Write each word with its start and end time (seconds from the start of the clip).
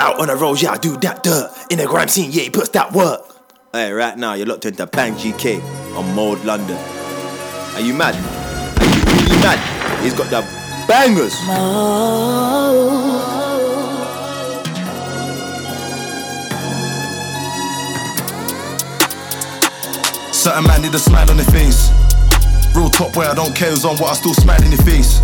Out 0.00 0.20
on 0.20 0.28
the 0.28 0.36
road, 0.36 0.62
yeah, 0.62 0.72
I 0.72 0.78
do 0.78 0.96
that 0.98 1.22
dirt. 1.22 1.50
In 1.70 1.78
the 1.78 1.86
grime 1.86 2.08
scene, 2.08 2.30
yeah, 2.30 2.42
he 2.42 2.50
puts 2.50 2.68
that 2.70 2.92
work. 2.92 3.22
Hey, 3.72 3.90
right 3.92 4.16
now, 4.16 4.34
you're 4.34 4.46
locked 4.46 4.66
into 4.66 4.86
Bang 4.86 5.14
GK 5.14 5.60
on 5.96 6.14
Mode 6.14 6.44
London. 6.44 6.76
Are 7.74 7.80
you 7.80 7.92
mad? 7.92 8.14
Are 8.14 8.84
you 8.84 9.02
really 9.04 9.42
mad? 9.42 9.58
He's 10.02 10.14
got 10.14 10.30
the 10.30 10.42
bangers. 10.86 11.34
Certain 20.32 20.64
man 20.66 20.82
need 20.82 20.94
a 20.94 20.98
smile 20.98 21.28
on 21.30 21.36
their 21.36 21.46
face. 21.46 21.90
Real 22.74 22.88
top 22.88 23.12
boy, 23.12 23.24
I 23.24 23.34
don't 23.34 23.54
care 23.56 23.70
who's 23.70 23.84
on 23.84 23.96
what, 23.96 24.12
I 24.12 24.14
still 24.14 24.34
smile 24.34 24.62
in 24.62 24.70
your 24.70 24.82
face. 24.82 25.20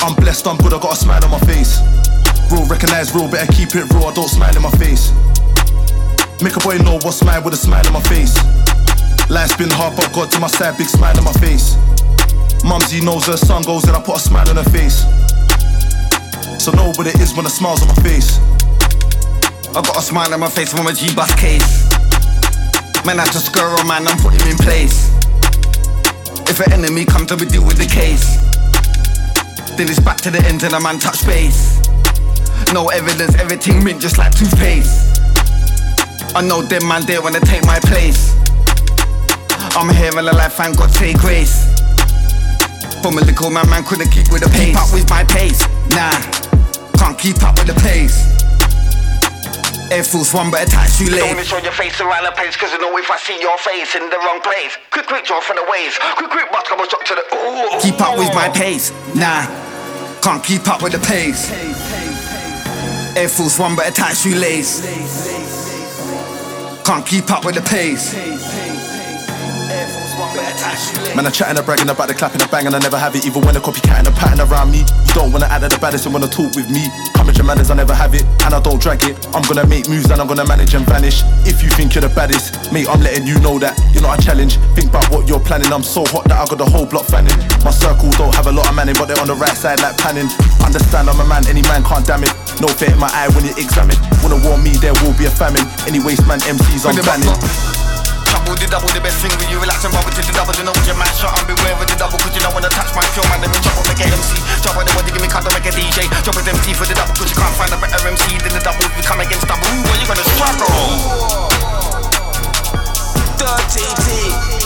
I'm 0.00 0.14
blessed, 0.14 0.46
I'm 0.46 0.56
good, 0.58 0.72
I 0.72 0.78
got 0.78 0.92
a 0.92 0.96
smile 0.96 1.24
on 1.24 1.30
my 1.30 1.40
face. 1.40 1.80
Real 2.50 2.64
recognize 2.66 3.14
real, 3.14 3.28
better 3.28 3.50
keep 3.52 3.74
it 3.74 3.90
real, 3.92 4.06
I 4.06 4.14
don't 4.14 4.28
smile 4.28 4.54
in 4.54 4.62
my 4.62 4.70
face. 4.78 5.10
Make 6.40 6.54
a 6.54 6.60
boy 6.60 6.78
know 6.78 6.98
what's 7.02 7.22
mine 7.24 7.42
with 7.42 7.54
a 7.54 7.56
smile 7.56 7.84
on 7.86 7.92
my 7.92 8.02
face. 8.06 8.38
Life's 9.28 9.56
been 9.56 9.70
hard, 9.70 9.96
but 9.96 10.12
God 10.14 10.30
to 10.30 10.40
my 10.40 10.46
side, 10.46 10.78
big 10.78 10.86
smile 10.86 11.18
on 11.18 11.24
my 11.24 11.32
face. 11.42 11.76
Mumsy 12.64 13.00
knows 13.00 13.26
her 13.26 13.36
son 13.36 13.62
goes 13.62 13.84
and 13.84 13.96
I 13.96 14.00
put 14.00 14.16
a 14.16 14.20
smile 14.20 14.48
on 14.48 14.56
her 14.56 14.70
face. 14.70 15.02
So 16.62 16.70
know 16.72 16.94
what 16.94 17.06
it 17.06 17.18
is 17.20 17.34
when 17.34 17.46
a 17.46 17.50
smile's 17.50 17.82
on 17.82 17.88
my 17.88 18.00
face. 18.02 18.38
I 19.74 19.82
got 19.82 19.98
a 19.98 20.02
smile 20.02 20.32
on 20.32 20.40
my 20.40 20.48
face 20.48 20.72
from 20.72 20.86
a 20.86 20.92
G-bus 20.92 21.34
case. 21.34 21.90
Man, 23.04 23.18
I 23.18 23.26
just 23.26 23.52
go 23.52 23.66
around, 23.66 23.86
man, 23.86 24.06
I'm 24.06 24.18
putting 24.18 24.40
him 24.40 24.54
in 24.54 24.58
place. 24.58 25.10
If 26.48 26.60
an 26.60 26.72
enemy 26.72 27.04
comes, 27.04 27.28
then 27.28 27.38
we 27.38 27.46
deal 27.46 27.66
with 27.66 27.78
the 27.78 27.86
case. 27.86 28.38
Then 29.78 29.88
it's 29.88 30.00
back 30.00 30.16
to 30.26 30.30
the 30.34 30.42
end 30.50 30.66
and 30.66 30.74
the 30.74 30.80
man 30.80 30.98
touch 30.98 31.22
base. 31.22 31.78
No 32.74 32.90
evidence, 32.90 33.38
everything 33.38 33.78
mint 33.84 34.02
just 34.02 34.18
like 34.18 34.34
toothpaste. 34.34 35.22
I 36.34 36.42
know 36.42 36.66
them 36.66 36.82
man 36.90 37.06
there 37.06 37.22
wanna 37.22 37.38
take 37.46 37.62
my 37.62 37.78
place. 37.86 38.34
I'm 39.78 39.86
here 39.94 40.10
in 40.18 40.26
the 40.26 40.34
life, 40.34 40.58
thank 40.58 40.76
God, 40.76 40.90
say 40.90 41.14
grace. 41.14 41.70
From 43.06 43.18
a 43.18 43.22
little 43.22 43.54
man, 43.54 43.70
man 43.70 43.86
couldn't 43.86 44.10
keep 44.10 44.26
with 44.34 44.42
the 44.42 44.50
pace. 44.50 44.74
Keep 44.74 44.82
up 44.82 44.90
with 44.90 45.06
my 45.06 45.22
pace, 45.22 45.62
nah, 45.94 46.10
can't 46.98 47.14
keep 47.14 47.38
up 47.46 47.54
with 47.54 47.70
the 47.70 47.78
pace. 47.78 48.18
Air 49.94 50.02
Force 50.02 50.34
One, 50.34 50.50
but 50.50 50.66
attach 50.66 50.98
you 50.98 51.06
late. 51.06 51.22
Don't 51.22 51.46
show 51.46 51.62
your 51.62 51.70
face 51.70 52.02
around 52.02 52.26
the 52.26 52.34
place, 52.34 52.58
cause 52.58 52.74
you 52.74 52.82
know 52.82 52.90
if 52.98 53.06
I 53.06 53.16
see 53.16 53.38
your 53.38 53.56
face 53.62 53.94
in 53.94 54.10
the 54.10 54.18
wrong 54.26 54.42
place. 54.42 54.74
Quick, 54.90 55.06
quick, 55.06 55.22
draw 55.24 55.38
from 55.40 55.54
the 55.54 55.70
waves. 55.70 55.94
Quick, 56.18 56.34
quick, 56.34 56.50
but 56.50 56.66
come 56.66 56.82
shot 56.90 57.06
to 57.06 57.14
the. 57.14 57.22
Ooh. 57.30 57.78
Keep 57.78 58.02
up 58.02 58.18
with 58.18 58.34
my 58.34 58.50
pace, 58.50 58.90
nah, 59.14 59.46
can't 60.22 60.42
keep 60.44 60.68
up 60.68 60.82
with 60.82 60.92
the 60.92 60.98
pace. 60.98 61.50
Air 63.16 63.28
Force 63.28 63.58
One, 63.58 63.76
but 63.76 63.86
you 64.24 64.36
lace. 64.36 64.80
Can't 66.84 67.06
keep 67.06 67.30
up 67.30 67.44
with 67.44 67.54
the 67.54 67.62
pace. 67.62 68.77
Man, 71.16 71.26
I'm 71.26 71.32
chatting 71.32 71.56
and 71.58 71.66
bragging 71.66 71.90
about 71.90 72.06
the 72.06 72.14
clapping 72.14 72.40
and 72.40 72.50
banging, 72.50 72.74
I 72.74 72.78
never 72.78 72.98
have 72.98 73.14
it. 73.16 73.26
Even 73.26 73.42
when 73.42 73.56
a 73.56 73.60
copycat 73.60 73.98
and 73.98 74.08
a 74.08 74.12
pattern 74.12 74.38
around 74.46 74.70
me. 74.70 74.86
You 74.86 75.12
don't 75.14 75.32
wanna 75.32 75.50
add 75.50 75.64
at 75.64 75.70
the 75.74 75.78
baddest 75.78 76.06
and 76.06 76.14
wanna 76.14 76.30
talk 76.30 76.54
with 76.54 76.70
me. 76.70 76.86
Coming 77.14 77.34
to 77.34 77.42
manners, 77.42 77.70
I 77.70 77.74
never 77.74 77.94
have 77.94 78.14
it, 78.14 78.22
and 78.46 78.54
I 78.54 78.60
don't 78.60 78.80
drag 78.80 79.02
it. 79.02 79.18
I'm 79.34 79.42
gonna 79.50 79.66
make 79.66 79.88
moves 79.88 80.10
and 80.10 80.20
I'm 80.20 80.28
gonna 80.28 80.46
manage 80.46 80.74
and 80.74 80.86
vanish. 80.86 81.26
If 81.42 81.62
you 81.62 81.70
think 81.74 81.94
you're 81.94 82.06
the 82.06 82.14
baddest, 82.14 82.70
mate, 82.72 82.86
I'm 82.88 83.02
letting 83.02 83.26
you 83.26 83.38
know 83.40 83.58
that 83.58 83.74
you're 83.92 84.02
not 84.02 84.18
a 84.18 84.22
challenge. 84.22 84.58
Think 84.78 84.94
about 84.94 85.10
what 85.10 85.26
you're 85.26 85.42
planning. 85.42 85.72
I'm 85.72 85.82
so 85.82 86.06
hot 86.06 86.24
that 86.30 86.38
I 86.38 86.46
got 86.46 86.58
the 86.58 86.70
whole 86.70 86.86
block 86.86 87.06
fanning. 87.10 87.34
My 87.66 87.74
circle 87.74 88.10
don't 88.14 88.34
have 88.34 88.46
a 88.46 88.52
lot 88.52 88.68
of 88.68 88.74
manning, 88.78 88.94
but 88.94 89.10
they're 89.10 89.20
on 89.20 89.26
the 89.26 89.38
right 89.38 89.56
side 89.56 89.80
like 89.82 89.98
panning. 89.98 90.30
Understand 90.62 91.10
I'm 91.10 91.18
a 91.18 91.26
man, 91.26 91.46
any 91.48 91.62
man 91.62 91.82
can't 91.82 92.06
damn 92.06 92.22
it. 92.22 92.32
No 92.60 92.68
fear 92.68 92.92
in 92.92 92.98
my 92.98 93.10
eye 93.10 93.28
when 93.34 93.42
you 93.42 93.54
examine. 93.58 93.96
Wanna 94.22 94.38
warn 94.46 94.62
me, 94.62 94.78
there 94.78 94.94
will 95.02 95.16
be 95.18 95.26
a 95.26 95.32
famine. 95.34 95.66
Any 95.90 95.98
waste 95.98 96.26
man 96.28 96.38
MCs 96.46 96.86
I'm 96.86 96.94
banning. 97.02 97.77
Trouble 98.28 98.54
the 98.60 98.68
double, 98.68 98.92
the 98.92 99.00
best 99.00 99.24
thing 99.24 99.32
with 99.40 99.48
you 99.48 99.56
relax 99.56 99.84
and 99.88 99.92
bubble 99.92 100.12
to 100.12 100.20
the 100.20 100.32
double. 100.36 100.52
You 100.52 100.64
know 100.68 100.76
what 100.76 100.84
your 100.84 101.00
man 101.00 101.08
shot 101.16 101.32
and 101.32 101.48
beware 101.48 101.72
with 101.80 101.88
the 101.88 101.96
double. 101.96 102.20
Cause 102.20 102.36
you 102.36 102.44
don't 102.44 102.52
wanna 102.52 102.68
touch 102.68 102.92
my 102.92 103.04
flow, 103.16 103.24
man. 103.32 103.40
Then 103.40 103.48
we 103.48 103.60
chop 103.64 103.80
on 103.80 103.88
make 103.88 104.04
a 104.04 104.06
MC. 104.08 104.36
Chop 104.60 104.76
on 104.76 104.84
the 104.84 104.92
body, 104.92 105.08
give 105.08 105.24
me 105.24 105.28
cut, 105.32 105.48
make 105.48 105.64
a 105.64 105.72
DJ. 105.72 106.04
Chop 106.24 106.36
with 106.36 106.44
MC 106.44 106.76
for 106.76 106.84
the 106.84 106.92
double. 106.92 107.16
Cause 107.16 107.32
you 107.32 107.38
can't 107.40 107.56
find 107.56 107.72
a 107.72 107.78
better 107.80 108.00
MC 108.04 108.36
than 108.44 108.52
the 108.52 108.60
double. 108.60 108.84
If 108.84 108.92
we 108.96 109.02
come 109.02 109.24
against 109.24 109.48
double, 109.48 109.64
ooh, 109.64 109.80
well, 109.80 109.96
you 109.96 110.04
gonna 110.04 110.28
struggle. 110.36 110.68
Dirty 113.40 113.88
T. 114.04 114.57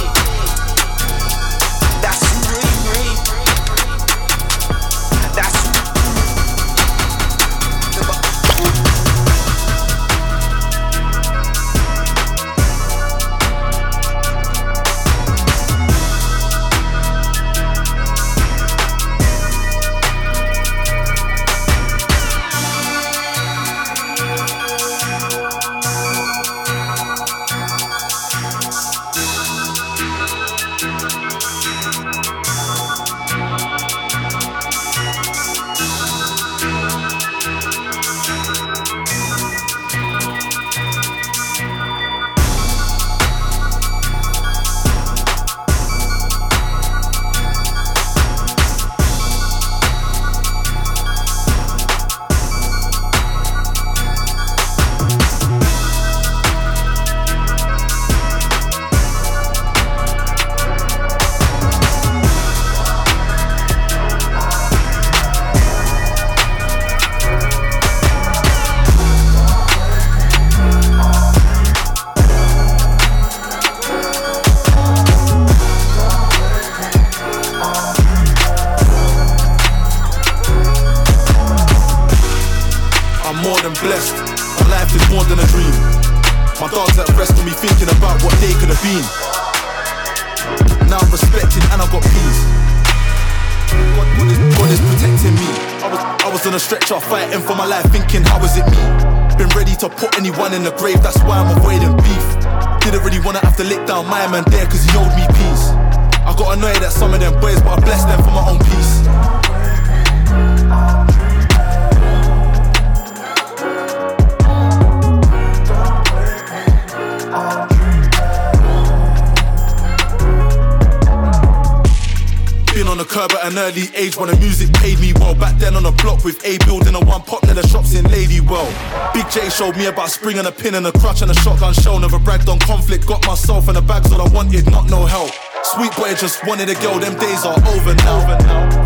early 123.62 123.86
age 123.94 124.16
when 124.16 124.28
the 124.28 124.36
music 124.42 124.72
paid 124.74 124.98
me 124.98 125.14
well. 125.14 125.34
Back 125.34 125.54
then 125.58 125.76
on 125.78 125.84
the 125.84 125.94
block 126.02 126.24
with 126.24 126.42
A 126.44 126.58
building 126.66 126.94
and 126.94 127.06
one 127.06 127.22
pop 127.22 127.44
near 127.44 127.54
the 127.54 127.66
shops 127.66 127.94
in 127.94 128.04
Ladywell. 128.10 128.66
Big 129.14 129.28
J 129.30 129.48
showed 129.50 129.76
me 129.76 129.86
about 129.86 130.10
spring 130.10 130.38
and 130.38 130.48
a 130.48 130.52
pin 130.52 130.74
and 130.74 130.86
a 130.86 130.92
crutch 130.92 131.22
and 131.22 131.30
a 131.30 131.34
shotgun 131.46 131.72
shell. 131.72 131.98
Never 131.98 132.18
bragged 132.18 132.48
on 132.48 132.58
conflict, 132.58 133.06
got 133.06 133.24
myself 133.26 133.68
in 133.68 133.74
the 133.74 133.82
bags 133.82 134.10
all 134.10 134.20
I 134.20 134.28
wanted, 134.34 134.66
not 134.70 134.90
no 134.90 135.06
help. 135.06 135.30
Sweet 135.62 135.94
boy 135.94 136.10
just 136.18 136.44
wanted 136.44 136.68
a 136.70 136.76
girl, 136.82 136.98
them 136.98 137.14
days 137.18 137.46
are 137.46 137.54
over 137.70 137.94
now. 138.02 138.18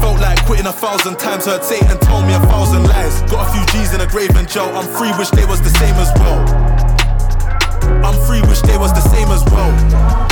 Felt 0.00 0.20
like 0.20 0.44
quitting 0.44 0.66
a 0.66 0.76
thousand 0.76 1.18
times, 1.18 1.46
heard 1.46 1.64
Satan 1.64 1.96
told 2.04 2.26
me 2.26 2.34
a 2.34 2.40
thousand 2.52 2.84
lies. 2.84 3.22
Got 3.32 3.48
a 3.48 3.52
few 3.56 3.64
G's 3.72 3.94
in 3.94 4.00
a 4.02 4.06
grave 4.06 4.36
and 4.36 4.48
jail, 4.48 4.68
I'm 4.76 4.86
free, 4.92 5.10
wish 5.16 5.30
they 5.30 5.46
was 5.46 5.62
the 5.62 5.72
same 5.80 5.96
as 5.96 6.12
well. 6.20 6.40
I'm 8.04 8.18
free, 8.28 8.42
wish 8.42 8.60
they 8.60 8.76
was 8.76 8.92
the 8.92 9.04
same 9.08 9.28
as 9.32 9.42
well. 9.48 10.25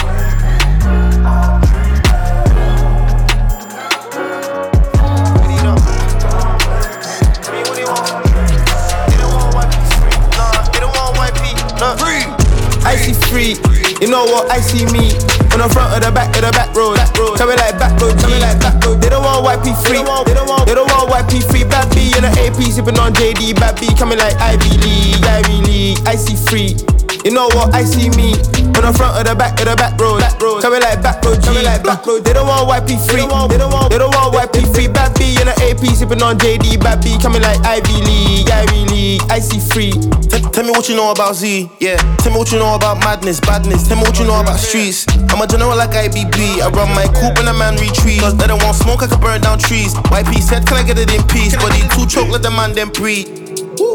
You 13.45 14.09
know 14.09 14.25
what? 14.25 14.51
I 14.51 14.61
see 14.61 14.89
me 14.89 15.13
on 15.53 15.61
the 15.61 15.69
front 15.69 15.93
of 15.93 16.01
the 16.01 16.11
back 16.11 16.33
of 16.33 16.41
the 16.41 16.53
back 16.57 16.73
road. 16.73 16.97
Coming 17.37 17.61
like 17.61 17.77
back 17.77 18.01
road, 18.01 18.17
coming 18.17 18.41
like 18.41 18.59
back 18.59 18.83
road. 18.83 19.03
They 19.03 19.11
don't 19.11 19.21
want 19.21 19.45
YP 19.45 19.77
free. 19.85 20.01
They 20.01 20.33
don't 20.33 20.49
want, 20.49 20.67
they 20.67 20.75
don't 20.75 20.89
want 20.89 21.13
YP 21.13 21.45
free. 21.53 21.65
Bad 21.65 21.93
B 21.95 22.17
in 22.17 22.25
the 22.25 22.33
AP 22.41 22.57
sipping 22.73 22.99
on 22.99 23.13
JD. 23.13 23.57
Bad 23.57 23.77
B 23.79 23.93
coming 23.99 24.17
like 24.17 24.37
Ivy 24.41 24.81
League, 24.81 25.25
Ivy 25.25 25.61
League. 25.61 25.99
I 26.09 26.17
see 26.17 26.41
free. 26.49 27.04
You 27.25 27.33
know 27.33 27.49
what? 27.57 27.73
I 27.73 27.85
see 27.85 28.13
me 28.21 28.37
on 28.77 28.85
the 28.85 28.93
front 28.93 29.17
of 29.17 29.25
the 29.25 29.33
back 29.33 29.57
of 29.57 29.65
the 29.65 29.75
back 29.81 29.97
road. 29.97 30.21
Back 30.21 30.37
road. 30.45 30.61
Coming 30.61 30.85
like 30.85 31.01
back 31.01 31.25
road, 31.25 31.41
coming 31.41 31.65
like 31.65 31.81
back 31.83 32.05
road. 32.05 32.21
They 32.21 32.37
don't 32.37 32.45
want 32.47 32.69
YP 32.69 33.01
free. 33.09 33.25
They 33.25 33.25
don't 33.25 33.33
want, 33.33 33.49
they 33.49 33.57
don't 33.57 33.73
want, 33.73 33.89
they 33.89 33.97
don't 33.97 34.13
want 34.13 34.37
YP 34.37 34.69
free. 34.77 34.93
Bad 34.93 35.17
B 35.17 35.33
in 35.41 35.49
the 35.49 35.57
AP 35.65 35.81
sipping 35.97 36.21
on 36.21 36.37
JD. 36.37 36.77
Bad 36.85 37.01
B 37.01 37.17
coming 37.17 37.41
like 37.41 37.57
Ivy 37.65 37.97
League, 38.05 38.51
Ivy 38.53 38.85
League. 38.93 39.23
I 39.33 39.41
see 39.41 39.57
free. 39.57 39.97
T- 40.29 40.45
tell 40.53 40.69
me 40.69 40.77
what 40.77 40.85
you 40.93 41.01
know 41.01 41.17
about 41.17 41.33
Z. 41.41 41.73
Yeah. 41.81 41.97
Tell 42.21 42.29
me 42.29 42.37
what 42.37 42.53
you 42.53 42.61
know 42.61 42.77
about 42.77 43.01
madness, 43.01 43.41
badness. 43.41 43.89
Tell 43.89 43.97
me 43.97 44.05
what 44.05 44.21
you 44.21 44.29
know 44.29 44.37
about 44.37 44.61
streets. 44.61 45.09
I'm 45.33 45.41
a 45.41 45.49
general 45.49 45.73
like 45.81 45.97
IBB. 45.97 46.61
I 46.61 46.69
run 46.77 46.93
my 46.93 47.09
coupe 47.09 47.41
when 47.41 47.49
a 47.49 47.57
man 47.57 47.81
retreat. 47.81 48.21
Cause 48.21 48.37
they 48.37 48.47
don't 48.53 48.61
want 48.61 48.77
smoke, 48.77 49.01
I 49.01 49.09
can 49.09 49.17
burn 49.25 49.41
down 49.41 49.57
trees. 49.59 49.97
YP 50.13 50.45
said, 50.45 50.69
can 50.69 50.77
I 50.77 50.85
get 50.85 51.01
it 51.01 51.09
in 51.09 51.25
peace? 51.33 51.57
But 51.57 51.73
he 51.73 51.89
too 51.97 52.05
choke, 52.05 52.29
let 52.29 52.45
the 52.45 52.53
man 52.53 52.77
them 52.77 52.93
breathe. 52.93 53.33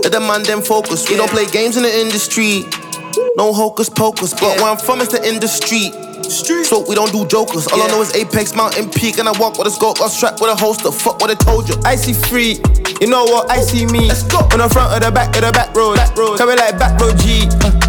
Let 0.02 0.18
the 0.18 0.20
man 0.20 0.42
them 0.50 0.66
focus. 0.66 1.06
We 1.06 1.16
don't 1.16 1.30
play 1.30 1.46
games 1.46 1.78
in 1.78 1.84
the 1.84 1.94
industry. 1.94 2.66
No 3.36 3.54
hocus 3.54 3.90
pocus, 3.90 4.34
but 4.34 4.58
where 4.60 4.72
I'm 4.72 4.78
from 4.78 5.02
is 5.02 5.10
the 5.10 5.26
industry. 5.28 5.92
So 6.64 6.86
we 6.88 6.96
don't 6.96 7.12
do 7.12 7.26
jokers. 7.26 7.68
All 7.68 7.82
I 7.82 7.88
know 7.88 8.02
is 8.02 8.14
Apex 8.16 8.56
Mountain 8.56 8.90
Peak, 8.92 9.18
and 9.18 9.28
I 9.28 9.34
walk 9.40 9.58
with 9.58 9.68
a 9.68 9.72
scope, 9.72 10.02
I 10.02 10.08
strap 10.08 10.40
with 10.42 10.52
a 10.52 10.56
holster. 10.56 10.92
Fuck 10.92 11.22
what 11.22 11.32
I 11.32 11.36
told 11.36 11.70
you. 11.70 11.76
I 11.84 11.96
see 11.96 12.14
free. 12.14 12.60
You 13.02 13.08
know 13.08 13.24
what? 13.24 13.50
I 13.50 13.62
see 13.62 13.86
me 13.86 14.12
on 14.12 14.60
the 14.60 14.70
front 14.72 14.94
of 14.94 15.02
the 15.02 15.12
back 15.12 15.36
of 15.36 15.42
the 15.42 15.52
back 15.52 15.74
road. 15.76 15.98
Coming 16.38 16.58
like 16.58 16.78
back 16.78 17.00
road 17.00 17.18
G. 17.18 17.48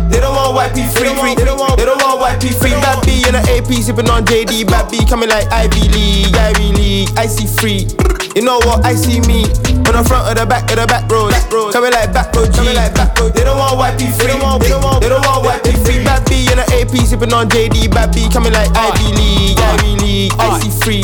They 0.09 0.21
don't 0.21 0.35
want 0.35 0.57
YP 0.57 0.87
free. 0.95 1.35
They 1.35 1.45
don't 1.45 1.59
want, 1.59 1.77
they 1.77 1.85
don't 1.85 2.01
want 2.01 2.21
YP 2.23 2.55
free. 2.59 2.71
Bad 2.71 3.05
B 3.05 3.25
in 3.27 3.35
the 3.35 3.43
AP 3.51 3.71
sipping 3.83 4.09
on 4.09 4.25
JD. 4.25 4.67
Bad 4.67 4.91
B 4.91 5.05
coming 5.05 5.29
like 5.29 5.47
Ivy 5.53 5.89
League, 5.91 6.35
Ivy 6.35 6.73
League. 6.73 7.11
I 7.19 7.27
see 7.27 7.47
free. 7.47 8.20
You 8.37 8.43
know 8.43 8.59
what? 8.63 8.87
I 8.87 8.95
see 8.95 9.19
me 9.27 9.43
on 9.91 9.99
the 9.99 10.05
front 10.07 10.31
of 10.31 10.35
the 10.39 10.47
back 10.47 10.71
of 10.71 10.79
the 10.79 10.87
back 10.87 11.11
road. 11.11 11.35
Coming 11.73 11.91
like 11.91 12.13
back 12.13 12.31
road 12.35 12.53
G. 12.55 12.63
Like 12.73 12.95
back 12.95 13.19
road. 13.19 13.35
They 13.35 13.43
don't 13.43 13.59
want 13.59 13.75
YP 13.75 14.07
free. 14.15 14.27
They 14.27 14.39
don't 14.39 14.43
want, 14.43 14.63
they 14.63 14.69
don't 14.69 14.85
want, 14.85 15.03
they 15.03 15.09
don't 15.09 15.27
want 15.27 15.43
YP 15.51 15.75
free. 15.85 16.05
Bad 16.05 16.23
B 16.31 16.47
in 16.47 16.63
the 16.63 16.67
AP 16.79 16.95
sipping 17.03 17.33
on 17.33 17.49
JD. 17.49 17.91
Bad 17.91 18.15
B 18.15 18.29
coming 18.31 18.53
like 18.53 18.71
Ivy 18.71 19.11
League, 19.19 19.59
Ivy 19.59 19.97
League. 19.99 20.33
I 20.39 20.61
see 20.63 20.71
free. 20.79 21.03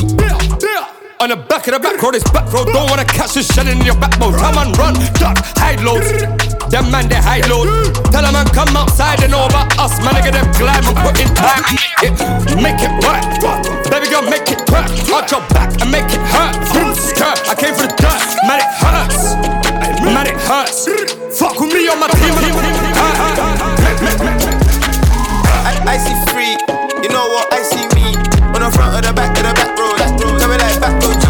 On 1.19 1.31
the 1.31 1.37
back 1.37 1.67
of 1.67 1.75
the 1.75 1.81
back 1.81 2.01
road, 2.01 2.15
it's 2.15 2.31
back 2.31 2.47
road. 2.53 2.69
Don't 2.71 2.89
wanna 2.89 3.05
catch 3.05 3.35
this 3.35 3.49
shell 3.53 3.67
in 3.67 3.81
your 3.83 3.97
back 3.99 4.17
mode. 4.21 4.37
Come 4.37 4.59
and 4.59 4.77
run, 4.79 4.95
duck, 5.19 5.39
hide 5.59 5.83
loads. 5.83 6.46
Them 6.77 6.93
man, 6.93 7.09
they 7.09 7.17
high 7.17 7.41
load. 7.49 7.73
Tell 8.13 8.21
them 8.21 8.37
man, 8.37 8.45
come 8.53 8.77
outside 8.77 9.25
and 9.25 9.33
about 9.33 9.73
us. 9.81 9.97
Man, 10.05 10.13
get 10.21 10.37
them 10.37 10.45
glad 10.61 10.85
and 10.85 10.93
put 11.01 11.17
in 11.17 11.33
time. 11.33 11.65
It, 12.05 12.13
make 12.61 12.77
it 12.85 12.93
work. 13.01 13.25
Baby 13.89 14.13
girl, 14.13 14.21
make 14.29 14.45
it 14.53 14.61
work. 14.69 14.85
Arch 15.09 15.33
your 15.33 15.41
back 15.57 15.73
and 15.81 15.89
make 15.89 16.05
it 16.13 16.21
hurt. 16.29 16.53
Skirt, 16.93 17.49
I 17.49 17.57
came 17.57 17.73
for 17.73 17.89
the 17.89 17.97
dirt. 17.97 18.21
Man, 18.45 18.61
it 18.61 18.69
hurts. 18.77 19.41
Man, 20.05 20.29
it 20.29 20.37
hurts. 20.37 20.85
Fuck 21.41 21.57
with 21.65 21.73
me 21.73 21.89
on 21.89 21.97
my 21.97 22.13
team. 22.13 22.37
I, 25.65 25.81
I 25.81 25.97
see 25.97 26.13
free. 26.29 26.61
You 27.01 27.09
know 27.09 27.25
what? 27.33 27.49
I 27.57 27.65
see 27.65 27.89
me 27.97 28.21
on 28.53 28.61
the 28.61 28.69
front 28.69 29.01
of 29.01 29.01
the 29.01 29.17
back 29.17 29.33
of 29.33 29.49
the 29.49 29.53
back 29.57 29.73
road. 29.81 29.97
Back 29.97 30.13
road, 30.21 30.37
G 30.37 30.45
like 30.45 30.77
back 30.77 31.26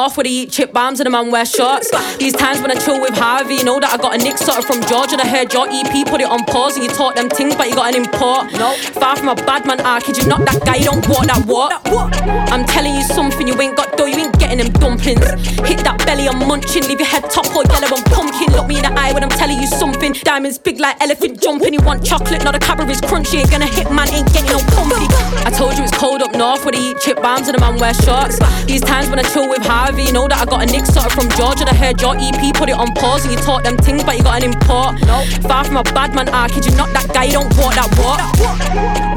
north 0.00 0.16
where 0.16 0.24
they 0.24 0.30
eat 0.30 0.50
chip 0.50 0.72
bombs 0.72 0.98
and 1.00 1.06
the 1.06 1.10
man 1.10 1.30
wear 1.30 1.44
shorts. 1.44 1.90
These 2.16 2.32
times 2.32 2.62
when 2.62 2.70
I 2.70 2.76
chill 2.80 2.98
with 3.02 3.12
Harvey, 3.12 3.56
you 3.56 3.64
know 3.64 3.78
that 3.80 3.92
I 3.92 3.98
got 3.98 4.14
a 4.16 4.18
nick 4.18 4.38
sorted 4.38 4.64
from 4.64 4.80
Georgia. 4.88 5.20
And 5.20 5.20
I 5.20 5.28
heard 5.28 5.52
your 5.52 5.68
EP 5.68 5.92
put 6.08 6.22
it 6.24 6.28
on 6.34 6.40
pause 6.48 6.76
and 6.76 6.84
you 6.86 6.90
taught 6.90 7.16
them 7.16 7.28
things, 7.28 7.54
but 7.54 7.68
you 7.68 7.74
got 7.74 7.92
an 7.92 8.00
import. 8.00 8.48
No, 8.56 8.72
far 8.96 9.16
from 9.16 9.28
a 9.28 9.36
bad 9.36 9.66
man, 9.66 9.80
ah, 9.84 10.00
kid 10.00 10.16
you 10.16 10.24
not 10.24 10.40
that 10.48 10.64
guy, 10.64 10.76
you 10.80 10.88
don't 10.88 11.04
want 11.08 11.28
that 11.28 11.44
walk. 11.44 11.84
I'm 12.48 12.64
telling 12.64 12.94
you 12.96 13.04
something, 13.12 13.46
you 13.46 13.52
ain't 13.60 13.76
got 13.76 13.92
dough, 13.98 14.08
you 14.08 14.16
ain't 14.24 14.38
getting 14.40 14.64
them 14.64 14.72
dumplings. 14.80 15.20
Hit 15.68 15.84
that 15.84 16.00
belly, 16.08 16.24
I'm 16.32 16.40
munching, 16.48 16.88
leave 16.88 17.00
your 17.04 17.10
head 17.12 17.28
top 17.28 17.52
or 17.52 17.68
yellow 17.68 17.92
and 17.92 18.06
pumpkin. 18.08 18.56
Look 18.56 18.72
me 18.72 18.80
in 18.80 18.88
the 18.88 18.92
eye 18.96 19.12
when 19.12 19.22
I'm 19.22 19.34
telling 19.36 19.60
you 19.60 19.68
something. 19.68 20.16
Diamonds 20.24 20.56
big 20.56 20.80
like 20.80 20.96
elephant 21.04 21.44
jumping, 21.44 21.76
you 21.76 21.82
want 21.84 22.08
chocolate, 22.08 22.40
not 22.40 22.56
a 22.56 22.58
cabaret 22.58 22.96
is 22.96 23.04
crunchy. 23.04 23.44
Ain't 23.44 23.52
gonna 23.52 23.68
hit 23.68 23.92
man, 23.92 24.08
ain't 24.16 24.32
getting 24.32 24.48
no 24.48 24.64
pumpy. 24.72 25.04
I 25.44 25.52
told 25.52 25.76
you 25.76 25.84
it's 25.84 25.92
cold 25.92 26.22
up 26.22 26.32
north 26.32 26.64
where 26.64 26.72
they 26.72 26.80
eat 26.80 27.00
chip 27.04 27.20
bombs 27.20 27.52
and 27.52 27.56
the 27.56 27.60
man 27.60 27.76
wear 27.76 27.92
shorts. 27.92 28.40
These 28.64 28.80
times 28.80 29.10
when 29.10 29.18
I 29.18 29.26
chill 29.28 29.48
with 29.50 29.66
Harvey, 29.66 29.99
you 30.04 30.12
know 30.12 30.28
that 30.28 30.40
I 30.40 30.44
got 30.44 30.62
a 30.62 30.66
nick 30.66 30.86
sorted 30.86 31.12
from 31.12 31.28
Georgia. 31.36 31.66
And 31.66 31.70
I 31.70 31.74
heard 31.74 32.00
your 32.00 32.16
EP 32.16 32.54
put 32.54 32.68
it 32.68 32.76
on 32.76 32.92
pause 32.94 33.24
and 33.24 33.32
you 33.32 33.40
taught 33.40 33.64
them 33.64 33.76
things, 33.76 34.04
but 34.04 34.16
you 34.16 34.22
got 34.22 34.42
an 34.42 34.52
import. 34.52 35.00
No, 35.06 35.24
far 35.48 35.64
from 35.64 35.76
a 35.76 35.82
bad 35.82 36.14
man, 36.14 36.28
ah, 36.30 36.48
kid 36.48 36.64
you 36.64 36.74
not 36.76 36.92
that 36.92 37.08
guy, 37.12 37.24
you 37.24 37.32
don't 37.32 37.52
walk 37.58 37.74
that 37.74 37.90
walk. 37.98 38.20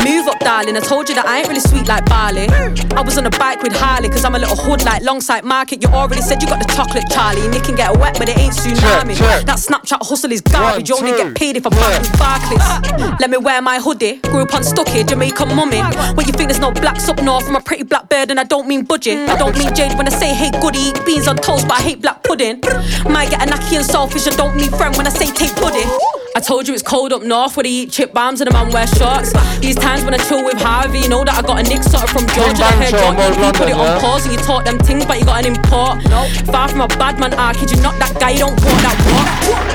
Move 0.04 0.28
up, 0.28 0.40
darling. 0.40 0.76
I 0.76 0.82
told 0.82 1.08
you 1.08 1.16
that 1.16 1.26
I 1.26 1.40
ain't 1.40 1.48
really 1.48 1.62
sweet 1.62 1.88
like 1.88 2.06
barley. 2.06 2.48
I 2.96 3.02
was 3.02 3.18
on 3.18 3.26
a 3.26 3.30
bike 3.32 3.64
with 3.64 3.74
Harley, 3.74 4.10
cause 4.10 4.26
I'm 4.26 4.36
a 4.36 4.40
little 4.40 4.58
hood 4.58 4.84
like 4.84 5.02
Longsight 5.02 5.44
Market. 5.44 5.82
You 5.82 5.90
already 5.90 6.22
said 6.22 6.42
you 6.42 6.48
got 6.48 6.60
the 6.60 6.72
chocolate, 6.74 7.06
Charlie, 7.10 7.46
and 7.46 7.54
you 7.56 7.62
can 7.62 7.76
get 7.76 7.96
wet, 7.98 8.18
but 8.20 8.28
it 8.28 8.38
ain't 8.38 8.54
tsunami. 8.54 9.16
check. 9.18 9.46
That 9.46 9.60
Snapchat 9.60 10.06
hustle 10.06 10.32
is 10.32 10.42
garbage. 10.42 10.90
You 10.90 10.98
only 10.98 11.12
get 11.12 11.36
paid 11.36 11.56
if 11.58 11.66
I 11.66 11.70
buy 11.70 12.00
with 12.00 12.12
Barclays. 12.20 13.20
Let 13.20 13.30
me 13.30 13.38
wear 13.38 13.62
my 13.62 13.80
hoodie. 13.80 14.20
Grew 14.24 14.44
up 14.44 14.54
on 14.54 14.64
Stucky, 14.64 15.04
Jamaican 15.04 15.56
mummy. 15.56 15.80
When 16.16 16.28
you 16.28 16.34
think 16.34 16.50
there's 16.50 16.60
no 16.60 16.72
blacks 16.72 17.08
up 17.08 17.22
north, 17.24 17.48
I'm 17.48 17.56
a 17.56 17.62
pretty 17.62 17.84
black 17.84 18.10
bird, 18.10 18.30
and 18.32 18.40
I 18.40 18.44
don't 18.44 18.68
mean 18.68 18.84
budget. 18.84 19.30
I 19.30 19.38
don't 19.38 19.58
mean 19.58 19.74
jade 19.74 19.98
when 19.98 20.08
I 20.08 20.12
say 20.12 20.34
hey 20.34 20.52
goody. 20.64 20.80
Eat 20.80 21.06
beans 21.06 21.28
on 21.28 21.36
toast, 21.36 21.68
but 21.68 21.80
I 21.80 21.82
hate 21.82 22.02
black 22.02 22.24
pudding. 22.24 22.62
Might 23.04 23.30
get 23.30 23.44
a 23.44 23.52
knacky 23.52 23.76
and 23.76 23.86
saltfish, 23.86 24.32
I 24.32 24.36
don't 24.36 24.56
need 24.56 24.72
friend 24.72 24.96
when 24.96 25.06
I 25.06 25.10
say 25.10 25.28
take 25.32 25.54
pudding. 25.56 25.90
I 26.36 26.40
told 26.40 26.68
you 26.68 26.74
it's 26.74 26.82
cold 26.82 27.14
up 27.14 27.22
north 27.22 27.56
where 27.56 27.64
they 27.64 27.70
eat 27.86 27.92
chip 27.92 28.12
bombs 28.12 28.42
and 28.42 28.50
the 28.50 28.54
man 28.54 28.74
wear 28.74 28.88
shorts. 28.88 29.30
These 29.60 29.76
times 29.76 30.04
when 30.04 30.16
I 30.16 30.18
chill 30.18 30.44
with 30.44 30.58
Harvey, 30.58 31.00
you 31.06 31.08
know 31.08 31.24
that 31.24 31.38
I 31.38 31.42
got 31.46 31.62
a 31.62 31.64
nick 31.64 31.84
sorted 31.84 32.10
from 32.10 32.26
Georgia. 32.34 32.66
I 32.66 32.74
heard 32.82 32.90
your 32.90 33.14
EP 33.14 33.54
put 33.54 33.70
it 33.70 33.78
on 33.78 34.02
pause 34.02 34.26
and 34.26 34.34
you 34.34 34.42
taught 34.42 34.66
them 34.66 34.80
things, 34.80 35.06
but 35.06 35.20
you 35.20 35.26
got 35.26 35.46
an 35.46 35.54
import. 35.54 36.02
No. 36.10 36.26
Far 36.50 36.70
from 36.70 36.82
a 36.82 36.88
bad 36.98 37.20
man, 37.20 37.38
ah, 37.38 37.54
kid 37.54 37.70
you 37.70 37.78
not 37.86 38.00
that 38.02 38.18
guy, 38.20 38.32
you 38.32 38.50
don't 38.50 38.58
walk 38.66 38.82
that 38.82 38.98
walk. 39.14 39.30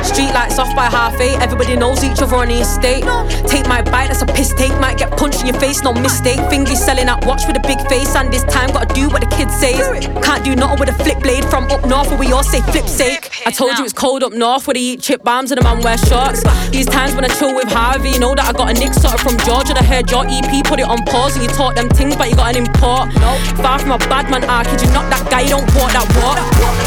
Street 0.04 0.34
lights 0.34 0.58
off 0.58 0.74
by 0.74 0.90
half 0.90 1.14
eight, 1.20 1.38
everybody 1.38 1.76
knows 1.76 2.02
each 2.02 2.18
other 2.18 2.34
on 2.34 2.48
the 2.48 2.58
estate. 2.58 3.06
Take 3.46 3.68
my 3.70 3.78
bite, 3.78 4.10
that's 4.10 4.22
a 4.22 4.26
piss 4.26 4.50
take. 4.58 4.74
Might 4.82 4.98
get 4.98 5.14
punched 5.14 5.40
in 5.42 5.46
your 5.46 5.60
face, 5.62 5.82
no 5.86 5.92
mistake. 5.94 6.42
Fingy 6.50 6.74
selling 6.74 7.06
that 7.06 7.24
watch 7.24 7.46
with 7.46 7.54
a 7.54 7.62
big 7.70 7.78
face, 7.86 8.16
and 8.18 8.32
this 8.34 8.42
time 8.50 8.74
gotta 8.74 8.90
do 8.98 9.06
what 9.08 9.22
the 9.22 9.30
kids 9.30 9.54
say. 9.54 9.78
Can't 10.26 10.42
do 10.42 10.56
nothing 10.58 10.80
with 10.82 10.90
a 10.90 10.96
flip 11.06 11.22
blade 11.22 11.44
from 11.46 11.70
up 11.70 11.86
north 11.86 12.10
where 12.10 12.18
we 12.18 12.32
all 12.32 12.42
say 12.42 12.60
flip 12.74 12.86
sake. 12.90 13.30
I 13.46 13.52
told 13.52 13.78
you 13.78 13.84
it's 13.84 13.94
cold 13.94 14.24
up 14.24 14.32
north 14.32 14.66
where 14.66 14.74
they 14.74 14.98
eat 14.98 15.02
chip 15.06 15.22
bombs 15.22 15.52
and 15.52 15.60
the 15.60 15.62
man 15.62 15.86
wear 15.86 15.96
shorts. 15.98 16.42
These 16.70 16.86
times 16.86 17.14
when 17.14 17.24
I 17.24 17.30
chill 17.34 17.54
with 17.54 17.68
Harvey, 17.70 18.10
you 18.10 18.20
know 18.20 18.34
that 18.34 18.46
I 18.48 18.52
got 18.52 18.70
a 18.70 18.74
nick 18.74 18.94
sorted 18.94 19.20
from 19.20 19.36
Georgia. 19.44 19.72
And 19.74 19.80
I 19.80 19.86
heard 19.86 20.10
your 20.10 20.24
EP 20.28 20.50
put 20.64 20.78
it 20.80 20.88
on 20.88 21.02
pause 21.04 21.34
and 21.36 21.42
you 21.44 21.50
taught 21.50 21.74
them 21.74 21.88
things, 21.90 22.16
but 22.16 22.30
you 22.30 22.36
got 22.36 22.54
an 22.54 22.64
import. 22.64 23.12
Far 23.60 23.78
from 23.78 23.92
a 23.92 24.00
bad 24.10 24.30
man, 24.30 24.44
ah, 24.46 24.62
kid 24.64 24.80
you 24.82 24.90
not 24.94 25.08
that 25.10 25.24
guy, 25.28 25.46
you 25.46 25.56
don't 25.56 25.68
walk 25.76 25.92
that 25.92 26.06
walk. 26.20 26.38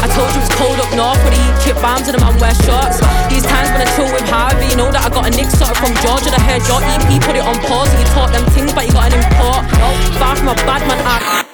I 0.02 0.06
told 0.12 0.30
you 0.34 0.40
it's 0.40 0.52
cold 0.56 0.78
up 0.80 0.90
north 0.94 1.20
where 1.22 1.34
they 1.34 1.42
eat 1.42 1.56
chip 1.62 1.76
bombs 1.78 2.08
and 2.08 2.16
the 2.16 2.22
man 2.22 2.34
wear 2.40 2.54
shorts. 2.64 2.98
These 3.30 3.46
times 3.46 3.68
when 3.70 3.84
I 3.84 3.88
chill 3.94 4.08
with 4.10 4.26
Harvey, 4.26 4.66
you 4.72 4.76
know 4.78 4.90
that 4.90 5.04
I 5.04 5.10
got 5.12 5.28
a 5.28 5.32
nick 5.32 5.50
sorted 5.52 5.78
from 5.78 5.92
Georgia. 6.00 6.32
I 6.32 6.40
heard 6.42 6.62
your 6.66 6.80
EP 6.82 7.08
put 7.22 7.36
it 7.36 7.44
on 7.44 7.56
pause 7.68 7.90
and 7.92 8.00
you 8.00 8.08
taught 8.16 8.32
them 8.32 8.44
things, 8.56 8.72
but 8.72 8.86
you 8.86 8.92
got 8.92 9.12
an 9.12 9.20
import. 9.20 9.62
Far 10.18 10.34
from 10.36 10.50
a 10.50 10.56
bad 10.66 10.82
man, 10.88 11.00
ah. 11.04 11.51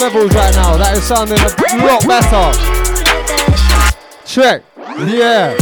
levels 0.00 0.34
right 0.34 0.54
now. 0.54 0.76
That 0.76 0.96
is 0.96 1.04
sounding 1.04 1.36
a 1.36 1.50
lot 1.84 2.00
better. 2.08 2.50
Check. 4.24 4.62
Yeah. 5.06 5.52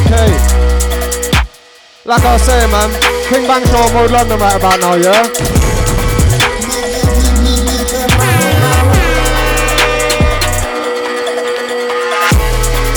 Okay. 0.00 0.30
Like 2.04 2.24
I 2.24 2.32
was 2.32 2.42
saying, 2.42 2.70
man, 2.72 2.90
King 3.28 3.46
Bang 3.46 3.64
Show 3.68 3.92
Road 3.92 4.10
London 4.10 4.40
right 4.40 4.56
about 4.56 4.80
now, 4.80 4.94
yeah? 4.94 5.28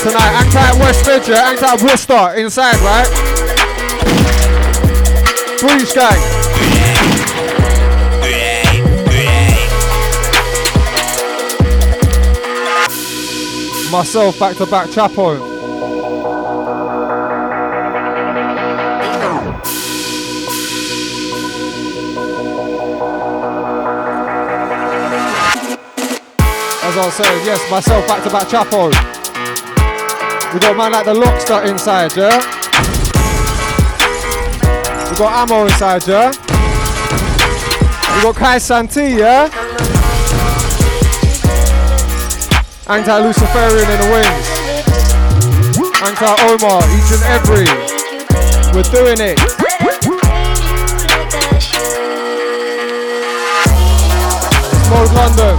tonight. 0.04 0.36
Act 0.36 0.56
out 0.56 0.80
West 0.80 1.06
Midger, 1.06 1.36
act 1.36 1.64
out 1.64 1.82
Worcester, 1.82 2.36
inside, 2.36 2.80
right? 2.80 3.08
Breeze 5.60 5.94
gang. 5.94 6.43
myself 13.94 14.40
back 14.40 14.58
to 14.58 14.66
back 14.66 14.90
trap. 14.90 15.12
As 15.12 15.18
I 26.98 27.06
was 27.06 27.14
saying, 27.14 27.46
yes, 27.46 27.70
myself 27.70 28.08
back 28.08 28.24
to 28.24 28.32
back 28.32 28.48
Chapo. 28.48 28.90
We 30.54 30.60
got 30.60 30.74
a 30.74 30.76
man 30.76 30.92
like 30.92 31.06
the 31.06 31.14
lobster 31.14 31.62
inside, 31.62 32.18
yeah? 32.18 32.40
We 35.12 35.18
got 35.18 35.48
Ammo 35.48 35.66
inside, 35.66 36.08
yeah? 36.08 36.32
We 38.16 38.24
got 38.24 38.36
Kai 38.36 38.58
Santi, 38.58 39.02
yeah? 39.02 39.63
Anti 42.86 43.18
Luciferian 43.20 43.90
in 43.90 44.00
the 44.02 44.10
wings. 44.12 44.48
Anti 46.04 46.32
Omar, 46.52 46.84
each 46.92 47.16
and 47.16 47.24
every. 47.32 47.64
We're 48.76 48.84
doing 48.92 49.24
it. 49.24 49.40
Small 54.84 55.08
London. 55.16 55.56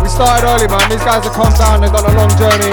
We 0.00 0.08
started 0.08 0.48
early, 0.48 0.68
man. 0.68 0.88
These 0.88 1.04
guys 1.04 1.24
have 1.24 1.36
come 1.36 1.52
down, 1.52 1.82
they've 1.82 1.92
done 1.92 2.06
a 2.06 2.16
long 2.16 2.32
journey. 2.40 2.72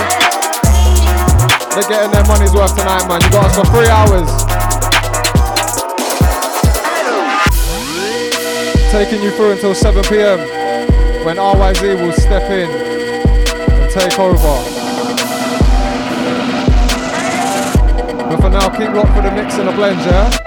They're 1.75 1.89
getting 1.91 2.11
their 2.11 2.23
money's 2.25 2.53
worth 2.53 2.77
tonight, 2.77 3.05
man. 3.09 3.19
You 3.21 3.29
got 3.29 3.51
us 3.51 3.55
for 3.57 3.65
three 3.75 3.89
hours. 3.89 4.31
taking 8.95 9.21
you 9.21 9.31
through 9.31 9.51
until 9.51 9.75
7 9.75 10.01
p.m 10.05 10.64
when 11.25 11.37
RYZ 11.37 11.99
will 11.99 12.13
step 12.13 12.51
in 12.51 12.69
and 12.69 13.91
take 13.91 14.19
over. 14.19 14.35
But 18.29 18.41
for 18.41 18.49
now, 18.51 18.69
keep 18.69 18.89
rock 18.89 19.07
for 19.15 19.23
the 19.23 19.31
mix 19.31 19.55
and 19.57 19.67
the 19.67 19.71
blend, 19.71 19.99
yeah? 20.01 20.44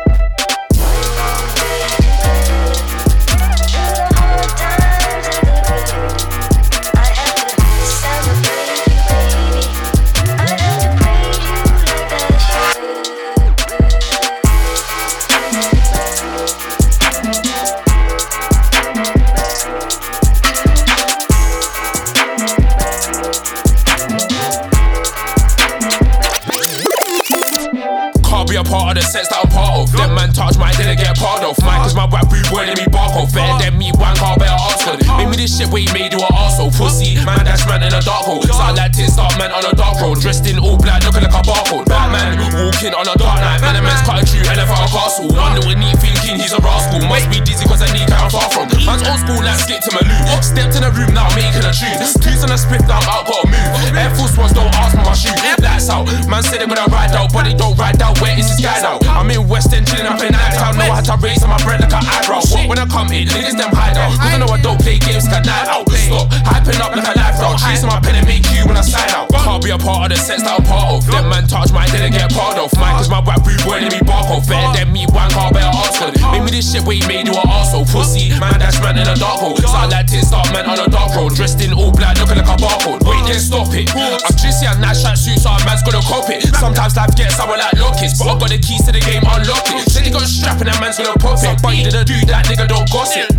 part 69.89 70.05
of 70.05 70.09
the 70.13 70.21
sets 70.21 70.45
that 70.45 70.61
I'm 70.61 70.65
part 70.69 70.93
of. 70.93 71.01
Them 71.09 71.33
man 71.33 71.49
touch 71.49 71.73
my 71.73 71.89
didn't 71.89 72.13
get 72.13 72.29
part 72.37 72.61
of. 72.61 72.69
Mine, 72.77 73.01
cause 73.01 73.09
my 73.09 73.25
rap 73.25 73.41
rude 73.49 73.65
boy, 73.65 73.81
me 73.81 73.89
be 73.89 74.05
bark 74.05 74.29
off. 74.29 74.45
Better 74.45 74.69
than 74.77 74.93
me, 74.93 75.09
one 75.09 75.33
car, 75.33 75.49
better 75.49 75.73
ask 75.73 75.97
for 75.97 76.13
Make 76.29 76.45
me 76.45 76.51
this 76.53 76.69
shit 76.69 76.85
where 76.85 77.01
you 77.01 77.07
made 77.09 77.25
you 77.25 77.33
an 77.33 77.49
arsehole. 77.49 77.89
Pussy, 77.89 78.29
man, 78.37 78.61
dash 78.61 78.77
man 78.85 79.01
in 79.01 79.09
a 79.09 79.17
dark 79.17 79.41
hole. 79.41 79.57
Sound 79.57 79.89
like 79.89 80.05
tits, 80.05 80.29
start 80.29 80.53
man 80.53 80.69
on 80.69 80.77
a 80.77 80.89
dark 80.93 81.17
road. 81.17 81.33
Dressed 81.33 81.65
in 81.65 81.73
all 81.73 81.89
black, 81.89 82.21
looking 82.21 82.37
like 82.37 82.53
a 82.53 82.57
barcode. 82.61 83.01
Wait, 83.09 83.25
then 83.25 83.41
stop 83.41 83.73
it. 83.73 83.89
I'm 83.97 84.21
juicy 84.37 84.69
and 84.69 84.77
nice 84.85 85.01
track 85.01 85.17
suits 85.17 85.49
so 85.49 85.57
a 85.57 85.59
man's 85.65 85.81
gonna 85.81 86.05
cop 86.05 86.29
it. 86.29 86.45
Sometimes 86.61 86.93
life 86.93 87.17
gets 87.17 87.41
sour 87.41 87.57
like 87.57 87.73
lockets, 87.81 88.21
but 88.21 88.29
I 88.29 88.37
got 88.37 88.49
the 88.53 88.61
keys 88.61 88.85
to 88.85 88.93
the 88.93 89.01
game, 89.01 89.25
unlock 89.25 89.65
it. 89.73 89.89
Said 89.89 90.05
he 90.05 90.13
got 90.13 90.29
strapping, 90.29 90.69
that 90.69 90.77
man's 90.85 91.01
gonna 91.01 91.17
pop 91.17 91.41
it. 91.41 91.57
But 91.65 91.73
you 91.73 91.89
didn't 91.89 92.05
do 92.05 92.19
that, 92.29 92.45
nigga, 92.45 92.69
don't 92.69 92.89
gossip. 92.93 93.33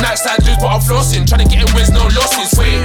Nights 0.00 0.26
I 0.26 0.38
lose, 0.46 0.58
but 0.62 0.70
I'm 0.70 0.82
flossing. 0.82 1.26
Trying 1.26 1.42
to 1.42 1.48
get 1.50 1.66
in 1.66 1.70
wins, 1.74 1.90
no 1.90 2.06
losses. 2.14 2.54
Wait. 2.58 2.82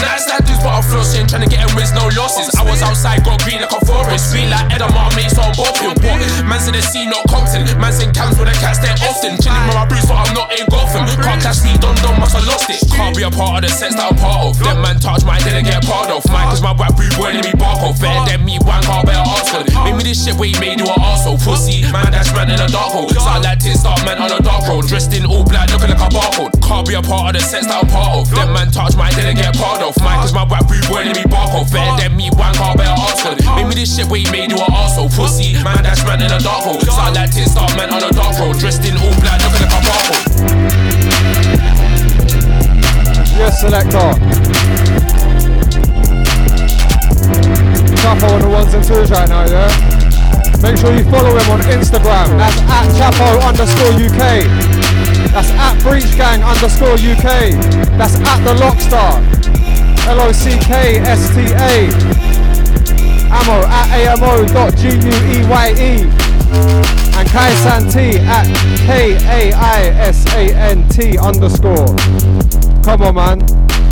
Nights 0.00 0.28
I 0.28 0.40
lose, 0.48 0.60
but 0.64 0.72
I'm 0.72 0.84
flossing. 0.84 1.28
Trying 1.28 1.44
to 1.44 1.50
get 1.50 1.60
in 1.64 1.70
wins, 1.76 1.92
no 1.92 2.08
losses. 2.16 2.48
I 2.56 2.64
was 2.64 2.80
outside, 2.82 3.24
got 3.24 3.40
green 3.44 3.60
like 3.60 3.72
a 3.72 3.80
forest. 3.84 4.32
Sweet 4.32 4.48
like 4.48 4.68
Edamar, 4.72 5.12
mates 5.16 5.36
so 5.36 5.44
on 5.44 5.52
bopping. 5.56 5.96
What? 6.00 6.20
Man's 6.48 6.68
in 6.68 6.74
the 6.74 6.82
sea, 6.82 7.06
not 7.06 7.24
Compton. 7.28 7.64
Man's 7.80 8.00
in 8.00 8.12
camps 8.12 8.40
where 8.40 8.48
the 8.48 8.56
cats 8.60 8.80
there 8.80 8.96
often. 9.04 9.36
Chilling 9.40 9.64
with 9.68 9.76
my 9.76 9.86
boots, 9.86 10.08
but 10.08 10.16
I'm 10.16 10.32
not 10.32 10.48
in 10.56 10.64
Gotham. 10.72 11.04
Can't 11.20 11.40
catch 11.40 11.60
me, 11.62 11.76
don't 11.78 11.96
don't 12.00 12.18
must 12.20 12.36
have 12.36 12.46
lost 12.48 12.68
it. 12.72 12.80
Can't 12.92 13.16
be 13.16 13.22
a 13.22 13.30
part 13.30 13.64
of 13.64 13.68
the 13.68 13.70
sets 13.72 13.96
that 13.96 14.08
I'm 14.08 14.16
part 14.16 14.48
of. 14.48 14.58
Them 14.58 14.80
man 14.80 14.96
touch 14.98 15.24
my 15.24 15.38
didn't 15.44 15.64
get 15.64 15.84
part 15.84 16.10
of. 16.10 16.24
Mine, 16.32 16.48
cause 16.50 16.62
my 16.62 16.72
rap 16.74 16.96
boot 16.96 17.12
let 17.18 17.44
me 17.44 17.52
bark 17.54 17.80
off. 17.84 18.00
Better 18.00 18.24
than 18.26 18.44
me, 18.44 18.58
one 18.64 18.82
car 18.82 19.04
better 19.04 19.22
Oxford. 19.22 19.68
Made 19.84 19.96
me 19.96 20.02
this 20.04 20.24
shit 20.24 20.34
where 20.36 20.48
he 20.48 20.56
made 20.58 20.80
you 20.80 20.88
an 20.88 20.98
arsehole. 21.00 21.38
Pussy, 21.38 21.84
man, 21.92 22.10
that's 22.10 22.32
man 22.32 22.50
in 22.50 22.60
a 22.60 22.68
dark 22.68 22.92
hole. 22.92 23.08
sound 23.10 23.44
like 23.44 23.60
this, 23.60 23.80
start 23.80 24.02
man 24.04 24.18
on 24.18 24.32
a 24.32 24.40
dark 24.42 24.66
road. 24.68 24.86
Dressed 24.86 25.12
in 25.14 25.26
all 25.26 25.44
black, 25.44 25.70
looking 25.70 25.90
like 25.90 26.02
a 26.02 26.10
barcode 26.10 26.45
old. 26.46 26.62
Can't 26.62 26.86
be 26.86 26.94
a 26.94 27.02
part 27.02 27.34
of 27.34 27.40
the 27.40 27.46
sets 27.46 27.66
that 27.66 27.82
I'm 27.82 27.88
part 27.90 28.18
of. 28.18 28.30
Them 28.30 28.52
man 28.52 28.70
touch 28.70 28.96
my 28.96 29.10
head 29.10 29.26
and 29.26 29.38
get 29.38 29.56
part 29.56 29.82
of. 29.82 29.96
Mine 30.02 30.20
cause 30.22 30.32
my 30.32 30.44
black 30.44 30.68
rude 30.70 30.86
boy, 30.88 31.04
they 31.04 31.12
be 31.12 31.26
bark 31.28 31.50
off. 31.54 31.70
Better 31.72 31.94
than 32.02 32.16
me, 32.16 32.30
one 32.30 32.54
car 32.54 32.76
better 32.76 32.94
arsehole. 32.94 33.38
Made 33.56 33.68
me 33.68 33.74
this 33.74 33.94
shit, 33.94 34.06
wait, 34.06 34.30
made 34.30 34.50
you 34.50 34.58
an 34.58 34.70
arsehole. 34.70 35.10
Pussy, 35.10 35.54
man, 35.62 35.82
that's 35.82 36.04
man 36.06 36.22
in 36.22 36.30
a 36.30 36.38
dark 36.38 36.62
hole. 36.62 36.80
Sound 36.80 37.14
like 37.14 37.32
tit 37.32 37.48
star 37.48 37.68
man 37.76 37.90
on 37.90 38.02
a 38.02 38.10
dark 38.10 38.38
road. 38.38 38.58
Dressed 38.58 38.84
in 38.86 38.96
all 38.96 39.14
black, 39.22 39.42
looking 39.42 39.66
like 39.66 39.74
a 39.74 39.80
barcode. 39.82 40.24
Yes, 43.36 43.60
selector 43.60 44.16
Chapo 48.00 48.32
on 48.32 48.40
the 48.40 48.48
ones 48.48 48.72
and 48.72 48.84
twos 48.84 49.10
right 49.10 49.28
now, 49.28 49.44
yeah? 49.44 49.68
Make 50.62 50.78
sure 50.78 50.94
you 50.94 51.04
follow 51.10 51.36
him 51.36 51.50
on 51.50 51.60
Instagram. 51.68 52.38
That's 52.38 52.56
at 52.70 52.88
Chapo 52.96 53.28
underscore 53.44 53.92
UK. 53.92 54.75
That's 55.36 55.50
at 55.50 55.76
breachgang 55.84 56.40
underscore 56.40 56.96
UK. 56.96 57.52
That's 57.98 58.16
at 58.16 58.40
the 58.40 58.54
Lockstar. 58.56 59.20
L-O-C-K-S-T-A. 60.08 61.92
Ammo 63.28 63.60
at 63.68 63.86
a 63.92 64.08
m 64.16 64.24
o. 64.24 64.48
g 64.70 64.88
u 64.88 64.96
e 64.96 65.44
y 65.44 65.68
e. 65.76 66.08
And 67.18 67.28
Kaisan 67.28 67.92
T 67.92 68.16
at 68.24 68.48
K-A-I-S-A-N-T 68.88 69.58
underscore. 71.18 71.92
Come 72.82 73.02
on, 73.02 73.14
man. 73.14 73.38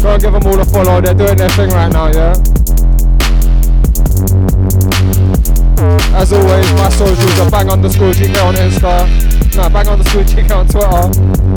Go 0.01 0.15
and 0.15 0.23
give 0.23 0.33
them 0.33 0.47
all 0.47 0.59
a 0.59 0.65
follow. 0.65 1.03
They're 1.03 1.13
doing 1.13 1.37
their 1.37 1.51
thing 1.51 1.69
right 1.69 1.93
now, 1.93 2.07
yeah? 2.07 2.33
As 6.17 6.33
always, 6.33 6.73
my 6.73 6.89
socials 6.89 7.39
are 7.39 7.51
bang 7.51 7.69
underscore 7.69 8.13
GK 8.13 8.43
on 8.43 8.55
Insta. 8.55 9.44
No, 9.57 9.69
bang 9.71 9.87
on 9.87 9.99
the 9.99 10.05
school 10.05 10.25
GK 10.25 10.51
on 10.51 10.67
Twitter. 10.67 11.09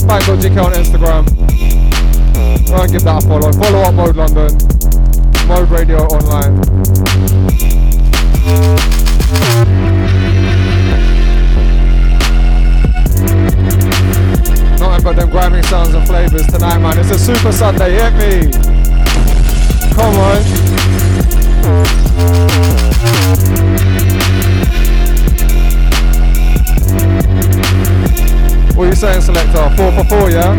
Bang 0.06 0.22
on 0.30 0.38
GK 0.38 0.64
on 0.64 0.72
Instagram. 0.74 1.26
Go 2.68 2.76
and 2.84 2.92
give 2.92 3.04
that 3.04 3.24
a 3.24 3.28
follow. 3.28 3.52
Follow 3.54 3.82
up 3.82 3.94
Mode 3.96 4.16
London. 4.16 4.54
Mode 5.48 5.70
Radio 5.72 6.06
Online. 6.06 6.62
Nothing 14.78 15.04
but 15.04 15.16
them 15.16 15.30
grimy 15.32 15.64
sounds 15.64 15.96
and 15.96 16.06
flavours 16.06 16.46
tonight, 16.48 16.78
man. 16.78 17.00
It's 17.00 17.10
a 17.10 17.18
super 17.18 17.52
Sunday, 17.52 17.94
hit 17.94 18.14
me! 18.14 18.52
Come 19.96 20.14
on. 23.82 23.87
What 28.78 28.84
are 28.86 28.90
you 28.90 28.96
saying, 28.96 29.22
selector? 29.22 29.76
Four 29.76 29.92
for 29.92 30.04
four, 30.04 30.30
yeah? 30.30 30.54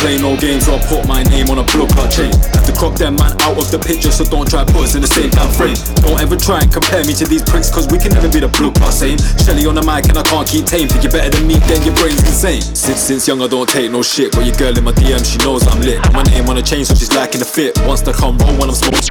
Play 0.00 0.16
no 0.16 0.34
games 0.36 0.66
or 0.66 0.80
I'll 0.80 0.88
put 0.88 1.06
my 1.06 1.22
name 1.28 1.52
on 1.52 1.60
a 1.60 1.66
block 1.76 1.92
clot 1.92 2.10
chain. 2.10 2.32
Have 2.56 2.64
to 2.64 2.72
crop 2.72 2.96
them 2.96 3.16
man 3.16 3.36
out 3.44 3.60
of 3.60 3.70
the 3.70 3.78
picture, 3.78 4.10
so 4.10 4.24
don't 4.24 4.48
try 4.48 4.64
put 4.64 4.88
us 4.88 4.96
in 4.96 5.04
the 5.04 5.06
same 5.06 5.28
damn 5.30 5.52
frame. 5.52 5.76
Don't 6.00 6.18
ever 6.18 6.36
try 6.36 6.64
and 6.64 6.72
compare 6.72 7.04
me 7.04 7.12
to 7.20 7.28
these 7.28 7.44
pricks, 7.44 7.68
cause 7.68 7.86
we 7.92 8.00
can 8.00 8.16
never 8.16 8.32
be 8.32 8.40
the 8.40 8.48
blue 8.48 8.72
clot 8.72 8.96
same. 8.96 9.20
Shelly 9.44 9.68
on 9.68 9.76
the 9.76 9.84
mic 9.84 10.08
and 10.08 10.16
I 10.16 10.24
can't 10.24 10.48
keep 10.48 10.64
tame. 10.64 10.88
Think 10.88 11.04
you're 11.04 11.12
better 11.12 11.28
than 11.28 11.46
me, 11.46 11.60
then 11.68 11.84
your 11.84 11.94
brain's 12.00 12.24
insane. 12.24 12.64
Since 12.64 12.98
since 12.98 13.28
young 13.28 13.44
I 13.44 13.46
don't 13.46 13.68
take 13.68 13.92
no 13.92 14.00
shit, 14.00 14.32
but 14.32 14.48
your 14.48 14.56
girl 14.56 14.72
in 14.72 14.84
my 14.84 14.96
DM, 14.96 15.20
she 15.20 15.36
knows 15.44 15.68
I'm 15.68 15.80
lit. 15.84 16.00
My 16.16 16.24
name 16.32 16.48
on 16.48 16.56
a 16.56 16.64
chain, 16.64 16.84
so 16.84 16.96
she's 16.96 17.12
liking 17.12 17.40
the 17.40 17.46
fit. 17.46 17.76
Wants 17.84 18.00
to 18.08 18.12
come 18.12 18.40
roll 18.40 18.56
when 18.56 18.72
I'm 18.72 18.76
smoking. 18.76 19.04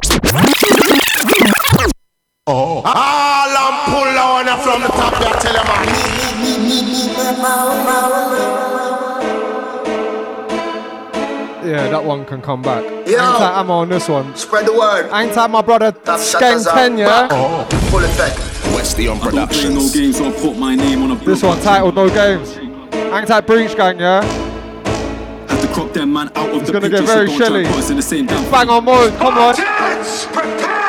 Oh. 2.50 2.82
All 2.82 3.52
I'm 3.54 3.76
pull 3.86 4.18
on 4.18 4.50
from 4.58 4.82
the 4.82 4.90
top, 4.90 5.14
I 5.14 5.38
tell 5.38 5.54
you 5.54 5.62
man. 5.62 6.10
That 11.90 12.04
one 12.04 12.24
can 12.24 12.40
come 12.40 12.62
back. 12.62 12.82
Yo. 13.06 13.18
Hang 13.18 13.38
tight 13.38 13.60
ammo 13.60 13.74
on 13.74 13.88
this 13.88 14.08
one. 14.08 14.34
Spread 14.36 14.66
the 14.66 14.72
word. 14.72 15.10
Hang 15.10 15.30
tight, 15.32 15.48
my 15.50 15.62
brother. 15.62 15.92
Skeng 15.92 16.64
10, 16.72 16.98
yeah? 16.98 17.28
Oh. 17.30 17.64
Full 17.90 18.04
effect. 18.04 18.38
Westy 18.74 19.08
on 19.08 19.20
I 19.20 19.30
don't 19.30 19.50
play 19.50 19.68
no 19.74 19.88
games 19.92 20.20
or 20.20 20.30
put 20.32 20.56
my 20.56 20.74
name 20.74 21.02
on 21.02 21.10
a 21.10 21.14
This 21.16 21.42
one 21.42 21.60
titled 21.60 21.94
No 21.96 22.08
Games. 22.08 22.54
Hang 22.54 23.26
tight, 23.26 23.46
Breach 23.46 23.76
Gang, 23.76 23.98
yeah? 23.98 24.22
Have 25.48 25.60
to 25.60 25.68
crop 25.74 25.92
them 25.92 26.12
man 26.12 26.28
out 26.36 26.50
of 26.50 26.56
It's 26.56 26.66
the 26.66 26.72
gonna 26.74 26.88
picture, 26.88 27.02
get 27.04 27.06
very 27.14 27.26
so 27.26 27.38
don't 27.38 27.46
shelly. 27.46 27.62
try 27.64 27.72
put 27.72 27.80
us 27.80 27.90
in 27.90 27.96
the 27.96 28.02
same 28.02 28.26
Bang 28.26 28.68
on 28.68 28.84
mode, 28.84 29.12
come 29.18 29.36
on. 29.38 30.79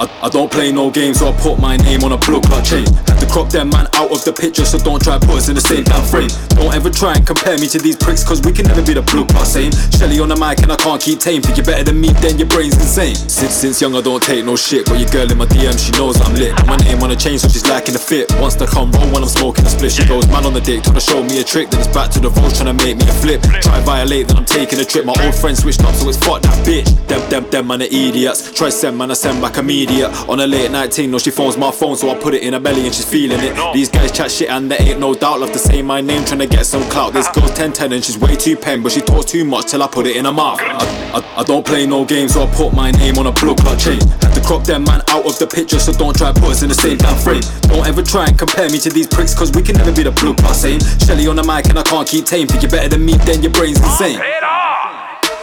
I, 0.00 0.08
I 0.24 0.28
don't 0.30 0.50
play 0.50 0.72
no 0.72 0.90
games 0.90 1.18
so 1.20 1.28
I 1.28 1.36
put 1.36 1.60
my 1.60 1.76
name 1.76 2.02
on 2.04 2.12
a 2.12 2.16
clot 2.16 2.40
chain. 2.64 2.88
Have 3.04 3.20
to 3.20 3.28
crop 3.28 3.52
them 3.52 3.68
man 3.68 3.84
out 3.92 4.08
of 4.08 4.24
the 4.24 4.32
picture, 4.32 4.64
so 4.64 4.80
don't 4.80 4.96
try 4.96 5.20
put 5.20 5.36
us 5.36 5.52
in 5.52 5.54
the 5.54 5.60
same 5.60 5.84
damn 5.84 6.00
frame. 6.08 6.32
Don't 6.56 6.72
ever 6.72 6.88
try 6.88 7.12
and 7.12 7.26
compare 7.26 7.60
me 7.60 7.68
to 7.68 7.78
these 7.78 8.00
pricks, 8.00 8.24
cause 8.24 8.40
we 8.40 8.48
can 8.48 8.64
never 8.64 8.80
be 8.80 8.96
the 8.96 9.04
clot 9.04 9.28
same. 9.44 9.68
Shelly 9.92 10.16
on 10.16 10.32
the 10.32 10.40
mic 10.40 10.64
and 10.64 10.72
I 10.72 10.76
can't 10.80 10.96
keep 10.96 11.20
tame. 11.20 11.44
Think 11.44 11.60
you're 11.60 11.68
better 11.68 11.84
than 11.84 12.00
me, 12.00 12.16
then 12.24 12.40
your 12.40 12.48
brain's 12.48 12.80
insane. 12.80 13.12
Since 13.12 13.52
since 13.52 13.76
young 13.84 13.92
I 13.94 14.00
don't 14.00 14.22
take 14.24 14.40
no 14.40 14.56
shit, 14.56 14.88
but 14.88 14.96
your 14.96 15.10
girl 15.12 15.28
in 15.28 15.36
my 15.36 15.44
DM, 15.44 15.76
she 15.76 15.92
knows 16.00 16.16
I'm 16.16 16.32
lit. 16.32 16.56
My 16.64 16.80
name 16.80 17.04
on 17.04 17.12
a 17.12 17.16
chain, 17.16 17.36
so 17.36 17.52
she's 17.52 17.68
liking 17.68 17.92
the 17.92 18.00
fit. 18.00 18.32
Wants 18.40 18.56
to 18.56 18.66
come 18.66 18.88
roll 18.96 19.04
when 19.12 19.20
I'm 19.20 19.28
smoking 19.28 19.66
a 19.66 19.68
split. 19.68 19.92
She 19.92 20.08
goes 20.08 20.24
man 20.32 20.48
on 20.48 20.56
the 20.56 20.64
dick, 20.64 20.80
trying 20.80 20.96
to 20.96 21.04
show 21.04 21.20
me 21.20 21.40
a 21.40 21.44
trick. 21.44 21.68
Then 21.68 21.84
it's 21.84 21.92
back 21.92 22.08
to 22.16 22.20
the 22.24 22.32
road, 22.32 22.56
trying 22.56 22.72
to 22.72 22.76
make 22.80 22.96
me 22.96 23.04
a 23.04 23.16
flip. 23.20 23.44
Try 23.60 23.76
violate, 23.84 24.28
then 24.32 24.40
I'm 24.40 24.48
taking 24.48 24.80
a 24.80 24.84
trip. 24.84 25.04
My 25.04 25.12
old 25.20 25.36
friend 25.36 25.52
switched 25.52 25.84
up, 25.84 25.92
so 25.92 26.08
it's 26.08 26.16
fuck 26.16 26.40
that 26.40 26.56
bitch. 26.64 26.88
Them 27.04 27.20
them 27.28 27.44
them 27.52 27.66
man 27.68 27.82
are 27.84 27.92
idiots. 27.92 28.48
Try 28.56 28.70
send 28.70 28.96
man, 28.96 29.10
I 29.10 29.14
send 29.14 29.42
back 29.42 29.58
immediate. 29.90 30.28
On 30.28 30.40
a 30.40 30.46
late 30.46 30.70
night 30.70 30.92
ting, 30.92 31.10
no 31.10 31.18
she 31.18 31.30
phones 31.30 31.56
my 31.56 31.70
phone, 31.70 31.96
so 31.96 32.10
I 32.10 32.18
put 32.18 32.34
it 32.34 32.42
in 32.42 32.52
her 32.52 32.60
belly 32.60 32.86
and 32.86 32.94
she's 32.94 33.08
feeling 33.08 33.40
it. 33.40 33.74
These 33.74 33.88
guys 33.88 34.12
chat 34.12 34.30
shit 34.30 34.50
and 34.50 34.70
there 34.70 34.80
ain't 34.80 35.00
no 35.00 35.14
doubt. 35.14 35.40
Love 35.40 35.52
to 35.52 35.58
say 35.58 35.82
my 35.82 36.00
name, 36.00 36.24
trying 36.24 36.40
to 36.40 36.46
get 36.46 36.66
some 36.66 36.82
clout. 36.90 37.12
This 37.12 37.26
ah. 37.28 37.32
girl's 37.32 37.52
10 37.52 37.72
10 37.72 37.92
and 37.92 38.04
she's 38.04 38.18
way 38.18 38.36
too 38.36 38.56
pen, 38.56 38.82
but 38.82 38.92
she 38.92 39.00
talks 39.00 39.30
too 39.30 39.44
much 39.44 39.70
till 39.70 39.82
I 39.82 39.88
put 39.88 40.06
it 40.06 40.16
in 40.16 40.24
her 40.24 40.32
mouth. 40.32 40.60
I, 40.60 41.12
I, 41.14 41.40
I 41.40 41.44
don't 41.44 41.64
play 41.64 41.86
no 41.86 42.04
games 42.04 42.34
so 42.34 42.44
I 42.44 42.54
put 42.54 42.72
my 42.72 42.90
name 42.92 43.18
on 43.18 43.26
a 43.26 43.32
block 43.32 43.58
clot 43.58 43.78
chain. 43.78 44.00
Have 44.22 44.34
to 44.34 44.40
crop 44.42 44.64
them 44.64 44.84
man 44.84 45.02
out 45.08 45.26
of 45.26 45.38
the 45.38 45.46
picture, 45.46 45.78
so 45.78 45.92
don't 45.92 46.16
try 46.16 46.32
put 46.32 46.44
us 46.44 46.62
in 46.62 46.68
the 46.68 46.74
same 46.74 46.98
damn 46.98 47.18
frame. 47.18 47.42
Don't 47.62 47.86
ever 47.86 48.02
try 48.02 48.26
and 48.26 48.38
compare 48.38 48.70
me 48.70 48.78
to 48.78 48.90
these 48.90 49.06
pricks, 49.06 49.34
cause 49.34 49.52
we 49.52 49.62
can 49.62 49.76
never 49.76 49.92
be 49.92 50.02
the 50.02 50.12
blue 50.12 50.34
clot 50.34 50.56
same. 50.56 50.80
Shelly 51.00 51.26
on 51.26 51.36
the 51.36 51.44
mic 51.44 51.68
and 51.68 51.78
I 51.78 51.82
can't 51.82 52.06
keep 52.06 52.26
tame. 52.26 52.46
Think 52.46 52.62
you're 52.62 52.70
better 52.70 52.88
than 52.88 53.04
me, 53.04 53.14
then 53.26 53.42
your 53.42 53.52
brain's 53.52 53.78
insane. 53.78 54.20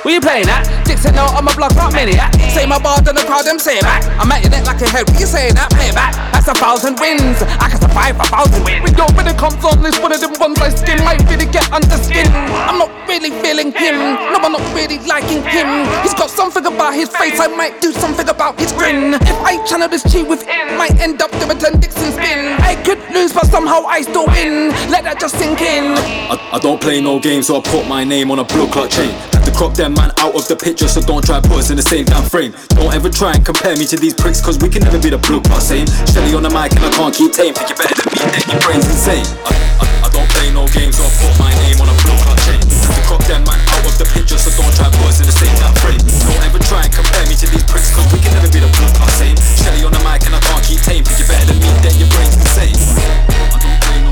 Were 0.08 0.15
you 0.15 0.24
playing 0.24 0.48
that? 0.48 0.63
Dixon, 0.88 1.20
no, 1.20 1.28
I'm 1.36 1.52
a 1.52 1.54
block 1.60 1.76
rock 1.76 1.91
maniac. 1.91 2.32
Say 2.56 2.63
my 2.63 2.80
bar, 2.80 3.04
then 3.04 3.20
the 3.20 3.28
crowd, 3.28 3.43
them 3.43 3.60
say 3.60 3.76
it 3.76 3.84
back. 3.84 4.08
I'm 4.15 4.32
at 4.32 4.39
your 4.39 4.56
neck 4.56 4.63
like 4.63 4.80
a 4.80 4.88
head, 4.88 5.04
what 5.04 5.20
you 5.20 5.28
saying 5.28 5.60
that? 5.60 5.67
Play 5.76 5.91
it 5.91 6.00
back. 6.00 6.15
That's 6.32 6.48
a 6.48 6.56
thousand 6.56 6.96
wins. 7.04 7.43
I 7.60 7.67
can 7.67 7.76
survive 7.76 8.15
a 8.15 8.24
thousand 8.24 8.63
wins. 8.63 8.88
When 8.88 8.96
your 8.96 9.12
when 9.20 9.28
it 9.28 9.36
comes 9.36 9.60
on, 9.67 9.84
this 9.84 10.00
one 10.00 10.15
of 10.15 10.24
them 10.24 10.32
ones 10.39 10.63
I 10.63 10.72
skin 10.72 11.04
might 11.04 11.20
really 11.28 11.43
get 11.52 11.67
under 11.76 12.00
skin. 12.00 12.24
I'm 12.72 12.80
not 12.80 12.88
really 13.04 13.36
feeling 13.43 13.76
him. 13.76 14.00
No, 14.32 14.39
I'm 14.39 14.56
not 14.56 14.63
really 14.72 14.96
liking 15.04 15.43
him. 15.43 15.67
He's 16.08 16.15
got 16.15 16.32
something 16.32 16.63
about 16.63 16.96
his 16.96 17.12
face, 17.12 17.36
I 17.43 17.52
might 17.52 17.84
do 17.84 17.91
something 17.91 18.32
about 18.32 18.56
his 18.56 18.72
grin. 18.72 19.20
If 19.20 19.38
I 19.43 19.60
channel 19.67 19.91
this 19.91 20.08
chi 20.08 20.24
within, 20.24 20.80
might 20.80 20.96
end 21.04 21.20
up 21.20 21.36
doing 21.36 21.60
10 21.60 21.84
Dixon 21.84 22.15
spin. 22.15 22.56
I 22.63 22.80
could 22.88 23.04
lose, 23.12 23.36
but 23.36 23.52
somehow 23.52 23.84
I 23.84 24.08
still 24.08 24.32
win. 24.32 24.72
Let 24.88 25.04
that 25.04 25.20
just 25.20 25.36
sink 25.36 25.60
in. 25.60 26.00
I, 26.32 26.39
I 26.56 26.60
don't 26.63 26.80
play 26.80 27.04
no 27.04 27.20
games, 27.20 27.52
so 27.52 27.60
I 27.60 27.62
put 27.62 27.84
my 27.91 28.08
name 28.08 28.32
on 28.32 28.39
a 28.39 28.48
blue 28.48 28.72
clot 28.72 28.88
chain. 28.88 29.12
Have 29.36 29.43
to 29.43 29.52
crop 29.52 29.76
them 29.76 29.97
man 29.98 30.14
out 30.22 30.38
of 30.38 30.48
the 30.48 30.56
picture, 30.56 30.88
so 30.88 31.02
don't 31.02 31.26
try 31.26 31.42
put 31.42 31.58
us 31.58 31.70
in 31.74 31.78
the 31.78 31.84
same 31.84 32.06
damn 32.06 32.24
frame. 32.24 32.54
Don't 32.78 32.94
ever 32.94 33.10
try 33.10 33.34
and 33.34 33.44
compare 33.44 33.76
me 33.76 33.86
to 33.90 33.98
these 33.98 34.14
pricks, 34.14 34.40
cause 34.40 34.62
we 34.62 34.70
can 34.70 34.86
never 34.86 35.02
be 35.02 35.10
the 35.10 35.18
blue 35.18 35.42
clot 35.42 35.66
same. 35.66 35.90
Shelly 36.14 36.38
on 36.38 36.46
the 36.46 36.54
mic 36.54 36.72
and 36.78 36.86
I 36.86 36.92
can't 36.94 37.14
keep 37.14 37.34
tame. 37.34 37.58
Think 37.58 37.74
you're 37.74 37.82
better 37.82 37.98
than 37.98 38.10
me, 38.14 38.22
then 38.22 38.46
your 38.54 38.62
brain's 38.62 38.86
insane. 38.86 39.26
I, 39.44 39.52
I, 39.82 39.86
I 40.06 40.10
don't 40.14 40.30
play 40.38 40.54
no 40.54 40.70
games, 40.70 41.02
so 41.02 41.04
I 41.04 41.12
put 41.18 41.34
my 41.42 41.52
name 41.66 41.82
on 41.82 41.90
a 41.90 41.96
blue 42.06 42.16
clot 42.22 42.38
chain. 42.46 42.62
To 42.62 43.02
crop 43.10 43.24
them 43.26 43.42
man 43.44 43.58
out 43.58 43.84
of 43.90 43.98
the 43.98 44.08
picture, 44.14 44.38
so 44.38 44.54
don't 44.54 44.72
try 44.78 44.88
put 44.94 45.10
us 45.10 45.20
in 45.20 45.28
the 45.28 45.36
same 45.36 45.56
damn 45.58 45.74
frame. 45.82 46.02
Don't 46.30 46.44
ever 46.46 46.62
try 46.70 46.86
and 46.86 46.94
compare 46.94 47.26
me 47.26 47.36
to 47.42 47.48
these 47.50 47.66
pricks, 47.66 47.90
cause 47.92 48.06
we 48.14 48.22
can 48.22 48.32
never 48.38 48.48
be 48.54 48.62
the 48.62 48.70
blue 48.70 48.92
clot 48.94 49.10
same. 49.18 49.36
Shelly 49.66 49.82
on 49.82 49.92
the 49.92 50.02
mic 50.06 50.22
and 50.30 50.38
I 50.38 50.42
can't 50.46 50.64
keep 50.64 50.80
tame. 50.86 51.02
Think 51.02 51.18
you're 51.18 51.32
better 51.32 51.50
than 51.50 51.58
me, 51.58 51.70
then 51.82 51.96
your 51.98 52.10
brain's 52.14 52.38
insane. 52.38 52.78
I 52.78 53.58
don't 53.58 53.80
play 53.82 54.00
no 54.06 54.12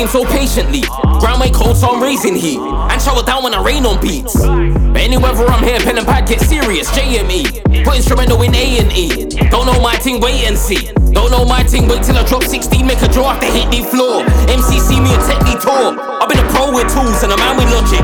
game 0.00 0.08
so 0.08 0.24
patiently. 0.24 0.80
Ground 1.20 1.44
way 1.44 1.50
cold, 1.52 1.76
so 1.76 1.92
I'm 1.92 2.00
raising 2.02 2.34
heat. 2.34 2.56
And 2.56 2.96
shower 3.02 3.22
down 3.22 3.44
when 3.44 3.52
I 3.52 3.60
rain 3.60 3.84
on 3.84 4.00
beats. 4.00 4.32
But 4.32 4.96
any 4.96 5.20
weather 5.20 5.44
I'm 5.44 5.60
here, 5.60 5.76
pen 5.80 5.98
and 6.00 6.06
pad 6.08 6.24
get 6.24 6.40
serious. 6.40 6.88
JME. 6.96 7.84
Put 7.84 8.00
instrumental 8.00 8.40
in 8.40 8.54
A 8.54 8.80
and 8.80 8.90
E. 8.96 9.28
Don't 9.52 9.66
know 9.68 9.76
my 9.80 9.96
thing, 10.00 10.20
wait 10.20 10.48
and 10.48 10.56
see. 10.56 10.88
Don't 11.12 11.30
know 11.30 11.44
my 11.44 11.62
thing, 11.64 11.84
wait 11.84 12.02
till 12.02 12.16
I 12.16 12.24
drop 12.24 12.44
16, 12.44 12.86
make 12.86 13.02
a 13.02 13.08
draw 13.12 13.36
after 13.36 13.50
hit 13.52 13.68
the 13.68 13.84
floor. 13.92 14.24
MCC 14.48 15.04
me 15.04 15.12
a 15.12 15.20
technique 15.28 15.60
tour. 15.60 15.92
I've 15.92 16.28
been 16.32 16.40
a 16.40 16.48
pro 16.48 16.72
with 16.72 16.88
tools 16.88 17.20
and 17.20 17.32
a 17.32 17.36
man 17.36 17.60
with 17.60 17.68
logic. 17.68 18.00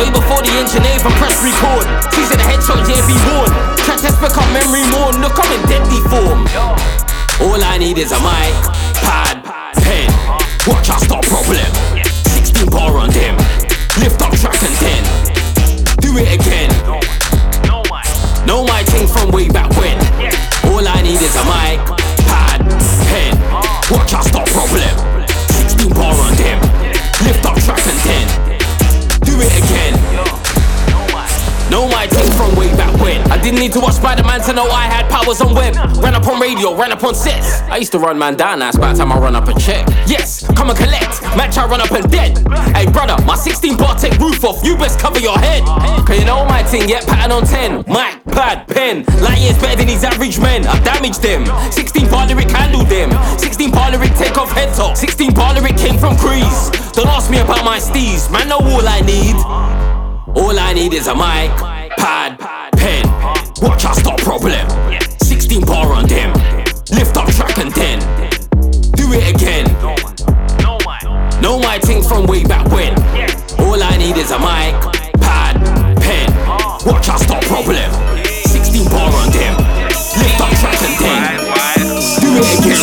Way 0.00 0.08
before 0.08 0.40
the 0.40 0.54
engineer 0.56 0.96
from 1.04 1.12
press 1.20 1.36
record. 1.44 1.84
In 2.16 2.40
the 2.40 2.46
headshot, 2.48 2.80
yeah, 2.88 3.04
be 3.04 3.16
warned. 3.28 3.52
Track 3.84 4.00
test 4.00 4.16
become 4.16 4.48
memory 4.56 4.86
worn. 4.96 5.20
Look, 5.20 5.36
I'm 5.36 5.50
in 5.52 5.62
deadly 5.68 6.00
form. 6.08 6.48
All 7.44 7.60
I 7.60 7.76
need 7.76 7.98
is 7.98 8.12
a 8.12 8.20
mic, 8.24 8.56
pad. 9.04 9.63
Watch 10.66 10.88
I 10.88 10.96
stop 10.96 11.22
problem. 11.24 11.58
16 12.40 12.70
bar 12.70 12.96
on 12.96 13.10
them. 13.10 13.36
Lift 14.00 14.22
up 14.22 14.32
track 14.32 14.56
and 14.62 14.74
then 14.80 15.02
do 16.00 16.16
it 16.16 16.40
again. 16.40 16.70
Know 18.46 18.64
my 18.64 18.82
thing 18.84 19.06
from 19.06 19.30
way 19.30 19.48
back 19.48 19.68
when. 19.76 19.98
All 20.72 20.86
I 20.88 21.02
need 21.02 21.20
is 21.20 21.36
a 21.36 21.44
mic, 21.44 21.84
pad, 22.24 22.60
pen. 23.08 23.36
Watch 23.92 24.14
I 24.14 24.22
stop 24.22 24.46
problem. 24.48 25.28
16 25.28 25.90
bar 25.90 26.14
on 26.14 26.34
them. 26.36 26.60
Lift 27.26 27.44
up 27.44 27.56
track 27.60 27.84
and 27.86 28.00
then 28.08 29.20
do 29.20 29.40
it 29.40 29.52
again. 29.64 30.03
From 32.36 32.56
way 32.56 32.68
back 32.76 32.92
when. 33.00 33.20
I 33.30 33.40
didn't 33.40 33.60
need 33.60 33.72
to 33.74 33.80
watch 33.80 33.94
Spider-Man 33.94 34.40
to 34.42 34.52
know 34.52 34.66
I 34.66 34.84
had 34.84 35.08
powers 35.10 35.40
on 35.40 35.54
web. 35.54 35.74
Ran 36.02 36.14
up 36.14 36.26
on 36.26 36.40
radio, 36.40 36.76
ran 36.76 36.90
up 36.90 37.04
on 37.04 37.14
sets. 37.14 37.60
I 37.70 37.76
used 37.76 37.92
to 37.92 37.98
run 37.98 38.18
man 38.18 38.36
down, 38.36 38.58
that's 38.58 38.76
about 38.76 38.96
time 38.96 39.12
I 39.12 39.18
run 39.18 39.36
up 39.36 39.46
a 39.48 39.54
check. 39.58 39.86
Yes, 40.06 40.44
come 40.56 40.70
and 40.70 40.78
collect. 40.78 41.22
Match 41.36 41.56
I 41.58 41.66
run 41.66 41.80
up 41.80 41.92
and 41.92 42.10
dead. 42.10 42.38
Hey 42.74 42.90
brother, 42.90 43.22
my 43.24 43.36
16 43.36 43.76
bar 43.76 43.96
take 43.96 44.18
roof 44.18 44.44
off. 44.44 44.64
You 44.64 44.76
best 44.76 44.98
cover 44.98 45.20
your 45.20 45.38
head. 45.38 45.62
Cause 46.06 46.18
you 46.18 46.24
know 46.24 46.44
my 46.46 46.62
thing, 46.64 46.88
yeah, 46.88 47.00
pattern 47.06 47.32
on 47.32 47.46
10. 47.46 47.84
Mic, 47.86 48.24
pad, 48.34 48.66
pen. 48.66 49.04
Light 49.22 49.38
years 49.38 49.58
better 49.58 49.76
than 49.76 49.86
these 49.86 50.04
average 50.04 50.40
men. 50.40 50.66
I 50.66 50.78
damaged 50.82 51.22
them. 51.22 51.46
16 51.70 52.10
bar 52.10 52.26
lyric 52.26 52.50
handled 52.50 52.88
them. 52.88 53.10
16 53.38 53.70
bar 53.70 53.90
lyric 53.90 54.14
take 54.14 54.36
off 54.36 54.50
head 54.50 54.74
top. 54.74 54.96
16 54.96 55.34
bar 55.34 55.54
lyric 55.54 55.76
came 55.76 55.98
from 55.98 56.16
Crease. 56.16 56.70
Don't 56.92 57.08
ask 57.08 57.30
me 57.30 57.38
about 57.38 57.64
my 57.64 57.78
steez, 57.78 58.30
man, 58.30 58.48
know 58.48 58.58
all 58.58 58.86
I 58.86 59.00
need. 59.00 59.36
All 60.36 60.58
I 60.58 60.72
need 60.72 60.92
is 60.94 61.06
a 61.06 61.14
mic, 61.14 61.50
pad, 61.98 62.38
pen. 62.76 63.06
Watch 63.62 63.84
I 63.84 63.92
stop 63.92 64.18
problem. 64.18 64.68
16 65.20 65.64
bar 65.66 65.92
on 65.92 66.06
them. 66.06 66.32
Lift 66.90 67.16
up 67.16 67.28
track 67.30 67.58
and 67.58 67.72
then 67.72 67.98
do 68.92 69.12
it 69.12 69.34
again. 69.34 69.66
Know 71.40 71.58
my 71.58 71.78
thing 71.78 72.02
from 72.02 72.26
way 72.26 72.44
back 72.44 72.66
when. 72.70 72.94
All 73.60 73.82
I 73.82 73.96
need 73.96 74.16
is 74.16 74.30
a 74.30 74.38
mic, 74.38 74.74
pad, 75.20 75.56
pen. 76.00 76.30
Watch 76.86 77.08
I 77.08 77.16
stop 77.18 77.42
problem. 77.44 77.90
16 78.24 78.88
bar 78.90 79.12
on 79.12 79.30
them. 79.30 79.56
Lift 80.18 80.40
up 80.40 80.50
track 80.60 80.80
and 80.82 80.96
then 81.00 81.44
do 82.20 82.28
it 82.38 82.58
again. 82.58 82.78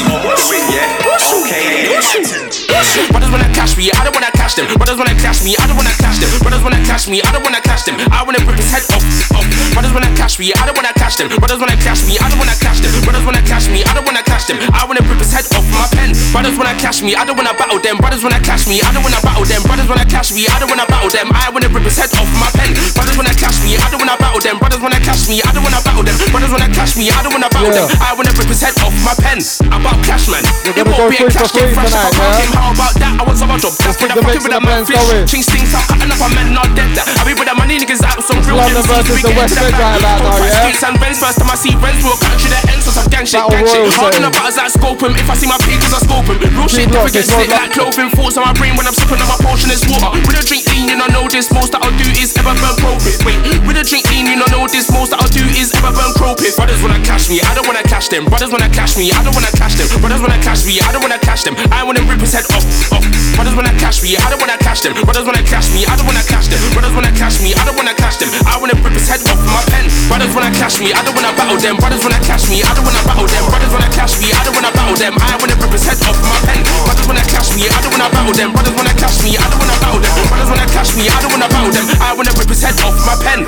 Brothers 3.10 3.32
wanna 3.32 3.54
cash 3.54 3.78
me, 3.78 3.92
I 3.92 4.04
don't 4.04 4.14
wanna 4.14 4.32
cash 4.32 4.56
them. 4.56 4.68
Brothers 4.92 5.08
wanna 5.08 5.24
cash 5.24 5.40
me, 5.40 5.56
I 5.56 5.64
don't 5.72 5.80
wanna 5.80 5.96
cash 6.04 6.20
them. 6.20 6.28
Brothers 6.44 6.64
wanna 6.68 6.84
cash 6.84 7.08
me, 7.08 7.24
I 7.24 7.32
don't 7.32 7.40
wanna 7.48 7.64
cash 7.64 7.88
them. 7.88 7.96
I 8.12 8.28
wanna 8.28 8.44
rip 8.44 8.60
his 8.60 8.68
head 8.76 8.84
off, 8.92 9.00
off. 9.32 9.48
Brothers 9.72 9.96
wanna 9.96 10.12
cash 10.20 10.36
me, 10.36 10.52
I 10.52 10.68
don't 10.68 10.76
wanna 10.76 10.92
cash 11.00 11.16
them. 11.16 11.32
Brothers 11.32 11.64
wanna 11.64 11.80
cash 11.80 12.04
me, 12.04 12.20
I 12.20 12.28
don't 12.28 12.36
wanna 12.36 12.60
cash 12.60 12.84
them. 12.84 12.92
Brothers 13.08 13.24
wanna 13.24 13.40
cash 13.40 13.72
me, 13.72 13.88
I 13.88 13.96
don't 13.96 14.04
wanna 14.04 14.20
cash 14.20 14.52
them. 14.52 14.60
I 14.76 14.84
wanna 14.84 15.00
rip 15.08 15.16
his 15.24 15.32
head 15.32 15.48
off 15.56 15.64
my 15.72 15.88
pen. 15.96 16.12
Brothers 16.36 16.60
wanna 16.60 16.76
cash 16.76 17.00
me, 17.00 17.16
I 17.16 17.24
don't 17.24 17.40
wanna 17.40 17.56
battle 17.56 17.80
them. 17.80 18.04
Brothers 18.04 18.20
wanna 18.20 18.44
cash 18.44 18.68
me, 18.68 18.84
I 18.84 18.92
don't 18.92 19.00
wanna 19.00 19.24
battle 19.24 19.48
them. 19.48 19.64
Brothers 19.64 19.88
wanna 19.88 20.04
cash 20.12 20.36
me, 20.36 20.44
I 20.52 20.60
don't 20.60 20.68
wanna 20.68 20.84
battle 20.92 21.08
them. 21.08 21.28
I 21.32 21.48
wanna 21.48 21.72
rip 21.72 21.88
his 21.88 21.96
head 21.96 22.12
off 22.20 22.28
my 22.36 22.52
pen. 22.52 22.76
Brothers 22.92 23.16
wanna 23.16 23.32
cash 23.32 23.64
me, 23.64 23.80
I 23.80 23.88
don't 23.88 24.04
wanna 24.04 24.20
battle 24.20 24.44
them. 24.44 24.60
Brothers 24.60 24.84
wanna 24.84 25.00
cash 25.00 25.24
me, 25.32 25.40
I 25.40 25.56
don't 25.56 25.64
wanna 25.64 25.80
battle 25.88 26.04
them. 26.04 26.20
Brothers 26.36 26.52
wanna 26.52 26.68
cash 26.76 27.00
me, 27.00 27.08
I 27.08 27.24
don't 27.24 27.32
wanna 27.32 27.48
battle 27.48 27.72
them. 27.72 27.88
I 28.04 28.12
wanna 28.12 28.36
rip 28.36 28.52
his 28.52 28.60
head 28.60 28.76
off 28.84 28.92
my 29.08 29.16
pen. 29.24 29.40
About 29.72 30.04
cash 30.04 30.28
man, 30.28 30.44
it 30.68 30.84
won't 30.84 31.08
be 31.08 31.24
a 31.24 31.32
cash 31.32 31.56
game 31.56 31.72
fresh 31.72 31.96
if 31.96 31.96
I 31.96 32.12
can't 32.12 32.36
game. 32.44 32.52
How 32.60 32.76
about 32.76 32.92
that? 33.00 33.16
I 33.16 33.24
want 33.24 33.40
some 33.40 33.56
job. 33.56 33.72
That's 33.80 33.96
with 33.96 34.12
a 34.12 34.20
fucking 34.20 34.44
with 34.44 34.52
a 34.52 34.60
man 34.60 34.81
fish. 34.86 35.00
Ching 35.30 35.44
stinks 35.44 35.74
out, 35.74 35.86
cutting 35.88 36.12
up 36.12 36.22
a 36.22 36.28
man 36.36 36.54
not 36.54 36.70
dead. 36.76 36.92
I 36.98 37.24
be 37.26 37.34
with 37.34 37.48
the 37.48 37.56
money 37.56 37.78
niggas 37.80 38.04
out 38.04 38.22
some 38.24 38.40
real 38.46 38.58
London 38.58 38.84
versus 38.84 39.22
the 39.22 39.34
West 39.36 39.58
End 39.58 39.74
right 39.78 40.02
now, 40.02 40.38
yeah? 40.42 40.62
Streets 40.62 40.84
and 40.84 40.98
Benz 41.00 41.20
first 41.20 41.38
time 41.40 41.50
I 41.50 41.56
see 41.56 41.74
Benz 41.78 42.04
will 42.04 42.18
cut 42.18 42.38
to 42.40 42.48
the 42.48 42.60
ends 42.72 42.86
for 42.86 42.94
some 42.94 43.08
gang 43.10 43.26
shit, 43.26 43.42
gang 43.50 43.66
shit. 43.68 43.82
Hard 43.96 44.16
on 44.18 44.24
the 44.26 44.32
butters 44.32 44.58
like 44.58 44.72
scope 44.72 45.02
'em. 45.04 45.14
If 45.16 45.30
I 45.30 45.36
see 45.36 45.48
my 45.48 45.58
peakers, 45.66 45.94
I 45.94 46.00
scope 46.02 46.28
'em. 46.30 46.38
Real 46.42 46.68
shit 46.68 46.90
different 46.92 47.14
get 47.14 47.26
slit 47.26 47.50
like 47.50 47.74
clothing. 47.74 48.10
Thoughts 48.12 48.38
on 48.38 48.44
my 48.46 48.54
brain 48.54 48.76
when 48.76 48.86
I'm 48.88 48.96
sipping 48.96 49.22
on 49.22 49.30
my 49.30 49.40
portion 49.42 49.70
is 49.72 49.84
water. 49.88 50.12
With 50.26 50.38
a 50.38 50.44
drink 50.44 50.66
lean, 50.72 50.90
you 50.90 50.98
don't 50.98 51.14
know 51.14 51.28
this. 51.28 51.52
Most 51.52 51.72
that 51.74 51.82
I'll 51.84 51.96
do 51.98 52.08
is 52.18 52.34
ever 52.38 52.54
burn 52.58 52.76
profit. 52.82 53.18
Wait, 53.26 53.40
with 53.66 53.78
a 53.78 53.84
drink 53.84 54.06
lean, 54.12 54.28
you 54.28 54.38
don't 54.38 54.52
know 54.52 54.68
this. 54.68 54.90
Most 54.92 55.12
that 55.12 55.22
I'll 55.22 55.34
do 55.34 55.44
is 55.58 55.72
ever 55.78 55.92
burn 55.92 56.14
profit. 56.16 56.56
Brothers 56.56 56.82
wanna 56.82 57.00
cash 57.02 57.30
me, 57.30 57.42
I 57.42 57.54
don't 57.54 57.68
wanna 57.68 57.84
cash 57.84 58.08
them. 58.10 58.26
Brothers 58.26 58.52
wanna 58.52 58.70
cash 58.70 58.98
me, 58.98 59.12
I 59.12 59.24
don't 59.24 59.36
wanna 59.36 59.52
cash 59.56 59.76
them. 59.76 59.88
Brothers 60.02 60.22
wanna 60.22 60.40
cash 60.42 60.64
me, 60.66 60.80
I 60.82 60.92
don't 60.92 61.02
wanna 61.02 61.20
cash 61.20 61.44
them. 61.44 61.56
I 61.72 61.84
wanna 61.84 62.04
rip 62.04 62.22
his 62.22 62.34
head 62.34 62.46
off, 62.56 62.66
off. 62.92 63.06
Brothers 63.36 63.56
wanna 63.56 63.74
cash 63.78 64.02
me, 64.04 64.18
I 64.18 64.30
don't 64.30 64.42
wanna 64.42 64.58
cash 64.62 64.82
them. 64.82 64.94
Brothers 64.94 65.26
wanna 65.26 65.44
cash 65.44 65.74
me, 65.74 65.86
I 65.86 65.96
don't 65.98 66.06
wanna 66.06 66.24
cash 66.24 66.48
them. 66.48 66.62
Brothers 66.74 66.94
wanna 66.94 67.12
cash 67.12 67.42
me, 67.42 67.54
I 67.54 67.66
don't 67.66 67.76
wanna 67.76 67.94
cash 67.94 68.18
them. 68.18 68.30
I 68.46 68.58
wanna 68.58 68.78
rip 68.80 68.94
his 68.94 69.10
head 69.10 69.22
off 69.28 69.42
my 69.46 69.62
pen. 69.74 69.90
Brothers 70.08 70.34
wanna 70.34 70.52
cash 70.54 70.80
me, 70.80 70.94
I 70.94 71.02
don't 71.04 71.16
wanna 71.18 71.34
battle 71.34 71.58
them. 71.58 71.76
Brothers 71.78 72.04
wanna 72.06 72.22
cash 72.22 72.48
me, 72.50 72.62
I 72.64 72.72
don't 72.74 72.86
wanna 72.86 73.04
battle 73.04 73.28
them. 73.28 73.44
Brothers 73.50 73.74
wanna 73.74 73.90
cash 73.92 74.16
me, 74.22 74.32
I 74.32 74.42
don't 74.46 74.56
wanna 74.56 74.72
battle 74.72 74.98
them. 74.98 75.14
I 75.18 75.36
wanna 75.42 75.56
rip 75.58 75.74
his 75.74 75.84
head 75.84 76.00
off 76.06 76.18
my 76.22 76.40
pen. 76.46 76.62
Brothers 76.86 77.08
wanna 77.10 77.26
cash 77.26 77.50
me, 77.58 77.68
I 77.68 77.78
don't 77.82 77.92
wanna 77.92 78.10
battle 78.14 78.34
them. 78.34 78.50
Brothers 78.54 78.76
wanna 78.78 78.94
cash 78.94 79.18
me, 79.26 79.32
I 79.38 79.46
don't 79.50 79.60
wanna 79.60 79.78
battle 79.82 80.00
them. 80.00 80.14
Brothers 80.30 80.50
wanna 80.50 80.68
cash 80.70 80.92
me, 80.96 81.04
I 81.10 81.18
don't 81.22 81.32
wanna 81.34 81.50
battle 81.50 81.72
them. 81.74 81.86
I 82.00 82.14
wanna 82.14 82.34
rip 82.38 82.50
his 82.50 82.62
head 82.62 82.78
off 82.86 82.96
my 83.06 83.16
pen. 83.20 83.40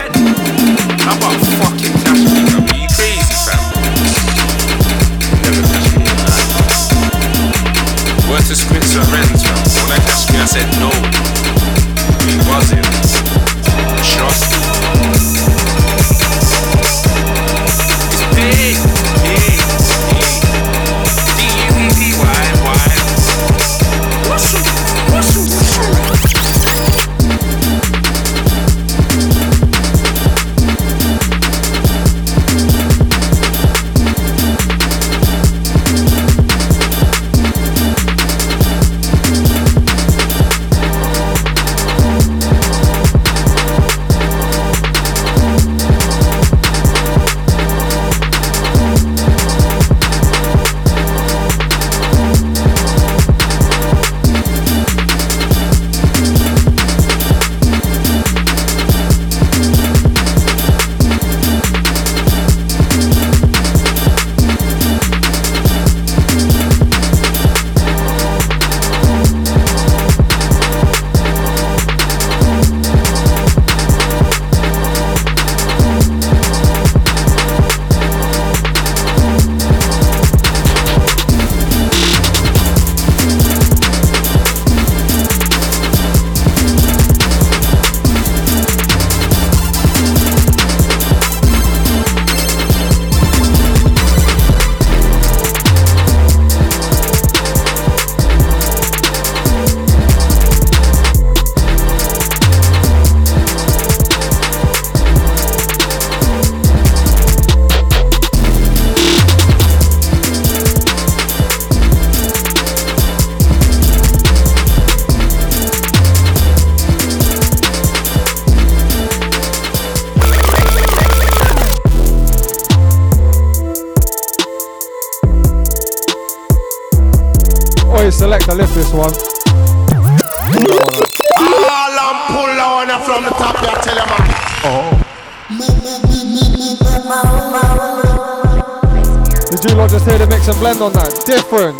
How 1.05 1.15
about 1.15 1.37
fucking? 1.61 1.93
Are 2.67 2.77
you 2.77 2.89
crazy, 2.89 3.37
fam? 3.45 3.62
Squints 8.41 8.95
and 8.95 9.07
rents, 9.07 9.43
fam. 9.43 9.87
When 9.87 9.97
I 9.97 10.03
cash 10.05 10.31
me, 10.31 10.39
I 10.39 10.45
said 10.45 10.67
no. 10.79 10.89
It 12.27 12.47
wasn't. 12.47 12.83
Trust. 14.03 14.62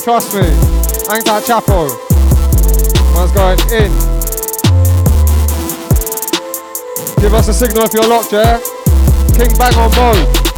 Trust 0.03 0.33
me. 0.33 0.41
Hang 1.07 1.23
that 1.23 1.43
Chapo. 1.47 1.87
Man's 3.15 3.31
going 3.31 3.59
in. 3.71 3.91
Give 7.21 7.33
us 7.33 7.47
a 7.47 7.53
signal 7.53 7.83
if 7.83 7.93
you're 7.93 8.07
locked, 8.07 8.33
yeah? 8.33 8.59
King 9.37 9.57
Bang 9.57 9.73
on 9.75 9.89
mode. 9.95 10.52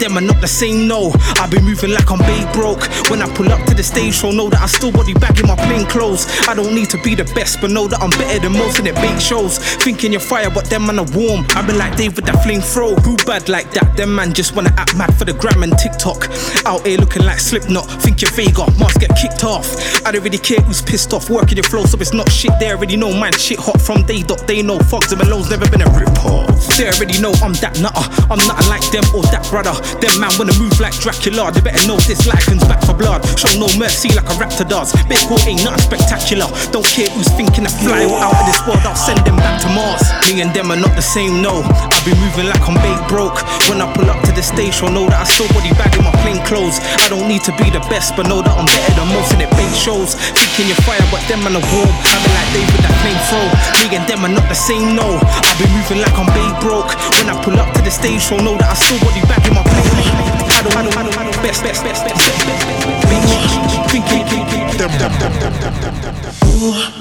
Them 0.00 0.16
are 0.16 0.20
not 0.20 0.40
the 0.40 0.48
same, 0.48 0.88
no. 0.88 1.12
I 1.36 1.46
be 1.46 1.60
moving 1.60 1.92
like 1.92 2.10
I'm 2.10 2.18
bay 2.18 2.42
broke. 2.52 2.82
When 3.10 3.20
I 3.22 3.28
pull 3.34 3.52
up 3.52 3.64
to 3.66 3.74
the 3.74 3.82
stage 3.82 4.14
show, 4.14 4.30
know 4.32 4.48
that 4.48 4.60
I 4.60 4.66
still 4.66 4.90
body 4.90 5.14
bag 5.14 5.38
in 5.38 5.46
my 5.46 5.56
plain 5.56 5.86
clothes. 5.86 6.26
I 6.48 6.54
don't 6.54 6.74
need 6.74 6.90
to 6.90 7.02
be 7.02 7.14
the 7.14 7.24
best, 7.36 7.60
but 7.60 7.70
know 7.70 7.86
that 7.86 8.00
I'm 8.00 8.10
better 8.10 8.40
than 8.40 8.52
most 8.52 8.78
in 8.78 8.86
the 8.86 8.92
bait 8.94 9.20
shows. 9.20 9.58
Thinking 9.58 10.12
you're 10.12 10.20
fire, 10.20 10.50
but 10.50 10.64
them 10.66 10.86
man 10.86 10.98
are 10.98 11.10
warm. 11.12 11.44
I 11.50 11.62
be 11.62 11.74
like 11.74 11.96
David 11.96 12.24
that 12.26 12.42
flame 12.42 12.62
throw. 12.62 12.94
Who 12.96 13.16
bad 13.28 13.48
like 13.48 13.70
that? 13.72 13.96
Them 13.96 14.14
man 14.14 14.32
just 14.32 14.56
wanna 14.56 14.72
act 14.76 14.96
mad 14.96 15.14
for 15.16 15.26
the 15.26 15.34
gram 15.34 15.62
and 15.62 15.76
TikTok. 15.78 16.28
Out 16.70 16.86
here 16.86 16.98
looking 16.98 17.24
like 17.26 17.40
Slipknot. 17.40 17.90
Think 18.00 18.22
you're 18.22 18.30
Vega, 18.30 18.62
must 18.78 19.00
get 19.00 19.10
kicked 19.18 19.42
off. 19.42 19.66
I 20.06 20.12
don't 20.12 20.22
really 20.22 20.38
care 20.38 20.60
who's 20.60 20.80
pissed 20.80 21.12
off. 21.12 21.28
Working 21.28 21.56
your 21.58 21.66
flow, 21.66 21.82
so 21.82 21.98
it's 21.98 22.14
not 22.14 22.30
shit. 22.30 22.52
They 22.60 22.70
already 22.70 22.94
know 22.96 23.10
man 23.10 23.32
shit 23.32 23.58
hot 23.58 23.80
from 23.80 24.06
day 24.06 24.22
dot. 24.22 24.46
They 24.46 24.62
know 24.62 24.78
Fogs 24.78 25.10
and 25.10 25.20
Malone's 25.20 25.50
never 25.50 25.68
been 25.68 25.82
a 25.82 25.90
rip 25.98 26.14
off. 26.22 26.46
They 26.78 26.86
already 26.86 27.18
know 27.18 27.34
I'm 27.42 27.58
that 27.58 27.74
nutter. 27.82 28.06
I'm 28.30 28.38
nothing 28.46 28.70
like 28.70 28.86
them 28.94 29.02
or 29.10 29.26
that 29.34 29.42
brother. 29.50 29.74
Them 29.98 30.14
man 30.22 30.30
wanna 30.38 30.54
move 30.62 30.78
like 30.78 30.94
Dracula. 31.02 31.50
They 31.50 31.58
better 31.58 31.82
know 31.90 31.98
this 32.06 32.22
liken's 32.30 32.62
back 32.70 32.86
for 32.86 32.94
blood. 32.94 33.26
Show 33.34 33.50
no 33.58 33.66
mercy 33.74 34.14
like 34.14 34.30
a 34.30 34.38
raptor 34.38 34.62
does. 34.62 34.94
Big 35.10 35.18
boy 35.26 35.42
ain't 35.50 35.66
nothing 35.66 35.82
spectacular. 35.82 36.46
Don't 36.70 36.86
care 36.86 37.10
who's 37.10 37.26
thinking 37.34 37.66
of 37.66 37.74
fly 37.82 38.06
out 38.22 38.30
of 38.30 38.46
this 38.46 38.62
world. 38.62 38.86
I'll 38.86 38.94
send 38.94 39.18
them 39.26 39.34
back 39.42 39.58
to 39.66 39.68
Mars. 39.74 40.06
Me 40.30 40.38
and 40.38 40.54
them 40.54 40.70
are 40.70 40.78
not 40.78 40.94
the 40.94 41.02
same, 41.02 41.42
no. 41.42 41.66
I 42.00 42.04
be 42.08 42.16
moving 42.16 42.48
like 42.48 42.64
I'm 42.64 42.80
bait 42.80 42.96
broke. 43.12 43.44
When 43.68 43.84
I 43.84 43.86
pull 43.92 44.08
up 44.08 44.24
to 44.24 44.32
the 44.32 44.40
station, 44.40 44.96
know 44.96 45.04
that 45.12 45.20
I 45.20 45.26
still 45.28 45.44
body 45.52 45.68
bag 45.76 45.92
in 46.00 46.04
my 46.08 46.14
plain 46.24 46.40
clothes. 46.48 46.80
I 46.80 47.12
don't 47.12 47.28
need 47.28 47.44
to 47.44 47.52
be 47.60 47.68
the 47.68 47.84
best, 47.92 48.16
but 48.16 48.24
know 48.24 48.40
that 48.40 48.56
I'm 48.56 48.64
better 48.64 48.96
than 48.96 49.12
most 49.12 49.36
in 49.36 49.44
the 49.44 49.48
bait 49.52 49.68
shows. 49.76 50.16
Thinking 50.16 50.72
you're 50.72 50.80
fire, 50.88 51.04
but 51.12 51.20
them 51.28 51.44
man 51.44 51.60
are 51.60 51.66
warm. 51.68 51.92
I 51.92 52.16
be 52.24 52.30
like 52.32 52.50
David 52.56 52.80
that 52.88 52.94
flame 53.04 53.20
throw. 53.28 53.44
Me 53.84 53.92
and 53.92 54.04
them 54.08 54.24
are 54.24 54.32
not 54.32 54.48
the 54.48 54.56
same, 54.56 54.96
no. 54.96 55.20
I 55.20 55.52
be 55.60 55.68
moving 55.76 56.00
like 56.00 56.16
I'm 56.16 56.24
bait 56.32 56.56
broke. 56.64 56.88
When 57.20 57.28
I 57.28 57.36
pull 57.44 57.60
up 57.60 57.68
to 57.76 57.84
the 57.84 57.92
station, 57.92 58.48
know 58.48 58.56
that 58.56 58.72
I 58.72 58.76
still 58.80 58.96
body 59.04 59.20
bag 59.28 59.44
in 59.44 59.52
my 59.52 59.60
plain 59.60 59.84
clothes. 59.92 60.40
I 60.56 60.64
don't, 60.64 60.72
I 60.72 60.80
don't, 60.80 60.96
I 60.96 61.02
don't, 61.04 61.16
I 61.20 61.22
don't, 61.28 61.40
best, 61.44 61.60
best, 61.60 61.84
best, 61.84 62.00
best, 62.00 62.16
best, 62.16 62.40
best, 62.48 62.64
best. 62.64 63.92
Thinking, 63.92 64.24
thinking, 64.24 64.64
them, 64.80 64.88
them, 64.96 65.12
them, 65.20 65.32
them, 65.36 65.52
them, 65.52 65.84
them, 65.84 66.16
them. 66.16 66.32
All 66.48 66.99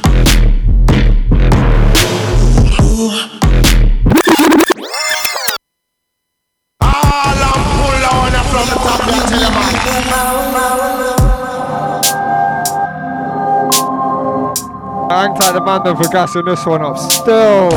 Man 15.70 15.96
for 15.96 16.10
gassing 16.10 16.46
this 16.46 16.66
one 16.66 16.82
up. 16.82 16.98
Still. 16.98 17.70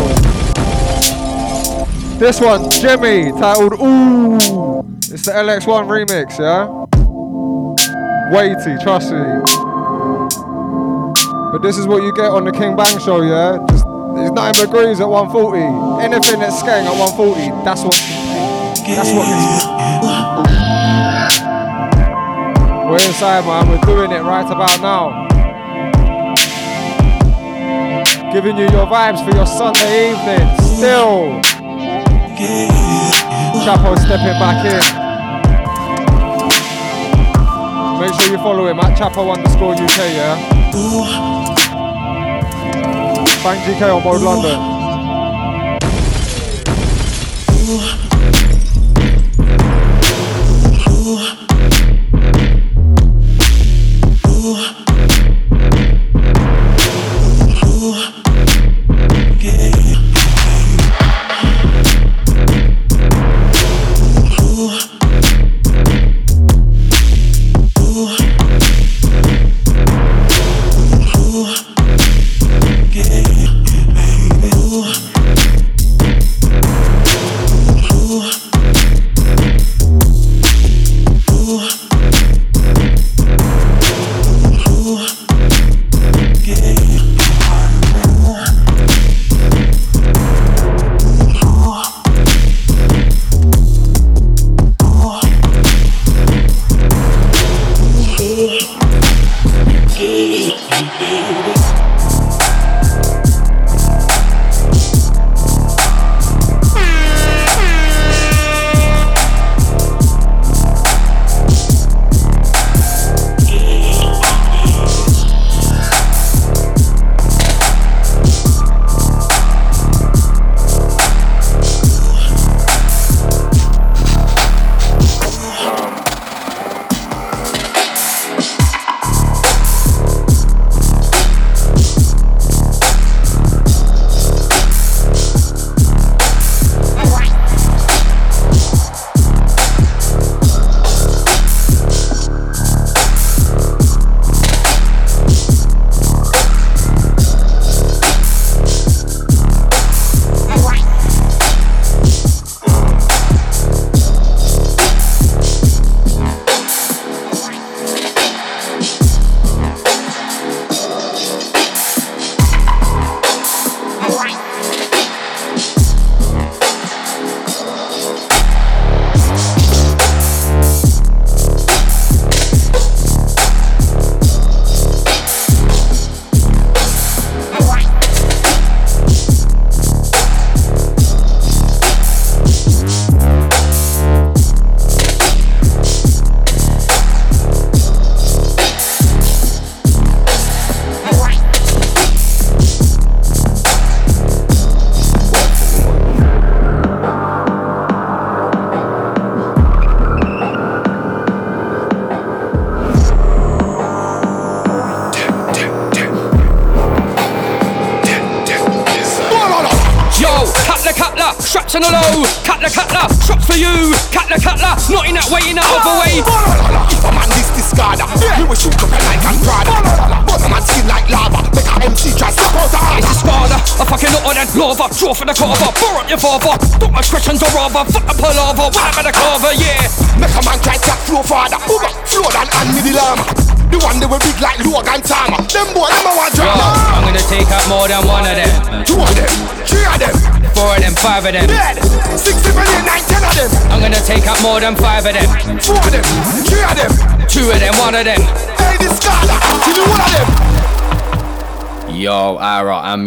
This 2.19 2.41
one, 2.41 2.71
Jimmy, 2.71 3.31
titled 3.33 3.75
Ooh. 3.75 4.37
It's 5.13 5.27
the 5.27 5.33
LX1 5.33 5.85
remix, 5.93 6.39
yeah? 6.41 6.69
Weighty, 8.33 8.83
trust 8.83 9.13
me. 9.13 9.21
But 11.53 11.59
this 11.59 11.77
is 11.77 11.87
what 11.87 12.03
you 12.03 12.15
get 12.15 12.31
on 12.31 12.45
the 12.47 12.53
King 12.53 12.77
Bang 12.77 12.99
show, 12.99 13.21
yeah? 13.21 13.59
Just, 13.69 13.85
there's 14.17 14.31
nothing 14.33 14.71
but 14.71 15.01
at 15.01 15.07
140. 15.07 15.61
Anything 16.03 16.41
that's 16.41 16.63
skank 16.63 16.87
at 16.89 16.97
140, 16.97 17.51
that's 17.63 17.83
what 17.83 17.93
that's 18.89 19.13
what 19.13 19.29
gets 19.29 19.67
We're 22.89 23.07
inside, 23.07 23.45
man. 23.45 23.69
We're 23.69 23.85
doing 23.85 24.13
it 24.13 24.23
right 24.23 24.47
about 24.47 24.81
now. 24.81 25.22
Giving 28.33 28.57
you 28.57 28.65
your 28.71 28.87
vibes 28.87 29.23
for 29.23 29.37
your 29.37 29.47
Sunday 29.47 30.13
evening. 30.13 30.49
Still. 30.63 31.39
Chapo 33.61 33.95
stepping 33.99 34.39
back 34.41 34.65
in. 34.65 34.81
Make 38.01 38.19
sure 38.19 38.33
you 38.33 38.39
follow 38.39 38.67
him 38.69 38.81
at 38.81 38.97
Chapo 38.99 39.31
underscore 39.35 39.75
UK, 39.75 39.99
yeah? 40.17 40.37
Bang 43.45 43.59
GK 43.67 43.95
on 43.95 44.03
Mode 44.03 44.23
London. 44.23 44.72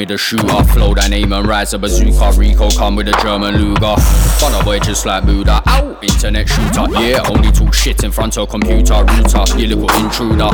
Ira, 0.05 0.07
I'm 0.07 0.07
the 0.07 0.17
shooter. 0.17 0.63
Flow 0.73 0.93
that 0.93 1.09
name 1.09 1.33
and 1.33 1.47
rise 1.47 1.73
a 1.73 1.79
bazooka. 1.79 2.37
Rico 2.37 2.69
come 2.71 2.95
with 2.95 3.07
a 3.07 3.17
German 3.21 3.55
Luger. 3.57 3.95
Fun 4.39 4.53
a 4.53 4.63
boy 4.63 4.79
just 4.79 5.05
like 5.05 5.25
Buddha. 5.25 5.61
Ow, 5.65 5.97
internet 6.01 6.47
shooter. 6.47 6.85
Yeah, 6.99 7.23
only 7.29 7.51
talk 7.51 7.73
shit 7.73 8.03
in 8.03 8.11
front 8.11 8.37
of 8.37 8.49
computer 8.49 8.93
router. 8.93 9.43
You 9.57 9.67
little 9.67 9.89
intruder. 9.97 10.49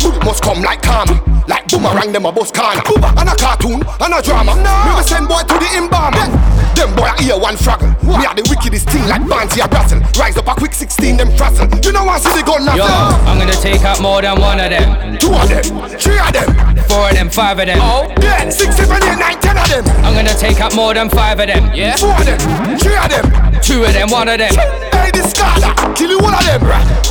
Bullet 0.00 0.24
must 0.24 0.42
come 0.42 0.62
like 0.62 0.82
karma, 0.82 1.20
like 1.46 1.68
boomerang 1.68 2.12
them 2.12 2.26
a 2.26 2.32
bus 2.32 2.50
corner. 2.50 2.82
And 3.18 3.28
a 3.28 3.36
cartoon, 3.36 3.82
and 4.00 4.14
a 4.14 4.22
drama. 4.22 4.54
Me 4.56 4.90
we 4.96 5.02
send 5.02 5.28
boy 5.28 5.42
to 5.42 5.54
the 5.54 5.68
embalmer. 5.76 6.26
Them 6.74 6.94
boy 6.96 7.10
a 7.10 7.22
ear 7.22 7.38
one 7.38 7.56
fraggle. 7.56 7.94
Me 8.02 8.24
a 8.24 8.34
the 8.34 8.46
wickedest 8.48 8.88
thing 8.88 9.06
like 9.06 9.26
Banty 9.28 9.60
a 9.60 9.66
rattle. 9.66 10.00
Rise 10.18 10.36
up 10.36 10.48
a 10.48 10.54
quick 10.54 10.74
16 10.74 11.16
them 11.16 11.30
frazzle. 11.36 11.68
You 11.84 11.92
know 11.92 12.08
I 12.08 12.18
see 12.18 12.32
the 12.40 12.42
gun 12.42 12.64
Yo. 12.76 12.84
I'm 13.28 13.38
gonna 13.38 13.52
take 13.52 13.82
out 13.84 14.00
more 14.00 14.22
than 14.22 14.40
one 14.40 14.58
of 14.60 14.70
them. 14.70 15.18
Two 15.18 15.34
of 15.34 15.48
them, 15.48 15.62
three 15.98 16.18
of 16.18 16.32
them, 16.32 16.69
Four 16.90 17.08
of 17.08 17.14
them, 17.14 17.30
five 17.30 17.58
of 17.60 17.66
them. 17.66 17.78
oh, 17.80 18.12
yeah, 18.20 18.48
six, 18.50 18.74
seven, 18.74 18.96
eight, 19.04 19.18
nine, 19.18 19.38
ten 19.38 19.56
of 19.56 19.68
them. 19.70 20.04
I'm 20.04 20.12
gonna 20.12 20.34
take 20.34 20.60
out 20.60 20.74
more 20.74 20.92
than 20.92 21.08
five 21.08 21.38
of 21.38 21.46
them. 21.46 21.70
Yeah. 21.72 21.94
Four 21.94 22.18
of 22.18 22.26
them, 22.26 22.38
three 22.78 22.96
of 22.96 23.08
them. 23.08 23.60
Two 23.62 23.84
of 23.84 23.92
them, 23.92 24.10
one 24.10 24.26
of 24.28 24.38
them. 24.38 24.52
Hey, 24.90 25.10
this 25.12 25.30
scholar, 25.30 25.72
kill 25.94 26.10
you 26.10 26.18
one 26.18 26.34
of 26.34 26.44
them. 26.44 26.62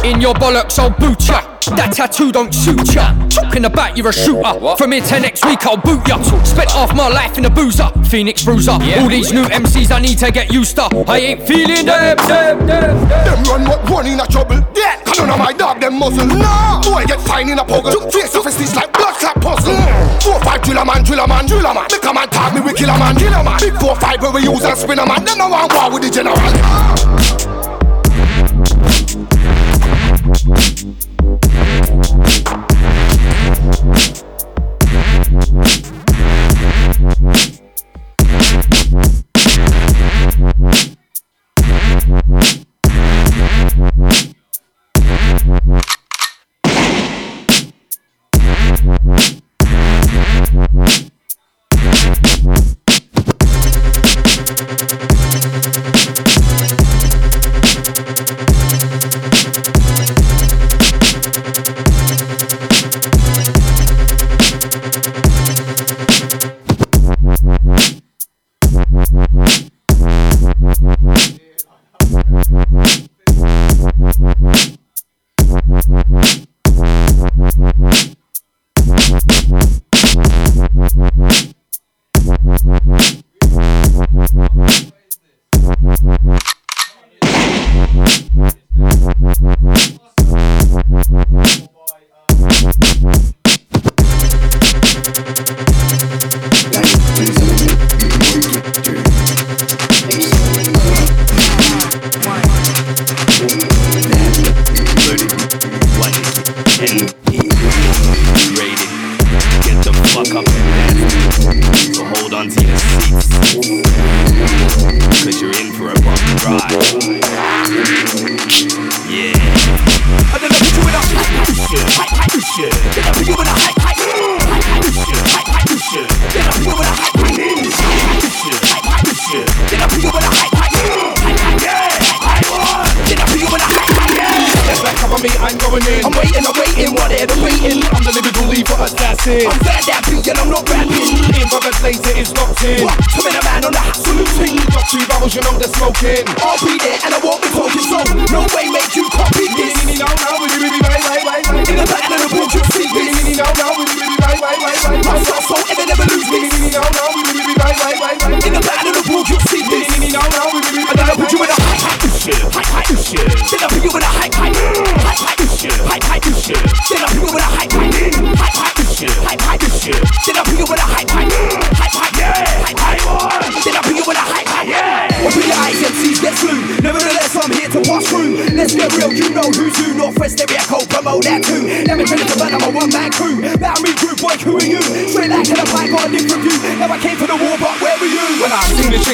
In 0.04 0.20
your 0.20 0.34
bollocks, 0.34 0.78
I'll 0.80 0.90
boot 0.90 1.26
ya. 1.28 1.40
That 1.78 1.94
tattoo 1.94 2.32
don't 2.32 2.54
suit 2.54 2.94
ya. 2.94 3.14
Talking 3.30 3.66
about 3.66 3.96
you're 3.96 4.10
a 4.10 4.14
shooter. 4.14 4.76
From 4.76 4.92
here 4.92 5.02
to 5.02 5.20
next 5.22 5.46
week, 5.46 5.66
I'll 5.66 5.78
boot 5.78 6.06
ya. 6.08 6.22
Spent 6.44 6.72
half 6.72 6.94
my 6.94 7.08
life 7.08 7.38
in 7.38 7.46
a 7.46 7.50
boozer, 7.50 7.90
Phoenix 8.10 8.44
bruiser. 8.44 8.72
All 8.72 9.08
these 9.08 9.32
new 9.32 9.44
MCs 9.44 9.92
I 9.92 10.00
need 10.02 10.18
to 10.18 10.30
get 10.30 10.52
used 10.52 10.76
to. 10.76 10.90
I 11.08 11.20
ain't 11.20 11.48
feeling 11.48 11.86
them, 11.86 12.18
them, 12.28 12.68
them. 12.68 13.08
Them 13.08 13.44
run 13.44 13.64
what 13.64 13.90
run 13.90 14.08
in 14.08 14.20
a 14.20 14.28
trouble. 14.28 14.60
Yeah, 14.76 15.02
none 15.18 15.30
of 15.30 15.38
my 15.38 15.54
dog 15.54 15.80
them 15.80 16.00
muscle. 16.00 16.26
No, 16.26 16.82
boy 16.84 17.06
get 17.06 17.22
fine 17.22 17.50
in 17.50 17.60
a 17.60 17.64
puggle. 17.64 18.12
Face 18.12 18.36
off 18.36 18.46
his 18.46 18.76
like 18.76 18.99
puzzle. 19.40 19.76
Four 20.22 20.40
five 20.44 20.62
driller 20.62 20.86
man, 20.86 21.04
driller 21.04 21.28
man, 21.28 21.46
driller 21.48 21.74
man. 21.74 21.88
Make 21.92 22.06
a 22.06 22.14
man 22.14 22.30
tag 22.30 22.54
me, 22.54 22.62
we 22.62 22.74
kill 22.74 22.90
a 22.90 22.98
man, 22.98 23.16
kill 23.16 23.34
a 23.34 23.44
man. 23.44 23.60
Big 23.60 23.76
four 23.80 23.96
five 23.96 24.22
where 24.22 24.32
we 24.32 24.44
use 24.44 24.64
and 24.64 24.78
spin 24.78 25.00
a 25.00 25.06
man. 25.06 25.24
Them 25.24 25.38
no 25.38 25.50
want 25.50 25.74
war 25.74 25.92
with 25.92 26.04
the 26.04 26.10
general. 26.10 27.49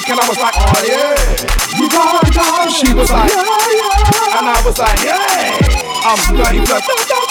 And 0.08 0.20
I 0.20 0.28
was 0.30 0.38
like, 0.38 0.53
oh 0.58 0.84
yeah, 0.86 1.16
you 1.78 1.89
gone, 1.89 2.22
gone. 2.32 2.70
She 2.70 2.93
was 2.93 3.10
like, 3.12 3.32
yeah, 3.32 3.41
yeah. 3.41 4.38
And 4.38 4.47
I 4.49 4.62
was 4.66 4.78
like, 4.78 4.99
yeah, 5.01 6.06
I'm 6.06 6.18
30 6.36 6.66
plus. 6.66 7.24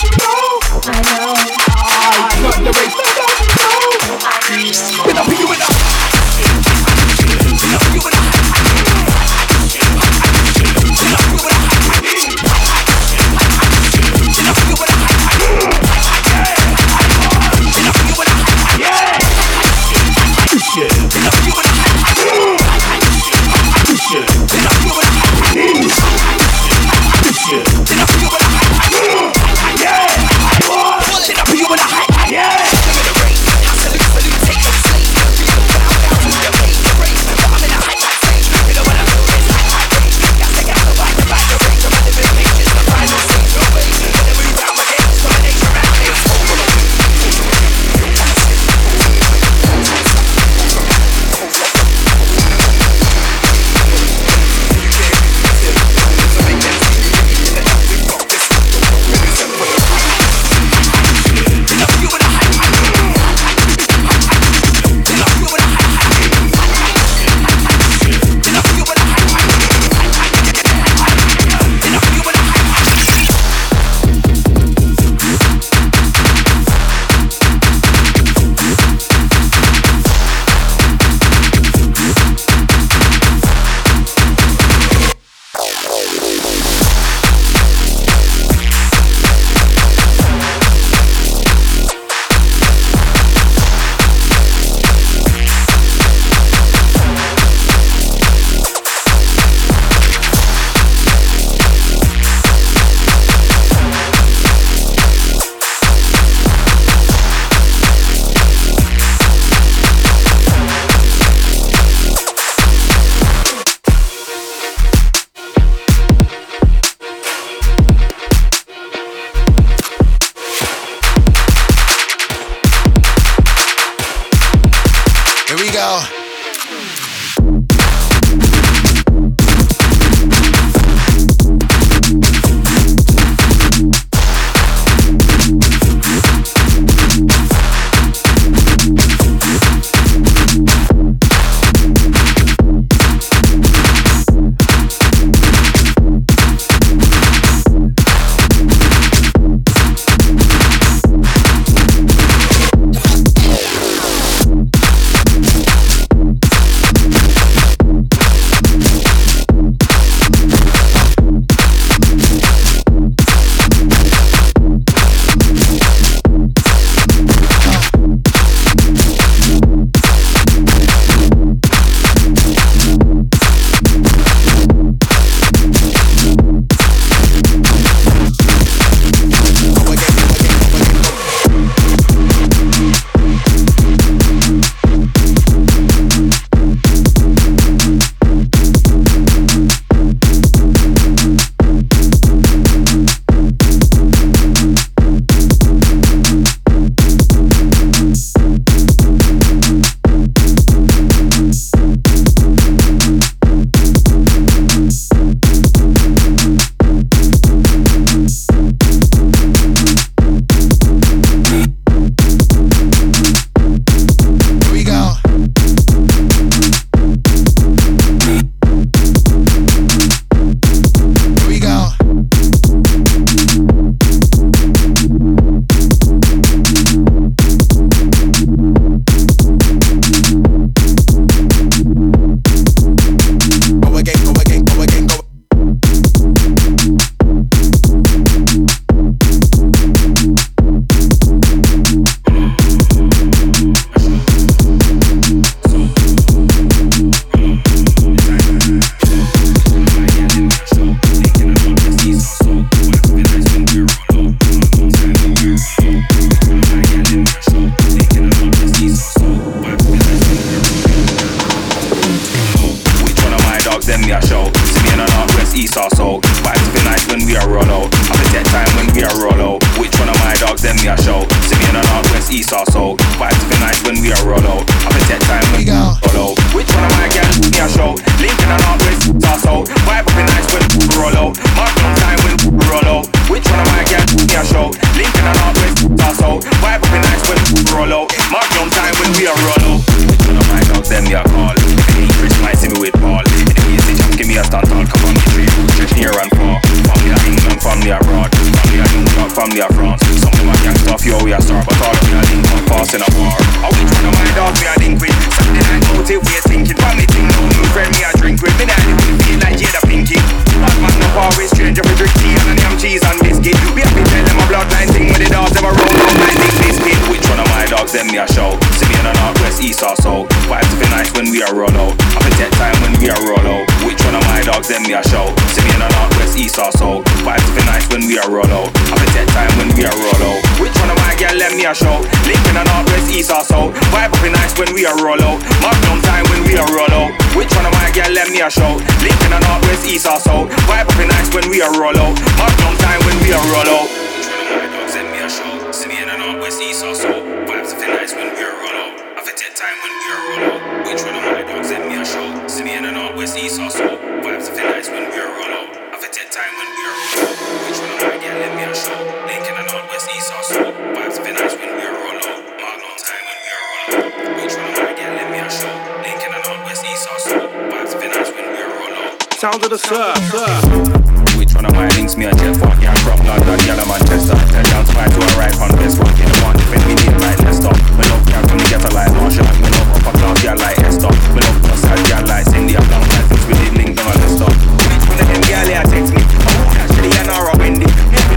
sound 369.54 369.64
of 369.64 369.70
the 369.70 369.78
surf. 369.78 370.18
surf. 370.34 371.38
We 371.38 371.46
tryna 371.46 371.70
buy 371.70 371.86
links, 371.94 372.16
me 372.16 372.26
a 372.26 372.34
jet 372.34 372.56
fuck, 372.58 372.74
yeah, 372.82 372.94
from 373.06 373.22
London, 373.22 373.58
yeah, 373.66 373.78
I'm 373.78 373.86
Manchester. 373.86 374.34
Turn 374.50 374.64
down 374.66 374.82
to 374.82 374.92
right 374.98 375.10
to 375.10 375.18
a 375.22 375.30
right, 375.38 375.54
on 375.62 375.70
this 375.78 375.94
one, 375.98 376.10
in 376.18 376.26
the 376.26 376.38
morning 376.42 376.66
if 376.74 376.82
we 376.86 376.94
need 376.98 377.14
my 377.22 377.34
let's 377.46 377.58
stop. 377.62 377.76
We 377.94 378.02
love 378.10 378.24
yeah, 378.26 378.42
from 378.46 378.58
the 378.58 378.66
ghetto 378.66 378.90
like 378.90 379.12
Marshall, 379.14 379.46
we 379.62 379.70
love 379.70 379.94
up 379.94 380.10
a 380.10 380.12
cloud, 380.18 380.42
yeah, 380.42 380.58
like 380.58 380.78
Esther. 380.82 381.12
We 381.34 381.38
love 381.38 381.58
cross 381.62 381.84
out, 381.86 382.02
yeah, 382.10 382.26
like 382.26 382.46
Cindy, 382.50 382.74
I'm 382.74 382.86
long 382.90 383.06
time, 383.06 383.26
things 383.30 383.46
we 383.46 383.54
did 383.54 383.72
link, 383.78 383.92
them 383.94 384.10
a 384.10 384.14
list 384.26 384.42
up. 384.42 384.54
Which 384.90 385.04
one 385.06 385.18
of 385.22 385.26
them, 385.30 385.42
yeah, 385.46 385.82
I 385.82 385.84
takes 385.86 386.10
me. 386.10 386.18
I'm 386.18 386.74
actually 386.74 387.12
an 387.14 387.30
hour 387.30 387.54
windy. 387.54 388.33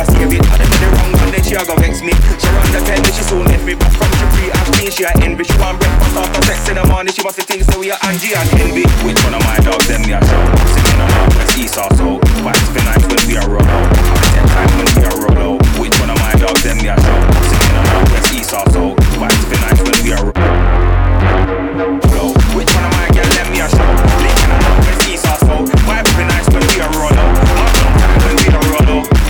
I 0.00 0.04
see 0.08 0.22
a 0.22 0.28
bit 0.28 0.40
of 0.40 0.56
the 0.56 0.88
wrong 0.96 1.12
one, 1.12 1.28
then 1.28 1.42
she 1.44 1.52
a 1.52 1.60
go 1.60 1.76
vex 1.76 2.00
me. 2.00 2.16
She 2.40 2.48
run 2.56 2.72
the 2.72 2.80
she 3.12 3.20
soon 3.20 3.44
left 3.44 3.64
me. 3.68 3.74
But 3.74 3.92
from 3.92 4.08
I've 4.08 4.70
seen 4.80 4.88
she 4.88 5.04
a 5.04 5.12
envy. 5.20 5.44
She 5.44 5.52
want 5.60 5.76
breakfast 5.76 6.16
after 6.16 6.40
sex 6.48 6.68
in 6.72 6.80
the 6.80 6.84
morning. 6.88 7.12
She 7.12 7.20
we 7.20 7.92
are 7.92 8.00
Angie 8.08 8.32
and 8.32 8.48
envy. 8.56 8.88
Which 9.04 9.20
one 9.26 9.34
of 9.36 9.42
my 9.44 9.60
dogs 9.60 9.84
them 9.92 10.00
me 10.08 10.16
a 10.16 10.20
show? 10.24 10.40
Sitting 10.72 11.00
on 11.04 11.10
our 11.10 11.28
press 11.36 11.52
so 11.68 11.84
for 11.92 12.80
nights 12.80 13.04
when 13.04 13.20
we 13.28 13.36
are 13.36 13.44
roll 13.44 13.60
out. 13.60 13.92
Ten 14.32 14.46
when 14.78 14.88
we 14.88 15.04
roll 15.04 15.58
out. 15.58 15.60
Which 15.76 15.92
one 16.00 16.08
of 16.08 16.18
my 16.22 16.32
dogs 16.40 16.62
them 16.64 16.80
me 16.80 16.88
a 16.88 16.96
show? 16.96 17.20
Sitting 17.44 17.76
on 17.76 17.84
our 17.92 18.04
press 18.08 18.30
so 18.48 18.64
for 19.20 19.28
nights 19.60 19.84
when 19.84 19.98
we 20.00 20.16
are 20.16 20.24
roll 20.24 20.32
out. 20.32 20.80
Which 22.56 22.72
one 22.72 22.84
of 22.88 22.92
my 22.96 23.04
girl 23.12 23.28
them 23.36 23.48
me 23.52 23.60
a 23.60 23.68
show? 23.68 23.90
Licking 24.24 24.48
on 24.48 24.64
our 24.64 24.80
press 24.80 25.28
so 25.28 25.36
for 25.36 26.24
nights 26.24 26.48
when 26.48 26.64
we 26.64 26.80
are 26.80 26.92
roll 26.96 27.12
out. 27.12 27.69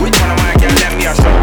Which 0.00 0.18
one 0.18 0.30
of 0.30 0.38
my 0.38 0.54
girl 0.54 0.70
them 0.70 0.98
be 0.98 1.04
a 1.04 1.39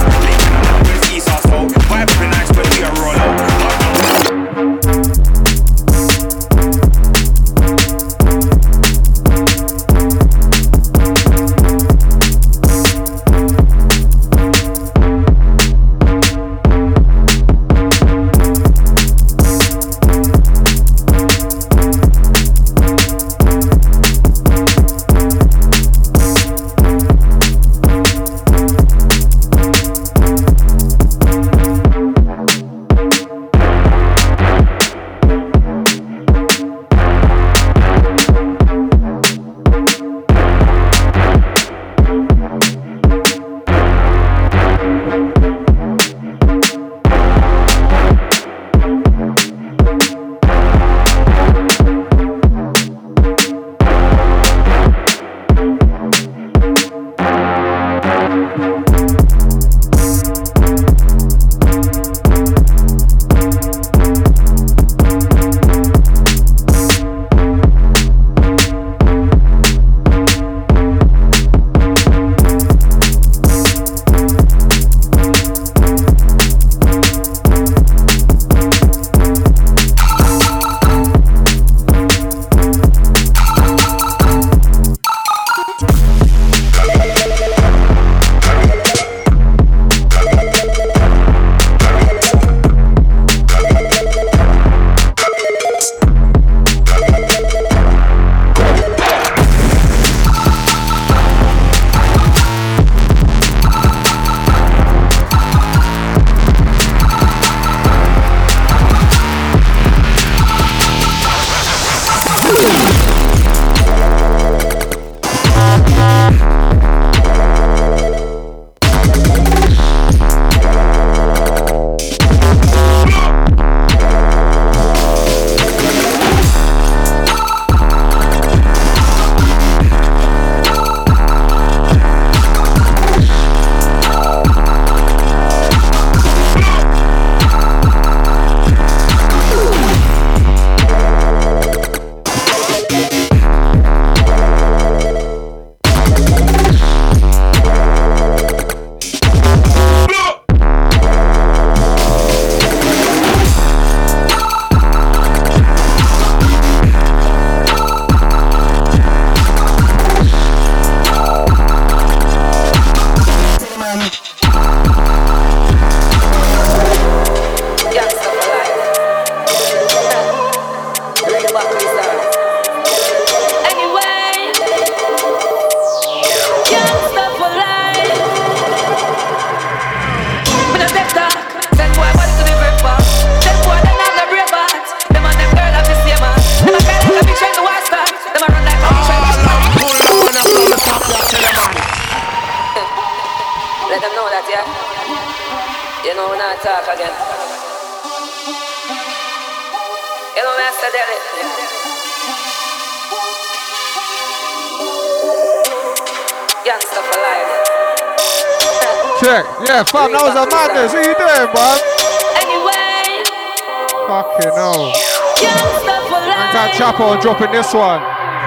one. 217.73 217.99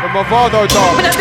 The 0.03 0.09
Movado 0.09 0.67
dog. 0.69 1.20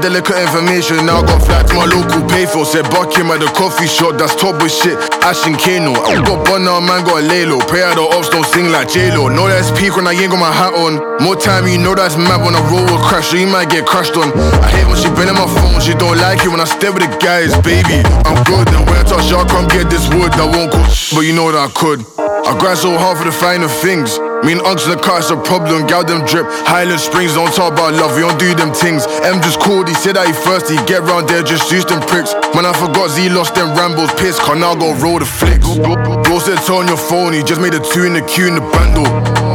Delicate 0.00 0.40
information. 0.40 1.04
Now 1.04 1.20
I 1.20 1.26
got 1.28 1.40
flat 1.44 1.68
to 1.68 1.74
my 1.76 1.84
local 1.84 2.24
payphone. 2.26 2.64
Said 2.64 2.88
buck 2.90 3.12
him 3.12 3.28
at 3.30 3.40
the 3.40 3.50
coffee 3.52 3.86
shop. 3.86 4.16
That's 4.16 4.34
top 4.34 4.56
with 4.62 4.72
shit. 4.72 4.96
Ash 5.22 5.44
and 5.46 5.56
Kano. 5.60 5.92
I 5.92 6.18
got 6.24 6.44
bun 6.48 6.64
now, 6.64 6.80
man 6.80 7.04
got 7.04 7.20
a 7.20 7.24
lay 7.24 7.44
low. 7.44 7.60
Pray 7.68 7.84
out 7.84 7.96
the 7.96 8.04
ops 8.04 8.28
don't 8.32 8.44
sing 8.48 8.72
like 8.72 8.88
J 8.88 9.12
Lo. 9.12 9.28
Know 9.28 9.46
that's 9.46 9.70
peak 9.76 9.94
when 9.96 10.08
I 10.08 10.16
ain't 10.16 10.32
got 10.32 10.40
my 10.40 10.50
hat 10.50 10.72
on. 10.72 10.98
More 11.22 11.36
time, 11.36 11.68
you 11.68 11.78
know 11.78 11.94
that's 11.94 12.16
mad 12.16 12.40
when 12.40 12.56
I 12.56 12.62
roll 12.72 12.84
with 12.84 13.04
crash. 13.04 13.28
So 13.30 13.36
you 13.36 13.46
might 13.46 13.68
get 13.68 13.84
crashed 13.84 14.16
on. 14.16 14.32
I 14.64 14.68
hate 14.72 14.88
when 14.88 14.96
she 14.96 15.12
been 15.12 15.28
on 15.28 15.36
my 15.36 15.46
phone. 15.46 15.80
She 15.84 15.92
don't 15.94 16.16
like 16.16 16.40
it 16.40 16.48
when 16.48 16.60
I 16.60 16.68
stay 16.68 16.90
with 16.90 17.04
the 17.04 17.12
guys, 17.20 17.52
baby. 17.60 18.00
I'm 18.24 18.40
good. 18.48 18.66
And 18.72 18.82
when 18.88 18.96
I 18.96 19.04
touch 19.04 19.28
y'all, 19.30 19.44
come 19.44 19.68
get 19.68 19.92
this 19.92 20.08
wood. 20.10 20.32
I 20.40 20.48
won't 20.48 20.72
go, 20.72 20.80
but 21.12 21.22
you 21.28 21.36
know 21.36 21.52
that 21.52 21.60
I 21.60 21.70
could. 21.76 22.00
I 22.18 22.56
grind 22.58 22.78
so 22.78 22.96
hard 22.96 23.18
for 23.18 23.24
the 23.24 23.32
finer 23.32 23.68
things. 23.68 24.18
Me 24.44 24.56
and 24.56 24.64
Unks 24.64 24.88
the 24.88 24.96
car, 24.96 25.20
it's 25.20 25.28
a 25.28 25.36
problem. 25.36 25.84
Gal 25.84 26.00
them 26.00 26.24
drip. 26.24 26.48
Highland 26.64 27.00
Springs, 27.00 27.36
don't 27.36 27.52
talk 27.52 27.76
about 27.76 27.92
love, 27.92 28.16
we 28.16 28.24
don't 28.24 28.40
do 28.40 28.56
them 28.56 28.72
things. 28.72 29.04
M 29.20 29.36
just 29.44 29.60
called, 29.60 29.84
he 29.84 29.92
said 29.92 30.16
that 30.16 30.24
he 30.24 30.32
thirsty. 30.32 30.80
Get 30.88 31.04
round 31.04 31.28
there, 31.28 31.44
just 31.44 31.68
use 31.68 31.84
them 31.84 32.00
pricks. 32.08 32.32
Man, 32.56 32.64
I 32.64 32.72
forgot 32.72 33.12
Z 33.12 33.28
lost 33.28 33.52
them 33.52 33.76
Rambles, 33.76 34.08
piss. 34.16 34.40
Can 34.40 34.64
now 34.64 34.72
go 34.72 34.96
roll 34.96 35.20
the 35.20 35.28
flicks. 35.28 35.68
Bro 35.76 36.40
said 36.40 36.56
turn 36.64 36.88
your 36.88 36.96
phone, 36.96 37.36
he 37.36 37.44
just 37.44 37.60
made 37.60 37.76
a 37.76 37.82
two 37.84 38.08
in 38.08 38.16
the 38.16 38.24
queue 38.24 38.48
in 38.48 38.56
the 38.56 38.64
bundle. 38.72 39.04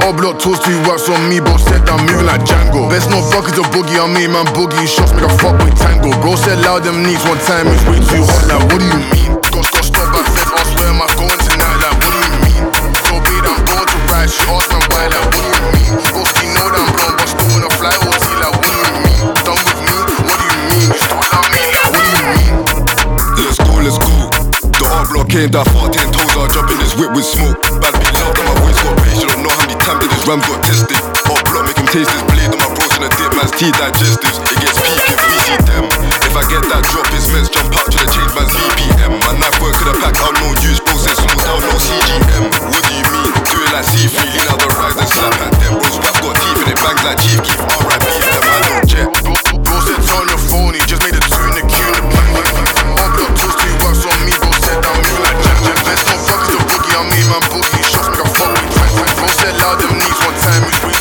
All 0.06 0.14
block 0.14 0.38
toast 0.38 0.62
two 0.62 0.78
works 0.86 1.10
on 1.10 1.18
me, 1.34 1.42
bro 1.42 1.58
said 1.58 1.82
I'm 1.90 2.06
moving 2.06 2.30
like 2.30 2.46
Django. 2.46 2.86
Best 2.86 3.10
no 3.10 3.26
fuckers 3.34 3.58
a 3.58 3.66
boogie 3.74 3.98
on 3.98 4.14
me, 4.14 4.30
man. 4.30 4.46
Boogie 4.54 4.86
shots 4.86 5.18
make 5.18 5.26
a 5.26 5.34
fuck 5.42 5.58
with 5.66 5.74
Tango. 5.82 6.14
Bro 6.22 6.38
said 6.38 6.62
loud 6.62 6.86
them 6.86 7.02
knees 7.02 7.26
one 7.26 7.42
time, 7.50 7.66
it's 7.74 7.82
way 7.90 7.98
too 8.06 8.22
hot. 8.22 8.46
Like, 8.54 8.62
what 8.70 8.78
do 8.78 8.86
you 8.86 9.02
mean? 9.02 9.34
Got, 9.50 9.66
got 9.66 9.82
stopped 9.82 10.14
by 10.14 10.22
feds, 10.30 10.54
I 10.54 10.62
swear 10.78 10.94
I 10.94 11.08
She 14.26 14.42
asked 14.50 14.74
me 14.74 14.82
why, 14.90 15.06
know 16.58 16.66
that 16.74 16.82
I'm 16.82 17.14
but 17.30 17.46
wanna 17.46 17.70
fly 17.78 17.94
oh, 17.94 18.10
mean? 19.06 19.38
Done 19.46 19.62
with 19.62 19.80
me? 19.86 19.94
What 20.26 20.38
do 20.42 20.46
you 20.50 20.66
mean? 20.66 20.90
Still 20.98 21.22
love 21.30 21.46
me, 21.54 21.62
like? 21.94 22.50
Let's 23.38 23.62
go, 23.62 23.74
let's 23.86 24.02
go. 24.02 24.26
The 24.66 24.86
block 25.14 25.30
came 25.30 25.54
down 25.54 25.70
14 25.70 26.10
toes, 26.10 26.34
whip 26.98 27.14
with 27.14 27.22
smoke. 27.22 27.62
Bad 27.78 27.94
be 28.02 28.10
loud, 28.18 28.34
my 28.50 28.56
voice 28.66 28.82
got 28.82 28.98
bass. 28.98 29.22
You 29.22 29.30
don't 29.30 29.46
know 29.46 29.54
how 29.54 29.62
many 29.62 29.78
times 29.78 30.02
that 30.02 30.10
this 30.10 30.26
ram 30.26 30.42
got 30.42 30.58
tested. 30.66 30.98
R 31.30 31.55
taste 31.92 32.10
this 32.10 32.24
blade 32.32 32.50
on 32.50 32.60
my 32.60 32.70
bros 32.74 32.94
in 32.98 33.04
a 33.04 33.10
dip, 33.20 33.32
man's 33.36 33.52
tea 33.54 33.70
digestives. 33.76 34.40
It 34.42 34.58
gets 34.64 34.78
peak 34.80 35.06
if 35.06 35.20
we 35.28 35.36
see 35.46 35.60
them. 35.70 35.86
If 36.26 36.34
I 36.34 36.44
get 36.50 36.64
that 36.72 36.84
drop, 36.90 37.08
it's 37.14 37.28
meds 37.30 37.52
jump 37.52 37.76
out 37.76 37.88
to 37.92 37.98
the 38.00 38.08
change 38.10 38.32
man's 38.34 38.54
VPM. 38.56 39.12
My 39.22 39.34
knife 39.38 39.58
work 39.62 39.76
to 39.80 39.86
the 39.92 39.96
pack, 40.02 40.16
I'll 40.24 40.34
no 40.40 40.56
use 40.66 40.80
process, 40.82 41.20
smooth 41.20 41.44
down, 41.46 41.62
no 41.62 41.76
CGM. 41.76 42.46
What 42.72 42.82
do 42.86 42.92
you 42.96 43.06
mean? 43.12 43.32
Do 43.52 43.58
it 43.60 43.72
like 43.76 43.86
C3, 43.86 44.18
lean 44.24 44.48
out 44.50 44.60
the 44.60 44.70
rise, 44.76 44.96
then 44.96 45.10
slap 45.10 45.36
at 45.42 45.52
them. 45.62 45.78
Bros 45.78 45.98
rap 46.00 46.16
got 46.24 46.36
teeth 46.40 46.60
and 46.64 46.70
it 46.74 46.80
bangs 46.80 47.04
like 47.06 47.20
Chief 47.22 47.40
Keef. 47.44 47.60
RIP, 47.60 48.06
the 48.08 48.40
man 48.40 48.62
don't 48.66 48.86
jet. 48.88 49.08
Bro 49.22 49.78
said 49.86 50.00
turn 50.00 50.26
your 50.32 50.42
phone, 50.48 50.74
he 50.74 50.82
just 50.88 51.04
made 51.04 51.16
a 51.16 51.22
two 51.22 51.44
in 51.44 51.54
the 51.60 51.64
queue 51.68 51.88
in 51.92 51.96
the 52.00 52.04
bundle. 52.08 52.48
All 52.98 53.10
block 53.14 53.32
toast 53.36 53.58
two 53.62 53.74
works 53.84 54.04
on 54.08 54.18
me, 54.24 54.34
bro 54.40 54.52
said 54.64 54.80
I'm 54.80 54.96
moving 54.96 55.24
like 55.28 55.40
Jack 55.44 55.60
Jack. 55.60 55.78
Best 55.86 56.04
no 56.08 56.16
fuckers 56.24 56.56
a 56.56 56.60
boogie 56.66 56.96
on 56.96 57.06
me, 57.12 57.20
man. 57.30 57.44
Boogie 57.52 57.84
shots 57.84 58.08
make 58.10 58.24
a 58.24 58.28
fuck 58.32 58.56
with. 58.56 59.14
Bro 59.20 59.28
said 59.36 59.54
loud 59.60 59.78
them 59.80 59.92
knees 60.00 60.20
one 60.24 60.38
time, 60.40 60.64
it's 60.72 60.95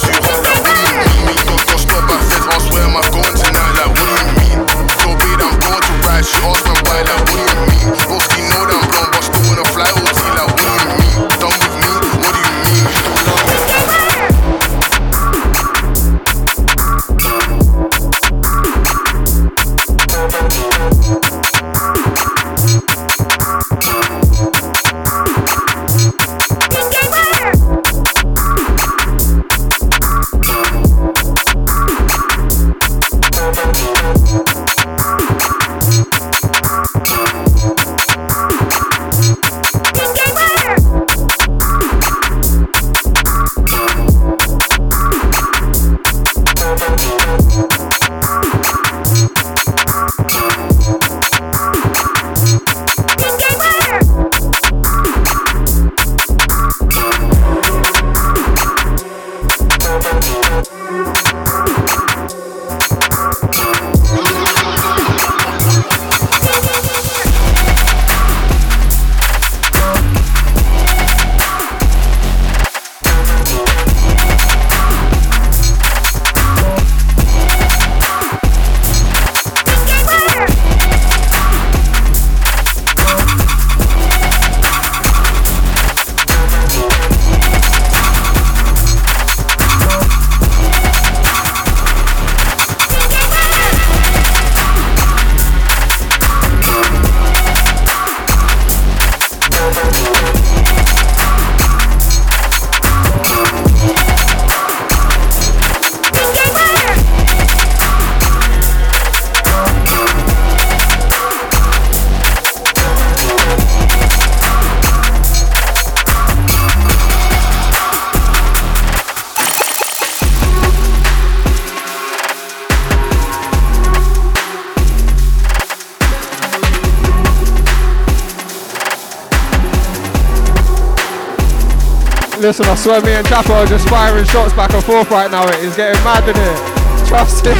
Swear 132.84 133.00
me 133.00 133.12
and 133.12 133.26
Chapo 133.26 133.54
are 133.54 133.64
just 133.64 133.88
firing 133.88 134.26
shots 134.26 134.52
back 134.52 134.74
and 134.74 134.84
forth 134.84 135.10
right 135.10 135.30
now. 135.30 135.48
It 135.48 135.64
is 135.64 135.74
getting 135.74 136.04
mad 136.04 136.28
in 136.28 136.36
here. 136.36 137.06
Trust 137.08 137.42
me. 137.46 137.52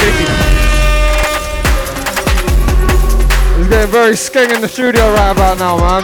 It's 3.57 3.69
getting 3.71 3.91
very 3.91 4.17
sking 4.17 4.51
in 4.51 4.61
the 4.61 4.69
studio 4.69 5.15
right 5.15 5.31
about 5.31 5.59
now, 5.59 5.79
man. 5.79 6.03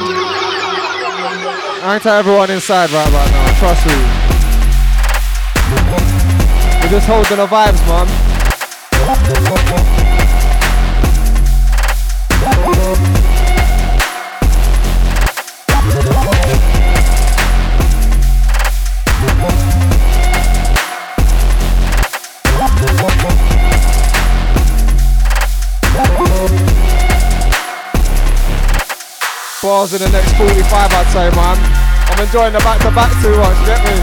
I 1.85 1.93
ain't 1.97 2.03
tell 2.03 2.17
everyone 2.19 2.51
inside 2.51 2.91
right 2.93 3.09
about 3.11 3.31
now, 3.31 3.59
trust 3.59 3.85
me. 3.85 3.93
We're 6.81 6.89
just 6.89 7.07
holding 7.07 7.37
the 7.37 7.47
vibes, 7.47 7.87
man. 7.87 8.09
Bars 29.71 29.95
in 29.95 30.03
the 30.03 30.11
next 30.11 30.35
45, 30.35 30.67
I'd 30.67 31.07
say, 31.15 31.31
man. 31.31 31.55
I'm 32.11 32.19
enjoying 32.19 32.51
the 32.51 32.59
back-to-back 32.59 33.15
too 33.23 33.31
much, 33.39 33.55
get 33.63 33.79
me? 33.87 33.95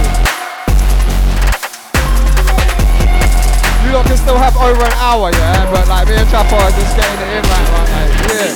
You 3.84 3.92
lot 3.92 4.08
can 4.08 4.16
still 4.16 4.40
have 4.40 4.56
over 4.56 4.80
an 4.80 4.96
hour, 5.04 5.28
yeah? 5.36 5.68
But 5.68 5.90
like 5.92 6.08
me 6.08 6.16
and 6.16 6.30
Chapo 6.32 6.56
are 6.56 6.72
just 6.72 6.96
getting 6.96 7.20
it 7.20 7.36
in 7.36 7.44
right, 7.52 7.68
right, 7.76 7.90
mate. 8.00 8.16
Yeah. 8.32 8.48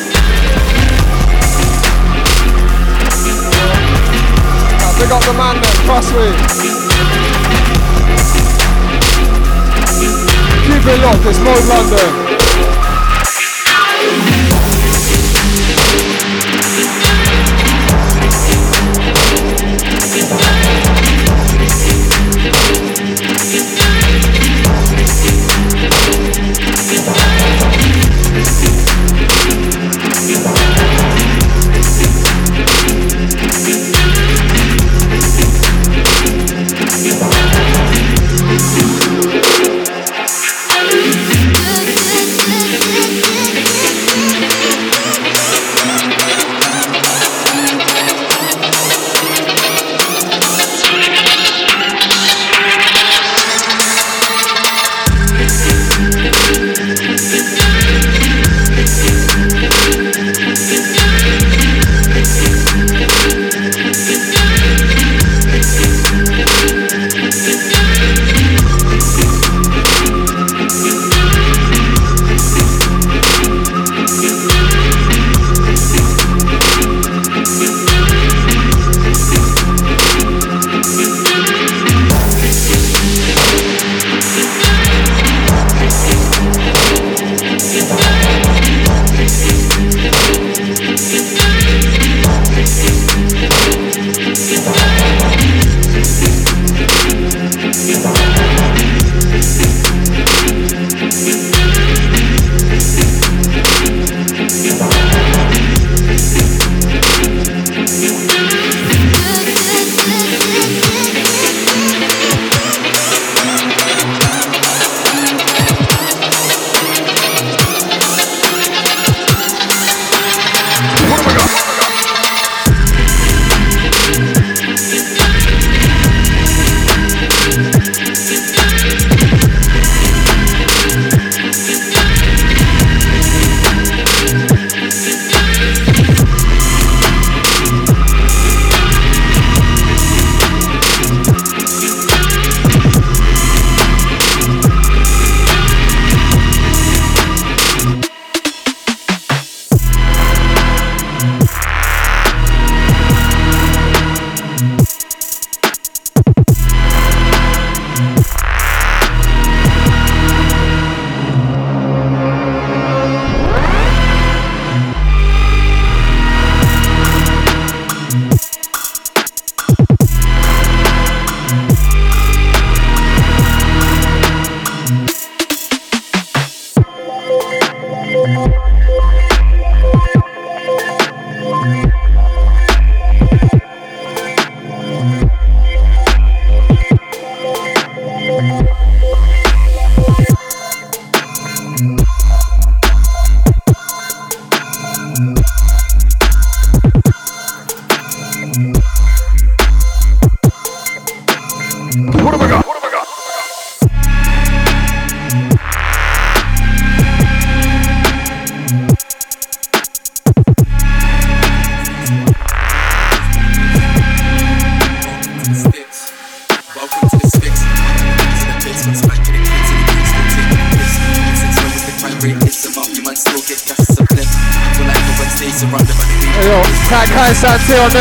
Now, 4.80 4.96
big 4.96 5.12
up 5.12 5.20
the 5.28 5.36
man 5.36 5.60
then, 5.60 5.76
trust 5.84 6.16
me. 6.16 6.32
Keep 10.64 10.88
it 10.88 11.00
locked, 11.04 11.28
it's 11.28 11.40
Mode 11.44 11.68
London. 11.68 12.31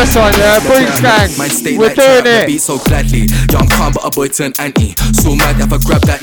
This 0.05 0.15
one, 0.15 0.33
yeah. 0.33 0.59
Breach 0.65 1.01
Gang. 1.01 1.77
We're 1.77 1.93
doing 1.93 2.25
it. 2.25 2.47
beat 2.47 2.61
so 2.61 2.79
gladly. 2.79 3.27
Yo, 3.51 3.59
I'm 3.59 3.67
calm, 3.67 3.93
but 3.93 4.05
a 4.05 4.09
boy 4.09 4.27
turned 4.29 4.59
anti. 4.59 4.95
So 5.13 5.35
mad 5.35 5.59
if 5.59 5.71
I 5.71 5.77
grab 5.77 6.01
that. 6.09 6.21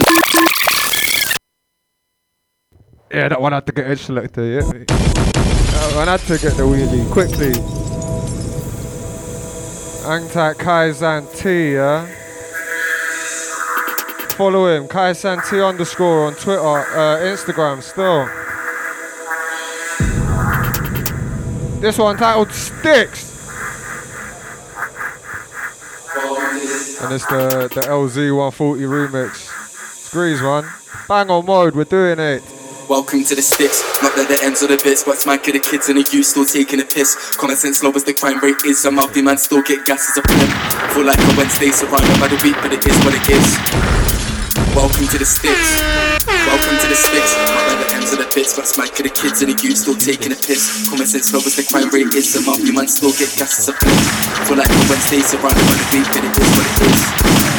Yeah, 3.12 3.28
that 3.28 3.40
one 3.40 3.52
had 3.52 3.66
to 3.66 3.72
get 3.72 3.86
edge 3.86 4.00
selector, 4.00 4.44
yeah. 4.44 4.60
That 4.60 5.92
one 5.94 6.08
had 6.08 6.20
to 6.20 6.38
get 6.38 6.56
the 6.56 6.64
wheelie 6.64 7.10
quickly. 7.10 7.52
Angtak 10.04 10.54
Kaizan 10.56 11.32
T, 11.36 11.74
yeah. 11.74 12.06
Follow 14.36 14.66
him, 14.66 14.88
Kaizan 14.88 15.48
T 15.48 15.60
underscore 15.60 16.26
on 16.26 16.34
Twitter, 16.34 16.60
uh, 16.60 17.18
Instagram 17.20 17.82
still. 17.82 18.26
This 21.80 21.96
one 21.96 22.16
titled 22.16 22.50
Sticks. 22.50 23.27
And 27.00 27.12
it's 27.12 27.24
the, 27.26 27.70
the 27.72 27.80
LZ 27.82 28.34
140 28.34 28.82
remix. 28.82 29.34
Squeeze, 30.08 30.42
one. 30.42 30.68
Bang 31.06 31.30
on 31.30 31.46
mode, 31.46 31.76
we're 31.76 31.84
doing 31.84 32.18
it. 32.18 32.42
Welcome 32.88 33.22
to 33.22 33.34
the 33.36 33.42
sticks, 33.42 33.84
not 34.02 34.16
that 34.16 34.26
the 34.26 34.44
ends 34.44 34.62
of 34.62 34.70
the 34.70 34.80
bits, 34.82 35.04
but 35.04 35.16
smack 35.18 35.46
of 35.46 35.52
the 35.52 35.60
kids 35.60 35.88
and 35.88 35.98
the 35.98 36.08
youth 36.10 36.26
still 36.26 36.44
taking 36.44 36.80
a 36.80 36.84
piss. 36.84 37.36
Common 37.36 37.54
sense 37.54 37.84
low 37.84 37.92
as 37.92 38.02
the 38.02 38.14
crime 38.14 38.40
rate 38.40 38.64
is, 38.64 38.84
a 38.84 38.90
mouthy 38.90 39.22
man 39.22 39.38
still 39.38 39.62
get 39.62 39.86
gas 39.86 40.10
as 40.10 40.16
a 40.18 40.22
pimp. 40.26 40.50
Feel 40.92 41.04
like 41.04 41.18
a 41.18 41.36
Wednesday 41.36 41.70
surrounded 41.70 42.18
by 42.18 42.26
the 42.26 42.40
week, 42.42 42.56
but 42.62 42.72
it 42.72 42.84
is 42.84 42.96
what 43.04 43.14
it 43.14 43.28
is. 43.30 44.07
Welcome 44.98 45.14
to 45.14 45.18
the 45.20 45.30
sticks, 45.30 45.78
welcome 46.26 46.76
to 46.76 46.88
the 46.88 46.96
sticks, 46.96 47.36
at 47.38 47.86
the 47.86 47.94
ends 47.94 48.10
of 48.10 48.18
the 48.18 48.28
bits, 48.34 48.56
but 48.56 48.66
smack 48.66 48.98
of 48.98 49.04
the 49.04 49.10
kids 49.10 49.40
and 49.42 49.54
the 49.54 49.62
youth 49.62 49.78
still 49.78 49.94
taking 49.94 50.32
a 50.32 50.34
piss. 50.34 50.90
Common 50.90 51.06
sense 51.06 51.32
low 51.32 51.38
as 51.38 51.54
the 51.54 51.62
crime 51.62 51.88
rate 51.94 52.12
is, 52.18 52.34
a 52.34 52.42
mouthy 52.42 52.72
man 52.72 52.88
still 52.88 53.12
get 53.12 53.30
gas 53.38 53.60
as 53.60 53.68
a 53.68 53.74
pimp. 53.78 53.94
Feel 54.48 54.56
like 54.58 54.66
a 54.66 54.78
Wednesday 54.90 55.22
surrounded 55.22 55.62
by 55.70 55.78
the 55.78 55.86
week, 55.94 56.08
but 56.10 56.26
it 56.26 56.34
is 56.34 56.50
what 56.50 56.66
it 56.66 56.82
is. 56.90 57.57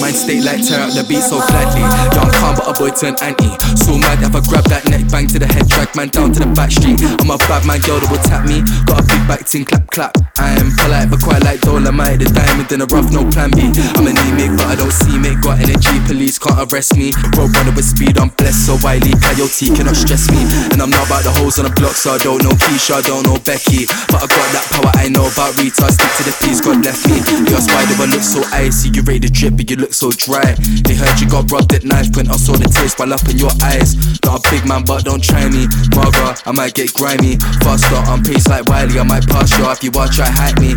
Mind 0.00 0.16
state 0.16 0.44
like 0.44 0.60
tear 0.64 0.80
up 0.80 0.92
the 0.92 1.04
beat 1.08 1.20
so 1.20 1.40
gladly. 1.40 1.84
Yo, 2.12 2.20
I'm 2.20 2.32
calm, 2.40 2.56
but 2.56 2.66
a 2.68 2.72
boy 2.76 2.90
turned 2.92 3.20
anti. 3.22 3.48
So 3.76 3.96
mad 3.96 4.20
if 4.20 4.34
I 4.34 4.40
grab 4.44 4.64
that 4.68 4.84
neck, 4.88 5.08
bang 5.08 5.28
to 5.32 5.38
the 5.38 5.46
head, 5.46 5.68
drag 5.68 5.94
man 5.96 6.08
down 6.08 6.32
to 6.32 6.40
the 6.40 6.50
back 6.52 6.72
street. 6.72 7.00
I'm 7.20 7.30
a 7.30 7.38
bad 7.48 7.64
man, 7.64 7.80
girl 7.84 8.00
that 8.00 8.08
will 8.12 8.20
tap 8.24 8.44
me. 8.44 8.60
Got 8.84 9.00
a 9.00 9.04
big 9.08 9.22
back 9.28 9.44
ting, 9.48 9.64
clap, 9.64 9.88
clap. 9.88 10.12
I 10.40 10.56
am 10.56 10.72
polite, 10.76 11.08
but 11.08 11.20
quite 11.20 11.44
like 11.44 11.60
Dolomite. 11.60 12.20
The 12.20 12.28
diamond 12.32 12.72
in 12.72 12.80
a 12.84 12.88
rough, 12.88 13.12
no 13.12 13.24
plan 13.28 13.52
B. 13.52 13.68
I'm 13.96 14.08
an 14.08 14.16
emic, 14.28 14.56
but 14.56 14.66
I 14.72 14.76
don't 14.76 14.92
see 14.92 15.16
me. 15.16 15.36
Got 15.40 15.60
energy, 15.60 15.96
police 16.08 16.36
can't 16.36 16.60
arrest 16.68 16.96
me. 16.96 17.12
Road 17.36 17.52
runner 17.52 17.72
with 17.72 17.88
speed, 17.88 18.16
I'm 18.16 18.32
blessed, 18.36 18.68
so 18.68 18.76
wily. 18.84 19.12
Coyote 19.20 19.72
cannot 19.72 19.96
stress 19.96 20.28
me. 20.32 20.40
And 20.72 20.80
I'm 20.80 20.92
not 20.92 21.06
about 21.08 21.24
the 21.24 21.32
hoes 21.36 21.60
on 21.60 21.68
the 21.68 21.74
block, 21.76 21.96
so 21.96 22.16
I 22.16 22.18
don't 22.20 22.40
know 22.44 22.52
Keisha, 22.56 23.00
I 23.00 23.02
don't 23.04 23.24
know 23.24 23.36
Becky. 23.40 23.88
But 24.08 24.24
I 24.24 24.28
got 24.28 24.48
that 24.52 24.66
power, 24.72 24.92
I 25.00 25.08
know 25.08 25.28
about 25.28 25.56
Rita. 25.60 25.88
Stick 25.92 26.12
to 26.18 26.22
the 26.24 26.34
peace, 26.44 26.60
God 26.60 26.80
left 26.84 27.04
me. 27.08 27.20
Your 27.48 27.60
spider, 27.60 27.96
but 28.00 28.08
look 28.12 28.24
so 28.24 28.40
icy. 28.52 28.90
You 28.90 29.02
rate 29.02 29.22
the 29.22 29.30
drip, 29.30 29.56
but 29.56 29.70
you 29.70 29.76
look 29.76 29.94
so 29.94 30.10
dry. 30.10 30.54
They 30.84 30.94
heard 30.94 31.20
you 31.20 31.28
got 31.28 31.50
robbed 31.50 31.72
at 31.74 31.84
knife 31.84 32.12
point, 32.12 32.28
I 32.28 32.36
saw 32.36 32.54
the 32.54 32.68
tears 32.68 32.94
while 32.94 33.12
up 33.12 33.26
in 33.28 33.38
your 33.38 33.52
eyes. 33.62 33.96
Not 34.24 34.44
a 34.44 34.50
big 34.50 34.66
man, 34.66 34.84
but 34.84 35.04
don't 35.04 35.22
try 35.22 35.48
me. 35.48 35.66
Marga, 35.94 36.40
I 36.46 36.52
might 36.52 36.74
get 36.74 36.92
grimy. 36.94 37.36
Faster, 37.62 38.00
I'm 38.10 38.22
pace 38.22 38.46
like 38.48 38.66
Wiley, 38.66 38.98
I 38.98 39.04
might 39.04 39.26
pass 39.26 39.50
you 39.58 39.64
if 39.70 39.82
you 39.82 39.90
want 39.90 40.12
try 40.12 40.26
hack 40.26 40.58
me. 40.60 40.74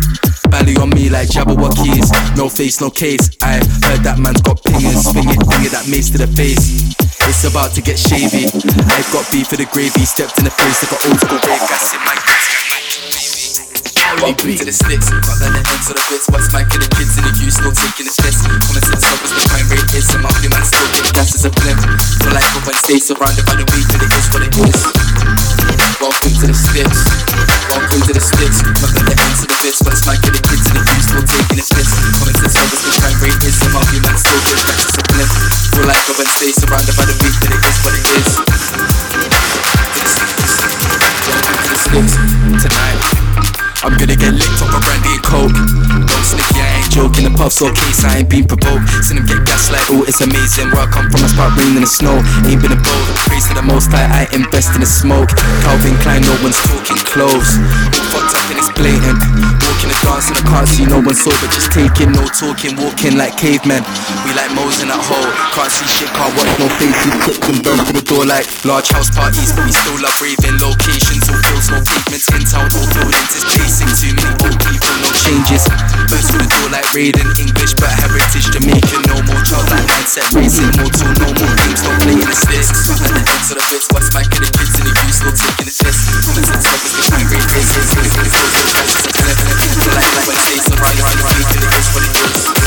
Bally 0.50 0.76
on 0.76 0.90
me 0.90 1.08
like 1.10 1.28
Jabbawockeez. 1.28 2.36
No 2.36 2.48
face, 2.48 2.80
no 2.80 2.90
case. 2.90 3.30
I 3.42 3.58
heard 3.88 4.02
that 4.06 4.18
man's 4.18 4.42
got 4.42 4.62
pingers. 4.62 5.10
Swing 5.10 5.30
it, 5.30 5.42
finger 5.50 5.70
that 5.74 5.88
mace 5.90 6.10
to 6.10 6.18
the 6.18 6.28
face. 6.28 6.94
It's 7.26 7.44
about 7.44 7.72
to 7.74 7.82
get 7.82 7.96
shavy. 7.96 8.46
I've 8.86 9.10
got 9.12 9.30
beef 9.32 9.48
for 9.48 9.56
the 9.56 9.66
gravy. 9.66 10.04
Stepped 10.04 10.38
in 10.38 10.44
the 10.44 10.50
face 10.50 10.82
like 10.84 10.92
an 10.92 11.10
old 11.10 11.20
school 11.20 11.40
rave 11.42 11.68
gas 11.68 11.94
in 11.94 12.00
my 12.04 12.14
Welcome 14.24 14.56
to 14.56 14.64
the 14.64 14.72
sticks, 14.72 15.12
not 15.12 15.36
at 15.36 15.52
the 15.52 15.60
ends 15.60 15.84
of 15.92 16.00
the 16.00 16.04
bits, 16.08 16.24
but 16.32 16.40
smack 16.40 16.64
of 16.72 16.80
the 16.80 16.88
kids 16.96 17.12
and 17.20 17.28
the 17.28 17.32
youth 17.44 17.60
still 17.60 17.76
taking 17.76 18.08
the 18.08 18.14
piss. 18.24 18.40
Common 18.40 18.80
sense 18.80 19.04
love 19.04 19.20
is 19.20 19.36
the 19.36 19.44
crime 19.52 19.68
rate 19.68 19.92
is, 19.92 20.08
and 20.16 20.24
my 20.24 20.32
man 20.48 20.64
still 20.64 20.88
get 20.96 21.12
gas 21.12 21.36
as 21.36 21.44
a 21.44 21.52
blimp. 21.52 21.76
Like 22.32 22.48
a 22.56 22.60
Wednesday 22.64 22.96
surrounded 23.04 23.44
by 23.44 23.60
the 23.60 23.68
week, 23.76 23.84
but 23.84 24.00
it 24.00 24.08
is 24.16 24.24
what 24.32 24.40
it 24.48 24.56
is. 24.64 24.80
Welcome 26.00 26.34
to 26.40 26.46
the 26.48 26.56
sticks, 26.56 27.00
welcome 27.68 28.00
to 28.00 28.12
the 28.16 28.24
sticks, 28.24 28.64
not 28.64 28.96
at 28.96 29.04
the 29.04 29.12
ends 29.12 29.44
of 29.44 29.48
the 29.52 29.58
bits, 29.60 29.80
but 29.84 29.92
smack 29.92 30.24
of 30.24 30.32
the 30.32 30.40
kids 30.40 30.64
and 30.72 30.76
the 30.80 30.84
youth 30.88 31.04
still 31.04 31.24
taking 31.28 31.60
the 31.60 31.66
piss. 31.68 31.88
Common 32.16 32.34
sense 32.40 32.56
love 32.56 32.72
is 32.72 32.80
the 32.80 32.92
crime 33.04 33.18
rate 33.20 33.42
is, 33.44 33.56
and 33.60 33.72
my 33.76 33.84
man 34.08 34.16
still 34.16 34.40
get 34.40 34.56
gas 34.64 34.88
as 34.88 34.96
a 34.96 35.04
blimp. 35.04 35.32
Like 35.84 36.00
a 36.08 36.14
Wednesday 36.16 36.48
surrounded 36.64 36.96
by 36.96 37.04
the 37.04 37.16
week, 37.20 37.36
but 37.44 37.52
it 37.52 37.60
is 37.60 37.76
what 37.84 37.92
it 37.92 38.04
is. 38.08 39.03
I'm 43.84 43.98
gonna 43.98 44.16
get 44.16 44.32
licked 44.32 44.62
off 44.62 44.72
my 44.72 44.80
brandy 44.80 45.12
and 45.12 45.22
coke. 45.22 46.03
Don't 46.94 47.10
snicky, 47.10 47.24
I 47.24 47.24
ain't 47.24 47.24
joking. 47.24 47.24
The 47.24 47.36
puff's 47.36 47.56
so 47.56 47.72
case 47.72 48.04
I 48.04 48.18
ain't 48.18 48.30
been 48.30 48.44
provoked. 48.46 48.86
Seen 49.02 49.16
them 49.18 49.26
get 49.26 49.44
gaslight, 49.46 49.82
oh, 49.90 50.04
it's 50.06 50.20
amazing. 50.20 50.70
Where 50.70 50.82
I 50.82 50.90
come 50.90 51.10
from, 51.10 51.26
I 51.38 51.50
raining 51.58 51.76
in 51.76 51.82
the 51.82 51.90
snow. 51.90 52.14
Ain't 52.46 52.62
been 52.62 52.72
a 52.72 52.78
boat, 52.78 53.04
praise 53.26 53.46
to 53.48 53.54
the 53.54 53.62
most 53.62 53.90
high, 53.90 54.06
I 54.06 54.22
invest 54.34 54.74
in 54.74 54.80
the 54.80 54.86
smoke. 54.86 55.30
Calvin 55.62 55.96
Klein, 56.02 56.22
no 56.22 56.34
one's 56.42 56.58
talking. 56.62 56.98
All 57.14 57.40
fucked 58.10 58.34
up 58.34 58.46
and 58.50 58.58
it's 58.58 58.70
blatant. 58.74 59.18
Walking 59.62 59.90
the 59.90 59.98
dance 60.02 60.26
and 60.30 60.38
I 60.38 60.42
can't 60.50 60.68
see 60.68 60.86
no 60.86 60.98
one 60.98 61.14
sober. 61.14 61.46
Just 61.50 61.70
taking, 61.70 62.10
no 62.14 62.26
talking, 62.30 62.74
walking 62.78 63.14
like 63.18 63.34
cavemen. 63.38 63.82
We 64.26 64.34
like 64.34 64.50
Mo's 64.54 64.82
in 64.82 64.90
that 64.90 64.98
hole. 64.98 65.30
Can't 65.54 65.70
see 65.70 65.86
shit, 65.86 66.10
can't 66.14 66.30
watch 66.34 66.52
no 66.58 66.66
faces. 66.78 67.14
Clips 67.22 67.46
and 67.50 67.58
burn 67.62 67.78
through 67.86 68.02
the 68.02 68.06
door 68.06 68.26
like 68.26 68.46
large 68.66 68.90
house 68.90 69.10
parties, 69.10 69.54
but 69.54 69.66
we 69.66 69.72
still 69.74 69.98
love 69.98 70.14
raving. 70.22 70.58
Locations, 70.62 71.26
all 71.30 71.38
fields, 71.42 71.70
no 71.70 71.78
pavements. 71.82 72.26
In 72.34 72.42
town, 72.46 72.66
all 72.74 72.86
buildings, 72.94 73.30
it's 73.34 73.46
chasing 73.50 73.90
too 73.94 74.12
many 74.14 74.34
old 74.46 74.58
people, 74.62 74.94
no 75.02 75.10
changes. 75.22 75.62
Burst 76.10 76.30
through 76.30 76.42
the 76.42 76.50
door 76.50 76.68
like 76.74 76.83
Raiden, 76.92 77.30
English 77.40 77.74
but 77.80 77.88
heritage 77.88 78.50
Jamaican. 78.52 79.02
No 79.08 79.16
more 79.24 79.40
childlike 79.46 79.86
mindset, 79.88 80.28
racing 80.36 80.68
mortal, 80.76 81.08
no 81.22 81.28
more 81.32 81.54
games, 81.64 81.80
no 81.86 81.90
playing 82.04 82.20
the 82.20 82.34
sticks. 82.34 82.68
At 83.00 83.14
the 83.14 83.22
ends 83.24 83.48
of 83.48 83.56
the 83.56 83.64
bits, 83.70 83.88
what's 83.94 84.10
smacking 84.12 84.42
the 84.44 84.50
kids 84.52 84.74
and 84.76 84.86
the 84.90 84.94
youth 84.94 85.16
still 85.16 85.32
taking 85.32 85.66
the 85.70 85.74
test. 85.74 86.00
Common 86.26 86.44
sense, 86.44 86.66
love 86.68 86.84
is 86.84 86.92
the 86.92 87.02
crime 87.08 87.28
rate, 87.32 87.48
races, 87.54 87.86
really, 87.94 88.12
really 88.12 88.32
feels 88.34 88.50
so 88.52 88.62
fresh 88.74 88.92
as 88.92 89.04
a 89.06 89.12
flip. 89.14 89.38
Feel 89.38 89.94
like 89.94 90.10
like 90.12 90.26
Wednesday, 90.28 90.58
so 90.60 90.74
right, 90.76 90.98
right, 91.00 91.20
right, 91.24 91.46
and 91.54 91.62
it 91.64 91.72
is 91.72 91.88
what 91.94 92.04
it 92.04 92.12
is. 92.12 92.63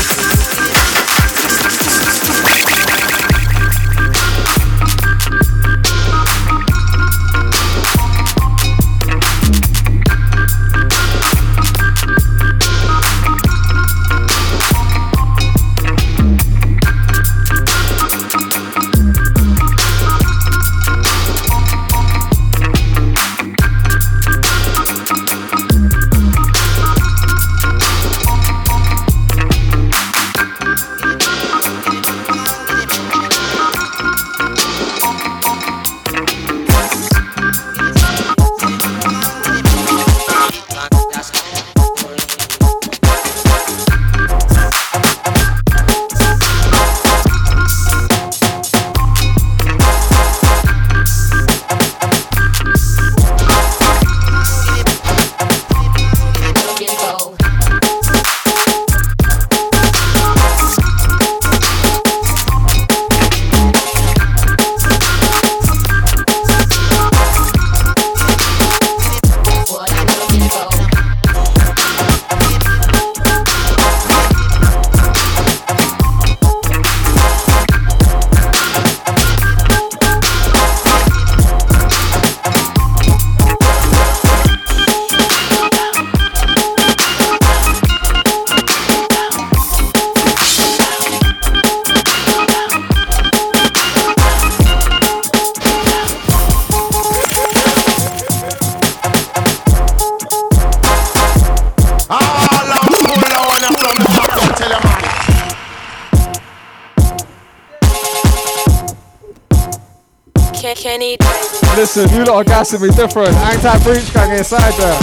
You 112.38 112.44
lot 112.44 112.50
are 112.52 112.54
gassing 112.54 112.80
different. 112.90 113.34
Anti 113.34 113.82
breach 113.82 114.14
gang 114.14 114.30
inside 114.30 114.72
there. 114.74 115.00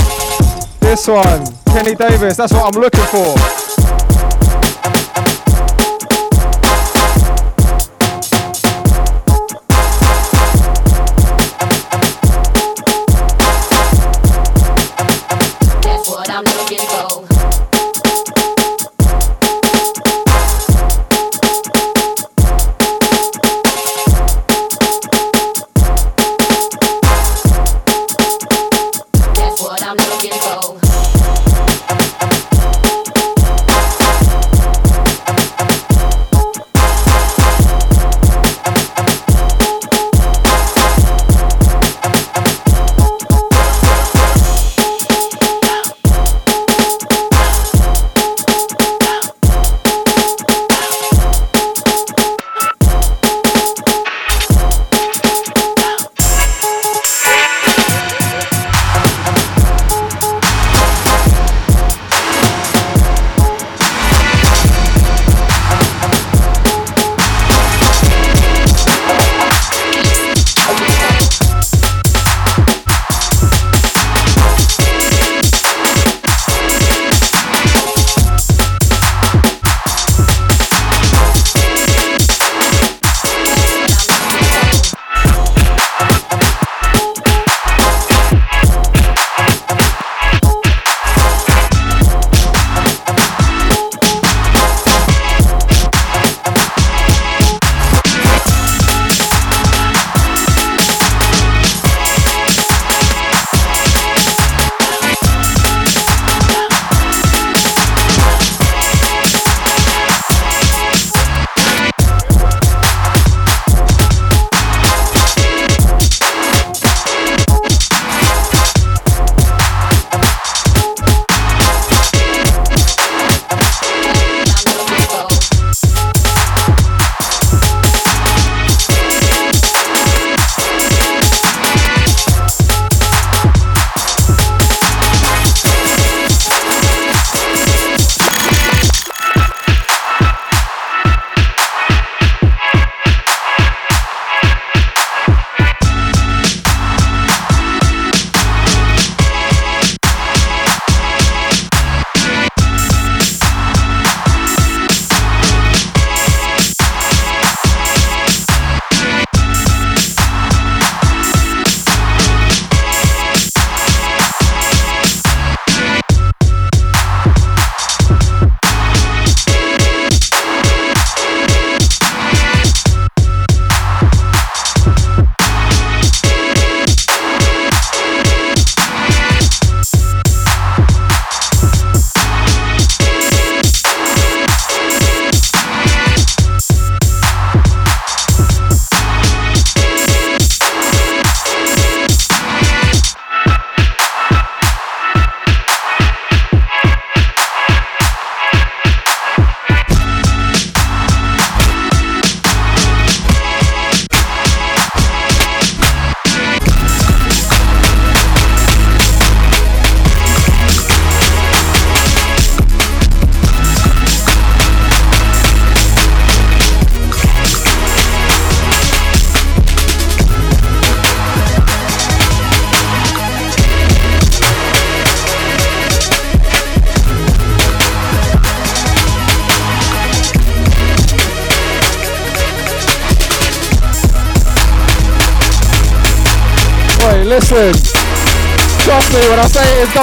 This 0.79 1.05
one, 1.05 1.45
Kenny 1.65 1.93
Davis, 1.93 2.37
that's 2.37 2.53
what 2.53 2.73
I'm 2.73 2.81
looking 2.81 3.03
for. 3.11 3.54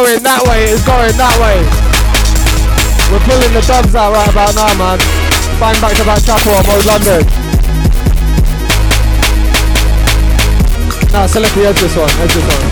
Going 0.03 0.23
that 0.25 0.43
way, 0.51 0.65
it's 0.67 0.83
going 0.83 1.15
that 1.15 1.37
way. 1.39 1.63
We're 3.07 3.23
pulling 3.23 3.55
the 3.55 3.63
dubs 3.63 3.95
out 3.95 4.11
right 4.11 4.27
about 4.27 4.55
now, 4.59 4.75
man. 4.75 4.99
Bang 5.63 5.79
back 5.79 5.95
to 5.95 6.03
back 6.03 6.19
chapel 6.27 6.59
on 6.59 6.67
Mode 6.67 6.87
London. 6.91 7.23
Nah, 11.13 11.27
select 11.27 11.55
the 11.55 11.67
edge 11.71 11.79
this 11.79 11.95
one, 11.95 12.11
edge 12.19 12.35
this 12.35 12.47
one. 12.51 12.67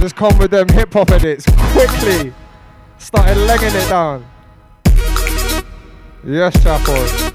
Just 0.00 0.16
come 0.16 0.38
with 0.38 0.50
them 0.50 0.68
hip 0.70 0.92
hop 0.94 1.10
edits 1.10 1.44
quickly. 1.72 2.32
Started 2.96 3.36
legging 3.36 3.68
it 3.68 3.88
down. 3.88 4.24
Yes, 6.24 6.56
Chapo. 6.56 7.31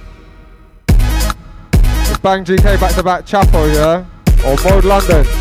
Bang 2.22 2.44
GK 2.44 2.80
back 2.80 2.94
to 2.95 3.03
back 3.03 3.26
Chapel, 3.26 3.68
yeah? 3.69 4.03
Or 4.45 4.56
Mode 4.64 4.85
London. 4.85 5.36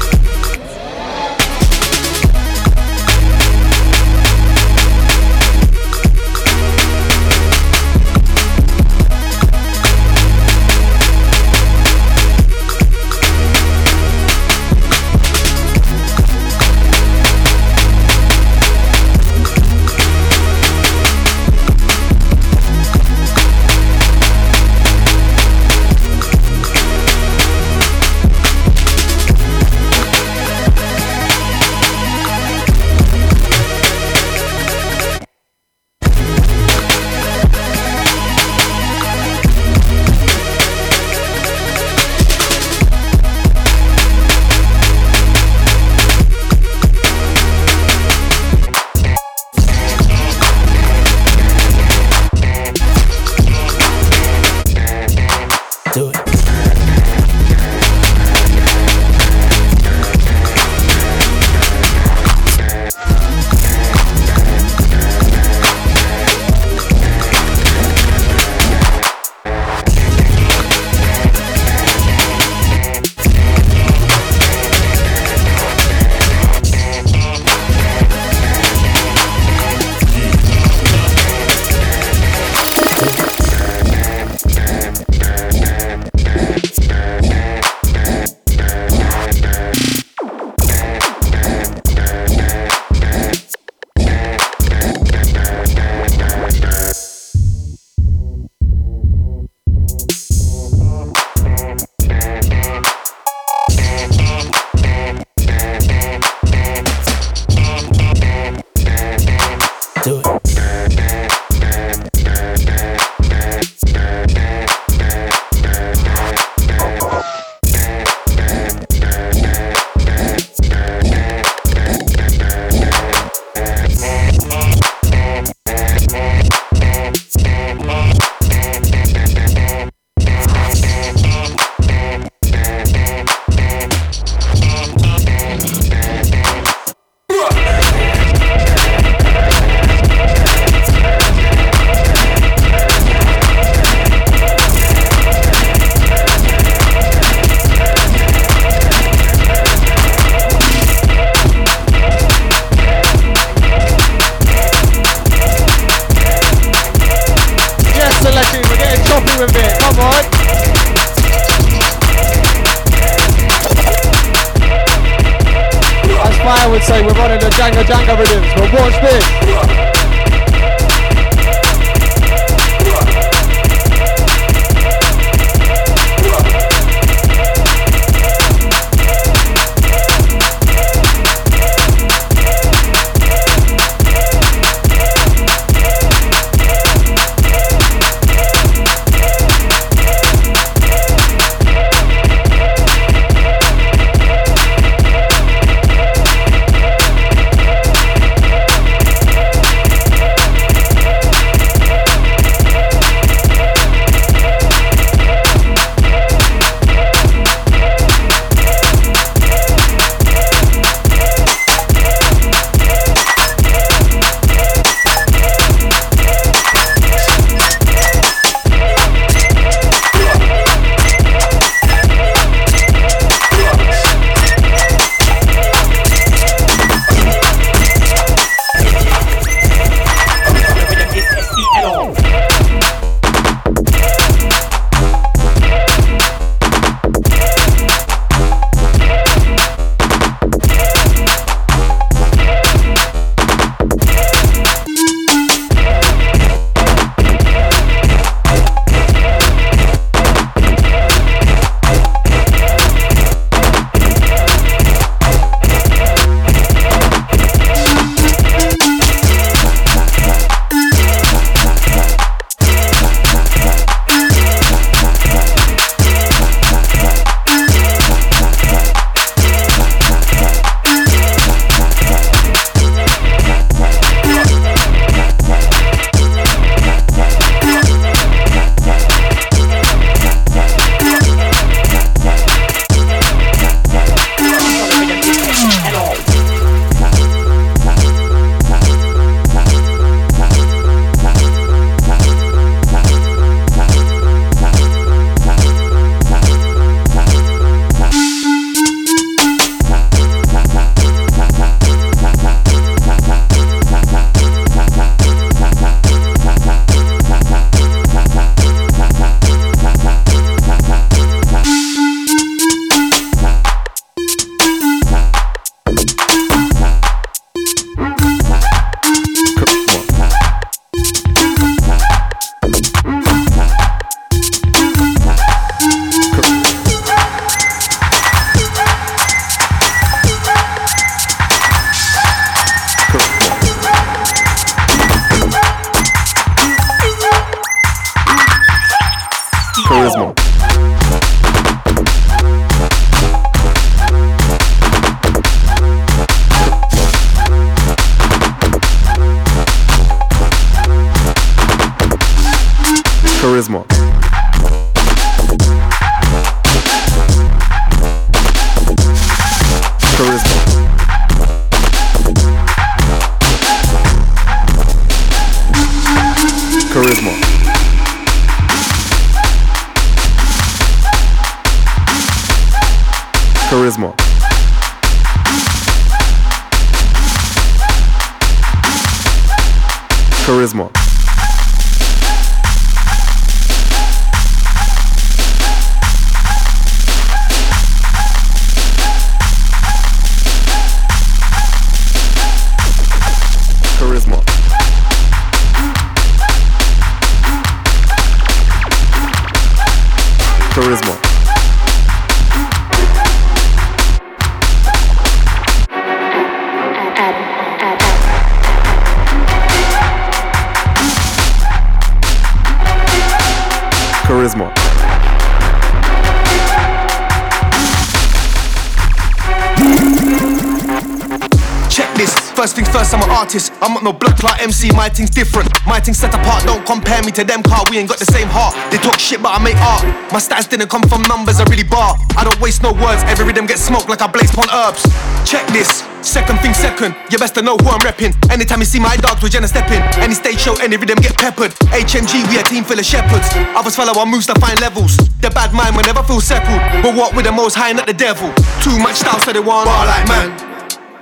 Thing's 425.26 425.34
different. 425.34 425.70
My 425.86 426.00
thing's 426.00 426.18
set 426.18 426.34
apart, 426.34 426.64
don't 426.64 426.84
compare 426.86 427.22
me 427.22 427.32
to 427.32 427.44
them 427.44 427.62
car, 427.62 427.82
we 427.90 427.98
ain't 427.98 428.08
got 428.08 428.18
the 428.18 428.26
same 428.26 428.48
heart. 428.48 428.74
They 428.90 428.98
talk 428.98 429.18
shit, 429.18 429.42
but 429.42 429.50
I 429.50 429.62
make 429.62 429.76
art. 429.76 430.02
My 430.32 430.38
stats 430.38 430.68
didn't 430.68 430.88
come 430.88 431.02
from 431.02 431.22
numbers, 431.22 431.60
I 431.60 431.64
really 431.64 431.84
bar. 431.84 432.16
I 432.36 432.44
don't 432.44 432.58
waste 432.60 432.82
no 432.82 432.92
words, 432.92 433.22
every 433.26 433.46
rhythm 433.46 433.66
gets 433.66 433.82
smoked 433.82 434.08
like 434.08 434.22
I 434.22 434.26
blaze 434.26 434.50
pon 434.50 434.68
herbs. 434.70 435.02
Check 435.44 435.66
this, 435.68 436.04
second 436.22 436.58
thing 436.60 436.74
second, 436.74 437.14
you 437.30 437.38
best 437.38 437.54
to 437.54 437.62
know 437.62 437.76
who 437.76 437.88
I'm 437.90 438.00
repping. 438.00 438.34
Anytime 438.50 438.80
you 438.80 438.86
see 438.86 439.00
my 439.00 439.16
dogs, 439.16 439.42
we're 439.42 439.50
gonna 439.50 439.68
step 439.68 439.90
in. 439.90 440.02
Any 440.22 440.34
stage 440.34 440.60
show, 440.60 440.74
any 440.78 440.96
rhythm 440.96 441.18
get 441.18 441.36
peppered. 441.38 441.72
HMG, 441.90 442.46
we 442.50 442.58
a 442.58 442.62
team 442.62 442.84
full 442.84 442.98
of 442.98 443.04
shepherds. 443.06 443.48
Others 443.74 443.96
follow 443.96 444.18
our 444.18 444.26
moves 444.26 444.46
to 444.46 444.54
find 444.60 444.80
levels. 444.80 445.16
The 445.40 445.50
bad 445.50 445.72
mind 445.74 445.96
will 445.96 446.06
never 446.06 446.22
feel 446.22 446.40
settled. 446.40 446.80
But 447.02 447.14
what 447.14 447.34
with 447.34 447.46
the 447.46 447.52
most 447.52 447.74
high, 447.74 447.92
not 447.92 448.06
the 448.06 448.14
devil. 448.14 448.52
Too 448.82 448.98
much 448.98 449.16
style, 449.16 449.40
so 449.40 449.52
they 449.52 449.60
want 449.60 449.86
bar 449.86 450.06
like 450.06 450.28
man. 450.28 450.48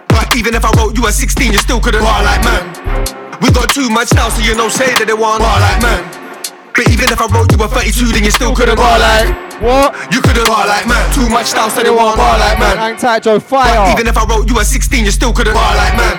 But 0.08 0.34
Even 0.36 0.54
if 0.54 0.64
I 0.64 0.70
wrote 0.76 0.96
you 0.96 1.06
at 1.06 1.14
16, 1.14 1.52
you 1.52 1.58
still 1.58 1.80
couldn't 1.80 2.02
bar 2.02 2.24
like 2.24 2.42
man. 2.42 2.73
Too 3.74 3.90
much 3.90 4.14
now, 4.14 4.30
so 4.30 4.38
you 4.38 4.54
know 4.54 4.70
say 4.70 4.86
that 5.02 5.10
they 5.10 5.18
want 5.18 5.42
bar 5.42 5.58
like 5.58 5.82
man. 5.82 6.06
But 6.70 6.86
even 6.94 7.10
if 7.10 7.18
I 7.18 7.26
wrote 7.26 7.50
you 7.50 7.58
a 7.58 7.66
32, 7.66 8.14
then 8.14 8.22
you 8.22 8.30
still 8.30 8.54
couldn't 8.54 8.78
bar 8.78 9.02
like 9.02 9.34
what? 9.58 9.98
You 10.14 10.22
couldn't 10.22 10.46
bar 10.46 10.62
like 10.62 10.86
man. 10.86 11.02
Too 11.10 11.26
much 11.26 11.50
style, 11.50 11.74
so 11.74 11.82
they 11.82 11.90
want 11.90 12.14
bar 12.14 12.38
like 12.38 12.54
man. 12.62 12.78
Hang 12.78 12.94
tight, 12.94 13.26
Joe. 13.26 13.42
Fire. 13.42 13.66
But 13.66 13.98
even 13.98 14.06
if 14.06 14.14
I 14.14 14.22
wrote 14.30 14.46
you 14.46 14.54
a 14.54 14.64
16, 14.64 15.02
you 15.02 15.10
still 15.10 15.34
couldn't 15.34 15.58
bar 15.58 15.74
like 15.74 15.90
man. 15.98 16.14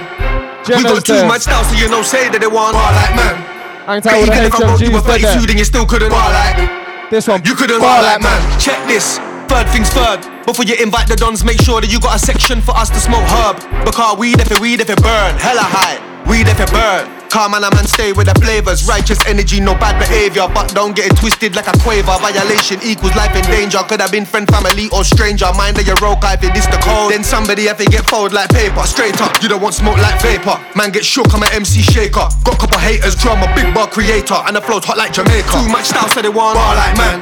We 0.68 0.84
got 0.84 0.99
too 1.07 1.23
much 1.23 1.48
style, 1.48 1.64
so 1.64 1.80
you 1.80 1.88
know 1.88 2.03
say 2.03 2.27
that 2.27 2.44
they 2.44 2.52
want 2.52 2.76
bar 2.76 2.91
like 2.91 3.15
man. 3.15 3.40
Hang 3.88 4.03
But 4.03 4.19
tight 4.19 4.27
even 4.27 4.44
if 4.44 4.52
I 4.52 4.60
wrote 4.60 4.84
you 4.84 4.91
a 4.91 4.99
dead 4.99 5.40
32, 5.40 5.48
then 5.48 5.56
you 5.56 5.64
still 5.64 5.88
couldn't 5.88 6.11
bar 6.11 6.27
like. 6.36 6.60
This 7.07 7.23
one. 7.32 7.40
You 7.48 7.56
couldn't 7.56 7.80
bar 7.80 8.03
bar 8.03 8.19
like 8.19 8.19
man. 8.19 8.36
Check 8.60 8.84
this. 8.84 9.15
Third 9.48 9.72
things 9.72 9.88
third. 9.95 10.27
Before 10.44 10.68
you 10.68 10.76
invite 10.84 11.07
the 11.07 11.15
dons, 11.15 11.48
make 11.48 11.64
sure 11.64 11.80
that 11.80 11.88
you 11.88 12.03
got 12.03 12.19
a 12.19 12.19
section 12.19 12.60
for 12.60 12.76
us 12.76 12.91
to 12.91 12.99
smoke 12.99 13.23
herb. 13.32 13.64
Because 13.88 14.19
weed 14.19 14.44
if 14.44 14.52
it 14.52 14.60
weed 14.60 14.84
if 14.84 14.91
it 14.91 14.99
burn, 14.99 15.40
hella 15.40 15.64
high. 15.64 16.03
Weed 16.27 16.52
if 16.52 16.60
it 16.60 16.68
burn. 16.76 17.15
Calm 17.30 17.53
and 17.53 17.65
a 17.65 17.72
man 17.76 17.85
stay 17.85 18.14
with 18.14 18.27
the 18.27 18.35
flavors. 18.39 18.88
Righteous 18.88 19.19
energy, 19.27 19.60
no 19.60 19.73
bad 19.76 19.99
behavior. 19.99 20.47
But 20.47 20.73
don't 20.73 20.95
get 20.95 21.11
it 21.11 21.18
twisted 21.18 21.56
like 21.56 21.68
a 21.68 21.76
quaver. 21.80 22.15
Violation 22.19 22.80
equals 22.84 23.15
life 23.15 23.35
in 23.35 23.43
danger. 23.52 23.80
Could 23.88 24.02
have 24.02 24.11
been 24.11 24.26
friend, 24.26 24.47
family, 24.47 24.89
or 24.93 25.03
stranger. 25.03 25.52
Mind 25.57 25.77
that 25.77 25.85
your 25.85 25.99
roll 25.99 26.15
if 26.22 26.43
it 26.43 26.56
is 26.56 26.68
the 26.68 26.80
code. 26.80 27.11
Then 27.11 27.23
somebody 27.23 27.68
have 27.68 27.77
to 27.77 27.85
get 27.85 28.07
fold 28.10 28.34
like 28.34 28.49
paper. 28.49 28.84
Straight 28.88 29.19
up, 29.22 29.41
you 29.41 29.49
don't 29.49 29.61
want 29.61 29.76
smoke 29.76 29.97
like 29.97 30.19
vapor. 30.22 30.57
Man 30.76 30.91
get 30.91 31.06
shook, 31.06 31.34
I'm 31.34 31.43
an 31.43 31.52
MC 31.53 31.81
shaker. 31.81 32.27
Got 32.43 32.60
couple 32.60 32.80
haters, 32.80 33.15
drummer, 33.15 33.47
big 33.56 33.73
bar 33.73 33.88
creator. 33.88 34.39
And 34.47 34.56
the 34.56 34.61
flow's 34.61 34.85
hot 34.85 34.97
like 34.97 35.14
Jamaica. 35.14 35.52
Too 35.52 35.69
much 35.69 35.91
style, 35.91 36.10
so 36.10 36.22
they 36.22 36.30
want 36.30 36.56
bar 36.56 36.76
like 36.76 36.97
man. 36.97 37.19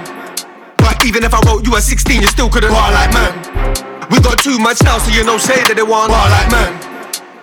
But 0.78 1.04
even 1.06 1.24
if 1.24 1.34
I 1.34 1.40
wrote 1.48 1.66
you 1.66 1.76
at 1.76 1.84
16, 1.84 2.22
you 2.22 2.28
still 2.28 2.50
couldn't 2.50 2.72
bar 2.72 2.92
like 2.92 3.14
man. 3.14 3.34
We 4.12 4.20
got 4.22 4.40
too 4.40 4.60
much 4.60 4.84
now, 4.84 4.98
so 5.00 5.10
you 5.12 5.24
know 5.24 5.38
say 5.38 5.58
that 5.66 5.76
they 5.76 5.84
want 5.84 6.12
bar 6.12 6.30
like 6.30 6.52
man. 6.52 6.93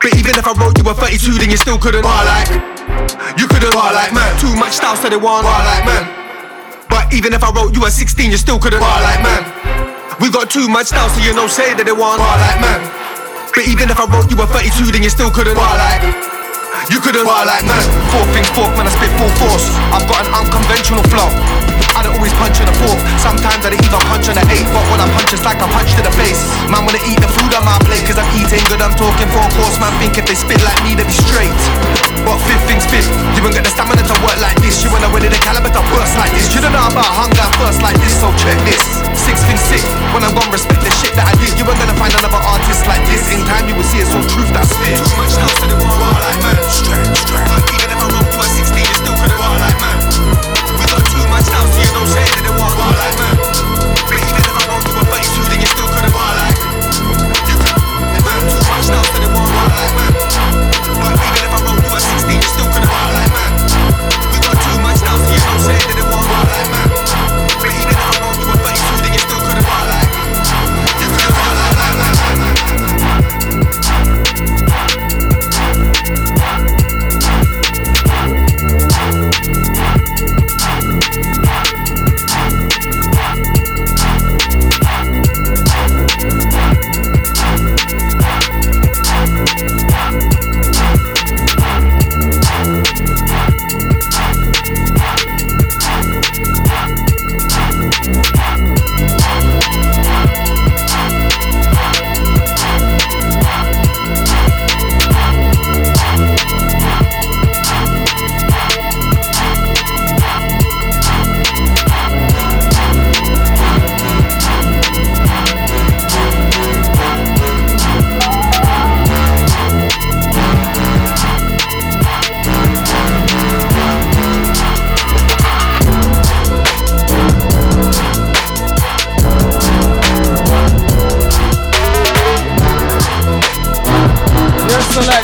But 0.01 0.17
even 0.17 0.33
if 0.33 0.49
I 0.49 0.57
wrote 0.57 0.81
you 0.81 0.89
at 0.89 0.97
32, 0.97 1.37
then 1.37 1.53
you 1.53 1.61
still 1.61 1.77
couldn't 1.77 2.01
bar 2.01 2.25
like. 2.25 2.49
You 3.37 3.45
couldn't 3.45 3.77
bar 3.77 3.93
like 3.93 4.17
man. 4.17 4.33
Too 4.41 4.57
much 4.57 4.81
style, 4.81 4.97
so 4.97 5.13
they 5.13 5.21
want 5.21 5.45
bar 5.45 5.61
like 5.61 5.85
man. 5.85 6.09
But 6.89 7.13
even 7.13 7.37
if 7.37 7.45
I 7.45 7.53
wrote 7.53 7.77
you 7.77 7.85
at 7.85 7.93
16, 7.93 8.33
you 8.33 8.41
still 8.41 8.57
couldn't 8.57 8.81
bar 8.81 8.97
like 9.05 9.21
man. 9.21 9.45
We 10.17 10.33
got 10.33 10.49
too 10.49 10.73
much 10.73 10.89
style, 10.89 11.13
so 11.13 11.21
you 11.21 11.37
know 11.37 11.45
say 11.45 11.77
that 11.77 11.85
they 11.85 11.93
want 11.93 12.17
bar 12.17 12.33
like 12.41 12.65
man. 12.65 12.81
But 13.53 13.69
even 13.69 13.93
if 13.93 14.01
I 14.01 14.09
wrote 14.09 14.33
you 14.33 14.41
at 14.41 14.49
32, 14.49 14.89
then 14.89 15.05
you 15.05 15.13
still 15.13 15.29
couldn't 15.29 15.53
bar 15.53 15.77
like. 15.77 16.01
You 16.89 16.97
couldn't 17.05 17.29
bar 17.29 17.45
like 17.45 17.69
man. 17.69 17.85
Four 18.09 18.25
things 18.33 18.49
fork 18.57 18.73
man, 18.81 18.89
I 18.89 18.93
spit 18.97 19.13
full 19.21 19.29
force. 19.37 19.69
I've 19.93 20.09
got 20.09 20.25
an 20.25 20.33
unconventional 20.33 21.05
flow. 21.13 21.29
I 21.97 22.07
don't 22.07 22.17
always 22.17 22.35
punch 22.39 22.61
in 22.61 22.67
the 22.67 22.77
fork. 22.81 22.99
Sometimes 23.19 23.63
I 23.67 23.75
don't 23.75 23.83
even 23.83 24.03
punch 24.11 24.29
on 24.31 24.37
the 24.37 24.45
eight. 24.53 24.67
But 24.71 24.85
when 24.91 25.01
I 25.01 25.07
punch, 25.17 25.33
it's 25.35 25.45
like 25.47 25.59
I 25.59 25.69
punch 25.71 25.95
to 25.99 26.03
the 26.03 26.15
face. 26.15 26.41
Man, 26.71 26.87
wanna 26.87 27.03
eat 27.07 27.19
the 27.19 27.31
food 27.31 27.53
on 27.55 27.65
my 27.65 27.77
plate, 27.87 28.05
cause 28.07 28.19
I'm 28.19 28.29
eating 28.37 28.63
good. 28.71 28.81
I'm 28.83 28.95
talking 28.95 29.29
four 29.35 29.47
course. 29.59 29.77
Man, 29.83 29.93
think 29.99 30.19
if 30.21 30.27
they 30.27 30.37
spit 30.37 30.61
like 30.63 30.79
me, 30.87 30.95
they 30.95 31.07
be 31.07 31.17
straight. 31.17 31.53
But 32.25 32.37
fifth 32.45 32.65
things 32.69 32.85
fifth, 32.85 33.09
you 33.35 33.41
ain't 33.41 33.57
got 33.57 33.65
the 33.65 33.73
stamina 33.73 34.05
to 34.05 34.17
work 34.21 34.37
like 34.45 34.59
this. 34.61 34.85
You 34.85 34.93
wanna 34.93 35.09
win 35.09 35.25
the 35.25 35.41
caliber 35.41 35.73
to 35.73 35.83
burst 35.89 36.21
like 36.21 36.33
this. 36.37 36.53
You 36.53 36.61
don't 36.61 36.73
know 36.77 36.85
about 36.85 37.09
hunger 37.09 37.49
first 37.57 37.81
like 37.81 37.97
this, 37.99 38.13
so 38.13 38.29
check 38.37 38.61
this. 38.69 38.83
Six 39.17 39.41
things 39.49 39.63
sick, 39.65 39.85
when 40.13 40.23
I'm 40.23 40.37
gone, 40.37 40.51
respect 40.53 40.85
the 40.85 40.93
shit 40.93 41.17
that 41.17 41.33
I 41.33 41.35
did. 41.41 41.57
You 41.57 41.65
ain't 41.65 41.81
gonna 41.81 41.97
find 41.97 42.13
another 42.13 42.43
artist 42.45 42.85
like 42.85 43.03
this. 43.09 43.25
In 43.33 43.41
time, 43.49 43.69
you 43.69 43.75
will 43.75 43.89
see 43.89 44.05
it's 44.05 44.13
all 44.13 44.25
truth 44.29 44.53
that's 44.53 44.69
spit. 44.69 45.01
Too 45.01 45.17
much 45.17 45.35
bar 45.97 46.17
like 46.21 46.41
man. 46.45 46.57
Straight, 46.69 47.09
straight. 47.25 47.80
Like 53.01 53.19
man. 53.19 53.30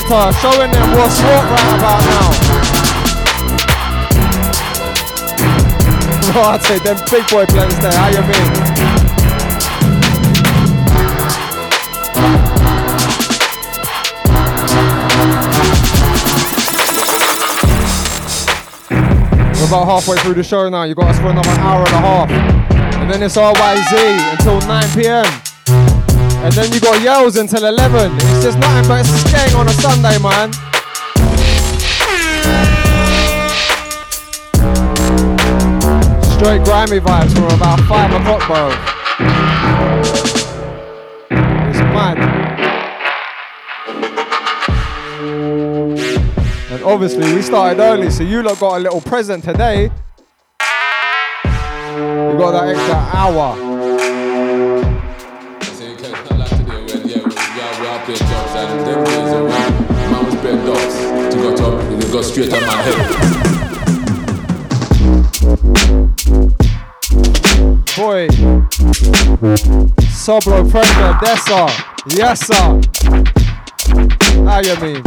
Selector, 0.07 0.39
showing 0.39 0.71
them 0.71 0.91
what's 0.91 1.19
what 1.21 1.43
right 1.43 1.77
about 1.77 2.01
now. 2.05 2.53
Right, 6.35 6.61
them 6.83 6.97
big 7.09 7.27
boy 7.29 7.45
plans 7.47 7.79
there, 7.79 7.91
how 7.91 8.09
you 8.09 8.21
mean? 8.21 8.27
We're 19.59 19.67
about 19.67 19.85
halfway 19.85 20.17
through 20.17 20.35
the 20.35 20.43
show 20.43 20.69
now. 20.69 20.83
You 20.83 20.93
got 20.93 21.07
us 21.07 21.17
for 21.17 21.29
another 21.29 21.49
hour 21.49 21.79
and 21.79 21.87
a 21.87 21.99
half. 21.99 22.29
And 22.97 23.09
then 23.09 23.23
it's 23.23 23.35
RYZ 23.35 24.31
until 24.33 24.59
9 24.67 24.89
pm. 24.93 25.46
And 26.47 26.55
then 26.55 26.71
you 26.71 26.79
got 26.79 27.01
yells 27.01 27.35
until 27.35 27.65
11. 27.65 28.15
It's 28.15 28.41
just 28.41 28.57
nothing 28.57 28.87
but 28.87 29.03
skank 29.05 29.53
on 29.59 29.67
a 29.67 29.73
Sunday, 29.73 30.17
man. 30.17 30.53
Straight 36.37 36.63
grimy 36.63 37.01
vibes 37.01 37.33
from 37.33 37.51
about 37.53 37.81
5 37.81 38.21
o'clock, 38.21 38.47
bro. 38.47 38.69
It's 41.67 41.79
mad. 41.91 42.17
And 46.71 46.83
obviously, 46.85 47.33
we 47.35 47.41
started 47.41 47.81
early, 47.81 48.09
so 48.09 48.23
you 48.23 48.41
lot 48.41 48.57
got 48.57 48.77
a 48.77 48.79
little 48.79 49.01
present 49.01 49.43
today. 49.43 49.91
You 51.91 52.37
got 52.37 52.51
that 52.51 52.69
extra 52.69 52.95
hour. 52.95 53.66
Go 62.17 62.23
straight 62.23 62.51
on 62.51 62.65
my 62.65 62.81
head. 62.81 62.97
Boy. 67.95 68.27
Sobro 70.09 70.69
pressure, 70.71 71.13
Dessa. 71.21 71.69
Yes, 72.07 72.39
sir. 72.47 72.81
How 74.45 74.59
you 74.61 74.75
mean? 74.81 75.03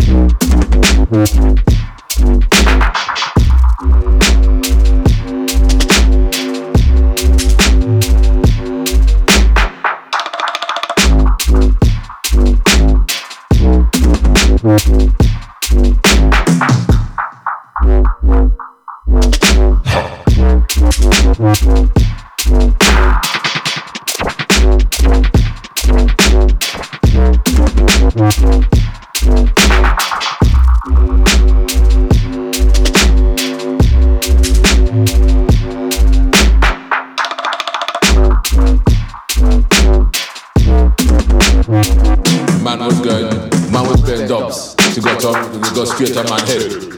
Straight 45.87 46.17
scare 46.17 46.25
my 46.29 46.41
head. 46.47 46.91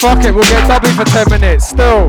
Fuck 0.00 0.24
it, 0.24 0.34
we'll 0.34 0.44
get 0.44 0.66
W 0.68 0.92
for 0.94 1.04
10 1.04 1.30
minutes. 1.30 1.68
Still. 1.68 2.08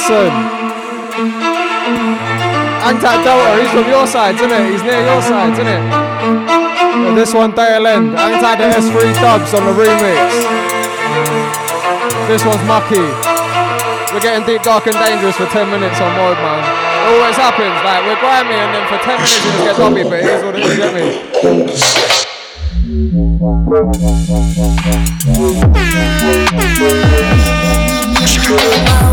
Listen. 0.00 0.32
Antac 2.88 3.20
Delta, 3.20 3.60
he's 3.60 3.68
from 3.68 3.84
your 3.84 4.06
side, 4.06 4.34
isn't 4.36 4.50
it? 4.50 4.72
He's 4.72 4.82
near 4.82 5.04
your 5.04 5.20
side, 5.20 5.52
isn't 5.52 5.66
it? 5.68 5.82
Yeah, 5.92 7.12
this 7.14 7.34
one, 7.34 7.52
Dale 7.52 7.86
End. 7.86 8.16
Antac 8.16 8.56
the 8.56 8.64
S3 8.80 9.12
dubs 9.20 9.52
on 9.52 9.66
the 9.68 9.72
remix. 9.76 10.32
This 12.32 12.42
one's 12.48 12.64
Mucky. 12.64 13.12
We're 14.14 14.24
getting 14.24 14.46
deep, 14.46 14.62
dark, 14.62 14.86
and 14.86 14.96
dangerous 14.96 15.36
for 15.36 15.44
10 15.44 15.68
minutes 15.68 16.00
on 16.00 16.16
mode, 16.16 16.38
man. 16.38 16.64
It 16.64 17.12
always 17.12 17.36
happens, 17.36 17.76
like 17.84 18.00
we're 18.08 18.16
grimy 18.24 18.56
and 18.56 18.72
then 18.72 18.88
for 18.88 18.96
10 19.04 19.20
minutes 19.20 19.44
we 19.44 19.52
just 19.52 19.64
get 19.68 19.76
dubby, 19.76 20.08
but 20.08 20.24
here's 20.24 20.42
what 20.42 20.56
it 20.56 20.64
is, 20.64 20.76
get 20.80 20.94
me? 28.96 29.09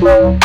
The 0.00 0.38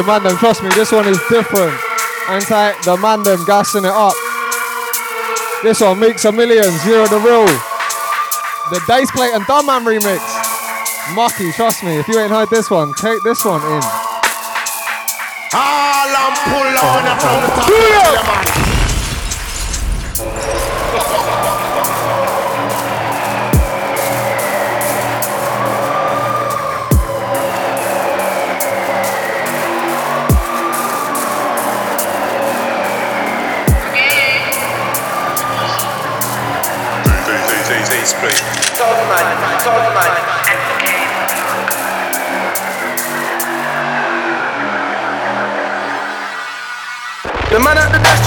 Oh, 0.00 0.02
man, 0.06 0.22
them, 0.22 0.36
trust 0.36 0.62
me, 0.62 0.68
this 0.76 0.92
one 0.92 1.08
is 1.08 1.18
different. 1.28 1.74
Anti 2.28 2.70
the 2.82 2.96
man, 3.02 3.24
them 3.24 3.44
gassing 3.44 3.84
it 3.84 3.90
up. 3.90 4.14
This 5.64 5.80
one 5.80 5.98
makes 5.98 6.24
a 6.24 6.30
million, 6.30 6.70
zero 6.86 7.08
the 7.08 7.18
rule. 7.18 7.50
The 8.70 8.80
Dice 8.86 9.10
Plate 9.10 9.34
and 9.34 9.44
Dumb 9.46 9.66
Man 9.66 9.82
remix. 9.84 10.22
Mucky, 11.16 11.50
trust 11.50 11.82
me, 11.82 11.98
if 11.98 12.06
you 12.06 12.20
ain't 12.20 12.30
heard 12.30 12.48
this 12.48 12.70
one, 12.70 12.94
take 12.94 13.24
this 13.24 13.44
one 13.44 13.60
in. 13.60 13.82
All 15.52 16.08
I'm 16.14 16.36
pull 16.46 16.78
on 16.78 18.62
and 18.62 18.67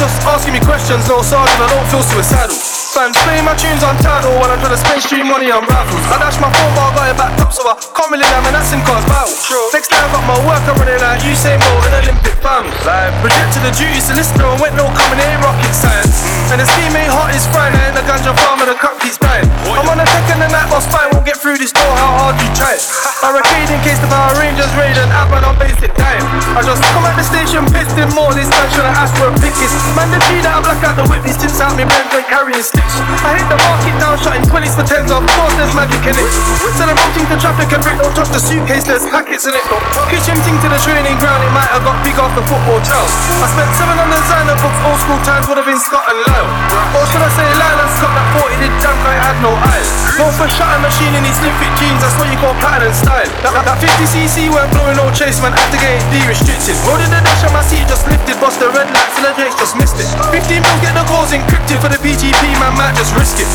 just 0.01 0.25
asking 0.25 0.57
me 0.57 0.61
questions, 0.65 1.05
no 1.05 1.21
sergeant, 1.21 1.61
I 1.61 1.69
don't 1.69 1.85
feel 1.93 2.01
suicidal. 2.01 2.57
Fans 2.57 3.13
playing 3.21 3.45
my 3.45 3.53
tunes 3.53 3.85
on 3.85 3.93
title 4.01 4.33
while 4.41 4.49
I'm 4.49 4.57
trying 4.57 4.73
to 4.73 4.81
spend 4.81 4.97
street 5.05 5.29
money 5.29 5.53
on 5.53 5.61
rifles. 5.69 6.01
I 6.09 6.17
dash 6.17 6.41
my 6.41 6.49
phone 6.49 6.73
bar, 6.73 6.89
got 6.97 7.05
it 7.13 7.17
back 7.21 7.37
up, 7.37 7.53
so 7.53 7.61
I 7.69 7.77
can't 8.11 8.19
really 8.19 8.35
have 8.35 8.43
an 8.43 8.59
accent 8.59 8.83
cause 8.83 9.05
battle. 9.07 9.31
Next 9.71 9.87
time, 9.87 10.11
got 10.11 10.27
my 10.27 10.35
work, 10.43 10.59
I'm 10.67 10.75
running 10.75 10.99
like 10.99 11.23
Usain 11.23 11.55
Bolt 11.63 11.87
in 11.87 11.95
Olympic 11.95 12.35
finals. 12.43 12.75
Like, 12.83 13.15
projected 13.23 13.63
the 13.63 13.71
duty 13.71 14.03
solicitor 14.03 14.51
and 14.51 14.59
went 14.59 14.75
no 14.75 14.91
coming 14.91 15.23
in 15.23 15.39
rocket 15.39 15.71
science. 15.71 16.27
And 16.51 16.59
his 16.59 16.67
teammate 16.75 17.07
hot 17.07 17.31
is 17.31 17.47
fine, 17.55 17.71
and 17.71 17.95
the 17.95 18.03
ganja 18.03 18.35
farmer, 18.43 18.67
the 18.67 18.75
cup 18.75 18.99
keeps 18.99 19.15
dying. 19.15 19.47
I'm 19.63 19.87
on 19.87 20.03
a 20.03 20.07
second 20.11 20.43
and 20.43 20.51
night, 20.51 20.67
boss 20.67 20.83
fine, 20.91 21.07
won't 21.15 21.23
get 21.23 21.39
through 21.39 21.55
this 21.55 21.71
door, 21.71 21.87
how 21.95 22.27
hard 22.27 22.35
you 22.43 22.51
try. 22.51 22.75
it? 22.75 22.83
Barricade 23.23 23.71
in 23.71 23.79
case 23.79 23.99
the 24.03 24.11
Power 24.11 24.35
Rangers 24.35 24.71
raid 24.75 24.99
and 24.99 25.07
happen 25.07 25.47
on 25.47 25.55
basic 25.55 25.95
time. 25.95 26.25
I 26.51 26.59
just 26.67 26.83
come 26.91 27.07
at 27.07 27.15
the 27.15 27.23
station, 27.23 27.63
pissed 27.71 27.95
in 27.95 28.11
more, 28.11 28.35
this 28.35 28.51
time 28.51 28.67
should 28.75 28.83
I 28.83 28.91
ask 28.91 29.15
for 29.15 29.31
a 29.31 29.35
pickets. 29.39 29.71
Man, 29.95 30.11
the 30.11 30.19
G 30.27 30.43
that 30.43 30.51
I 30.51 30.59
black 30.59 30.83
out 30.83 30.99
the 30.99 31.07
witness, 31.07 31.39
since 31.39 31.63
out 31.63 31.79
me 31.79 31.87
men 31.87 32.05
when 32.11 32.27
carrying 32.27 32.59
sticks. 32.59 32.99
I 33.23 33.39
hit 33.39 33.47
the 33.47 33.55
market 33.55 33.95
now, 34.03 34.19
shutting 34.19 34.43
20s 34.43 34.75
for 34.75 34.83
10s, 34.83 35.07
of 35.07 35.23
course 35.23 35.55
there's 35.55 35.71
magic 35.71 36.03
in 36.03 36.17
it. 36.19 36.27
Instead 36.59 36.91
of 36.91 36.99
routing 36.99 37.27
the 37.31 37.39
traffic 37.39 37.71
and 37.71 38.00
don't 38.01 38.15
touch 38.17 38.33
the 38.33 38.41
suitcase, 38.41 38.83
there's 38.83 39.05
packets 39.05 39.45
in 39.45 39.53
it. 39.53 39.61
Kitchen 40.09 40.37
ting 40.41 40.57
to 40.65 40.67
the 40.67 40.79
training 40.81 41.13
ground, 41.21 41.45
it 41.45 41.53
might 41.53 41.69
have 41.69 41.85
got 41.85 42.01
big 42.01 42.17
off 42.17 42.33
the 42.33 42.41
football 42.49 42.81
trail. 42.81 43.05
I 43.05 43.47
spent 43.53 43.69
seven 43.77 43.95
on 44.01 44.09
designer 44.09 44.57
books, 44.57 44.79
old 44.81 44.99
school 45.05 45.21
times 45.21 45.45
would 45.45 45.61
have 45.61 45.69
been 45.69 45.77
Scott 45.77 46.09
and 46.09 46.17
Lyle. 46.25 46.49
Or 46.97 47.05
should 47.05 47.21
I 47.21 47.29
say 47.37 47.45
Lyle 47.45 47.79
and 47.85 47.91
Scott 48.01 48.13
that 48.17 48.27
40 48.41 48.57
did 48.57 48.73
jump, 48.81 48.97
I 49.05 49.15
had 49.21 49.37
no 49.45 49.53
eyes. 49.53 49.89
Go 50.17 50.25
for 50.33 50.49
shutting 50.49 50.81
machine 50.81 51.13
in 51.13 51.21
these 51.21 51.37
slim 51.37 51.53
jeans, 51.77 52.01
that's 52.01 52.17
what 52.17 52.25
you 52.25 52.37
call 52.41 52.57
pattern 52.57 52.89
and 52.89 52.97
style. 52.97 53.29
That, 53.45 53.53
that, 53.53 53.65
that 53.69 53.77
50cc 53.77 54.49
weren't 54.49 54.73
blowing 54.73 54.97
no 54.97 55.05
chase, 55.13 55.37
man, 55.37 55.53
had 55.53 55.69
to 55.69 55.77
get 55.77 56.01
it 56.01 56.05
de-restricted. 56.09 56.73
Rolling 56.89 57.11
the 57.13 57.21
dash 57.21 57.45
on 57.45 57.53
my 57.53 57.61
seat, 57.69 57.85
just 57.85 58.09
lifted, 58.09 58.37
bust 58.41 58.57
the 58.57 58.73
red 58.73 58.89
lights 58.89 59.15
and 59.21 59.29
the 59.29 59.45
just 59.61 59.77
missed 59.77 60.01
it. 60.01 60.09
15 60.33 60.57
mil 60.57 60.77
get 60.81 60.97
the 60.97 61.05
goals 61.05 61.29
encrypted 61.29 61.77
for 61.77 61.89
the 61.89 62.01
PGP, 62.01 62.41
man, 62.57 62.73
might 62.73 62.97
just 62.97 63.13
risk 63.13 63.37
it. 63.37 63.49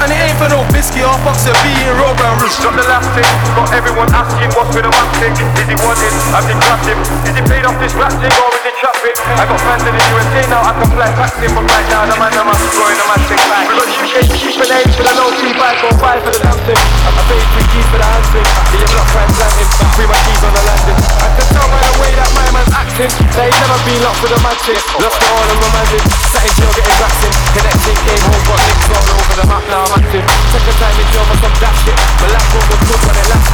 And 0.00 0.08
it 0.08 0.18
ain't 0.20 0.38
for 0.40 0.48
no 0.48 0.64
biscuit, 0.72 1.04
or 1.04 1.16
box 1.24 1.44
of 1.48 1.56
B 1.60 1.72
and 1.84 1.96
roll 2.00 2.16
round. 2.16 2.40
Drop 2.60 2.76
the 2.76 2.84
last 2.88 3.08
thing, 3.16 3.28
everyone 3.74 4.06
asking 4.14 4.50
what's 4.54 4.70
with 4.70 4.86
the 4.86 4.92
rap. 4.94 5.10
Is 5.18 5.66
he 5.66 5.74
wanted? 5.82 6.14
I've 6.30 6.46
been 6.46 6.58
him. 6.86 6.98
Is 7.26 7.34
he 7.34 7.42
paid 7.42 7.66
off 7.66 7.74
this 7.82 7.90
rap 7.98 8.14
thing 8.22 8.30
or 8.30 8.48
is 8.54 8.62
it 8.62 8.76
traffic? 8.78 9.14
I 9.34 9.42
got 9.50 9.58
fans 9.66 9.82
in 9.82 9.92
the 9.98 10.02
USA 10.14 10.42
now, 10.46 10.62
I 10.62 10.72
can 10.78 10.88
fly 10.94 11.10
back 11.18 11.34
in, 11.42 11.50
but 11.50 11.66
right 11.66 11.88
now 11.90 12.06
the 12.06 12.14
man 12.14 12.30
I'm 12.38 12.50
exploring 12.54 12.98
match 13.10 13.26
thing 13.26 13.42
back. 13.50 13.66
Got 13.66 13.90
UK 13.90 14.14
cheap 14.30 14.56
and 14.62 14.72
eight 14.78 14.90
for 14.94 15.02
the 15.02 15.14
low 15.18 15.30
T 15.34 15.50
five, 15.58 15.76
go 15.82 15.90
five 15.98 16.22
for 16.22 16.30
the 16.30 16.40
damn 16.44 16.58
thing. 16.62 16.78
I 17.02 17.22
paid 17.26 17.46
three 17.50 17.66
keys 17.74 17.86
for 17.90 17.98
the 17.98 18.06
hand 18.06 18.26
thing. 18.30 18.46
The 18.46 18.76
you 18.78 18.88
block 18.94 19.08
crime 19.10 19.32
planting, 19.34 19.70
free 19.98 20.06
my 20.06 20.18
keys 20.22 20.42
on 20.46 20.52
the 20.54 20.62
landing. 20.62 20.98
I 21.18 21.28
can 21.34 21.46
tell 21.50 21.66
by 21.66 21.80
the 21.82 21.94
way 21.98 22.10
that 22.14 22.30
my 22.30 22.46
man's 22.54 22.74
acting, 22.74 23.10
that 23.10 23.44
he's 23.50 23.58
never 23.58 23.78
been 23.82 24.00
locked 24.06 24.20
for 24.22 24.30
the 24.30 24.40
magic. 24.44 24.78
Lost 25.02 25.18
it 25.18 25.30
all 25.34 25.46
and 25.50 25.58
romantic, 25.58 26.02
sat 26.30 26.46
in 26.46 26.52
jail 26.54 26.72
getting 26.78 26.98
vaccine. 27.02 27.34
Connecting, 27.58 27.98
came 28.06 28.22
home, 28.22 28.42
got 28.46 28.60
links 28.70 28.88
all 28.94 29.06
over 29.18 29.34
the 29.34 29.46
map, 29.50 29.64
now 29.66 29.82
I'm 29.82 29.94
active. 29.98 30.24
Second 30.52 30.76
time 30.78 30.96
in 31.00 31.06
jail 31.10 31.24
for 31.26 31.38
some 31.42 31.56
dash 31.58 31.80
shit. 31.82 31.96
My 32.22 32.28
last 32.30 32.48
one 32.54 32.66
was 32.70 32.80
good 32.86 33.00
when 33.02 33.16
it 33.18 33.26
lasted. 33.34 33.53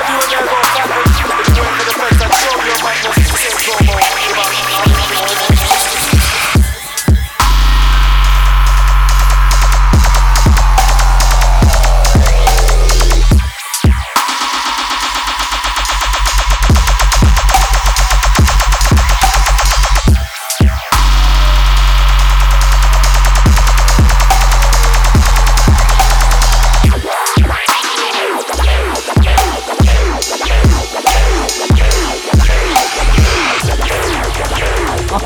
If 0.00 0.08
you 5.52 5.57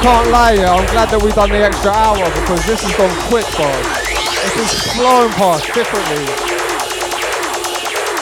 can't 0.03 0.31
lie, 0.31 0.55
yeah, 0.55 0.74
I'm 0.74 0.87
glad 0.91 1.11
that 1.11 1.23
we've 1.23 1.35
done 1.35 1.51
the 1.51 1.62
extra 1.62 1.93
hour 1.93 2.27
because 2.35 2.66
this 2.66 2.83
has 2.83 2.91
gone 2.99 3.15
quick, 3.31 3.47
bro. 3.55 3.70
It's 4.43 4.57
just 4.59 4.99
flowing 4.99 5.31
past 5.39 5.62
differently. 5.73 6.27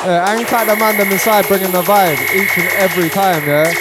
Yeah, 0.04 0.28
and 0.28 0.44
like 0.44 0.66
the 0.68 0.76
man 0.76 0.98
them 0.98 1.10
inside 1.10 1.48
bringing 1.48 1.72
the 1.72 1.80
vibe 1.80 2.20
each 2.36 2.58
and 2.58 2.68
every 2.76 3.08
time, 3.08 3.48
yeah. 3.48 3.72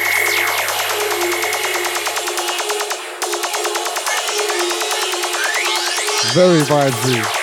Very 6.33 6.61
vibesy. 6.61 7.38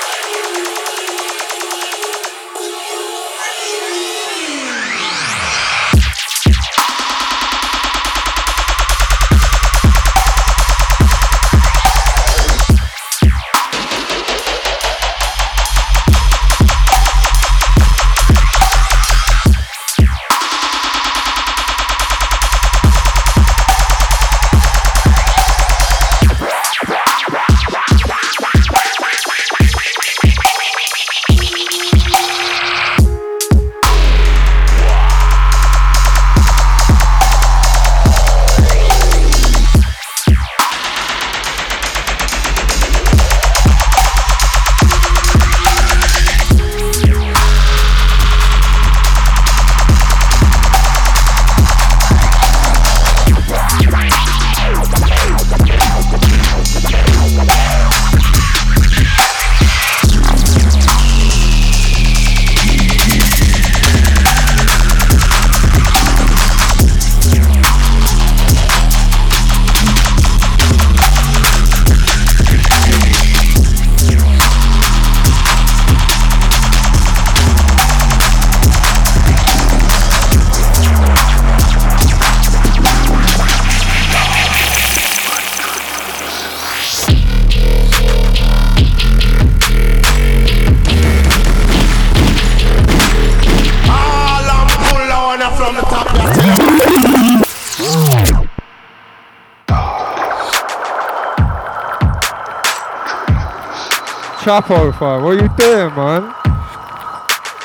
Chapo, 104.46 104.96
fam, 104.96 105.24
what 105.24 105.32
you 105.32 105.48
doing, 105.56 105.92
man? 105.96 106.22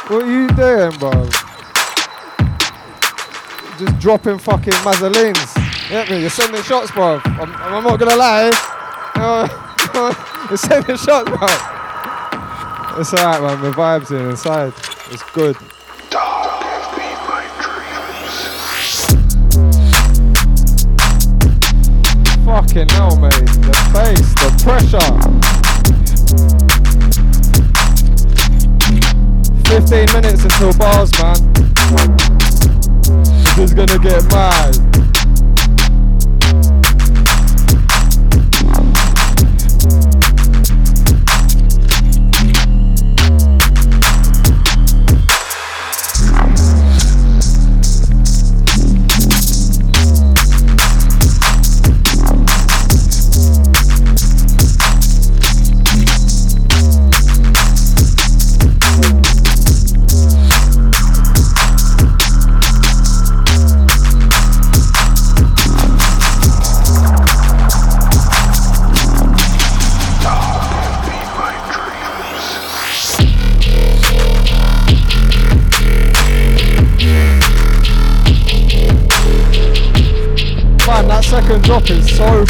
What 0.08 0.24
are 0.24 0.26
you 0.26 0.48
doing, 0.48 0.98
bro? 0.98 1.12
Just 3.78 4.00
dropping 4.00 4.40
fucking 4.40 4.74
Mazzelines. 4.82 5.90
Get 5.90 6.10
me? 6.10 6.22
You're 6.22 6.32
sending 6.32 6.64
shots, 6.64 6.90
bro. 6.90 7.22
I'm, 7.24 7.54
I'm 7.54 7.84
not 7.84 8.00
gonna 8.00 8.16
lie. 8.16 8.50
You're 10.50 10.58
sending 10.58 10.98
shots, 10.98 11.30
bro. 11.30 11.48
It's 13.00 13.14
alright, 13.14 13.44
man. 13.44 13.62
The 13.62 13.72
vibes 13.78 14.10
in 14.10 14.32
inside. 14.32 14.74
It's 15.12 15.22
good. 15.34 15.56
15 29.92 30.31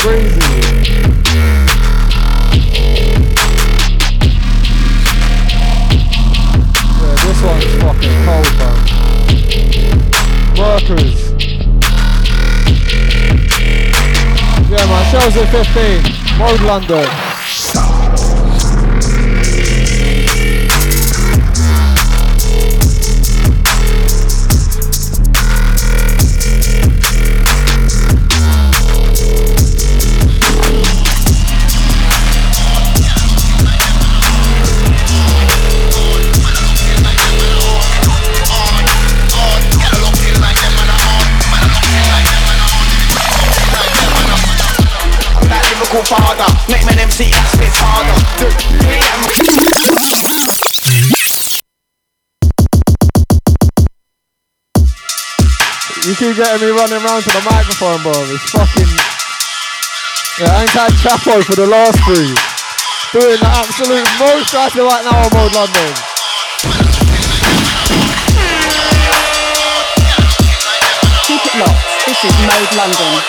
breezy. 0.02 0.40
Yeah, 6.98 7.15
this 7.23 7.40
one's 7.44 7.69
fucking 7.82 8.18
cold, 8.26 8.49
man. 8.57 8.78
Workers. 10.57 11.18
Yeah, 14.72 14.86
man, 14.88 15.03
shows 15.11 15.36
at 15.38 15.48
15. 15.52 16.40
Road 16.40 16.61
London. 16.61 17.31
MC 47.30 47.69
harder. 47.77 48.18
You 56.02 56.18
keep 56.18 56.34
getting 56.35 56.65
me 56.65 56.73
running 56.73 56.98
around 56.98 57.22
to 57.22 57.30
the 57.30 57.45
microphone, 57.45 58.02
bro. 58.02 58.10
It's 58.34 58.49
fucking. 58.49 58.89
Yeah, 60.41 60.49
I 60.49 60.65
ain't 60.65 60.73
had 60.73 60.89
Chapo 60.98 61.45
for 61.45 61.53
the 61.53 61.68
last 61.68 61.99
three. 62.10 62.34
Doing 63.14 63.38
the 63.38 63.45
absolute 63.45 64.10
most 64.18 64.52
right 64.56 64.73
right 64.73 65.06
now 65.06 65.22
on 65.22 65.30
Mode 65.30 65.53
London. 65.53 65.93
Keep 71.30 71.45
it 71.45 71.53
locked. 71.61 71.85
This 72.07 72.23
is 72.26 72.34
Mode 72.49 72.73
London. 72.81 73.22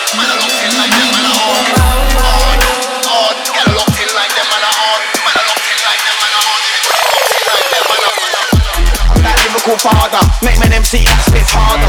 Lyrical 9.63 9.79
father, 9.79 10.19
make 10.43 10.59
me 10.59 10.67
MC 10.75 11.07
spits 11.23 11.55
harder. 11.55 11.87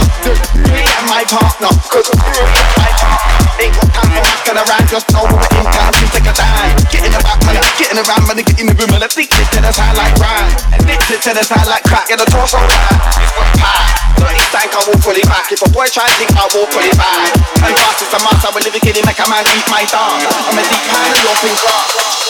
Me 0.70 0.78
and 0.78 1.06
my 1.10 1.26
partner, 1.26 1.74
cause 1.90 2.06
my 2.14 2.90
partner 3.02 3.34
ain't 3.58 3.74
got 3.74 3.90
time 3.90 4.10
for 4.14 4.22
fucking 4.22 4.58
around, 4.62 4.86
just 4.86 5.06
know 5.10 5.26
we're 5.26 5.42
in 5.58 5.66
town 5.66 5.90
to 5.90 6.06
take 6.14 6.28
a 6.30 6.34
dime. 6.38 6.74
Get 6.90 7.02
in 7.02 7.10
the 7.10 7.18
back, 7.26 7.42
man, 7.42 7.58
get 7.74 7.90
in 7.90 7.98
the 7.98 8.06
round, 8.06 8.24
man, 8.30 8.38
get 8.38 8.58
in 8.62 8.66
the 8.70 8.76
room, 8.78 8.94
and 8.94 9.02
addicted 9.02 9.46
to 9.50 9.58
the 9.58 9.72
sound 9.74 9.98
like 9.98 10.14
rhyme. 10.22 10.54
Addicted 10.70 11.18
to 11.26 11.30
the 11.34 11.42
sound 11.42 11.66
like 11.66 11.82
crack, 11.90 12.06
get 12.06 12.22
the 12.22 12.28
torso 12.30 12.62
right. 12.62 12.94
It's 13.18 13.34
one 13.34 13.50
pie. 13.58 13.90
Dirty 14.22 14.42
stank, 14.54 14.70
I 14.70 14.80
will 14.86 15.00
pull 15.02 15.18
it 15.18 15.26
back. 15.26 15.50
If 15.50 15.62
a 15.66 15.68
boy 15.74 15.90
try 15.90 16.06
to 16.06 16.14
think, 16.14 16.30
I 16.38 16.46
will 16.54 16.70
pull 16.70 16.86
it 16.86 16.94
back. 16.94 17.34
And 17.58 17.74
fast 17.74 18.06
is 18.06 18.10
the 18.14 18.22
master, 18.22 18.54
we're 18.54 18.62
living 18.62 18.82
kidding, 18.86 19.02
make 19.02 19.18
a 19.18 19.26
man 19.26 19.42
eat 19.50 19.66
my 19.66 19.82
dance. 19.90 20.30
I'm 20.30 20.54
a 20.54 20.62
deep 20.62 20.86
man, 20.94 21.10
you're 21.26 21.38
pink 21.42 21.58
class. 21.58 22.23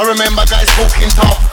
I 0.00 0.06
remember 0.06 0.46
guys 0.46 0.68
talking 0.78 1.08
tough, 1.10 1.47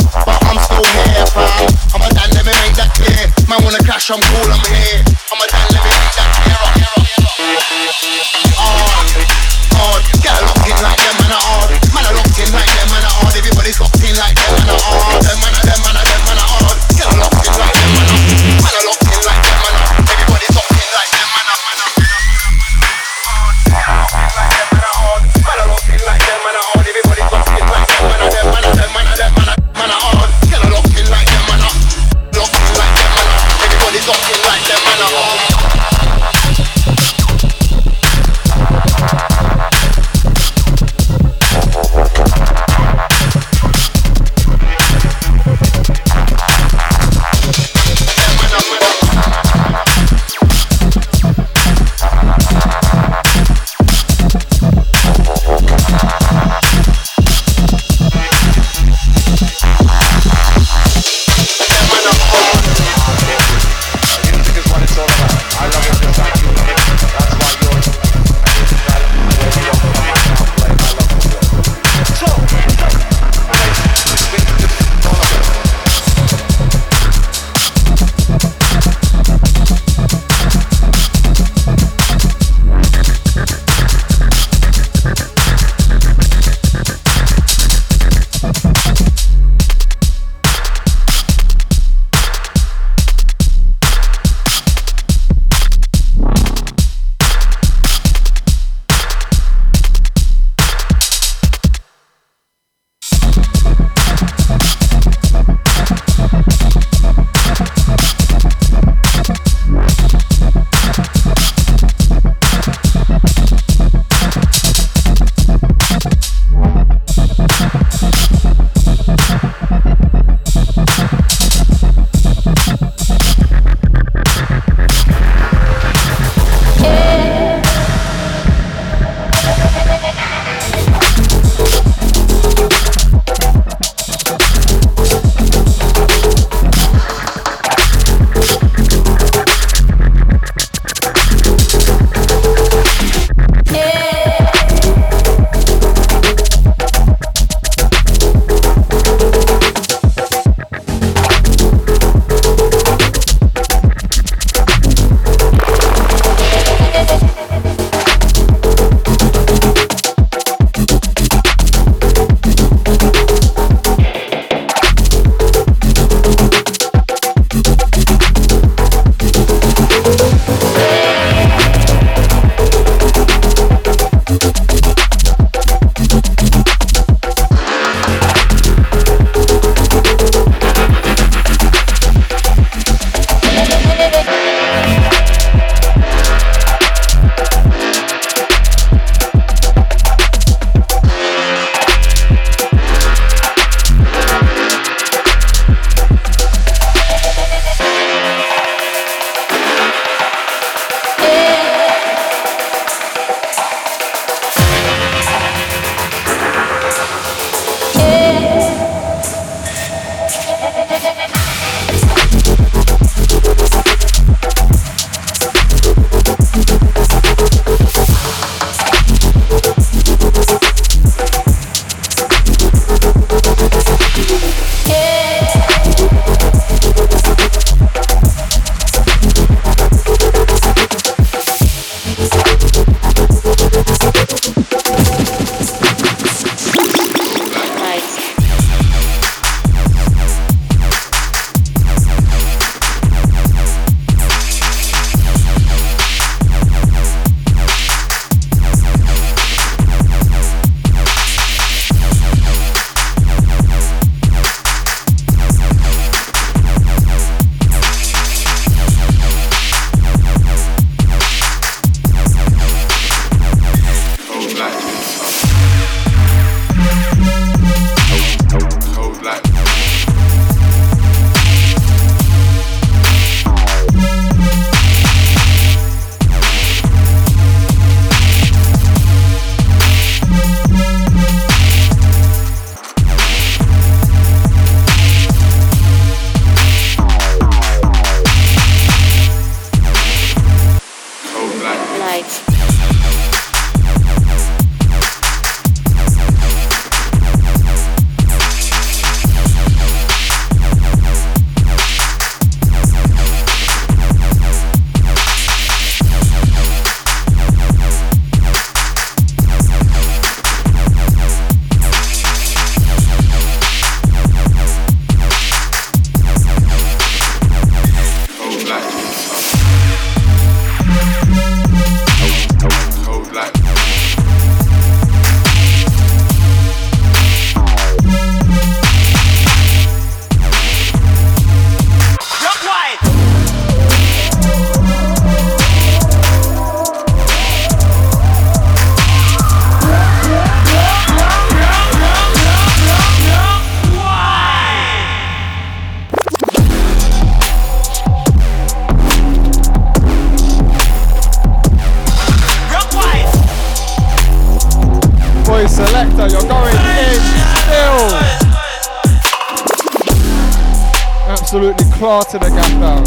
Absolutely 361.46 361.86
clarting 361.92 362.40
the 362.40 362.50
gap 362.50 362.72
down. 362.82 363.06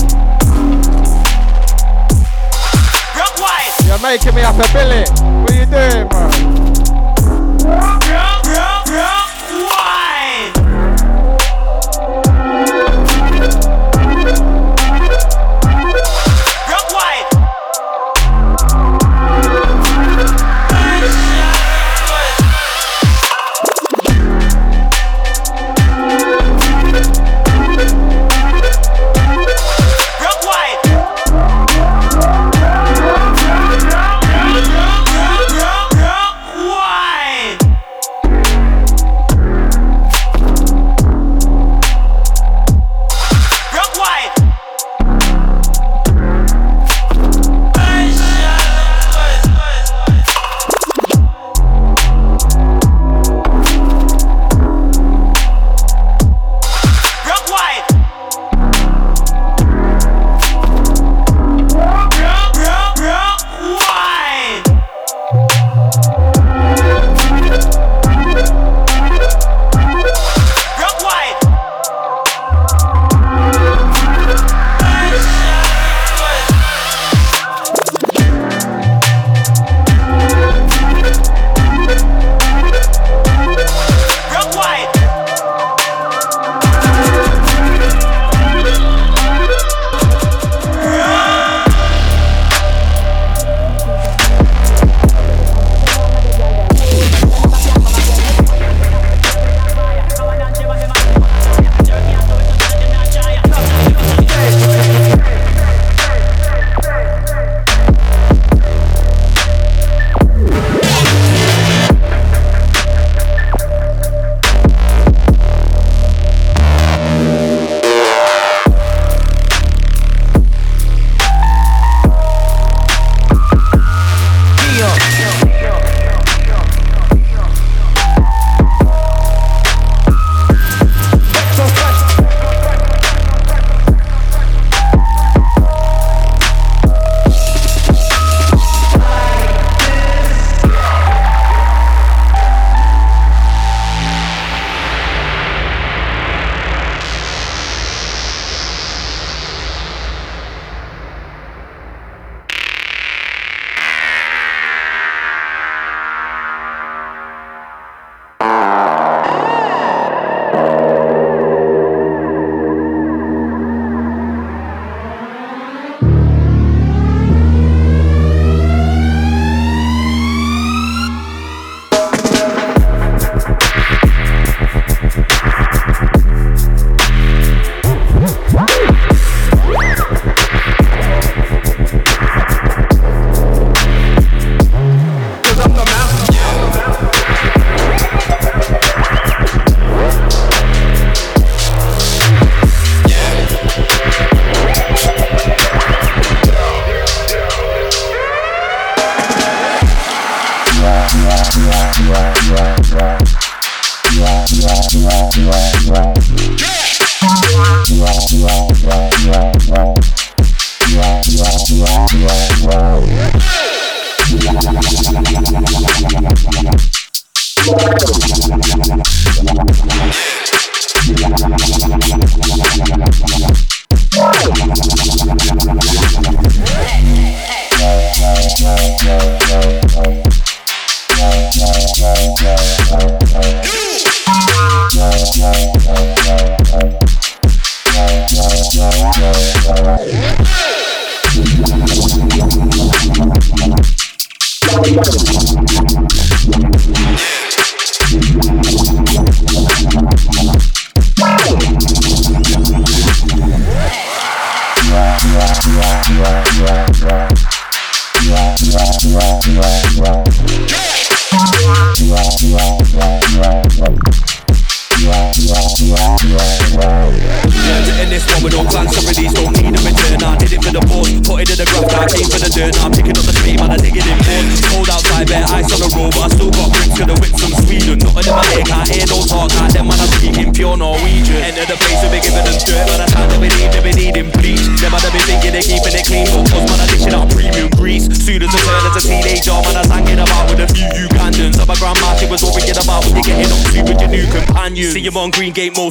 You're 3.85 3.98
making 3.98 4.32
me 4.36 4.43
up 4.43 4.55
a 4.55 4.73
billet. 4.73 5.10
What 5.43 5.51
are 5.51 5.59
you 5.59 5.66
doing, 5.66 6.06
bro? 6.06 7.97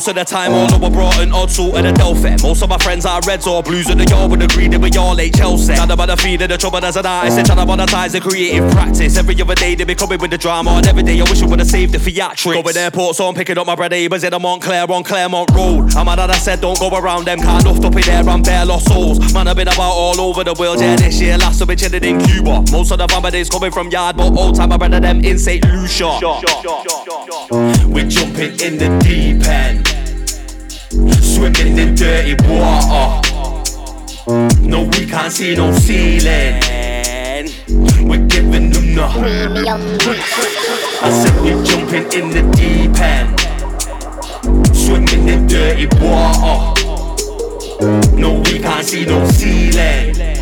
Most 0.07 0.17
of 0.17 0.27
the 0.27 0.35
time, 0.35 0.53
although 0.53 0.85
I 0.85 0.89
brought 0.89 1.19
an 1.19 1.33
odd 1.33 1.51
sort 1.51 1.75
of 1.75 1.83
the 1.83 1.91
Delphi. 1.91 2.37
Most 2.41 2.61
of 2.61 2.69
my 2.69 2.77
friends 2.77 3.05
are 3.05 3.19
Reds 3.27 3.45
or 3.45 3.61
Blues, 3.61 3.89
and 3.89 3.99
the 3.99 4.05
yard 4.05 4.31
would 4.31 4.41
agree 4.41 4.69
that 4.69 4.79
we 4.79 4.89
all 4.91 5.19
ain't 5.19 5.35
Chelsea. 5.35 5.75
Chat 5.75 5.91
about 5.91 6.07
the 6.07 6.15
feed 6.15 6.41
of 6.41 6.49
the 6.49 6.57
trouble 6.57 6.83
as 6.85 6.95
an 6.95 7.05
artist, 7.05 7.37
and 7.37 7.59
about 7.59 7.77
the 7.77 7.85
ties 7.85 8.15
of 8.15 8.23
creative 8.23 8.71
practice. 8.71 9.17
Every 9.17 9.39
other 9.41 9.55
day 9.55 9.75
they 9.75 9.83
be 9.83 9.95
coming 9.95 10.19
with 10.19 10.31
the 10.31 10.37
drama, 10.37 10.71
and 10.71 10.87
every 10.87 11.03
day 11.03 11.19
I 11.19 11.23
wish 11.23 11.41
I 11.41 11.45
would 11.47 11.59
have 11.59 11.67
saved 11.67 11.93
the 11.93 11.97
theatrics. 11.97 12.63
Going 12.63 12.77
airport, 12.77 13.17
so 13.17 13.27
I'm 13.27 13.35
picking 13.35 13.57
up 13.57 13.67
my 13.67 13.75
bread 13.75 13.91
neighbours 13.91 14.23
in 14.23 14.33
a 14.33 14.39
Montclair 14.39 14.89
on 14.89 15.03
Claremont 15.03 15.51
Road. 15.51 15.93
I'm 15.95 16.05
mad 16.05 16.19
that 16.19 16.29
I 16.29 16.37
said 16.37 16.61
don't 16.61 16.79
go 16.79 16.89
around 16.89 17.25
them, 17.25 17.39
can't 17.39 17.65
luft 17.65 17.83
up 17.83 17.95
in 17.95 18.01
there 18.01 18.29
and 18.29 18.43
bare 18.43 18.65
lost 18.65 18.87
souls. 18.87 19.33
Man, 19.33 19.47
I've 19.47 19.57
been 19.57 19.67
about 19.67 19.91
all 19.91 20.21
over 20.21 20.45
the 20.45 20.53
world, 20.53 20.79
yeah, 20.79 20.95
this 20.95 21.19
year 21.19 21.37
last 21.37 21.61
I've 21.61 21.67
been 21.67 21.77
chilling 21.77 22.03
in 22.03 22.21
Cuba. 22.21 22.63
Most 22.71 22.91
of 22.91 22.99
the 22.99 23.07
family 23.09 23.31
days 23.31 23.49
coming 23.49 23.71
from 23.71 23.89
yard, 23.89 24.15
but 24.15 24.31
all 24.37 24.53
time 24.53 24.71
I 24.71 24.77
better 24.77 25.01
them 25.01 25.19
in 25.25 25.37
St. 25.37 25.65
Lucia. 25.65 26.17
We're 27.85 28.07
jumping 28.07 28.59
in 28.61 28.77
the 28.77 28.99
deep 29.03 29.45
end. 29.45 29.96
Swimming 30.97 31.77
in 31.77 31.93
dirty 31.93 32.33
water. 32.47 33.21
No, 34.61 34.83
we 34.83 35.05
can't 35.05 35.31
see 35.31 35.55
no 35.55 35.71
ceiling. 35.71 36.59
We're 38.07 38.25
giving 38.25 38.71
them 38.71 38.95
the 38.95 39.03
I 40.99 41.09
said 41.11 41.39
we're 41.41 41.63
jumping 41.63 42.11
in 42.19 42.31
the 42.31 42.41
deep 42.57 42.99
end. 42.99 43.39
Swimming 44.75 45.27
in 45.27 45.45
dirty 45.45 45.85
water. 46.01 46.73
No, 48.15 48.39
we 48.39 48.57
can't 48.57 48.83
see 48.83 49.05
no 49.05 49.23
ceiling. 49.27 50.36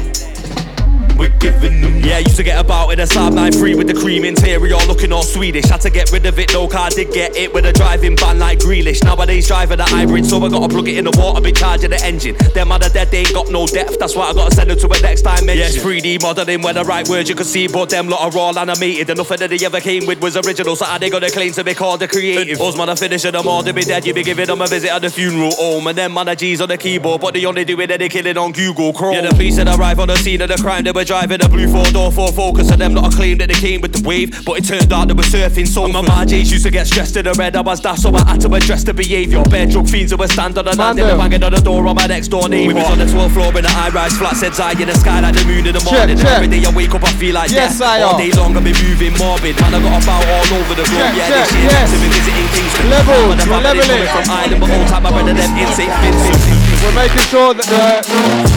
We're 1.17 1.29
giving 1.39 1.81
them. 1.81 1.95
Yeah, 2.03 2.19
used 2.19 2.35
to 2.37 2.43
get 2.43 2.59
about 2.59 2.89
in 2.89 2.99
a 2.99 3.03
Saab 3.03 3.33
93 3.33 3.75
with 3.75 3.87
the 3.87 3.93
cream 3.93 4.25
interior 4.25 4.77
looking 4.87 5.11
all 5.11 5.23
Swedish. 5.23 5.65
Had 5.65 5.81
to 5.81 5.89
get 5.89 6.11
rid 6.11 6.25
of 6.25 6.37
it 6.37 6.51
though, 6.51 6.67
car 6.67 6.89
did 6.89 7.11
get 7.13 7.35
it 7.35 7.53
with 7.53 7.65
a 7.65 7.73
driving 7.73 8.15
ban 8.15 8.37
like 8.37 8.59
Grealish. 8.59 9.03
Nowadays, 9.03 9.47
driving 9.47 9.79
a 9.79 9.83
hybrid, 9.83 10.25
so 10.25 10.43
I 10.43 10.49
gotta 10.49 10.67
plug 10.67 10.87
it 10.87 10.97
in 10.97 11.05
the 11.05 11.11
water, 11.17 11.41
be 11.41 11.51
charging 11.51 11.91
the 11.91 12.03
engine. 12.03 12.35
Them 12.53 12.71
other 12.71 12.89
dead, 12.89 13.09
they 13.11 13.19
ain't 13.19 13.33
got 13.33 13.49
no 13.49 13.65
depth, 13.65 13.97
that's 13.97 14.15
why 14.15 14.29
I 14.29 14.33
gotta 14.33 14.53
send 14.53 14.69
them 14.69 14.77
to 14.77 14.87
a 14.87 15.01
next 15.01 15.21
dimension. 15.21 15.57
Yes, 15.57 15.77
3D 15.77 16.21
modeling, 16.21 16.61
when 16.61 16.75
the 16.75 16.83
right 16.83 17.07
words 17.07 17.29
you 17.29 17.35
can 17.35 17.45
see, 17.45 17.67
but 17.67 17.89
them 17.89 18.09
lot 18.09 18.21
are 18.21 18.37
all 18.37 18.59
animated. 18.59 19.09
And 19.09 19.17
nothing 19.17 19.37
that 19.37 19.49
they 19.49 19.65
ever 19.65 19.79
came 19.79 20.05
with 20.05 20.21
was 20.21 20.35
original, 20.35 20.75
so 20.75 20.85
how 20.85 20.97
they 20.97 21.09
gonna 21.09 21.29
claim 21.29 21.53
to 21.53 21.63
be 21.63 21.73
called 21.73 22.01
the 22.01 22.07
creative? 22.07 22.59
Us 22.59 22.75
man, 22.75 22.89
I 22.89 22.95
finishing 22.95 23.31
them 23.31 23.47
all, 23.47 23.63
they 23.63 23.71
be 23.71 23.83
dead, 23.83 24.05
you 24.05 24.13
be 24.13 24.23
giving 24.23 24.47
them 24.47 24.61
a 24.61 24.67
visit 24.67 24.91
at 24.91 25.01
the 25.01 25.09
funeral 25.09 25.51
home. 25.51 25.87
And 25.87 25.97
them 25.97 26.13
man, 26.13 26.35
G's 26.35 26.59
on 26.59 26.67
the 26.67 26.77
keyboard, 26.77 27.21
but 27.21 27.33
they 27.33 27.45
only 27.45 27.63
do 27.63 27.79
it, 27.79 27.87
they 27.87 28.09
killing 28.09 28.37
on 28.37 28.51
Google 28.51 28.91
Chrome. 28.91 29.13
Yeah, 29.13 29.21
the 29.21 29.29
police 29.29 29.57
had 29.57 29.69
arrived 29.69 29.99
on 29.99 30.09
the 30.09 30.17
scene 30.17 30.41
of 30.41 30.49
the 30.49 30.57
crime, 30.57 30.83
they 30.83 30.91
were 30.91 31.04
driving 31.05 31.43
a 31.43 31.47
blue 31.49 31.67
four 31.67 31.85
door 31.91 32.11
four 32.11 32.31
focus, 32.33 32.71
and 32.71 32.81
them 32.81 32.93
not 32.93 33.13
a 33.13 33.15
claim 33.15 33.37
that 33.37 33.47
they 33.47 33.55
came 33.55 33.79
with 33.81 33.93
the 33.93 34.01
wave, 34.07 34.43
but 34.45 34.57
it 34.57 34.65
turned 34.65 34.91
out 34.91 35.07
they 35.07 35.13
were 35.13 35.23
surfing 35.23 35.67
so. 35.67 35.87
My 35.87 36.01
RJs 36.01 36.51
used 36.51 36.65
to 36.65 36.71
get 36.71 36.87
stressed 36.87 37.15
in 37.15 37.25
the 37.25 37.33
red, 37.33 37.55
I 37.55 37.61
was 37.61 37.79
that, 37.81 37.99
so 37.99 38.13
I 38.15 38.23
had 38.25 38.41
to 38.41 38.49
address 38.53 38.83
the 38.83 38.93
behaviour. 38.93 39.43
Bare 39.45 39.67
drug 39.67 39.87
fiends 39.87 40.11
who 40.11 40.17
were 40.17 40.27
stand 40.27 40.57
on 40.57 40.65
the 40.65 40.75
land, 40.75 40.97
they 40.97 41.03
were 41.03 41.17
banging 41.17 41.43
on 41.43 41.51
the 41.53 41.61
door 41.61 41.85
on 41.87 41.95
my 41.95 42.07
next 42.07 42.29
door 42.29 42.49
neighbour. 42.49 42.73
We 42.73 42.81
was 42.81 42.89
on 42.89 42.97
the 42.97 43.05
12th 43.05 43.33
floor 43.33 43.49
in 43.55 43.63
the 43.63 43.69
high 43.69 43.89
rise 43.89 44.17
flat, 44.17 44.35
said 44.35 44.57
eye 44.59 44.73
in 44.81 44.87
the 44.89 44.95
sky 44.97 45.21
like 45.21 45.35
the 45.35 45.45
moon 45.45 45.65
in 45.67 45.73
the 45.77 45.83
morning. 45.85 46.17
check. 46.17 46.41
Every 46.41 46.49
day 46.49 46.65
I 46.65 46.71
wake 46.75 46.93
up, 46.95 47.03
I 47.03 47.11
feel 47.15 47.35
like 47.35 47.51
Yes, 47.51 47.77
death. 47.79 47.87
I 47.87 48.01
All 48.01 48.17
day 48.17 48.31
long, 48.33 48.57
I've 48.57 48.63
been 48.63 48.75
moving 48.81 49.13
morbid. 49.21 49.55
Man, 49.61 49.75
I 49.75 49.79
got 49.79 50.01
about 50.03 50.25
all 50.25 50.47
over 50.57 50.73
the 50.73 50.83
room. 50.89 50.99
Check, 50.99 51.15
yeah, 51.15 51.29
check, 51.29 51.47
this 51.47 51.53
year, 51.53 51.69
yes. 51.69 51.87
to 51.93 51.97
be 52.01 52.07
visiting 52.09 52.47
Kingston. 52.55 52.89
Levels, 52.89 53.15
Some 53.15 53.29
of 53.29 53.37
the 53.39 53.49
we're 53.51 53.61
leveling. 53.61 53.87
coming 53.87 54.09
from 54.09 54.25
Ireland, 54.33 54.59
but 54.61 54.69
all 54.73 54.85
time 54.89 55.05
I 55.05 55.09
read 55.13 55.27
them 55.29 55.37
in 55.37 55.67
St. 55.75 55.91
Vincent. 56.01 56.54
We're 56.85 56.93
making 56.93 57.25
sure 57.33 57.57
that 57.57 57.65
the, 57.65 58.05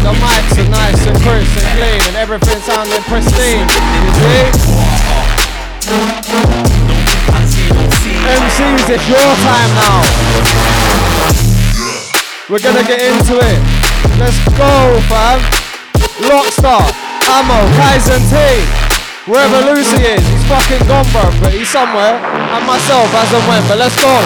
the 0.04 0.12
mics 0.20 0.52
are 0.60 0.68
nice 0.68 1.00
and 1.08 1.16
crisp 1.24 1.48
and 1.48 1.64
clean 1.80 1.96
and 2.12 2.16
everything 2.20 2.60
sounding 2.60 3.00
pristine. 3.08 3.64
You 3.64 4.12
see? 4.20 4.52
MCs, 8.28 8.84
it's 8.92 9.08
your 9.08 9.32
time 9.48 9.72
now. 9.80 10.04
We're 12.52 12.60
gonna 12.60 12.84
get 12.84 13.00
into 13.00 13.40
it. 13.40 13.60
Let's 14.20 14.36
go, 14.60 15.00
fam. 15.08 15.40
Lockstar, 16.28 16.84
Ammo, 17.32 17.64
Kaizen 17.80 18.20
T. 18.28 18.36
Wherever 19.24 19.72
Lucy 19.72 20.04
is, 20.04 20.20
he's 20.20 20.44
fucking 20.52 20.84
gone, 20.84 21.08
bro, 21.16 21.32
but 21.40 21.56
he's 21.56 21.72
somewhere. 21.72 22.20
And 22.20 22.60
myself, 22.68 23.08
as 23.08 23.32
and 23.32 23.44
when, 23.48 23.64
but 23.64 23.80
let's 23.80 23.96
go. 23.96 24.20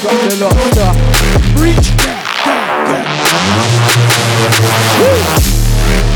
Big 0.00 0.16
the 0.32 0.36
Lockstar. 0.40 0.96
Uh, 0.96 1.60
reach. 1.60 1.92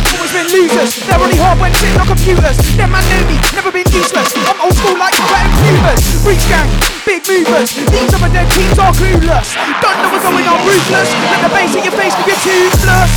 Always 0.09 0.33
been 0.33 0.49
losers, 0.57 1.05
they're 1.05 1.21
only 1.21 1.37
hard 1.37 1.61
when 1.61 1.69
sitting 1.77 2.01
on 2.01 2.09
computers. 2.09 2.57
Them 2.81 2.97
man 2.97 3.05
know 3.13 3.29
me, 3.29 3.37
never 3.53 3.69
been 3.69 3.85
useless. 3.93 4.33
I'm 4.49 4.57
old 4.65 4.73
school 4.73 4.97
like 4.97 5.13
wet 5.29 5.45
computers. 5.53 6.01
Breach 6.25 6.41
gang, 6.49 6.65
big 7.05 7.29
movers. 7.29 7.77
These 7.77 8.09
other 8.17 8.33
dead 8.33 8.49
teams 8.57 8.81
are 8.81 8.89
clueless. 8.97 9.53
Don't 9.53 9.99
know 10.01 10.09
what's 10.17 10.25
going 10.25 10.49
on, 10.49 10.65
ruthless. 10.65 11.13
Let 11.29 11.45
the 11.45 11.53
bass 11.53 11.77
in 11.77 11.85
your 11.85 11.93
face 11.93 12.17
if 12.17 12.25
you're 12.25 12.41
toothless. 12.41 13.13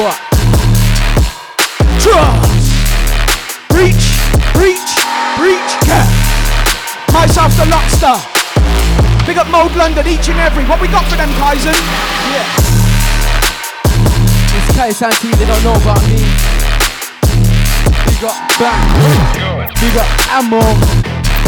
What? 0.00 0.16
Trust. 2.00 2.72
Breach, 3.68 4.16
breach, 4.56 4.92
breach. 5.36 5.70
Yeah. 5.84 6.08
Myself 7.12 7.52
the 7.60 7.68
Lockstar. 7.68 8.35
Big 9.26 9.38
up 9.38 9.48
Mode 9.50 9.74
London, 9.74 10.06
each 10.06 10.28
and 10.28 10.38
every. 10.38 10.64
What 10.66 10.80
we 10.80 10.86
got 10.86 11.04
for 11.06 11.16
them, 11.16 11.28
Kaizen? 11.30 11.74
Yeah. 12.30 12.46
It's 14.54 14.70
Kaizen 14.78 15.10
T, 15.20 15.34
they 15.34 15.46
don't 15.46 15.64
know 15.64 15.74
about 15.74 16.00
me. 16.06 16.22
We 18.06 18.14
got 18.22 18.38
Bang, 18.56 18.86
we 19.82 19.88
got 19.92 20.08
Ammo, 20.30 20.62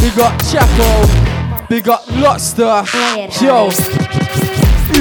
we 0.03 0.11
got 0.11 0.35
Chapo, 0.43 1.69
we 1.71 1.81
got 1.81 2.03
Lockstar. 2.19 2.85
Yo, 3.41 3.71
you 3.71 4.58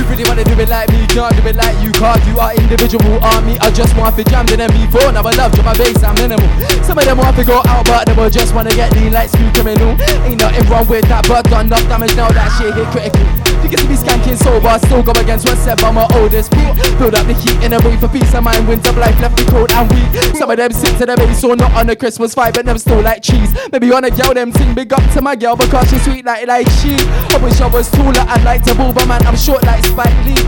really 0.09 0.23
wanna 0.23 0.43
do 0.43 0.57
it 0.59 0.69
like 0.69 0.89
me, 0.89 1.05
can't 1.07 1.35
do 1.35 1.43
it 1.47 1.55
like 1.55 1.77
you, 1.83 1.91
cause 1.91 2.21
you 2.27 2.39
are 2.39 2.55
individual 2.55 3.19
army. 3.23 3.57
I 3.59 3.71
just 3.71 3.95
want 3.95 4.15
to 4.17 4.23
jam 4.23 4.45
them 4.45 4.71
before, 4.71 5.11
now 5.11 5.23
I 5.23 5.31
love 5.35 5.55
you, 5.55 5.63
my 5.63 5.75
bass, 5.77 6.03
I'm 6.03 6.15
minimal. 6.15 6.47
Some 6.83 6.97
of 6.97 7.05
them 7.05 7.17
want 7.17 7.35
to 7.37 7.43
go 7.43 7.61
out, 7.65 7.85
but 7.85 8.05
they 8.07 8.13
will 8.13 8.29
just 8.29 8.53
wanna 8.53 8.71
get 8.71 8.93
lean 8.93 9.13
like 9.13 9.29
screw 9.29 9.51
criminal. 9.53 9.95
Ain't 10.25 10.39
nothing 10.39 10.67
wrong 10.69 10.87
with 10.87 11.07
that, 11.09 11.27
but 11.27 11.45
done 11.49 11.67
enough 11.67 11.85
damage 11.87 12.15
now 12.15 12.29
that 12.29 12.49
shit 12.57 12.73
hit 12.73 12.87
critical. 12.91 13.56
See 13.61 13.87
me 13.87 13.95
skanking 13.95 14.37
sober, 14.37 14.77
still 14.79 15.03
go 15.03 15.11
against 15.19 15.45
by 15.81 15.91
my 15.91 16.07
oldest 16.15 16.51
beat. 16.51 16.73
Build 16.97 17.15
up 17.15 17.27
the 17.27 17.33
heat 17.33 17.63
in 17.63 17.73
a 17.73 17.79
way 17.79 17.97
for 17.97 18.07
peace 18.07 18.33
of 18.33 18.43
mind, 18.43 18.67
winds 18.67 18.87
of 18.87 18.97
life 18.97 19.19
left 19.19 19.37
me 19.37 19.45
cold 19.45 19.71
and 19.71 19.91
weak. 19.91 20.35
Some 20.35 20.49
of 20.49 20.57
them 20.57 20.71
sit 20.71 20.97
to 20.99 21.05
the 21.05 21.15
base, 21.15 21.41
so 21.41 21.53
not 21.53 21.71
on 21.73 21.89
a 21.89 21.95
Christmas 21.95 22.33
vibe, 22.35 22.55
but 22.55 22.65
them 22.65 22.77
still 22.77 23.01
like 23.01 23.21
cheese. 23.21 23.55
Maybe 23.71 23.91
on 23.91 24.03
a 24.05 24.11
girl, 24.11 24.33
them 24.33 24.51
sing 24.51 24.73
big 24.73 24.91
up 24.93 25.03
to 25.13 25.21
my 25.21 25.35
girl 25.35 25.55
because 25.55 25.89
she's 25.89 26.03
sweet 26.03 26.25
like 26.25 26.47
like 26.47 26.67
she. 26.81 26.95
I 27.33 27.39
wish 27.43 27.59
I 27.61 27.67
was 27.67 27.89
taller, 27.91 28.25
I'd 28.27 28.43
like 28.43 28.63
to 28.63 28.75
move, 28.75 28.95
but 28.95 29.07
man, 29.07 29.25
I'm 29.25 29.37
short 29.37 29.63
like 29.63 29.83
Spike 29.83 30.25
Lee. 30.25 30.41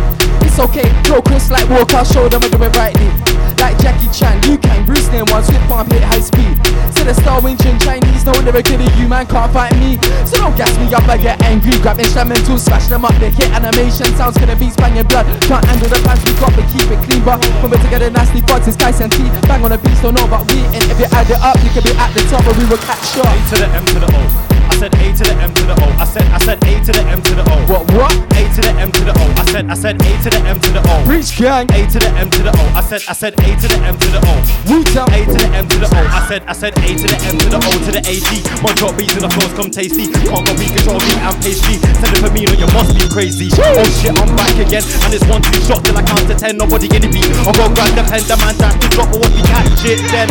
It's 0.46 0.60
okay, 0.60 0.90
blow 1.04 1.22
Chris 1.22 1.52
like 1.52 1.70
Walker, 1.70 2.04
show 2.06 2.30
them 2.30 2.42
I 2.44 2.48
do 2.50 2.64
it 2.64 2.76
rightly. 2.76 3.39
Like 3.70 3.86
Jackie 3.86 4.10
Chan, 4.10 4.42
Liu 4.50 4.58
Kang, 4.58 4.82
Bruce 4.82 5.06
Lee, 5.14 5.22
one 5.30 5.46
swift 5.46 5.62
palm 5.70 5.86
hit 5.94 6.02
high 6.02 6.26
speed. 6.26 6.58
See 6.90 7.06
the 7.06 7.14
star 7.14 7.38
winching 7.38 7.78
Chinese, 7.78 8.26
no 8.26 8.34
one 8.34 8.48
ever 8.48 8.66
lyrically, 8.66 8.90
you 8.98 9.08
man 9.08 9.30
can't 9.30 9.54
fight 9.54 9.78
me. 9.78 10.02
So 10.26 10.42
don't 10.42 10.58
gas 10.58 10.74
me 10.82 10.90
up, 10.90 11.06
I 11.06 11.22
get 11.22 11.38
angry, 11.46 11.78
grab 11.78 12.00
instrumental, 12.02 12.58
smash 12.58 12.88
them 12.88 13.06
up. 13.06 13.14
The 13.22 13.30
hit 13.30 13.54
animation 13.54 14.10
sounds 14.18 14.42
gonna 14.42 14.56
be 14.56 14.74
banging 14.74 15.06
blood. 15.06 15.30
Can't 15.46 15.62
handle 15.62 15.86
the 15.86 16.02
plans 16.02 16.26
we 16.26 16.34
got, 16.42 16.50
but 16.58 16.66
keep 16.74 16.90
it 16.90 16.98
clean. 17.06 17.22
But 17.22 17.46
when 17.62 17.70
we're 17.70 17.84
together, 17.86 18.10
nasty 18.10 18.42
thoughts, 18.42 18.66
it's 18.66 18.76
guys 18.76 19.02
and 19.02 19.14
tea. 19.14 19.30
Bang 19.46 19.62
on 19.62 19.70
the 19.70 19.78
beats, 19.78 20.02
don't 20.02 20.18
know 20.18 20.26
about 20.26 20.50
we. 20.50 20.66
And 20.74 20.82
if 20.90 20.98
you 20.98 21.06
add 21.14 21.30
it 21.30 21.38
up, 21.38 21.62
you 21.62 21.70
could 21.70 21.86
be 21.86 21.94
at 21.94 22.10
the 22.18 22.26
top, 22.26 22.42
or 22.50 22.58
we 22.58 22.66
will 22.66 22.82
catch 22.82 23.22
up. 23.22 23.30
A 23.30 23.38
to 23.54 23.56
the 23.62 23.68
M 23.70 23.86
to 23.86 24.00
the 24.02 24.10
O. 24.10 24.49
I 24.70 24.76
said 24.78 24.94
A 24.96 25.06
to 25.12 25.24
the 25.26 25.36
M 25.42 25.52
to 25.54 25.64
the 25.66 25.76
O. 25.76 25.88
I 26.00 26.06
said 26.06 26.26
I 26.32 26.38
said 26.40 26.58
A 26.64 26.72
to 26.86 26.92
the 26.94 27.04
M 27.10 27.22
to 27.22 27.34
the 27.36 27.44
O. 27.44 27.56
What 27.68 27.84
what? 27.98 28.14
A 28.38 28.42
to 28.56 28.62
the 28.62 28.74
M 28.80 28.92
to 28.92 29.02
the 29.04 29.14
O. 29.18 29.26
I 29.36 29.44
said 29.52 29.66
I 29.70 29.74
said 29.76 29.96
A 30.00 30.10
to 30.24 30.30
the 30.30 30.42
M 30.46 30.60
to 30.60 30.70
the 30.72 30.82
O. 30.86 30.96
Reach 31.10 31.38
gang. 31.38 31.68
A 31.74 31.88
to 31.90 32.00
the 32.00 32.12
M 32.16 32.30
to 32.30 32.42
the 32.44 32.54
O. 32.54 32.64
I 32.78 32.82
said, 32.82 33.02
I 33.10 33.14
said 33.14 33.34
A 33.40 33.50
to 33.60 33.68
the 33.68 33.80
M 33.84 33.98
to 33.98 34.08
the 34.14 34.22
O. 34.24 34.34
Wu-Tang. 34.70 35.10
A 35.10 35.20
to 35.26 35.38
the 35.38 35.50
M 35.52 35.66
to 35.68 35.78
the 35.82 35.90
O. 35.90 36.00
I 36.00 36.22
said, 36.30 36.42
I 36.48 36.54
said 36.54 36.74
A 36.78 36.90
to 36.96 37.08
the 37.10 37.18
M 37.26 37.36
to 37.42 37.48
the 37.50 37.60
O 37.60 37.72
to 37.86 37.92
the 37.92 38.02
A 38.06 38.16
G. 38.18 38.30
One 38.64 38.76
drop 38.76 38.96
beats 38.98 39.14
and 39.18 39.26
the 39.26 39.32
flows 39.34 39.54
come 39.58 39.70
tasty. 39.70 40.08
Can't 40.08 40.46
go 40.46 40.54
beat 40.56 40.72
control 40.72 41.02
beat 41.02 41.20
and 41.20 41.38
pastry. 41.42 41.76
Send 42.00 42.14
it 42.16 42.22
for 42.22 42.32
me, 42.32 42.46
no, 42.46 42.54
you 42.54 42.70
must 42.72 42.94
be 42.94 43.04
crazy. 43.10 43.50
Oh 43.58 43.84
shit, 44.00 44.14
I'm 44.16 44.32
back 44.38 44.56
again. 44.56 44.86
And 45.06 45.12
it's 45.12 45.26
one, 45.28 45.42
two 45.42 45.60
shot 45.66 45.84
till 45.84 45.98
I 45.98 46.04
count 46.06 46.30
to 46.30 46.36
ten. 46.38 46.56
Nobody 46.56 46.88
getting 46.88 47.12
beat. 47.12 47.28
I'll 47.44 47.56
go 47.58 47.68
grab 47.74 47.92
the 47.98 48.04
pen, 48.08 48.22
the 48.28 48.38
man 48.38 48.56
dash 48.56 48.78
the 48.80 48.88
drop, 48.94 49.10
but 49.12 49.20
what 49.26 49.32
we 49.34 49.42
catch 49.50 49.84
it 49.86 50.00
then. 50.14 50.30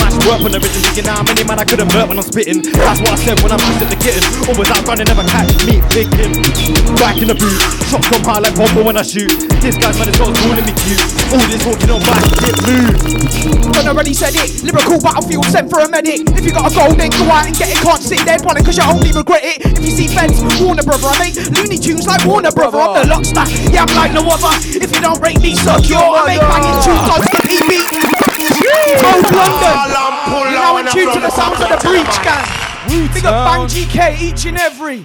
Mash 0.00 0.16
work 0.26 0.42
on 0.42 0.50
the 0.50 0.60
rhythm, 0.60 0.82
thinking 0.90 1.06
how 1.06 1.22
many 1.22 1.44
man 1.44 1.58
I 1.60 1.64
couldn't 1.64 1.92
hurt 1.92 2.08
when 2.08 2.18
I'm 2.18 2.26
spitting. 2.26 2.62
That's 2.62 3.00
what 3.00 3.12
I 3.14 3.18
said 3.20 3.38
when 3.44 3.52
I 3.52 3.58
mashed 3.66 3.82
up 3.82 3.90
the 3.90 3.98
kitten. 3.98 4.22
Always 4.46 4.70
out 4.70 4.86
running, 4.86 5.06
never 5.06 5.26
catch 5.26 5.50
me, 5.66 5.82
big 5.90 6.08
him. 6.14 6.32
Back 7.02 7.18
in 7.18 7.28
the 7.28 7.36
boot, 7.36 7.58
shots 7.90 8.06
come 8.08 8.22
high 8.22 8.38
like 8.38 8.54
Bobo 8.54 8.86
when 8.86 8.96
I 8.96 9.02
shoot. 9.02 9.30
This 9.60 9.76
guy's 9.76 9.98
man 9.98 10.08
is 10.08 10.18
got 10.18 10.30
calling 10.30 10.62
me 10.62 10.74
cute. 10.86 11.02
All 11.34 11.42
this 11.50 11.62
talking 11.62 11.90
on 11.90 12.00
back, 12.06 12.22
hit 12.42 12.56
move. 12.66 13.74
Done 13.74 13.88
already 13.90 14.14
said 14.14 14.34
it. 14.34 14.62
Lyrical 14.62 15.02
battlefield, 15.02 15.46
sent 15.50 15.70
for 15.70 15.80
a 15.82 15.88
medic. 15.88 16.22
If 16.38 16.44
you 16.46 16.52
got 16.54 16.70
a 16.70 16.72
goal, 16.74 16.94
then 16.94 17.10
go 17.10 17.26
out 17.26 17.46
and 17.46 17.54
get 17.56 17.70
it. 17.74 17.78
Can't 17.82 18.02
sit 18.02 18.22
there 18.24 18.38
dwelling 18.38 18.64
cause 18.64 18.78
you 18.78 18.86
only 18.86 19.10
regret 19.10 19.42
it. 19.42 19.58
If 19.66 19.82
you 19.82 19.92
see 19.92 20.08
feds, 20.08 20.38
Warner 20.62 20.86
Brother, 20.86 21.10
eh, 21.18 21.30
I 21.34 21.34
make 21.34 21.36
Looney 21.58 21.78
Tunes 21.78 22.06
like 22.06 22.22
Warner 22.24 22.54
Brother. 22.54 22.78
I'm 22.78 22.94
the 22.94 23.04
lockstar. 23.10 23.46
Yeah, 23.70 23.84
I'm 23.84 23.92
like 23.96 24.12
no 24.14 24.22
other. 24.30 24.54
If 24.62 24.94
you 24.94 25.00
don't 25.02 25.20
rate 25.20 25.42
me 25.42 25.54
suck 25.54 25.82
secure, 25.82 26.00
I 26.00 26.38
make 26.38 26.42
banging 26.42 26.78
tunes 26.86 27.08
on 27.10 27.20
the 27.20 27.30
PB. 27.42 27.70
Old 29.06 29.26
London. 29.34 29.76
You're 30.26 30.50
now 30.54 30.76
in 30.78 30.86
tune 30.86 31.12
to 31.12 31.20
the 31.20 31.30
sounds 31.30 31.60
of 31.60 31.68
the 31.68 31.78
breach 31.82 32.16
gang. 32.22 32.65
Big 32.86 33.24
up 33.24 33.46
Bang 33.46 33.66
GK 33.66 34.20
each 34.20 34.46
and 34.46 34.56
every. 34.58 34.98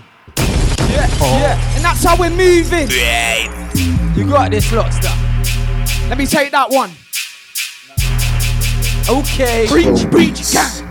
Yeah, 0.91 1.07
oh. 1.19 1.37
yeah. 1.39 1.75
And 1.75 1.83
that's 1.83 2.03
how 2.03 2.17
we're 2.17 2.29
moving. 2.29 2.89
Yeah. 2.89 4.15
You 4.15 4.27
got 4.27 4.51
this, 4.51 4.67
Lockstar. 4.71 5.17
Let 6.09 6.17
me 6.17 6.25
take 6.25 6.51
that 6.51 6.69
one. 6.69 6.91
Okay. 9.09 9.67
Breach, 9.67 10.09
breach, 10.11 10.51
gang. 10.51 10.90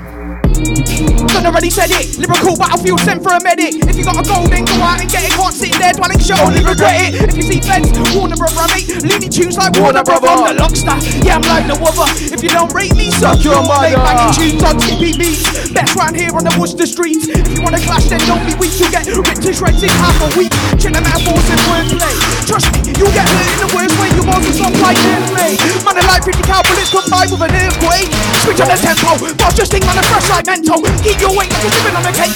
Done 1.31 1.47
already 1.47 1.71
said 1.71 1.91
it. 1.91 2.19
Lyrical 2.19 2.57
battlefield, 2.57 3.01
sent 3.01 3.23
for 3.23 3.33
a 3.33 3.41
medic. 3.41 3.81
If 3.81 3.97
you 3.97 4.05
got 4.05 4.21
a 4.21 4.25
goal, 4.27 4.45
then 4.49 4.65
go 4.65 4.77
out 4.85 5.01
and 5.01 5.09
get 5.09 5.25
it. 5.25 5.33
Can't 5.33 5.55
sit 5.55 5.73
there 5.81 5.93
dwelling, 5.97 6.21
you 6.21 6.37
only 6.37 6.61
regret 6.61 7.01
it. 7.01 7.33
If 7.33 7.37
you 7.37 7.43
see 7.43 7.61
feds, 7.65 7.89
Warner 8.13 8.37
Brother, 8.37 8.61
I 8.61 8.69
make 8.77 8.89
Looney 9.01 9.29
Tunes 9.33 9.57
like 9.57 9.73
Warner 9.81 10.05
Brother. 10.05 10.29
I'm 10.29 10.53
the 10.53 10.61
lockstar. 10.61 11.01
Yeah, 11.25 11.41
I'm 11.41 11.47
like 11.49 11.65
the 11.65 11.81
other. 11.81 12.09
If 12.29 12.43
you 12.45 12.51
don't 12.51 12.69
rate 12.77 12.93
me, 12.93 13.09
suck 13.11 13.41
your 13.41 13.63
mother. 13.65 13.97
Banging 13.97 14.33
tunes 14.37 14.63
on 14.67 14.77
TP 14.77 15.17
beats. 15.17 15.71
Best 15.73 15.97
round 15.97 16.17
here 16.17 16.35
on 16.37 16.45
the 16.45 16.53
Worcester 16.61 16.85
streets. 16.85 17.25
If 17.25 17.49
you 17.57 17.65
wanna 17.65 17.81
clash, 17.81 18.13
then 18.13 18.21
don't 18.29 18.45
be 18.45 18.53
weak. 18.61 18.77
You 18.77 18.93
get 18.93 19.09
ripped 19.09 19.41
to 19.47 19.53
shreds 19.57 19.81
in 19.81 19.93
half 19.97 20.19
a 20.21 20.29
week. 20.37 20.53
Check 20.77 20.93
the 20.93 21.01
metaphors 21.01 21.47
and 21.49 21.61
wordplay. 21.73 22.15
Trust 22.45 22.69
me, 22.75 22.93
you'll 22.99 23.15
get 23.17 23.25
hurt 23.25 23.49
in 23.49 23.59
the 23.65 23.71
worst 23.73 23.95
way. 23.97 24.11
You 24.13 24.25
won't 24.27 24.45
stop 24.51 24.75
like 24.83 24.99
airplay. 25.09 25.57
Man, 25.87 25.97
I 25.97 26.03
like 26.11 26.25
50 26.27 26.43
cal 26.43 26.61
bullets 26.67 26.91
by 26.91 27.25
with 27.31 27.41
an 27.41 27.55
earthquake. 27.55 28.11
Switch 28.43 28.61
on 28.61 28.69
the 28.69 28.77
tempo, 28.77 29.15
but 29.39 29.55
just 29.55 29.71
think 29.71 29.87
man, 29.87 29.97
a 29.97 30.03
fresh 30.11 30.29
like 30.29 30.50
mental. 30.51 30.83
Keep 31.07 31.23
your 31.23 31.31
weight 31.31 31.51
like 31.55 31.63
you're 31.63 31.95
on 31.95 32.03
a 32.03 32.13
cake 32.13 32.35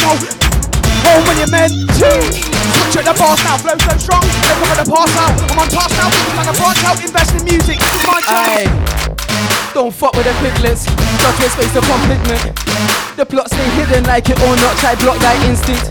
Home 1.03 1.23
when 1.27 1.36
you're 1.39 1.51
meant 1.51 1.74
to. 1.99 2.11
Switch 2.23 3.03
at 3.03 3.05
the 3.11 3.15
now, 3.43 3.59
flow 3.59 3.74
so 3.74 3.99
strong. 3.99 4.23
The 4.23 4.55
pass 4.86 5.11
out. 5.19 5.35
I'm 5.51 5.59
on 5.59 5.69
task 5.69 5.95
now, 5.99 6.09
like 6.39 6.47
a 6.47 6.55
branch 6.55 6.85
out. 6.86 7.03
Invest 7.03 7.35
in 7.35 7.45
music, 7.45 7.78
my. 8.07 8.94
Don't 9.74 9.90
fuck 9.90 10.14
with 10.14 10.22
the 10.22 10.30
piglets. 10.38 10.86
With 10.86 11.51
space 11.51 11.74
upon 11.74 11.98
pigment. 12.06 12.55
The 13.18 13.26
plot 13.26 13.51
stay 13.51 13.66
hidden 13.74 14.06
like 14.06 14.30
it 14.30 14.38
or 14.38 14.55
not. 14.62 14.78
Try 14.78 14.94
block 15.02 15.18
like 15.18 15.42
instinct. 15.51 15.90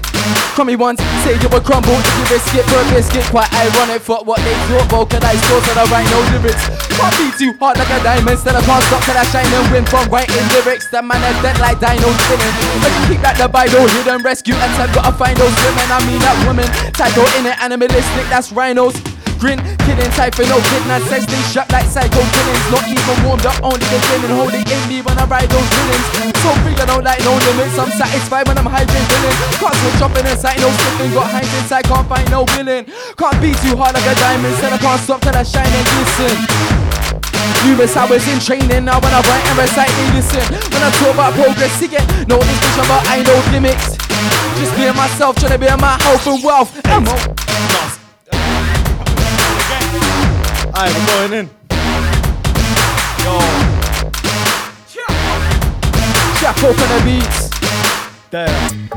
Crummy 0.55 0.79
ones 0.79 1.03
say 1.27 1.35
you 1.35 1.51
will 1.51 1.59
crumble 1.59 1.91
if 1.99 2.07
you 2.15 2.25
risk 2.31 2.47
it 2.55 2.63
for 2.71 2.79
a 2.79 2.85
biscuit. 2.95 3.27
Quite 3.27 3.51
ironic, 3.51 3.99
fuck 3.99 4.23
what 4.23 4.39
they 4.47 4.55
thought. 4.71 4.87
Vocalize 4.87 5.41
thoughts 5.51 5.67
that 5.67 5.75
I 5.75 5.85
write 5.91 6.07
no 6.07 6.23
lyrics. 6.31 6.63
Can't 6.95 7.11
be 7.19 7.27
too 7.35 7.51
hard 7.59 7.75
like 7.75 7.91
a 7.91 7.99
diamond. 8.07 8.39
Still 8.39 8.55
I 8.55 8.63
can't 8.63 8.83
stop 8.87 9.03
till 9.03 9.19
I 9.19 9.27
shine 9.35 9.51
and 9.51 9.67
win 9.67 9.83
from 9.83 10.07
writing 10.07 10.47
lyrics. 10.55 10.87
The 10.87 11.03
man 11.03 11.19
is 11.19 11.35
dead 11.43 11.59
like 11.59 11.83
dino 11.83 12.07
spinning. 12.23 12.55
But 12.79 12.91
you 12.95 13.01
keep 13.11 13.19
like 13.19 13.35
the 13.35 13.51
Bible, 13.51 13.83
hidden 13.99 14.23
rescue. 14.23 14.55
And 14.55 14.71
time 14.79 14.95
gotta 14.95 15.11
find 15.11 15.35
those 15.35 15.51
women. 15.59 15.91
I 15.91 15.99
mean 16.07 16.23
that 16.23 16.39
woman. 16.47 16.71
Title 16.95 17.27
in 17.35 17.51
it, 17.51 17.59
animalistic. 17.59 18.31
That's 18.31 18.55
rhinos. 18.55 18.95
Grin, 19.43 19.59
kidding, 19.83 20.07
type 20.15 20.39
for 20.39 20.47
no 20.47 20.55
kidnap, 20.71 21.03
sexting, 21.11 21.43
shot 21.51 21.67
like 21.75 21.83
psycho 21.91 22.23
killings. 22.31 22.63
Not 22.71 22.87
even 22.87 23.17
warmed 23.27 23.43
up, 23.43 23.59
only 23.59 23.83
beginning, 23.91 24.31
hold 24.39 24.55
it 24.55 24.63
in 24.63 24.79
me 24.87 25.03
when 25.03 25.19
I 25.19 25.27
ride 25.27 25.51
those 25.51 25.67
villains. 25.67 26.31
So 26.39 26.55
free, 26.63 26.71
I 26.79 26.87
don't 26.87 27.03
like 27.03 27.19
no 27.27 27.35
limits. 27.35 27.75
I'm 27.75 27.91
satisfied 27.91 28.47
when 28.47 28.55
I'm 28.55 28.71
hyping 28.71 29.03
villain. 29.03 29.35
Can't 29.59 29.75
switch 29.83 30.31
inside, 30.31 30.63
no 30.63 30.71
slipping. 30.71 31.11
Got 31.11 31.27
hands 31.35 31.51
inside, 31.59 31.83
can't 31.91 32.07
find 32.07 32.23
no 32.31 32.47
willing. 32.55 32.87
Can't 33.19 33.35
be 33.43 33.51
too 33.59 33.75
hard 33.75 33.91
like 33.91 34.07
a 34.07 34.15
diamond, 34.15 34.55
said 34.63 34.71
I 34.71 34.79
can't 34.79 35.01
stop 35.03 35.19
till 35.19 35.35
I 35.35 35.43
shine 35.43 35.67
and 35.67 35.87
glisten. 35.91 36.35
Numerous 37.67 37.99
hours 37.99 38.23
in 38.31 38.39
training, 38.39 38.87
now 38.87 39.03
when 39.03 39.11
I 39.11 39.19
write 39.27 39.43
and 39.43 39.59
recite, 39.59 39.91
they 39.91 40.23
listen. 40.23 40.47
When 40.71 40.79
I 40.79 40.89
talk 41.03 41.19
about 41.19 41.35
progress, 41.35 41.83
you 41.83 41.91
get 41.91 42.07
no 42.31 42.39
distinction, 42.39 42.87
but 42.87 43.03
I 43.11 43.19
know 43.27 43.35
gimmicks. 43.51 43.99
Just 44.55 44.71
being 44.79 44.95
myself, 44.95 45.35
trying 45.35 45.51
to 45.51 45.59
be 45.59 45.67
my 45.67 45.99
health 45.99 46.31
and 46.31 46.39
wealth. 46.39 46.71
Mo. 46.87 47.43
Aye, 50.75 50.89
we're 50.89 51.05
going 51.05 51.33
in. 51.37 51.45
Yo. 53.21 53.37
Jack 56.41 56.57
open 56.65 56.89
the 56.89 56.99
beats. 57.05 57.53
Damn. 58.33 58.89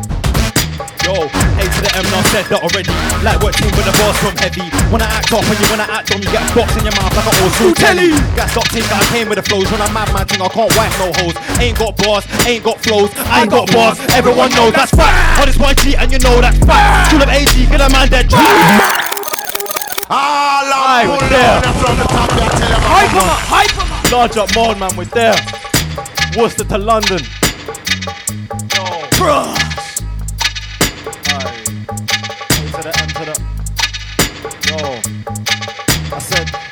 Yo, 1.04 1.12
A 1.12 1.64
to 1.68 1.80
the 1.84 1.92
M, 2.00 2.08
now 2.08 2.24
said 2.32 2.48
that 2.48 2.64
already. 2.64 2.88
Like 3.20 3.44
what 3.44 3.52
team 3.60 3.68
with 3.76 3.84
the 3.84 3.92
boss 4.00 4.16
from 4.24 4.32
heavy. 4.40 4.64
When 4.88 5.04
I 5.04 5.08
act 5.20 5.28
off 5.36 5.44
and 5.44 5.60
you 5.60 5.68
wanna 5.68 5.84
act 5.84 6.16
on, 6.16 6.24
you 6.24 6.32
get 6.32 6.48
a 6.48 6.50
box 6.56 6.72
in 6.80 6.88
your 6.88 6.96
mouth 6.96 7.12
like 7.12 7.28
an 7.28 7.44
old 7.44 7.52
school 7.52 7.76
telly. 7.76 8.16
Got 8.32 8.48
stop 8.56 8.66
think 8.72 8.88
I 8.88 9.04
came 9.12 9.28
with 9.28 9.36
the 9.36 9.44
flows. 9.44 9.68
When 9.68 9.84
I'm 9.84 9.92
mad 9.92 10.08
man 10.16 10.24
thing, 10.24 10.40
I 10.40 10.48
can't 10.48 10.72
wipe 10.80 10.96
no 10.96 11.12
hoes. 11.20 11.36
Ain't 11.60 11.76
got 11.76 11.92
bars, 12.00 12.24
ain't 12.48 12.64
got 12.64 12.80
flows, 12.80 13.12
I 13.28 13.44
ain't 13.44 13.52
got 13.52 13.68
bars. 13.68 14.00
Everyone 14.16 14.48
knows 14.56 14.72
that's 14.72 14.96
fact. 14.96 15.12
On 15.38 15.46
this 15.46 15.60
YG 15.60 15.92
and 16.00 16.08
you 16.08 16.18
know 16.24 16.40
that's 16.40 16.56
fact. 16.64 17.12
Full 17.12 17.20
of 17.20 17.28
AG, 17.28 17.52
get 17.52 17.84
a 17.84 17.88
man 17.92 18.08
dead. 18.08 18.32
All 20.08 20.16
Aye, 20.18 21.06
we're 21.08 21.28
there. 21.28 21.60
Hype 22.86 23.12
'em 23.12 23.28
up, 23.28 23.38
hype 23.50 23.78
'em 23.78 23.92
up. 23.92 24.12
Large 24.12 24.36
up 24.36 24.54
mode, 24.54 24.78
man, 24.78 24.96
we're 24.96 25.04
there. 25.06 25.34
Worcester 26.36 26.64
to 26.64 26.78
London. 26.78 27.18
Yo. 28.72 28.84
Bruh. 29.18 29.75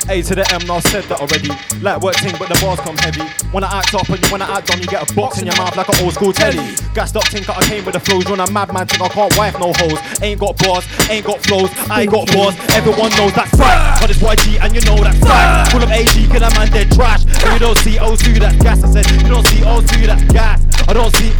A 0.08 0.20
to 0.22 0.34
the 0.34 0.44
M, 0.52 0.66
now 0.66 0.80
said 0.80 1.04
that 1.04 1.20
already. 1.20 1.48
Like 1.80 2.00
work 2.02 2.16
ting, 2.16 2.34
but 2.38 2.48
the 2.48 2.58
bars 2.60 2.80
come 2.80 2.96
heavy. 2.98 3.24
When 3.52 3.64
I 3.64 3.80
act 3.80 3.94
up 3.94 4.08
and 4.08 4.20
you 4.20 4.28
wanna 4.30 4.44
act 4.44 4.68
down, 4.68 4.80
you 4.80 4.86
get 4.86 5.00
a 5.00 5.08
box 5.14 5.40
in 5.40 5.46
your 5.46 5.56
mouth 5.56 5.76
like 5.76 5.88
an 5.88 6.04
old 6.04 6.12
school 6.12 6.32
telly. 6.32 6.76
Gassed 6.92 7.16
up 7.16 7.24
think 7.28 7.48
I 7.48 7.60
came 7.64 7.84
with 7.84 7.94
the 7.94 8.00
flows, 8.00 8.26
run 8.26 8.40
a 8.40 8.50
madman 8.50 8.86
think 8.86 9.00
I 9.00 9.08
can't 9.08 9.36
wife 9.36 9.58
no 9.58 9.72
hoes. 9.80 9.98
Ain't 10.20 10.40
got 10.40 10.58
bars, 10.58 10.84
ain't 11.08 11.24
got 11.24 11.40
flows, 11.40 11.70
I 11.88 12.02
ain't 12.02 12.12
got 12.12 12.28
bars. 12.32 12.54
Everyone 12.76 13.10
knows 13.16 13.32
that's 13.32 13.54
fact. 13.56 14.00
But 14.00 14.10
it's 14.10 14.20
YG 14.20 14.60
and 14.60 14.74
you 14.74 14.82
know 14.84 15.00
that's 15.00 15.18
fact. 15.18 15.72
Full 15.72 15.82
of 15.82 15.90
AG, 15.90 16.12
kill 16.12 16.44
a 16.44 16.50
man 16.52 16.68
dead 16.70 16.92
trash. 16.92 17.24
And 17.24 17.52
you 17.54 17.60
don't 17.60 17.78
see 17.78 17.96
O2, 17.96 18.38
that's 18.38 18.56
gas. 18.60 18.84
I 18.84 18.88
said 18.92 19.10
you 19.10 19.28
don't 19.28 19.46
see 19.48 19.60
O2, 19.64 20.06
that's 20.06 20.24
gas. 20.32 20.60
I 20.88 20.92
don't 20.92 21.14
see. 21.16 21.32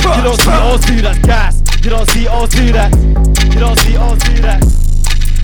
You 0.00 0.22
don't 0.24 0.40
see 0.40 0.50
O2, 0.50 1.02
that's 1.02 1.18
gas. 1.20 1.62
You 1.84 1.90
don't 1.90 2.08
see 2.08 2.24
O2, 2.24 2.72
that's. 2.72 2.96
You 3.54 3.60
don't 3.60 3.78
see 3.78 3.92
O2, 3.92 4.40
that's. 4.40 4.89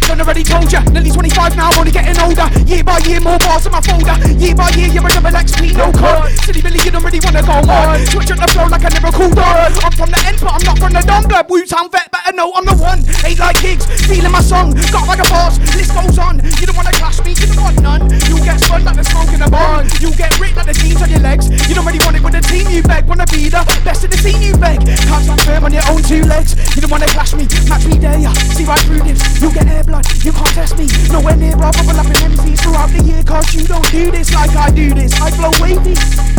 Done 0.07 0.21
already 0.21 0.45
told 0.45 0.71
ya, 0.71 0.81
nearly 0.95 1.11
25 1.11 1.57
now, 1.57 1.71
I'm 1.71 1.81
only 1.83 1.91
getting 1.91 2.15
older. 2.23 2.47
Year 2.63 2.85
by 2.85 2.99
year, 3.11 3.19
more 3.19 3.39
bars 3.43 3.67
in 3.67 3.73
my 3.73 3.83
folder. 3.83 4.15
Year 4.39 4.55
by 4.55 4.71
year, 4.79 4.87
you're 4.87 5.03
a 5.03 5.11
double 5.11 5.35
XP, 5.35 5.75
no 5.75 5.91
code. 5.91 6.31
Silly 6.47 6.63
Billy, 6.63 6.79
you 6.87 6.95
don't 6.95 7.03
really 7.03 7.19
wanna 7.19 7.43
go 7.43 7.59
on. 7.67 7.99
Switch 8.15 8.31
up 8.31 8.39
the 8.39 8.47
flow 8.55 8.71
like 8.71 8.87
I 8.87 8.91
never 8.95 9.11
cooled 9.11 9.35
on. 9.35 9.75
I'm 9.83 9.91
from 9.99 10.15
the 10.15 10.21
end, 10.23 10.39
but 10.39 10.55
I'm 10.55 10.63
not 10.63 10.79
from 10.79 10.93
the 10.95 11.03
dumb 11.03 11.27
blood. 11.27 11.51
Wu 11.51 11.67
Town 11.67 11.91
vet, 11.91 12.07
better 12.15 12.33
know 12.39 12.55
I'm 12.55 12.65
the 12.65 12.79
one. 12.79 13.03
Ain't 13.27 13.43
like 13.43 13.59
gigs, 13.59 13.83
feeling 14.07 14.31
my 14.31 14.41
song. 14.47 14.79
Got 14.95 15.11
like 15.11 15.19
a 15.19 15.27
boss, 15.27 15.59
list 15.75 15.91
goes 15.91 16.19
on. 16.23 16.39
You 16.39 16.71
don't 16.71 16.79
wanna 16.79 16.95
clash 16.95 17.19
me, 17.27 17.35
you 17.35 17.51
don't 17.51 17.67
want 17.67 17.83
none. 17.83 18.07
You 18.31 18.39
get 18.47 18.63
spun 18.63 18.87
like 18.87 18.95
the 18.95 19.05
smoke 19.11 19.35
in 19.35 19.43
a 19.43 19.51
bond. 19.51 19.91
You 19.99 20.15
get 20.15 20.39
ripped 20.39 20.55
like 20.55 20.71
the 20.71 20.77
jeans 20.79 21.03
on 21.03 21.11
your 21.11 21.21
legs. 21.27 21.51
You 21.67 21.75
don't 21.75 21.83
really 21.83 21.99
want 22.07 22.15
it 22.15 22.23
with 22.23 22.39
the 22.39 22.47
team 22.47 22.71
you 22.71 22.79
beg. 22.87 23.11
Wanna 23.11 23.27
be 23.27 23.51
the 23.51 23.59
best 23.83 24.07
in 24.07 24.11
the 24.15 24.19
scene 24.23 24.39
you 24.39 24.55
beg. 24.55 24.87
Can't 24.87 25.27
stand 25.27 25.43
firm 25.43 25.67
on 25.67 25.75
your 25.75 25.83
own 25.91 25.99
two 26.07 26.23
legs. 26.31 26.55
You 26.79 26.87
don't 26.87 26.95
wanna 26.95 27.11
clash 27.11 27.35
me, 27.35 27.51
match 27.67 27.91
me 27.91 27.99
there, 27.99 28.23
yeah. 28.23 28.33
See 28.55 28.63
right 28.63 28.79
through 28.87 29.03
this, 29.03 29.19
you 29.43 29.51
get 29.51 29.67
air 29.67 29.83
blood. 29.83 29.96
You 30.25 30.33
can't 30.33 30.55
test 30.55 30.79
me. 30.79 30.87
Nowhere 31.13 31.37
near, 31.37 31.57
bro. 31.57 31.71
Bubble 31.73 32.01
up 32.01 32.07
in 32.07 32.35
MCs 32.35 32.61
throughout 32.61 32.91
the 32.91 33.03
year. 33.05 33.23
Cause 33.23 33.55
you 33.55 33.67
don't 33.67 33.89
do 33.91 34.11
this 34.11 34.35
like 34.35 34.55
I 34.57 34.71
do 34.71 34.93
this. 34.95 35.13
I 35.21 35.31
blow 35.37 35.53
wavy. 35.61 35.95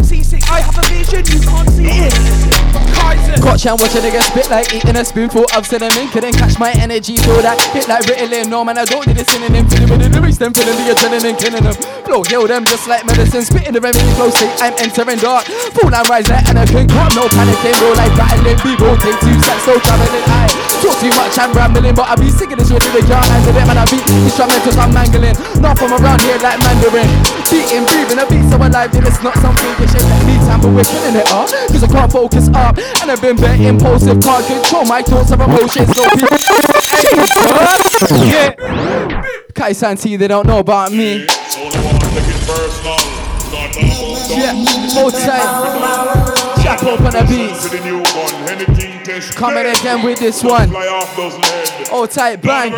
C6 0.08 0.40
I 0.48 0.64
have 0.64 0.78
a 0.80 0.84
vision, 0.88 1.20
you 1.28 1.44
can't 1.44 1.68
see 1.76 2.08
it. 2.08 2.16
Kaizen. 2.96 3.44
Watch 3.44 3.68
and 3.68 3.76
watch 3.76 3.96
a 3.96 4.00
nigga 4.00 4.24
spit 4.24 4.50
like 4.50 4.72
eating 4.74 4.96
a 4.96 5.04
spoonful 5.04 5.44
of 5.52 5.68
cinnamon. 5.68 6.08
Couldn't 6.16 6.40
catch 6.40 6.56
my 6.60 6.72
energy, 6.80 7.18
feel 7.18 7.44
that 7.44 7.60
hit 7.76 7.88
like 7.92 8.08
Ritalin. 8.08 8.48
No 8.48 8.64
man, 8.64 8.78
I 8.78 8.86
don't 8.86 9.06
need 9.06 9.20
a 9.20 9.26
synonym. 9.28 9.68
Feeling 9.68 9.90
with 9.92 10.00
the 10.00 10.10
lyrics, 10.16 10.40
them 10.40 10.54
feeling 10.56 10.80
the 10.80 10.96
adrenaline, 10.96 11.36
killing 11.36 11.64
them. 11.64 11.76
Flow, 12.08 12.24
heal 12.24 12.48
them 12.48 12.64
just 12.64 12.88
like 12.88 13.04
medicine. 13.04 13.44
Spitting 13.44 13.76
the 13.76 13.82
remedy 13.84 14.08
flow 14.16 14.32
state, 14.32 14.56
I'm 14.64 14.72
entering 14.80 15.20
dark. 15.20 15.44
Full 15.76 15.92
and 15.92 16.08
rise 16.08 16.32
like 16.32 16.48
Anakin, 16.48 16.88
can't 16.88 17.14
no 17.16 17.28
panicking. 17.28 17.76
Roll 17.84 17.96
like 18.00 18.16
rattling, 18.16 18.60
we 18.64 18.80
roll 18.80 18.96
take 19.04 19.20
two 19.20 19.36
steps, 19.44 19.64
so 19.68 19.76
traveling 19.76 20.28
high. 20.32 20.52
Talk 20.80 20.96
too 21.04 21.12
much, 21.20 21.36
I'm 21.36 21.52
rambling, 21.52 21.96
but 21.96 22.08
I 22.08 22.16
be 22.16 22.32
singing 22.32 22.56
this 22.56 22.72
really, 22.72 22.88
they 22.96 23.04
can't 23.04 23.28
handle 23.48 23.62
it. 23.62 23.68
Man, 23.68 23.78
I 23.78 23.86
beat 23.86 24.04
instrumentals, 24.28 24.78
I'm 24.78 24.94
mangling. 24.94 25.36
Not 25.62 25.78
from 25.78 25.94
around 25.94 26.22
here 26.22 26.38
like 26.40 26.60
Mandarin. 26.60 27.08
Beating, 27.50 27.86
breathing, 27.86 28.20
a 28.20 28.26
beat 28.28 28.50
so 28.50 28.58
alive, 28.58 28.94
and 28.96 29.08
it's 29.08 29.22
not 29.24 29.36
something 29.40 29.68
you 29.80 29.88
should 29.88 30.04
let 30.04 30.26
me 30.26 30.36
tamper 30.46 30.72
with, 30.72 30.88
killing 30.90 31.16
it 31.16 31.32
up. 31.32 31.50
Cause 31.72 31.84
I 31.84 31.88
can't 31.88 32.12
focus 32.12 32.50
up, 32.50 32.78
and 33.02 33.12
I've 33.12 33.22
been 33.22 33.38
very 33.38 33.66
impulsive, 33.68 34.22
can't 34.22 34.46
control 34.46 34.86
my 34.86 35.02
thoughts 35.02 35.32
of 35.32 35.40
emotions. 35.40 35.96
So 35.96 36.04
people, 36.12 36.38
yeah. 38.28 38.56
Kaizen 39.54 40.00
T, 40.02 40.18
they 40.18 40.28
don't 40.28 40.48
know 40.48 40.60
about 40.60 40.92
me. 40.92 41.26
Yeah, 44.30 44.54
hold 44.94 45.14
tight. 45.14 46.37
Jack 46.68 46.84
up 46.84 47.00
on 47.00 47.14
the 47.16 47.24
beat. 47.32 47.56
Coming 49.36 49.68
again 49.68 50.04
with 50.04 50.20
this 50.20 50.44
one. 50.44 50.68
Hold 50.68 50.84
oh, 51.92 52.06
tight, 52.06 52.42
bang. 52.42 52.74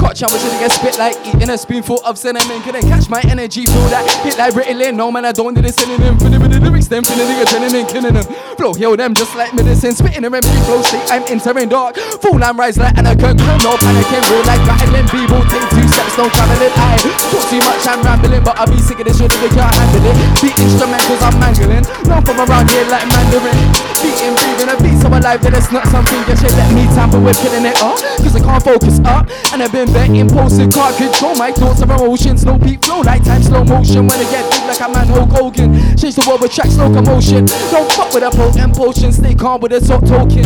Cotch, 0.00 0.24
I 0.24 0.32
wish 0.32 0.40
I 0.40 0.56
get 0.56 0.72
spit 0.72 0.96
like 0.96 1.20
eating 1.28 1.50
a 1.52 1.58
spoonful 1.58 2.00
of 2.00 2.16
cinnamon. 2.16 2.62
Couldn't 2.62 2.88
catch 2.88 3.10
my 3.12 3.20
energy, 3.28 3.66
feel 3.68 3.88
that 3.92 4.08
hit 4.24 4.40
like 4.40 4.56
Ritalin. 4.56 4.96
No 4.96 5.12
man, 5.12 5.26
I 5.26 5.32
don't 5.32 5.52
need 5.52 5.66
a 5.66 5.72
synonym. 5.72 6.16
For 6.16 6.32
the 6.32 6.40
with 6.40 6.48
the 6.48 6.60
lyrics, 6.64 6.88
them 6.88 7.04
feeling 7.04 7.28
the 7.28 7.44
adrenaline, 7.44 7.84
killing 7.92 8.16
them. 8.16 8.24
Flow, 8.56 8.72
heal 8.72 8.96
them 8.96 9.12
just 9.12 9.36
like 9.36 9.52
medicine. 9.52 9.92
Spitting 9.92 10.24
the 10.24 10.30
remedy 10.30 10.56
flow 10.64 10.80
state, 10.80 11.04
I'm 11.12 11.28
entering 11.28 11.68
dark. 11.68 12.00
Full 12.24 12.40
and 12.40 12.56
rise 12.56 12.80
like 12.80 12.96
Anakin. 12.96 13.36
No 13.60 13.76
panicking, 13.76 14.24
roll 14.32 14.44
like 14.48 14.64
rattling. 14.64 15.04
People 15.12 15.44
take 15.52 15.68
two 15.76 15.84
steps, 15.92 16.16
no 16.16 16.24
traveling. 16.32 16.72
I 16.72 16.96
talk 17.28 17.44
too 17.52 17.60
much, 17.60 17.84
I'm 17.84 18.00
rambling, 18.00 18.40
but 18.40 18.56
I 18.56 18.64
be 18.64 18.80
sick 18.80 18.96
of 18.96 19.04
this 19.04 19.20
shit, 19.20 19.28
if 19.28 19.40
they 19.44 19.52
can't 19.52 19.68
handle 19.68 20.08
it. 20.08 20.16
Beat 20.40 20.56
instrumentals, 20.56 21.20
I'm 21.20 21.36
mangling. 21.36 21.84
Not 22.08 22.24
from 22.24 22.40
around 22.48 22.70
here 22.70 22.86
like 22.86 23.06
Mandarin. 23.10 23.58
Beating, 24.00 24.34
breathing, 24.38 24.70
a 24.70 24.76
beat 24.78 24.96
so 25.00 25.08
alive 25.08 25.40
that 25.42 25.54
it's 25.56 25.72
not 25.72 25.86
something 25.88 26.20
you 26.28 26.36
should 26.36 26.52
let 26.54 26.70
me 26.70 26.86
tamper 26.94 27.18
with, 27.18 27.38
killing 27.42 27.64
it 27.66 27.78
up. 27.82 27.98
Cause 28.22 28.36
I 28.36 28.42
can't 28.44 28.62
focus 28.62 29.00
up, 29.02 29.26
and 29.50 29.62
I've 29.62 29.72
been 29.72 29.88
very 29.90 30.20
impulsive, 30.20 30.70
can't 30.70 30.94
control 30.94 31.34
my 31.34 31.50
thoughts 31.50 31.82
of 31.82 31.90
emotions. 31.90 32.44
No 32.44 32.58
beat 32.58 32.84
flow 32.84 33.00
like 33.00 33.24
time 33.24 33.42
slow 33.42 33.64
motion 33.64 34.06
when 34.06 34.18
I 34.20 34.26
get 34.30 34.44
big 34.52 34.62
like 34.68 34.80
a 34.80 34.88
man 34.92 35.08
Hulk 35.08 35.32
Hogan. 35.32 35.74
Change 35.96 36.14
the 36.14 36.24
world 36.28 36.44
with 36.44 36.52
tracks, 36.52 36.76
no 36.76 36.92
commotion. 36.92 37.48
Don't 37.72 37.88
fuck 37.90 38.12
with 38.14 38.22
a 38.22 38.30
potent 38.30 38.76
potion, 38.76 39.10
stay 39.10 39.34
calm 39.34 39.60
with 39.60 39.72
a 39.72 39.80
top 39.80 40.04
token. 40.04 40.44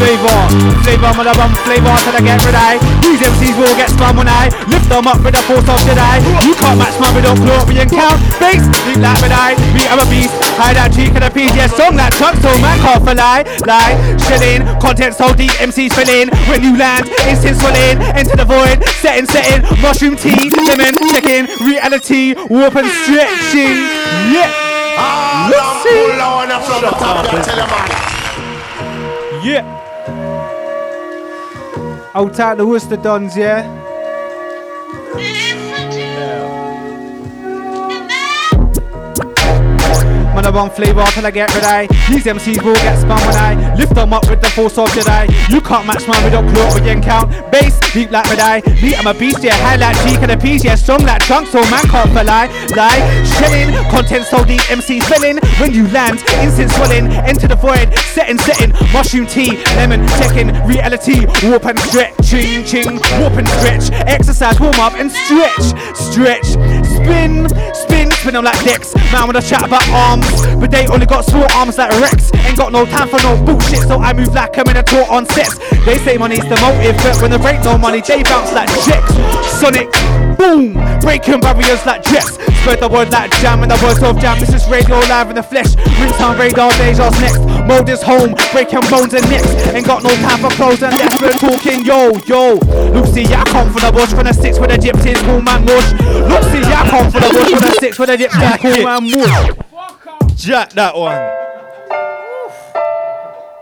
Flavor, 0.00 0.40
flavor, 0.82 1.12
man, 1.14 1.30
I'm 1.30 1.52
flavor 1.62 1.94
till 2.02 2.16
I 2.16 2.22
get 2.24 2.42
rid 2.42 2.56
of 2.56 2.74
it. 2.74 2.78
These 3.04 3.22
MCs 3.22 3.54
will 3.60 3.76
get 3.76 3.92
spun 3.92 4.16
when 4.16 4.26
I 4.26 4.50
lift 4.66 4.88
them 4.88 5.06
up 5.06 5.22
with 5.22 5.36
the 5.36 5.42
force 5.46 5.68
of 5.68 5.78
Jedi. 5.86 6.16
You 6.42 6.56
can't 6.58 6.80
match 6.80 6.96
my 6.98 7.12
midi-chlorian 7.14 7.86
count. 7.92 8.18
Bass, 8.40 8.64
deep 8.88 8.98
like. 8.98 9.56
Me, 9.76 9.86
I'm 9.86 10.00
a 10.00 10.06
beast. 10.10 10.32
Hide 10.56 10.74
that 10.80 10.90
cheek 10.96 11.12
and 11.14 11.22
a 11.22 11.30
piece, 11.36 11.52
yeah, 11.52 11.68
song 11.68 12.00
that 12.00 12.16
truck, 12.16 12.32
so 12.40 12.48
man 12.64 12.80
can't 12.80 13.04
for 13.04 13.12
lie. 13.12 13.44
Lie, 13.68 13.92
shilling, 14.24 14.64
content 14.80 15.12
so 15.12 15.36
deep, 15.36 15.52
MCs 15.60 15.92
filling. 15.92 16.32
When 16.48 16.64
you 16.64 16.72
land, 16.80 17.12
instant 17.28 17.60
swelling, 17.60 18.00
enter 18.16 18.40
the 18.40 18.48
void, 18.48 18.80
setting, 19.04 19.28
setting, 19.28 19.60
mushroom 19.84 20.16
tea, 20.16 20.48
lemon, 20.48 20.96
chicken, 21.12 21.44
reality, 21.60 22.32
warp 22.48 22.80
and 22.80 22.88
stretching. 23.04 23.76
Yeah. 24.32 24.48
Let's 25.52 25.84
see. 25.84 26.16
Yeah. 29.44 29.62
Out 32.14 32.40
out 32.40 32.56
the 32.56 32.66
Worcester 32.66 32.96
Dons, 32.96 33.36
yeah. 33.36 33.84
Man, 40.46 40.54
I 40.54 40.58
want 40.58 40.76
flavor 40.76 41.04
till 41.10 41.26
I 41.26 41.32
get 41.32 41.52
rid 41.56 41.64
of 41.64 41.90
These 42.06 42.24
MCs 42.24 42.62
will 42.62 42.74
get 42.74 42.96
spun 43.00 43.18
when 43.26 43.34
I 43.34 43.74
lift 43.74 43.96
them 43.96 44.12
up 44.12 44.30
with 44.30 44.40
the 44.40 44.48
force 44.50 44.78
of 44.78 44.88
Jedi. 44.90 45.26
You 45.50 45.60
can't 45.60 45.84
match 45.86 46.06
mine 46.06 46.22
without 46.22 46.46
claw 46.54 46.72
with 46.72 46.86
your 46.86 47.02
count. 47.02 47.30
Bass, 47.50 47.74
deep 47.92 48.12
like 48.12 48.30
me 48.30 48.36
die. 48.36 48.62
Me, 48.80 48.94
I'm 48.94 49.08
a 49.08 49.14
beast, 49.14 49.42
yeah. 49.42 49.56
High 49.66 49.74
like 49.74 49.96
cheek 50.06 50.22
and 50.22 50.30
a 50.30 50.36
piece, 50.36 50.62
yeah. 50.62 50.76
Strong 50.76 51.02
like 51.02 51.22
trunk, 51.22 51.48
so 51.48 51.58
man 51.66 51.82
can't 51.88 52.14
lie. 52.14 52.46
Lie, 52.76 53.24
shelling, 53.26 53.74
content 53.90 54.24
so 54.26 54.44
deep, 54.44 54.62
MC 54.70 55.00
spelling. 55.00 55.38
When 55.58 55.74
you 55.74 55.88
land, 55.88 56.22
instant 56.38 56.70
swelling, 56.70 57.10
enter 57.26 57.48
the 57.48 57.56
void, 57.56 57.92
setting, 58.14 58.38
setting. 58.38 58.70
Mushroom 58.92 59.26
tea, 59.26 59.56
lemon, 59.74 60.06
checking, 60.22 60.54
reality, 60.62 61.26
warp 61.42 61.66
and 61.66 61.78
stretch, 61.80 62.14
ching, 62.22 62.64
ching, 62.64 63.02
warp 63.18 63.34
and 63.34 63.48
stretch. 63.58 63.90
Exercise, 64.06 64.60
warm 64.60 64.78
up 64.78 64.94
and 64.94 65.10
stretch, 65.10 65.74
stretch, 65.96 66.46
spin, 66.46 67.48
spin, 67.74 68.10
spin 68.12 68.34
them 68.34 68.44
like 68.44 68.62
decks. 68.62 68.94
Man, 69.10 69.26
when 69.26 69.36
I 69.36 69.40
chat 69.40 69.64
about 69.64 69.86
arms, 69.88 70.35
but 70.58 70.70
they 70.70 70.86
only 70.88 71.06
got 71.06 71.24
small 71.24 71.46
arms 71.52 71.78
like 71.78 71.92
Rex. 72.00 72.30
Ain't 72.34 72.56
got 72.56 72.72
no 72.72 72.84
time 72.86 73.08
for 73.08 73.20
no 73.22 73.36
bullshit, 73.44 73.86
so 73.86 73.98
I 73.98 74.12
move 74.12 74.32
like 74.34 74.56
I'm 74.58 74.68
in 74.68 74.76
a 74.76 74.82
tour 74.82 75.06
on 75.10 75.26
sets. 75.26 75.58
They 75.84 75.98
say 75.98 76.16
money's 76.16 76.44
the 76.44 76.58
motive, 76.60 76.96
but 77.02 77.20
when 77.22 77.30
there 77.30 77.54
ain't 77.54 77.64
no 77.64 77.78
money, 77.78 78.00
they 78.00 78.22
bounce 78.22 78.52
like 78.52 78.68
jets. 78.84 79.14
Sonic, 79.58 79.90
boom, 80.36 80.74
breaking 81.00 81.40
barriers 81.40 81.84
like 81.86 82.02
jets. 82.02 82.38
Spread 82.66 82.80
the 82.80 82.88
word 82.88 83.12
like 83.12 83.30
jam, 83.38 83.62
and 83.62 83.70
the 83.70 83.78
words 83.78 84.02
of 84.02 84.18
jam. 84.18 84.40
This 84.40 84.52
is 84.52 84.66
radio 84.68 84.98
live 85.06 85.30
in 85.30 85.36
the 85.36 85.42
flesh. 85.42 85.76
Rinse 86.02 86.20
on 86.20 86.36
radar, 86.36 86.72
deja's 86.74 87.14
next. 87.20 87.38
Mold 87.62 87.88
is 87.88 88.02
home, 88.02 88.34
breaking 88.50 88.82
bones 88.90 89.14
and 89.14 89.22
necks. 89.30 89.46
Ain't 89.70 89.86
got 89.86 90.02
no 90.02 90.10
time 90.26 90.42
for 90.42 90.50
clothes 90.58 90.82
and 90.82 90.90
left 90.98 91.18
for 91.22 91.30
talking. 91.38 91.84
Yo, 91.84 92.10
yo, 92.26 92.58
Lucy, 92.90 93.22
yeah, 93.22 93.42
I 93.42 93.44
come 93.54 93.70
from 93.70 93.86
the 93.86 93.92
bush, 93.94 94.10
from 94.10 94.24
the 94.26 94.32
six 94.32 94.58
with 94.58 94.70
the 94.70 94.78
gypsies, 94.78 95.22
cool 95.22 95.42
man 95.42 95.62
mush. 95.62 95.94
Lucy, 96.26 96.66
yeah, 96.66 96.82
I 96.82 96.90
come 96.90 97.06
from 97.10 97.22
the 97.22 97.30
bush, 97.30 97.50
from 97.54 97.62
the 97.62 97.76
six 97.78 97.98
with 97.98 98.08
the 98.10 98.16
gypsies, 98.16 98.58
cool 98.58 98.82
man 98.82 99.06
mush. 99.06 99.75
Jack 100.36 100.72
that 100.74 100.94
one. 100.94 101.16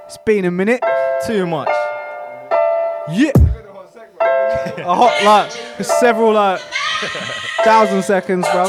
It's 0.07 0.19
been 0.19 0.45
a 0.45 0.51
minute. 0.51 0.83
Too 1.25 1.47
much. 1.47 1.69
Yeah. 3.13 3.31
a 4.21 4.95
hot 4.95 5.23
like 5.25 5.53
several 5.85 6.33
like 6.33 6.61
thousand 7.65 8.03
seconds, 8.03 8.47
bro. 8.53 8.67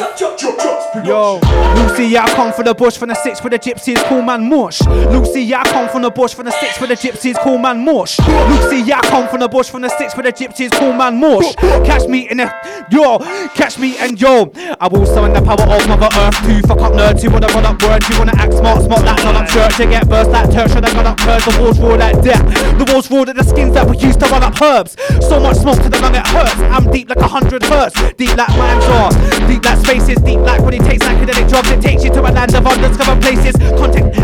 Yo, 1.03 1.39
Lucy, 1.75 2.05
yeah, 2.07 2.23
I 2.23 2.33
come 2.35 2.53
from 2.53 2.65
the 2.65 2.73
bush 2.73 2.95
from 2.95 3.09
the 3.09 3.15
six 3.15 3.39
for 3.39 3.49
the 3.49 3.59
gypsies, 3.59 4.01
cool 4.05 4.21
man 4.21 4.49
mush. 4.49 4.81
Lucy, 5.11 5.41
yeah, 5.41 5.61
I 5.61 5.63
come 5.65 5.89
from 5.89 6.03
the 6.03 6.09
bush 6.09 6.33
from 6.33 6.45
the 6.45 6.51
six 6.51 6.77
for 6.77 6.87
the 6.87 6.95
gypsies, 6.95 7.35
cool 7.43 7.57
man 7.57 7.83
mush. 7.83 8.17
Lucy, 8.19 8.77
yeah, 8.79 8.99
I 9.03 9.09
come 9.09 9.27
from 9.27 9.41
the 9.41 9.49
bush 9.49 9.69
from 9.69 9.81
the 9.81 9.89
six 9.89 10.13
for 10.13 10.21
the 10.21 10.31
gypsies, 10.31 10.71
cool 10.79 10.93
man 10.93 11.19
mush. 11.19 11.53
Catch 11.85 12.07
me 12.07 12.29
in 12.29 12.37
the 12.37 12.53
yo, 12.89 13.19
catch 13.55 13.77
me 13.77 13.97
and 13.97 14.19
yo. 14.19 14.51
I 14.79 14.87
will 14.87 15.05
summon 15.05 15.33
the 15.33 15.41
power 15.41 15.61
of 15.61 15.87
Mother 15.87 16.09
Earth 16.15 16.39
to 16.47 16.67
fuck 16.67 16.79
up 16.79 16.93
nerds 16.93 17.21
who 17.21 17.31
wanna 17.31 17.47
run 17.47 17.65
up 17.65 17.81
words, 17.83 18.07
you 18.07 18.17
wanna 18.17 18.35
act 18.37 18.53
smart, 18.53 18.83
smart, 18.83 19.03
that's 19.03 19.23
not 19.23 19.35
up 19.35 19.47
church. 19.49 19.79
You 19.79 19.87
get 19.87 20.07
burst 20.07 20.29
like 20.29 20.49
tertiary, 20.49 20.81
they 20.81 20.91
run 20.93 21.07
up 21.07 21.17
curves, 21.17 21.43
the 21.43 21.61
walls 21.61 21.79
roar 21.79 21.97
like 21.97 22.21
death. 22.23 22.43
The 22.79 22.89
walls 22.91 23.11
roar 23.11 23.27
at 23.27 23.35
the 23.35 23.43
skins 23.43 23.73
that 23.73 23.85
we 23.89 23.97
used 23.97 24.21
to 24.21 24.27
run 24.27 24.43
up 24.43 24.61
herbs. 24.61 24.95
So 25.27 25.39
much 25.39 25.57
smoke 25.57 25.81
to 25.83 25.89
the 25.89 25.99
lung 25.99 26.15
it 26.15 26.25
hurts. 26.27 26.55
I'm 26.71 26.89
deep 26.91 27.09
like 27.09 27.19
a 27.19 27.27
hundred 27.27 27.63
hertz, 27.63 27.99
deep 28.17 28.35
like 28.37 28.49
man's 28.55 28.85
jaws, 28.85 29.15
deep 29.47 29.63
like 29.65 29.79
spaces, 29.79 30.17
deep 30.23 30.39
like 30.39 30.61
when 30.61 30.73
it 30.73 30.83
takes 30.83 31.03
psychedelic 31.03 31.49
drugs, 31.49 31.69
it 31.69 31.81
takes 31.81 32.03
you 32.03 32.11
to 32.11 32.21
a 32.21 32.31
land 32.31 32.53
of 32.55 32.65
undiscovered 32.65 33.21
places. 33.21 33.55
Contact. 33.75 34.15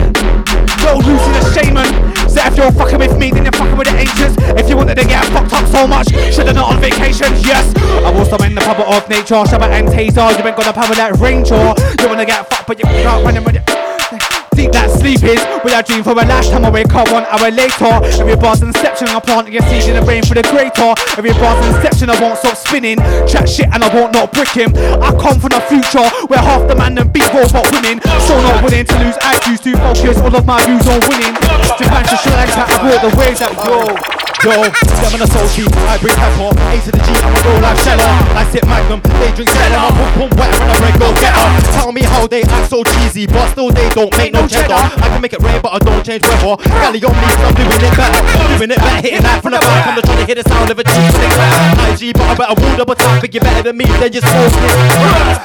Yo, 0.81 0.97
Lucy 0.97 1.31
the 1.35 1.41
shaman. 1.53 1.87
So 2.29 2.41
if 2.45 2.55
you're 2.57 2.71
fucking 2.71 2.99
with 2.99 3.17
me, 3.17 3.31
then 3.31 3.43
you're 3.43 3.51
fucking 3.53 3.77
with 3.77 3.87
the 3.87 3.97
ancients. 3.97 4.35
If 4.59 4.69
you 4.69 4.77
wanted 4.77 4.95
to 4.95 5.05
get 5.05 5.25
fucked 5.33 5.53
up 5.53 5.67
so 5.67 5.85
much, 5.85 6.07
should've 6.33 6.55
not 6.55 6.73
on 6.73 6.81
vacation. 6.81 7.27
Yes, 7.43 7.73
I 7.77 8.11
will 8.11 8.25
summon 8.25 8.55
the 8.55 8.61
power 8.61 8.85
of 8.85 9.07
nature. 9.09 9.43
Shabba 9.43 9.69
and 9.69 9.87
taser, 9.87 10.31
you 10.37 10.45
ain't 10.47 10.55
got 10.55 10.65
the 10.65 10.73
power 10.73 10.95
that 10.95 11.17
ranger. 11.19 11.75
You 12.01 12.07
wanna 12.07 12.25
get 12.25 12.49
fucked, 12.49 12.67
but 12.67 12.79
you 12.79 12.85
can't 12.85 13.25
run 13.25 13.43
with 13.43 13.55
it. 13.55 14.30
Deep 14.55 14.71
that 14.75 14.91
sleep 14.91 15.23
is. 15.23 15.39
With 15.63 15.71
a 15.71 15.79
dream 15.79 16.03
for 16.03 16.11
a 16.11 16.25
last 16.27 16.51
time 16.51 16.65
I 16.65 16.69
wake 16.69 16.91
up 16.91 17.07
one 17.07 17.23
hour 17.31 17.47
later. 17.47 17.87
Every 18.19 18.35
bar's 18.35 18.61
inception 18.61 19.07
I 19.07 19.19
plant 19.19 19.47
your 19.47 19.63
seed 19.71 19.87
in 19.87 19.95
the 19.95 20.03
brain 20.03 20.23
for 20.27 20.35
the 20.35 20.43
greater. 20.51 20.91
Every 21.15 21.31
bar's 21.39 21.59
inception 21.71 22.11
I 22.11 22.19
won't 22.19 22.37
stop 22.37 22.59
spinning. 22.59 22.99
Chat 23.23 23.47
shit 23.47 23.71
and 23.71 23.79
I 23.79 23.87
won't 23.95 24.11
not 24.11 24.35
brick 24.35 24.51
him. 24.51 24.75
I 24.99 25.15
come 25.15 25.39
from 25.39 25.55
the 25.55 25.63
future 25.71 26.03
Where 26.27 26.43
half 26.43 26.67
the 26.67 26.75
man 26.75 26.99
and 26.99 27.07
beat 27.13 27.27
robot 27.31 27.63
winning. 27.71 28.03
So 28.27 28.35
not 28.43 28.59
willing 28.59 28.83
to 28.83 28.95
lose 28.99 29.15
I 29.23 29.39
choose 29.47 29.63
to 29.63 29.71
focus 29.79 30.19
all 30.19 30.35
of 30.35 30.45
my 30.45 30.59
views 30.67 30.83
on 30.83 30.99
winning. 31.07 31.35
Japan 31.79 32.03
to 32.11 32.15
Sri 32.19 32.31
Lanka 32.35 32.67
I 32.67 32.75
brought 32.83 33.01
the 33.07 33.11
waves 33.15 33.39
that 33.39 33.55
yo 33.63 34.30
Yo, 34.41 34.57
them 34.57 35.13
and 35.13 35.21
a 35.21 35.27
soul 35.29 35.45
tea, 35.53 35.69
I 35.85 36.01
bring 36.01 36.17
pepper. 36.17 36.49
A 36.49 36.73
to 36.81 36.89
the 36.89 36.97
G, 37.05 37.13
I'm 37.13 37.29
a 37.29 37.39
real 37.45 37.61
life 37.61 37.77
sheller. 37.85 38.09
I 38.33 38.41
sit 38.49 38.65
magnum, 38.65 38.97
they 39.21 39.29
drink 39.37 39.53
Stella. 39.53 39.93
Pump 39.93 40.17
pump 40.17 40.33
wet 40.33 40.49
when 40.57 40.65
I 40.65 40.75
break, 40.81 40.97
go 40.97 41.13
get 41.21 41.29
her. 41.29 41.45
Tell 41.77 41.93
me 41.93 42.01
how 42.01 42.25
they 42.25 42.41
act 42.41 42.73
so 42.73 42.81
cheesy, 42.81 43.29
but 43.29 43.53
still 43.53 43.69
they 43.69 43.85
don't 43.93 44.09
make 44.17 44.33
no 44.33 44.41
cheddar. 44.49 44.73
I 44.73 45.13
can 45.13 45.21
make 45.21 45.37
it 45.37 45.45
rain, 45.45 45.61
but 45.61 45.77
I 45.77 45.79
don't 45.85 46.01
change 46.01 46.25
weather. 46.25 46.57
Galley 46.57 46.97
on 47.05 47.13
me, 47.21 47.29
I'm 47.37 47.53
doing 47.53 47.69
it 47.69 47.93
better. 47.93 48.17
Doing 48.57 48.73
it 48.73 48.81
better, 48.81 49.01
hitting 49.05 49.21
that 49.21 49.45
from 49.45 49.53
the 49.53 49.61
back. 49.61 49.85
I'm 49.85 50.01
trying 50.01 50.17
to 50.17 50.25
hear 50.25 50.37
the 50.41 50.45
sound 50.49 50.73
of 50.73 50.79
a 50.79 50.83
they 50.89 51.29
clap. 51.37 52.01
IG, 52.01 52.17
but 52.17 52.25
I 52.25 52.33
better 52.33 52.57
woo 52.57 52.73
double 52.81 52.97
tap. 52.97 53.21
Think 53.21 53.37
you're 53.37 53.45
better 53.45 53.61
than 53.61 53.77
me, 53.77 53.85
then 54.01 54.09
you're 54.09 54.25
smoking. 54.25 54.73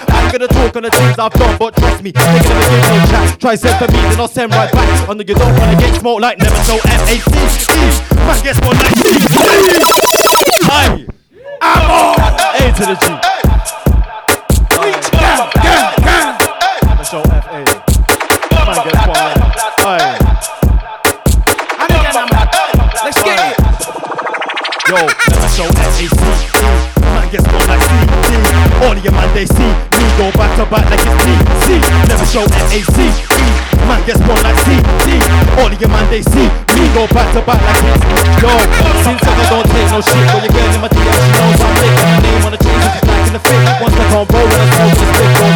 I'm 0.08 0.32
gonna 0.32 0.48
talk 0.48 0.72
on 0.72 0.88
the 0.88 0.90
things 0.96 1.20
I've 1.20 1.36
done, 1.36 1.56
but 1.60 1.76
trust 1.76 2.00
me, 2.00 2.16
they 2.16 2.24
can 2.24 2.48
never 2.48 2.64
give 2.64 2.88
no 2.88 2.96
chat. 3.12 3.40
Try 3.44 3.60
send 3.60 3.76
for 3.76 3.92
me, 3.92 4.00
then 4.08 4.20
I'll 4.24 4.32
send 4.32 4.56
right 4.56 4.72
back. 4.72 4.88
I 5.04 5.12
know 5.12 5.20
you 5.20 5.36
don't 5.36 5.52
wanna 5.52 5.76
get 5.76 6.00
smoked 6.00 6.24
like 6.24 6.40
never 6.40 6.56
so 6.64 6.80
M-A-C. 6.80 8.05
Man 8.16 8.38
gets 8.42 8.60
one 8.60 8.76
like 8.76 8.96
C. 8.96 9.04
Hi. 10.64 11.04
Ammo. 11.60 12.14
A 12.56 12.72
to 12.72 12.84
the 12.86 12.96
G. 12.96 13.06
Gang, 15.12 15.50
gang, 15.62 15.86
gang. 16.04 16.36
Never 16.86 17.04
show 17.04 17.22
F-A. 17.22 17.60
Man 18.64 18.78
gets 18.84 19.04
one 19.06 19.20
like 19.20 19.40
Aye. 19.86 20.18
Let's 23.04 23.20
get 23.22 23.38
it. 23.38 23.56
Yo, 24.88 24.96
never 24.96 25.50
show 25.50 25.66
S-A-C. 25.66 26.22
Man 27.02 27.26
gets 27.30 27.44
C. 27.44 27.50
D. 28.26 28.30
All 28.84 28.92
of 28.92 29.02
your 29.04 29.12
man 29.12 29.28
they 29.34 29.46
see 29.46 29.95
go 30.16 30.32
back 30.32 30.48
to 30.56 30.64
back 30.72 30.88
like 30.88 31.04
it's 31.04 31.24
D. 31.24 31.28
C. 31.64 31.76
Never 32.08 32.24
show 32.24 32.44
N-A-C. 32.48 32.96
Man 33.84 34.00
gets 34.08 34.20
one 34.24 34.40
like 34.40 34.56
C. 34.64 34.80
D. 35.04 35.20
All 35.60 35.68
of 35.68 35.76
your 35.80 35.90
man 35.92 36.08
they 36.08 36.22
see 36.22 36.48
me 36.72 36.88
go 36.96 37.06
back 37.12 37.28
to 37.36 37.40
back 37.44 37.60
like 37.60 37.84
it's 37.84 38.00
Yo, 38.40 38.52
since 39.04 39.20
I 39.20 39.32
don't 39.52 39.68
take 39.68 39.88
no 39.92 40.00
shit, 40.00 40.24
but 40.32 40.40
your 40.40 40.52
girl 40.56 40.72
in 40.72 40.80
my 40.80 40.88
DM 40.88 41.04
she 41.04 41.30
knows 41.36 41.60
I'm 41.60 41.72
my 41.76 42.20
name 42.24 42.44
on 42.48 42.52
the 42.52 42.60
chain, 42.64 42.80
like 42.80 43.04
in 43.28 43.32
the 43.36 43.40
fit. 43.44 43.60
Once 43.80 43.96
I 43.96 44.04
come 44.08 44.26
roll 44.32 44.48
and 44.48 44.60
I 44.60 44.66
smoke 44.72 44.96
this 44.96 45.10
big 45.20 45.32
roll, 45.36 45.55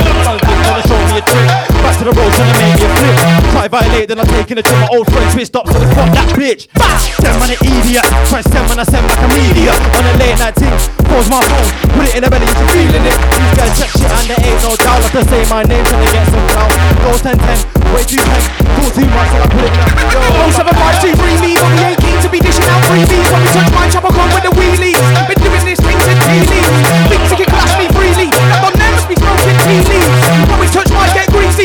the 2.11 2.21
road, 2.21 2.33
trying 2.35 2.51
to 2.51 2.59
make 2.59 2.75
me 2.83 2.87
flip. 2.99 3.17
Try 3.55 3.67
violate, 3.69 4.09
then 4.09 4.19
I'm 4.19 4.27
taking 4.27 4.59
it 4.59 4.67
to 4.67 4.75
my 4.83 4.89
old 4.91 5.07
friend. 5.11 5.27
Twist 5.33 5.55
up, 5.55 5.67
so 5.71 5.79
the 5.79 5.87
fuck 5.95 6.11
that 6.15 6.29
bitch. 6.35 6.67
Bah! 6.75 6.99
Man 7.39 7.51
an 7.55 7.61
idiot. 7.63 8.07
Try 8.27 8.43
send 8.43 8.67
man, 8.67 8.79
I 8.83 8.85
send 8.85 9.07
back 9.07 9.21
a 9.23 9.29
media. 9.31 9.73
On 9.95 10.05
a 10.07 10.15
late 10.19 10.39
night 10.39 10.55
thing, 10.59 10.75
pause 11.07 11.29
my 11.31 11.41
phone, 11.47 11.69
put 11.95 12.05
it 12.11 12.15
in 12.19 12.23
the 12.27 12.31
belly, 12.31 12.47
you 12.47 12.67
feeling 12.75 13.05
it. 13.07 13.17
These 13.17 13.55
guys 13.59 13.73
check 13.79 13.91
shit 13.95 14.11
and 14.11 14.27
there 14.27 14.41
ain't 14.43 14.61
no 14.67 14.75
doubt. 14.75 14.99
Like 15.03 15.15
to 15.15 15.23
say 15.31 15.43
my 15.47 15.63
name, 15.63 15.85
trying 15.87 16.05
to 16.07 16.11
get 16.11 16.27
some 16.27 16.45
clout. 16.51 16.71
Go 17.01 17.11
10 17.17 17.37
10, 17.39 17.95
way 17.95 18.03
too 18.05 18.21
pen, 18.21 18.43
talk 18.75 18.91
too 18.95 19.07
much, 19.15 19.31
and 19.35 19.43
I 19.45 19.49
put 19.51 19.65
it 19.65 19.73
down. 19.75 19.91
Yo, 20.11 20.19
Oh, 20.41 20.51
seven, 20.51 20.75
five, 20.75 20.97
two, 21.03 21.13
three, 21.15 21.37
me, 21.45 21.53
but 21.59 21.71
we 21.71 21.81
ain't 21.95 22.01
keen 22.01 22.19
to 22.25 22.29
be 22.33 22.41
dishing 22.41 22.67
out 22.71 22.83
freebies. 22.91 23.27
When 23.31 23.41
we 23.45 23.49
touch 23.55 23.71
my 23.77 23.87
chopper, 23.93 24.13
come 24.13 24.31
with 24.35 24.45
the 24.47 24.53
wheelies. 24.57 24.99
Been 25.29 25.41
doing 25.45 25.65
this 25.69 25.79
thing 25.81 25.99
to 25.99 26.13
tea 26.27 26.43
leaves. 26.49 26.71
You 27.31 27.37
can 27.39 27.49
clash 27.51 27.75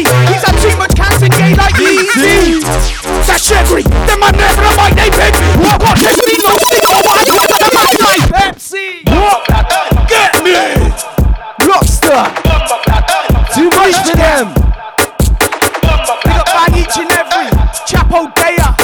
my. 0.04 0.28
He's 0.28 0.44
too 0.60 0.76
much 0.78 0.96
cancer, 0.96 1.30
gay 1.30 1.56
like 1.56 1.76
Yeezy. 1.76 2.60
That's 3.24 3.44
sugary. 3.44 3.84
Them 3.84 4.20
man 4.20 4.34
there 4.36 4.50
for 4.52 4.66
the 4.68 4.74
mic, 4.76 4.96
they 4.96 5.10
me. 5.10 5.32
What, 5.64 5.80
what, 5.80 5.96
there's 6.02 6.20
me 6.26 6.36
no 6.44 6.52
sleep. 6.60 6.84
Oh, 6.88 7.02
what, 7.06 7.26
Pepsi. 8.36 9.08
What? 9.08 9.48
Get 10.10 10.44
me. 10.44 10.56
Rockstar. 11.64 12.28
Too 13.54 13.70
much 13.72 13.96
for 14.04 14.18
them. 14.18 14.48
We 16.24 16.32
got 16.32 16.46
bang 16.46 16.76
each 16.76 16.98
and 16.98 17.12
every. 17.12 17.48
Chapo 17.88 18.28
Daya. 18.36 18.76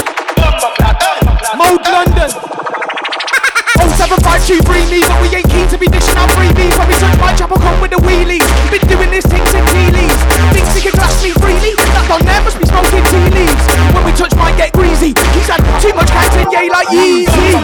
Mode 1.57 1.85
London. 1.87 2.31
Oh, 3.79 3.87
seven, 3.97 4.19
five, 4.19 4.45
two, 4.45 4.59
three, 4.59 4.85
me, 4.91 5.01
but 5.01 5.19
we 5.23 5.30
we 14.11 14.17
touch 14.17 14.35
my 14.35 14.51
get 14.59 14.73
greasy. 14.73 15.15
He's 15.31 15.47
had 15.47 15.63
too 15.79 15.93
much 15.95 16.11
cancer, 16.11 16.43
yay 16.51 16.67
like 16.67 16.87
Yeezy. 16.91 17.63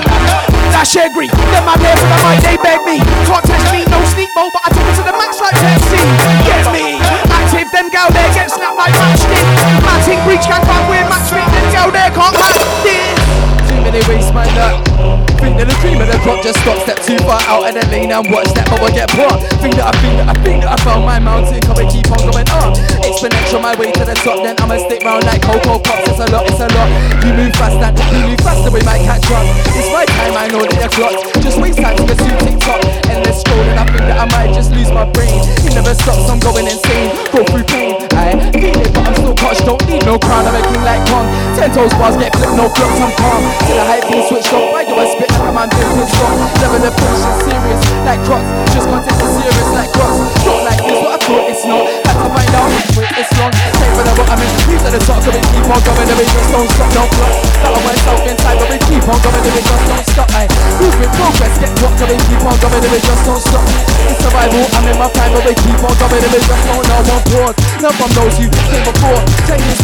That's 0.72 0.88
Shegri. 0.88 1.28
Them 1.28 1.64
man 1.68 1.80
there 1.84 1.96
for 2.00 2.08
the 2.08 2.20
mic, 2.24 2.40
they 2.40 2.58
beg 2.64 2.80
me. 2.88 3.04
Can't 3.28 3.44
test 3.44 3.68
me, 3.72 3.84
no 3.92 4.00
sneak 4.16 4.32
mode, 4.36 4.52
but 4.56 4.64
I 4.64 4.70
took 4.72 4.88
it 4.88 4.96
to 4.96 5.04
the 5.04 5.16
max 5.16 5.40
like 5.44 5.56
Pepsi. 5.60 6.00
Get 6.48 6.64
me. 6.72 7.00
Active, 7.28 7.68
them 7.72 7.90
gal 7.92 8.08
there 8.12 8.32
get 8.32 8.48
snapped 8.52 8.78
like 8.80 8.96
matchstick. 8.96 9.44
Matting 9.84 10.22
breach 10.24 10.46
can 10.48 10.64
find 10.64 10.88
weird 10.88 11.08
match 11.12 11.28
fit. 11.28 11.44
Them 11.52 11.68
gal 11.76 11.92
there 11.92 12.12
can't 12.16 12.36
match 12.40 12.60
this. 12.84 13.20
Too 13.68 13.80
many 13.84 14.02
waste 14.08 14.34
my 14.34 14.48
nut. 14.56 15.37
Think 15.38 15.58
that 15.62 15.68
the 15.70 15.78
cream 15.80 16.02
of 16.02 16.10
the 16.10 16.18
crop 16.26 16.42
just 16.42 16.60
stop, 16.66 16.78
step 16.84 17.00
too 17.06 17.18
far 17.24 17.42
out 17.46 17.70
of 17.70 17.74
the 17.78 17.86
lane 17.94 18.12
and 18.12 18.26
watch 18.34 18.50
that 18.58 18.66
bubble 18.68 18.90
get 18.90 19.10
popped. 19.14 19.46
Think 19.62 19.78
that 19.78 19.88
I 19.90 19.94
think 20.02 20.18
that 20.18 20.28
I 20.28 20.36
think 20.42 20.66
that 20.66 20.72
I 20.74 20.78
found 20.84 21.06
my 21.06 21.20
mountain, 21.20 21.62
come 21.62 21.78
and 21.78 21.90
keep 21.90 22.10
on 22.10 22.22
going 22.26 22.50
up. 22.58 22.74
Exponential 23.06 23.62
my 23.62 23.78
way 23.78 23.94
to 23.94 24.04
the 24.04 24.18
top, 24.26 24.42
then 24.42 24.58
I'ma 24.58 24.82
stick 24.82 25.06
round 25.06 25.24
like 25.30 25.42
Cocoa 25.46 25.78
Pops. 25.78 26.10
It's 26.10 26.20
a 26.20 26.28
lot, 26.34 26.50
it's 26.50 26.60
a 26.60 26.68
lot. 26.74 26.90
You 27.22 27.32
move 27.38 27.54
fast 27.56 27.78
and 27.78 27.94
you 28.18 28.34
move 28.34 28.42
faster, 28.42 28.74
we 28.74 28.82
might 28.84 29.06
catch 29.06 29.30
up. 29.30 29.46
It's 29.78 29.90
my 29.94 30.06
time, 30.06 30.34
I 30.36 30.50
know 30.50 30.66
that 30.66 30.74
you're 30.74 30.92
clocked. 30.92 31.22
Just 31.40 31.62
waste 31.62 31.80
time 31.80 31.96
to 31.96 32.04
pursue 32.04 32.34
TikTok. 32.42 32.82
Endless 33.08 33.46
scrolling, 33.46 33.78
I 33.78 33.86
think 33.88 34.06
that 34.10 34.18
I 34.18 34.26
might 34.34 34.52
just 34.58 34.74
lose 34.74 34.90
my 34.92 35.06
brain. 35.14 35.38
It 35.64 35.74
never 35.78 35.94
stops, 35.94 36.28
I'm 36.28 36.42
going 36.42 36.66
insane. 36.66 37.14
Go 37.30 37.46
through 37.46 37.66
pain, 37.70 37.94
I 38.18 38.34
feel 38.58 38.74
it, 38.74 38.90
but 38.92 39.06
I'm 39.06 39.16
still 39.16 39.38
caught. 39.38 39.58
Don't 39.64 39.82
need 39.86 40.04
no 40.04 40.18
crown, 40.18 40.50
I'm 40.50 40.58
making 40.58 40.82
like 40.82 41.06
Kong. 41.08 41.30
Ten 41.56 41.70
toes 41.72 41.94
bars 41.96 42.18
get 42.18 42.34
flipped, 42.36 42.58
no 42.58 42.68
flops, 42.74 43.00
I'm 43.00 43.14
calm. 43.16 43.42
Till 43.70 43.78
the 43.78 43.86
hype 43.86 44.06
being 44.10 44.26
switched 44.28 44.52
off, 44.52 44.74
why 44.74 44.84
do 44.84 44.98
I 44.98 45.06
spit 45.08 45.27
like 45.32 45.48
a 45.48 45.52
man 45.52 45.68
doing 45.70 46.08
strong? 46.08 46.38
Never 46.62 46.80
the 46.80 46.92
push 46.96 47.22
is 47.24 47.38
serious, 47.44 47.82
like 48.08 48.22
crocs. 48.24 48.50
Just 48.74 48.88
can't 48.88 49.04
take 49.04 49.20
it 49.20 49.32
serious 49.36 49.70
like 49.76 49.92
crocs. 49.92 50.18
Not 50.46 50.60
like 50.64 50.82
this, 50.84 51.00
what 51.04 51.12
I 51.14 51.20
thought 51.22 51.46
it's 51.52 51.64
not. 51.68 51.84
Had 52.08 52.16
to 52.18 52.28
find 52.32 52.54
out, 52.56 52.70
wait, 52.96 53.14
it's 53.18 53.32
long. 53.38 53.52
Take 53.52 53.94
for 53.98 54.04
the 54.08 54.14
bottom, 54.18 54.40
and 54.40 54.52
these 54.68 54.84
are 54.88 54.94
the 54.94 55.02
top, 55.04 55.20
so 55.24 55.30
we 55.32 55.42
keep 55.52 55.68
on 55.68 55.82
going, 55.84 56.08
and 56.08 56.18
we 56.18 56.26
just 56.26 56.50
don't 56.52 56.70
stop, 56.72 56.90
don't 56.94 57.12
flop. 57.18 57.34
That 57.62 57.74
I 57.74 57.80
went 57.84 58.00
self 58.06 58.22
inside, 58.28 58.58
but 58.62 58.70
we 58.72 58.78
keep 58.88 59.06
on 59.08 59.20
going, 59.22 59.44
and 59.44 59.54
we 59.54 59.62
just 59.62 59.86
don't 59.88 60.08
stop. 60.08 60.28
Aye, 60.38 60.50
move 60.80 60.96
with 61.02 61.14
progress, 61.18 61.56
get 61.60 61.72
dropped, 61.78 62.00
and 62.02 62.10
we 62.12 62.18
keep 62.28 62.44
on 62.46 62.58
going, 62.62 62.82
and 62.84 62.94
we 62.94 63.00
just 63.02 63.24
don't 63.26 63.42
stop. 63.42 63.66
It's 64.08 64.20
survival, 64.24 64.64
I'm 64.78 64.86
in 64.88 64.98
my 64.98 65.10
prime, 65.12 65.32
but 65.34 65.44
we 65.44 65.54
keep 65.56 65.82
on 65.82 65.96
going, 65.98 66.24
and 66.24 66.34
we 66.34 66.40
just 66.40 66.64
don't 66.68 66.86
know 66.88 67.02
one 67.08 67.24
pause. 67.32 67.56
None 67.82 67.96
from 67.98 68.12
those 68.16 68.36
you 68.40 68.48
came 68.70 68.84
before. 68.86 69.22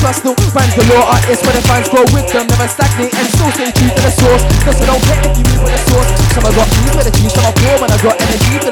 Plus, 0.03 0.19
no 0.27 0.35
rhymes 0.51 0.75
galore. 0.75 1.07
Artists 1.15 1.47
where 1.47 1.55
the 1.55 1.63
fans 1.63 1.87
grow 1.87 2.03
with 2.11 2.27
them, 2.27 2.43
never 2.43 2.67
stagnate, 2.67 3.15
and 3.15 3.27
still 3.31 3.47
stay 3.55 3.71
true 3.71 3.87
to 3.87 4.01
the 4.03 4.11
source. 4.11 4.43
Cause 4.67 4.75
I 4.83 4.85
don't 4.91 4.99
care 4.99 5.32
Some 6.33 6.49
I 6.49 6.51
got 6.55 6.65
juice, 7.13 7.29
some 7.29 7.45
I 7.45 7.51
pour 7.53 7.77
when 7.77 7.91
I 7.93 7.97
got 8.01 8.17
energy 8.19 8.62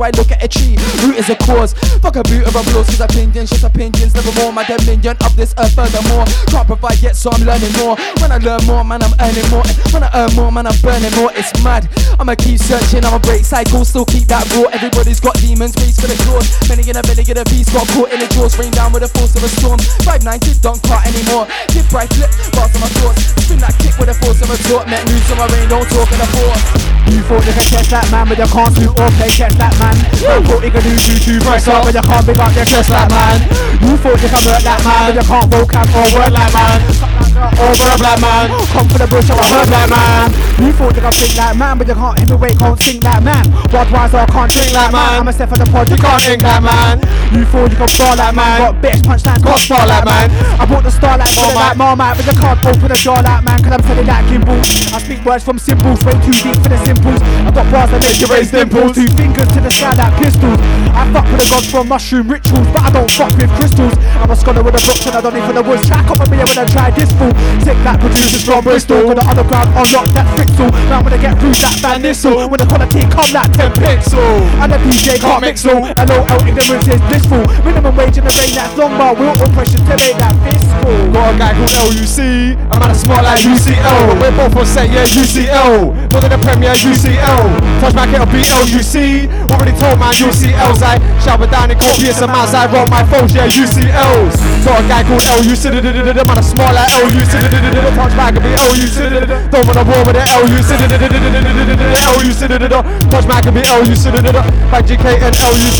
Why 0.00 0.08
look 0.16 0.32
at 0.32 0.40
a 0.40 0.48
tree? 0.48 0.80
Root 1.04 1.20
is 1.20 1.28
a 1.28 1.36
cause. 1.36 1.76
Fuck 2.00 2.16
a 2.16 2.24
boot 2.24 2.48
of 2.48 2.56
a 2.56 2.64
blows, 2.72 2.88
cause 2.88 3.04
opinions, 3.04 3.52
just 3.52 3.68
opinions, 3.68 4.16
never 4.16 4.32
more. 4.40 4.48
My 4.48 4.64
dominion 4.64 5.12
of 5.20 5.36
this 5.36 5.52
earth, 5.60 5.76
furthermore. 5.76 6.24
Can't 6.48 6.64
provide 6.64 7.04
yet, 7.04 7.20
so 7.20 7.28
I'm 7.28 7.44
learning 7.44 7.68
more. 7.76 8.00
When 8.16 8.32
I 8.32 8.40
learn 8.40 8.64
more, 8.64 8.80
man, 8.80 9.04
I'm 9.04 9.12
earning 9.20 9.44
more. 9.52 9.60
And 9.60 9.76
when 9.92 10.00
I 10.00 10.08
earn 10.16 10.32
more, 10.32 10.48
man, 10.48 10.64
I'm 10.64 10.80
burning 10.80 11.12
more. 11.20 11.28
It's 11.36 11.52
mad. 11.60 11.84
I'ma 12.16 12.32
keep 12.32 12.56
searching, 12.56 13.04
I'ma 13.04 13.20
break 13.20 13.44
cycles, 13.44 13.92
still 13.92 14.08
keep 14.08 14.24
that 14.32 14.48
raw. 14.56 14.72
Everybody's 14.72 15.20
got 15.20 15.36
demons, 15.36 15.76
race 15.76 16.00
for 16.00 16.08
the 16.08 16.16
claws. 16.24 16.48
Many 16.72 16.88
in 16.88 16.96
a 16.96 17.04
belly, 17.04 17.20
get 17.20 17.36
a 17.36 17.44
beast, 17.52 17.68
got 17.76 17.84
caught 17.92 18.08
in 18.08 18.24
the 18.24 18.28
jaws, 18.32 18.56
rain 18.56 18.72
down 18.72 18.96
with 18.96 19.04
the 19.04 19.12
force 19.12 19.36
of 19.36 19.44
a 19.44 19.52
storm. 19.52 19.76
590, 20.08 20.64
don't 20.64 20.80
cart 20.88 21.04
anymore. 21.12 21.44
Hip 21.76 21.84
right 21.92 22.08
flip, 22.16 22.32
bars 22.56 22.72
on 22.72 22.80
my 22.80 22.90
thoughts. 23.04 23.36
Spin 23.44 23.60
that 23.60 23.76
kick 23.76 23.92
with 24.00 24.08
the 24.08 24.16
force 24.16 24.40
of 24.40 24.48
a 24.48 24.56
taught. 24.64 24.88
Met 24.88 25.04
news 25.12 25.28
on 25.28 25.44
my 25.44 25.46
rain, 25.52 25.68
don't 25.68 25.84
talk 25.92 26.08
in 26.08 26.16
the 26.24 26.28
force. 26.32 26.64
You 27.12 27.20
thought 27.28 27.44
you 27.44 27.52
could 27.52 27.68
catch 27.68 27.88
that 27.92 28.08
man, 28.08 28.24
but 28.28 28.38
you 28.38 28.48
can't 28.48 28.72
do 28.80 28.88
or 28.96 29.10
play 29.18 29.28
chess 29.28 29.52
that 29.60 29.74
man. 29.76 29.89
You 30.20 30.40
thought 30.44 30.62
you 30.64 30.70
could 30.70 30.84
do 30.84 30.94
two 31.18 31.38
press 31.40 31.68
up, 31.68 31.84
but 31.84 31.94
you 31.94 32.02
can't 32.02 32.26
big 32.26 32.38
up 32.38 32.54
your 32.54 32.64
chest 32.64 32.90
like 32.90 33.10
man. 33.10 33.38
You 33.80 33.96
thought 33.96 34.20
you 34.20 34.28
could 34.28 34.44
hurt 34.44 34.62
that 34.62 34.80
man, 34.84 35.00
but 35.08 35.14
you 35.16 35.24
can't 35.24 35.46
vocab 35.50 35.88
or 35.94 36.06
word 36.14 36.32
like 36.32 36.52
man. 36.52 37.20
Or 37.40 37.72
verb 37.72 38.00
like 38.04 38.20
man. 38.20 38.52
Come 38.72 38.88
for 38.88 38.98
the 39.00 39.08
bush 39.08 39.30
or 39.32 39.40
a 39.40 39.44
herb 39.48 39.68
like 39.72 39.88
man. 39.88 40.28
You 40.60 40.72
thought 40.76 40.92
you 40.92 41.00
could 41.00 41.14
think 41.16 41.34
like 41.40 41.56
man, 41.56 41.78
but 41.78 41.88
you 41.88 41.96
can't 41.96 42.18
heavyweight, 42.18 42.58
can't 42.58 42.76
sing 42.80 43.00
like 43.00 43.22
man. 43.24 43.44
Budweiser 43.72 44.28
can't 44.28 44.50
drink 44.52 44.72
like 44.76 44.92
man. 44.92 45.24
I'm 45.24 45.28
a 45.28 45.32
step 45.32 45.48
for 45.48 45.56
the 45.56 45.64
pod, 45.72 45.88
you 45.88 45.96
can't 45.96 46.20
ink 46.28 46.42
like 46.44 46.60
man. 46.60 47.00
You 47.32 47.48
thought 47.48 47.72
you 47.72 47.78
could 47.80 47.92
bar 47.96 48.16
like 48.16 48.34
man, 48.36 48.58
got 48.60 48.74
bitch 48.84 49.00
punch 49.06 49.24
like 49.24 49.40
got 49.40 49.56
spar 49.56 49.86
like 49.88 50.04
man. 50.04 50.28
I 50.60 50.64
bought 50.68 50.84
the 50.84 50.92
star 50.92 51.16
like 51.16 51.32
more 51.32 51.54
like 51.56 51.76
Marmite, 51.80 52.16
but 52.20 52.26
you 52.28 52.36
can't 52.36 52.60
open 52.60 52.88
the 52.92 52.98
jar 53.00 53.22
like 53.22 53.40
man, 53.40 53.58
cause 53.64 53.72
I'm 53.72 53.82
selling 53.88 54.06
that 54.06 54.22
gimbal. 54.28 54.60
I 54.92 54.98
speak 55.00 55.24
words 55.24 55.44
from 55.44 55.56
symbols, 55.56 56.04
way 56.04 56.12
too 56.20 56.36
deep 56.36 56.60
for 56.60 56.68
the 56.68 56.78
simples. 56.84 57.22
I 57.24 57.50
got 57.56 57.64
bars 57.72 57.88
that 57.88 58.04
make 58.04 58.20
you 58.20 58.28
raise 58.28 58.50
dimples. 58.52 58.92
Two 59.00 59.08
fingers 59.16 59.48
to 59.56 59.60
the 59.64 59.72
sky 59.80 59.96
like 59.96 60.14
pistols. 60.20 60.60
I 60.92 61.08
fuck 61.08 61.24
with 61.32 61.40
the 61.40 61.48
gods 61.48 61.70
from 61.72 61.88
mushroom 61.88 62.28
rituals, 62.28 62.68
but 62.68 62.82
I 62.84 62.90
don't 62.92 63.10
fuck 63.16 63.32
with 63.40 63.48
crystals. 63.56 63.96
I'm 64.20 64.28
a 64.28 64.36
scholar 64.36 64.60
with 64.60 64.76
a 64.76 64.82
book 64.84 65.00
and 65.08 65.16
I 65.16 65.20
don't 65.24 65.40
for 65.40 65.56
the 65.56 65.64
woods. 65.64 65.88
Track 65.88 66.04
up 66.12 66.20
on 66.20 66.28
me 66.28 66.36
when 66.44 66.58
I 66.60 66.66
try 66.68 66.92
this 66.92 67.08
fool. 67.16 67.32
Sick 67.64 67.78
that 67.88 67.96
producers 67.96 68.44
from 68.44 68.60
Bristol. 68.60 69.08
Got 69.08 69.16
the 69.16 69.24
underground 69.24 69.72
on 69.72 69.88
lock 69.88 70.08
that 70.12 70.28
pencil. 70.36 70.68
Now 70.92 71.00
when 71.00 71.16
I 71.16 71.18
get 71.18 71.40
through 71.40 71.56
that 71.64 71.80
Van 71.80 72.04
Nissel, 72.04 72.44
when 72.44 72.60
the 72.60 72.68
quality 72.68 73.00
come 73.08 73.30
that 73.32 73.48
10 73.56 73.72
pencil. 73.80 74.28
And 74.60 74.68
the 74.68 74.78
DJ 74.84 75.16
can't 75.16 75.40
mix 75.40 75.64
all. 75.64 75.80
LOL 75.80 76.40
ignorance 76.44 76.84
is 76.84 77.00
blissful. 77.08 77.42
Minimum 77.64 77.96
wage 77.96 78.20
in 78.20 78.24
the 78.28 78.32
brain 78.36 78.52
that's 78.52 78.76
long, 78.76 78.92
but 79.00 79.16
we'll 79.16 79.32
pressure 79.56 79.80
to 79.80 79.94
make 79.96 80.20
that 80.20 80.36
fiscal. 80.44 80.92
Got 81.16 81.32
a 81.32 81.38
guy 81.40 81.52
called. 81.56 81.90
I'm 82.20 82.82
at 82.82 82.90
a 82.90 82.94
smart 82.94 83.24
like 83.24 83.40
UCL. 83.40 84.20
We're 84.20 84.34
both 84.36 84.56
on 84.56 84.66
set, 84.66 84.90
yeah, 84.90 85.04
UCL. 85.04 85.94
More 86.12 86.20
than 86.20 86.30
the 86.30 86.40
Premier 86.44 86.72
UCL. 86.72 87.80
Touch 87.80 87.94
back, 87.94 88.12
it'll 88.12 88.26
be 88.26 88.44
LUC. 88.44 89.28
Already 89.50 89.69
told 89.76 89.98
man 89.98 90.12
UCLs. 90.14 90.82
I 90.82 90.98
shower 91.20 91.46
down 91.46 91.70
and 91.70 91.80
copious 91.80 92.20
amounts. 92.20 92.54
I 92.54 92.66
wrote 92.70 92.90
my 92.90 93.04
phones, 93.06 93.34
yeah, 93.34 93.46
UCLs. 93.46 94.34
Got 94.64 94.84
a 94.84 94.88
guy 94.88 95.02
called 95.04 95.24
LUC. 95.44 95.70
I'm 95.70 96.30
at 96.30 96.38
a 96.38 96.42
smart 96.42 96.74
like 96.74 96.90
LUC. 96.90 97.34
Touch 97.94 98.14
back, 98.16 98.34
it'll 98.36 98.46
be 98.46 98.54
LUC. 98.56 99.26
Don't 99.50 99.66
wanna 99.66 99.84
war 99.84 100.02
with 100.06 100.16
the 100.16 100.24
LUC. 100.40 100.70
LUC. 102.18 102.40
Touch 103.10 103.26
back, 103.28 103.46
it'll 103.46 103.54
be 103.54 103.62
LUC. 103.62 104.04
Back 104.70 104.84
GK 104.86 105.04
and 105.20 105.34
LUC. 105.36 105.78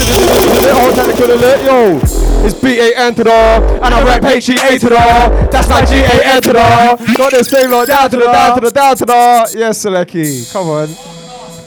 All 0.75 0.93
technical 0.93 1.31
alert, 1.35 1.61
yo. 1.65 2.01
It's 2.43 2.55
B-A-N 2.59 3.15
to 3.17 3.25
the 3.25 3.81
And 3.83 3.95
I 3.95 4.03
rap 4.03 4.25
H-E-A 4.25 4.79
to 4.79 4.89
the 4.89 5.49
That's 5.53 5.69
my 5.69 5.85
G-A-N 5.85 6.43
to 6.43 6.53
the 6.55 7.15
Got 7.17 7.33
this 7.33 7.51
thing 7.51 7.71
like 7.71 7.89
down 7.89 8.11
to 8.11 8.17
the 8.17 8.25
down 8.25 8.55
to 8.55 8.61
the 8.61 8.71
down 8.71 8.97
to 8.97 9.05
the 9.05 9.55
Yes, 9.55 9.85
Seleki, 9.85 10.51
come 10.53 10.69
on 10.69 11.10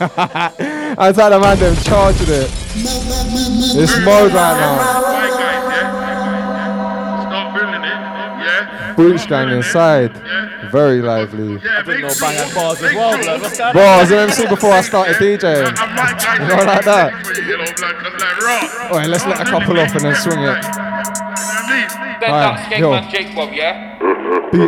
I 0.03 1.11
tell 1.13 1.30
the 1.30 1.39
man 1.39 1.57
them 1.59 1.75
charging 1.84 2.27
it. 2.27 2.49
It's 2.75 3.97
mode 4.05 4.34
right 4.34 4.59
now. 4.59 5.13
Boots 8.95 9.25
gang 9.25 9.49
inside. 9.49 10.11
Very 10.71 11.01
lively. 11.01 11.57
I 11.57 11.81
didn't 11.84 12.01
know 12.01 12.13
bang 12.19 12.53
bars 12.53 12.81
as 12.81 12.93
well, 12.93 13.17
blood. 13.21 13.41
What's 13.41 13.57
going 13.57 13.73
Bro, 13.73 13.81
I 13.81 14.01
was 14.01 14.11
an 14.11 14.17
MC 14.17 14.47
before 14.47 14.71
I 14.71 14.81
started 14.81 15.15
DJing 15.17 15.67
You 16.39 16.47
know 16.47 16.63
like 16.63 16.85
that 16.85 17.13
Alright, 18.91 19.09
let's 19.09 19.25
let 19.25 19.41
a 19.41 19.45
couple 19.45 19.80
off 19.80 19.95
and 19.95 20.05
then 20.05 20.15
swing 20.15 20.39
it. 20.39 20.61
Then 22.21 22.31
Alright, 22.31 22.69
that's 22.69 22.80
yo. 22.80 22.91
Skateman 22.91 23.09
Jake 23.11 23.35
Bob, 23.35 23.53
yeah? 23.53 24.39
The 24.53 24.59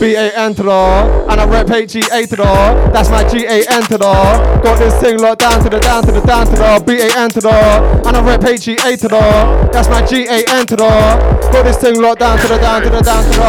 B-A-N 0.00 0.54
to 0.56 0.64
the 0.64 1.30
And 1.30 1.40
I 1.40 1.46
rep 1.46 1.70
H-E-A 1.70 2.26
to 2.26 2.34
the 2.34 2.90
That's 2.92 3.08
my 3.08 3.22
to 3.22 3.38
the 3.38 4.58
Got 4.66 4.78
this 4.80 4.98
thing 5.00 5.20
locked 5.20 5.42
down 5.42 5.62
to 5.62 5.70
the 5.70 5.78
down 5.78 6.02
to 6.02 6.10
the 6.10 6.20
down 6.26 6.46
to 6.46 6.50
the 6.50 6.58
to 6.58 7.40
the 7.40 8.02
And 8.02 8.16
I 8.16 8.26
rep 8.26 8.42
H-E-A 8.42 8.96
to 8.96 9.06
the 9.06 9.70
That's 9.70 9.86
my 9.86 10.02
to 10.02 10.26
the 10.26 10.42
Got 11.54 11.62
this 11.62 11.76
thing 11.78 12.02
locked 12.02 12.18
down 12.18 12.36
to 12.38 12.48
the 12.48 12.58
down 12.58 12.82
to 12.82 12.90
the 12.90 13.00
down 13.00 13.22
to 13.22 13.30
the 13.30 13.46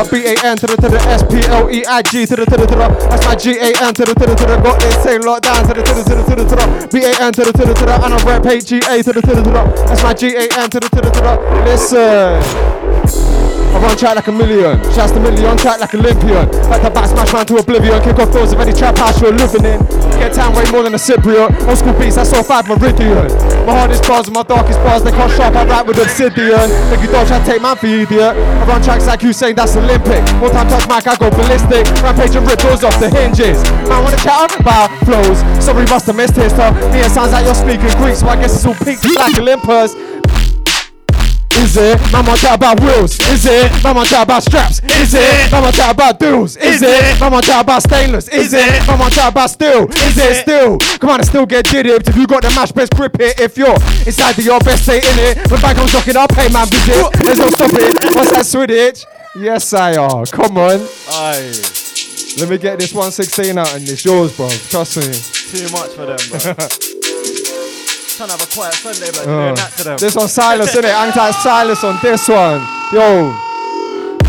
to 0.62 0.68
the 0.68 0.78
to 0.78 0.90
the 0.90 1.02
S-P-L-E-I-G 1.10 2.26
to 2.28 2.36
the 2.36 2.46
to 2.46 2.58
the 2.58 2.68
to 2.68 2.76
the 2.78 2.88
That's 3.10 3.26
my 3.26 3.34
to 3.34 3.50
the 3.50 4.14
to 4.14 4.26
the 4.30 4.36
to 4.38 4.46
the 4.46 4.62
Got 4.62 4.80
this 4.80 4.96
thing 5.02 5.22
locked 5.26 5.46
down 5.46 5.66
to 5.66 5.74
the 5.74 5.82
to 5.82 5.94
the 5.96 6.04
to 6.06 6.14
the 6.14 6.22
to 6.22 6.36
the 6.38 6.46
to 6.46 6.54
the 6.54 7.02
to 7.34 7.42
the 7.42 7.52
to 7.52 7.66
the 7.66 7.74
to 7.74 7.86
the 7.90 7.96
And 8.06 8.14
I 8.14 8.24
rep 8.30 8.46
H-E-A 8.46 9.02
to 9.02 9.10
the 9.10 9.22
to 9.26 9.34
the 9.34 9.42
to 9.42 9.50
the 9.50 9.64
That's 9.90 10.04
my 10.04 10.14
G-A-N 10.14 10.70
to 10.70 10.80
the 10.80 10.90
to 10.90 11.02
the 11.02 11.10
to 11.10 11.22
the 11.26 11.34
Listen 11.66 13.43
I 13.74 13.82
run 13.82 13.98
track 13.98 14.16
like 14.16 14.28
a 14.28 14.32
million. 14.32 14.78
Shouts 14.94 15.12
to 15.14 15.20
million, 15.20 15.58
track 15.58 15.80
like 15.82 15.94
Olympian. 15.94 16.46
Back 16.70 16.82
to 16.86 16.90
back, 16.94 17.10
smash 17.10 17.34
man 17.34 17.46
to 17.48 17.58
oblivion. 17.58 17.98
Kick 18.06 18.20
off 18.20 18.32
doors 18.32 18.54
of 18.54 18.60
any 18.62 18.72
trap 18.72 18.98
house 18.98 19.20
you're 19.20 19.34
living 19.34 19.66
in. 19.66 19.82
Get 20.22 20.34
time 20.34 20.54
way 20.54 20.70
more 20.72 20.84
than 20.84 20.94
a 20.94 21.02
Cypriot. 21.02 21.50
Old 21.68 21.78
school 21.78 21.94
beats, 21.98 22.18
I 22.18 22.24
saw 22.24 22.44
five 22.44 22.68
meridian. 22.68 23.28
My 23.66 23.74
hardest 23.74 24.06
bars 24.08 24.28
and 24.28 24.36
my 24.36 24.44
darkest 24.44 24.80
bars, 24.86 25.04
they 25.04 25.12
can't 25.12 25.32
sharp. 25.34 25.56
I 25.56 25.66
rap 25.66 25.88
with 25.88 25.98
obsidian. 25.98 26.70
Think 26.94 27.02
you 27.02 27.10
don't 27.10 27.26
try 27.26 27.40
to 27.40 27.46
take 27.46 27.62
man 27.62 27.76
for 27.76 27.88
you, 27.88 28.06
idiot. 28.06 28.38
I 28.38 28.64
run 28.68 28.82
tracks 28.84 29.08
like 29.08 29.24
you 29.24 29.34
saying 29.34 29.56
that's 29.56 29.76
Olympic. 29.76 30.22
More 30.38 30.54
time 30.54 30.70
touch 30.70 30.86
mic, 30.88 31.08
I 31.08 31.16
go 31.18 31.32
ballistic. 31.32 31.90
Rampage 32.04 32.36
and 32.36 32.46
rip 32.46 32.60
doors 32.60 32.84
off 32.84 33.00
the 33.00 33.10
hinges. 33.10 33.64
Man, 33.90 34.04
wanna 34.04 34.18
chat 34.18 34.38
on 34.38 34.62
about 34.62 34.94
flows. 35.08 35.42
Sorry, 35.64 35.86
must 35.90 36.06
have 36.08 36.16
missed 36.16 36.36
his 36.36 36.52
stuff. 36.54 36.76
Me, 36.94 37.00
it 37.02 37.10
sounds 37.10 37.32
like 37.32 37.46
you're 37.46 37.58
speaking 37.58 37.90
Greek, 37.98 38.16
so 38.16 38.28
I 38.28 38.36
guess 38.36 38.54
it's 38.54 38.66
all 38.66 38.76
pink 38.76 39.04
like 39.18 39.40
Olympus. 39.40 39.96
Is 41.56 41.78
it? 41.78 42.00
Mama 42.12 42.36
chat 42.38 42.56
about 42.56 42.80
wheels. 42.82 43.20
Is 43.30 43.46
it? 43.46 43.72
Mama 43.84 44.06
chat 44.06 44.24
about 44.24 44.44
straps. 44.44 44.82
Is 44.84 45.14
it? 45.14 45.52
Mama 45.52 45.72
chat 45.72 45.94
about 45.94 46.20
duels. 46.20 46.58
Is 46.58 46.82
it? 46.82 47.20
Mama 47.20 47.42
chat 47.42 47.64
about 47.64 47.84
stainless. 47.84 48.28
Is 48.30 48.54
it? 48.54 48.88
Mama 48.88 49.10
chat 49.10 49.32
about 49.32 49.50
steel. 49.50 49.88
Is 49.90 50.18
it 50.18 50.42
still? 50.42 50.80
Come 51.00 51.12
on, 51.12 51.20
I 51.20 51.24
still 51.24 51.46
get 51.46 51.66
did 51.66 51.86
it. 51.86 52.08
If 52.10 52.18
you 52.18 52.26
got 52.26 52.42
the 52.42 52.50
mash, 52.50 52.72
best 52.72 52.94
grip 52.96 53.20
it. 53.20 53.40
If 53.40 53.58
you're 53.58 53.76
inside 54.06 54.36
the 54.36 54.44
your 54.44 54.60
best 54.62 54.84
stay 54.84 54.98
in 54.98 55.20
it. 55.20 55.52
When 55.52 55.62
back 55.62 55.76
comes 55.76 55.94
knocking, 55.94 56.18
I'll 56.18 56.28
pay 56.28 56.50
man 56.50 56.68
visit. 56.68 57.12
There's 57.22 57.38
no 57.38 57.50
stopping. 57.50 57.94
What's 58.16 58.32
that 58.32 58.46
switch? 58.46 59.06
Yes, 59.36 59.74
I 59.74 59.96
are. 59.96 60.26
Come 60.26 60.58
on. 60.58 60.80
Aye. 61.10 61.54
Let 62.40 62.50
me 62.50 62.58
get 62.58 62.80
this 62.80 62.94
116 62.94 63.58
out 63.58 63.74
and 63.76 63.88
it's 63.88 64.04
yours, 64.04 64.36
bro. 64.36 64.50
Trust 64.50 64.98
me. 64.98 65.14
Too 65.14 65.72
much 65.72 65.92
for 65.92 66.06
them, 66.06 66.56
bro. 66.56 67.00
Trying 68.14 68.30
to 68.30 68.38
have 68.38 68.46
a 68.46 68.54
quiet 68.54 68.74
Sunday, 68.76 69.10
but 69.12 69.22
Uh, 69.22 69.26
doing 69.26 69.56
that 69.56 69.72
to 69.78 69.84
them. 69.84 69.98
this 69.98 70.16
on 70.16 70.28
Silas, 70.30 70.76
innit? 70.76 70.94
Anti 70.94 71.32
Silas 71.42 71.84
on 71.84 71.98
this 72.02 72.28
one. 72.30 72.62
Yo. 72.94 73.34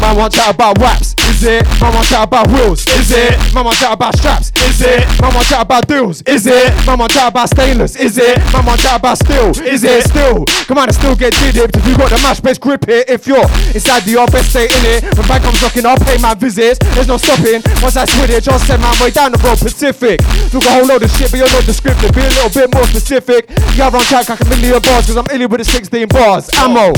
Man 0.00 0.16
want 0.16 0.32
chat 0.32 0.54
about 0.54 0.78
waps, 0.78 1.14
is 1.18 1.23
it? 1.44 1.66
Want 1.80 2.06
chat 2.08 2.24
about 2.24 2.48
wheels, 2.48 2.86
is 2.98 3.10
it? 3.12 3.36
Want 3.54 3.76
chat 3.76 3.92
about 3.92 4.16
straps, 4.16 4.52
is 4.64 4.80
it? 4.80 5.04
Want 5.20 5.46
chat 5.46 5.62
about 5.62 5.86
deals, 5.86 6.22
is 6.22 6.46
it? 6.46 6.72
Want 6.86 7.10
chat 7.10 7.28
about 7.28 7.48
stainless, 7.50 7.96
is 7.96 8.18
it? 8.18 8.38
Want 8.52 8.80
chat 8.80 8.98
about 8.98 9.18
steel, 9.18 9.50
is 9.64 9.84
it? 9.84 10.08
Still, 10.08 10.44
come 10.66 10.78
on, 10.78 10.88
I 10.88 10.92
still 10.92 11.14
get 11.14 11.34
did. 11.34 11.56
If 11.56 11.86
you 11.86 11.96
got 11.96 12.10
the 12.10 12.20
mash, 12.22 12.40
best 12.40 12.60
grip 12.60 12.88
it. 12.88 13.08
If 13.08 13.26
you're 13.26 13.44
inside 13.74 14.02
the 14.04 14.14
your 14.14 14.26
best 14.28 14.50
stay 14.50 14.70
in 14.70 14.84
it. 14.86 15.02
When 15.18 15.26
back 15.26 15.42
comes 15.42 15.60
knocking, 15.60 15.84
I'll 15.84 15.98
pay 15.98 16.18
my 16.18 16.34
visits. 16.34 16.78
There's 16.94 17.08
no 17.08 17.16
stopping. 17.16 17.62
Once 17.82 17.96
I 17.96 18.04
switch 18.06 18.30
it, 18.30 18.44
just 18.44 18.66
send 18.66 18.80
my 18.80 18.94
way 19.02 19.10
down 19.10 19.32
the 19.32 19.38
road 19.38 19.58
Pacific. 19.58 20.22
Took 20.54 20.64
a 20.64 20.70
whole 20.70 20.86
load 20.86 21.02
of 21.02 21.10
shit, 21.10 21.30
but 21.30 21.38
you're 21.38 21.50
not 21.50 21.66
descriptive. 21.66 22.14
Be 22.14 22.22
a 22.22 22.30
little 22.38 22.50
bit 22.54 22.72
more 22.72 22.86
specific. 22.86 23.50
I 23.50 23.88
run 23.90 24.02
track 24.06 24.28
like 24.28 24.40
a 24.40 24.48
million 24.48 24.80
bars, 24.80 25.06
cause 25.06 25.16
I'm 25.16 25.26
illy 25.34 25.46
with 25.46 25.58
the 25.58 25.64
16 25.64 26.08
bars. 26.08 26.48
Ammo. 26.54 26.94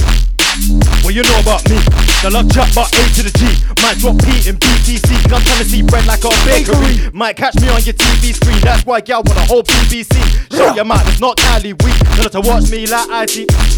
What 1.05 1.15
you 1.15 1.23
know 1.23 1.39
about 1.41 1.69
me? 1.69 1.77
The 2.23 2.31
love 2.33 2.49
chat 2.51 2.73
but 2.75 2.89
A 2.89 3.03
to 3.15 3.23
the 3.23 3.33
G. 3.37 3.45
Might 3.83 3.99
drop 3.99 4.17
P 4.25 4.49
in 4.49 4.57
BTC. 4.57 5.05
Cause 5.29 5.33
I'm 5.33 5.43
trying 5.43 5.59
to 5.59 5.65
see 5.65 5.83
bread 5.83 6.07
like 6.07 6.25
a 6.25 6.31
bakery. 6.49 7.11
Might 7.13 7.37
catch 7.37 7.55
me 7.61 7.69
on 7.69 7.83
your 7.83 7.95
TV 7.95 8.35
screen. 8.35 8.61
That's 8.61 8.85
why 8.87 9.01
gal 9.01 9.23
want 9.23 9.39
a 9.39 9.45
whole 9.45 9.63
BBC. 9.63 10.17
Show 10.57 10.75
your 10.75 10.85
mouth, 10.85 11.07
it's 11.09 11.21
not 11.21 11.37
Kylie 11.37 11.77
weak. 11.85 11.97
Know 12.17 12.29
to 12.29 12.41
watch 12.41 12.71
me 12.71 12.87
like 12.87 13.09
I 13.11 13.25
IT. 13.25 13.76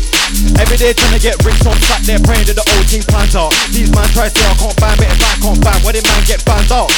Every 0.61 0.77
day 0.77 0.93
trying 0.93 1.17
to 1.17 1.23
get 1.23 1.41
rich, 1.41 1.57
I'm 1.65 1.73
sat 1.89 2.05
there 2.05 2.21
praying 2.21 2.45
that 2.53 2.57
the 2.61 2.67
old 2.77 2.85
team 2.85 3.01
plans 3.09 3.33
out. 3.33 3.49
These 3.73 3.89
man 3.97 4.05
try 4.13 4.29
to 4.29 4.33
say 4.37 4.45
I 4.45 4.53
can't 4.61 4.77
find, 4.77 4.97
but 5.01 5.09
if 5.09 5.17
I 5.25 5.33
can't 5.41 5.61
ban, 5.65 5.79
why 5.81 5.93
did 5.97 6.05
man 6.05 6.21
get 6.29 6.45
banned 6.45 6.69
out? 6.69 6.93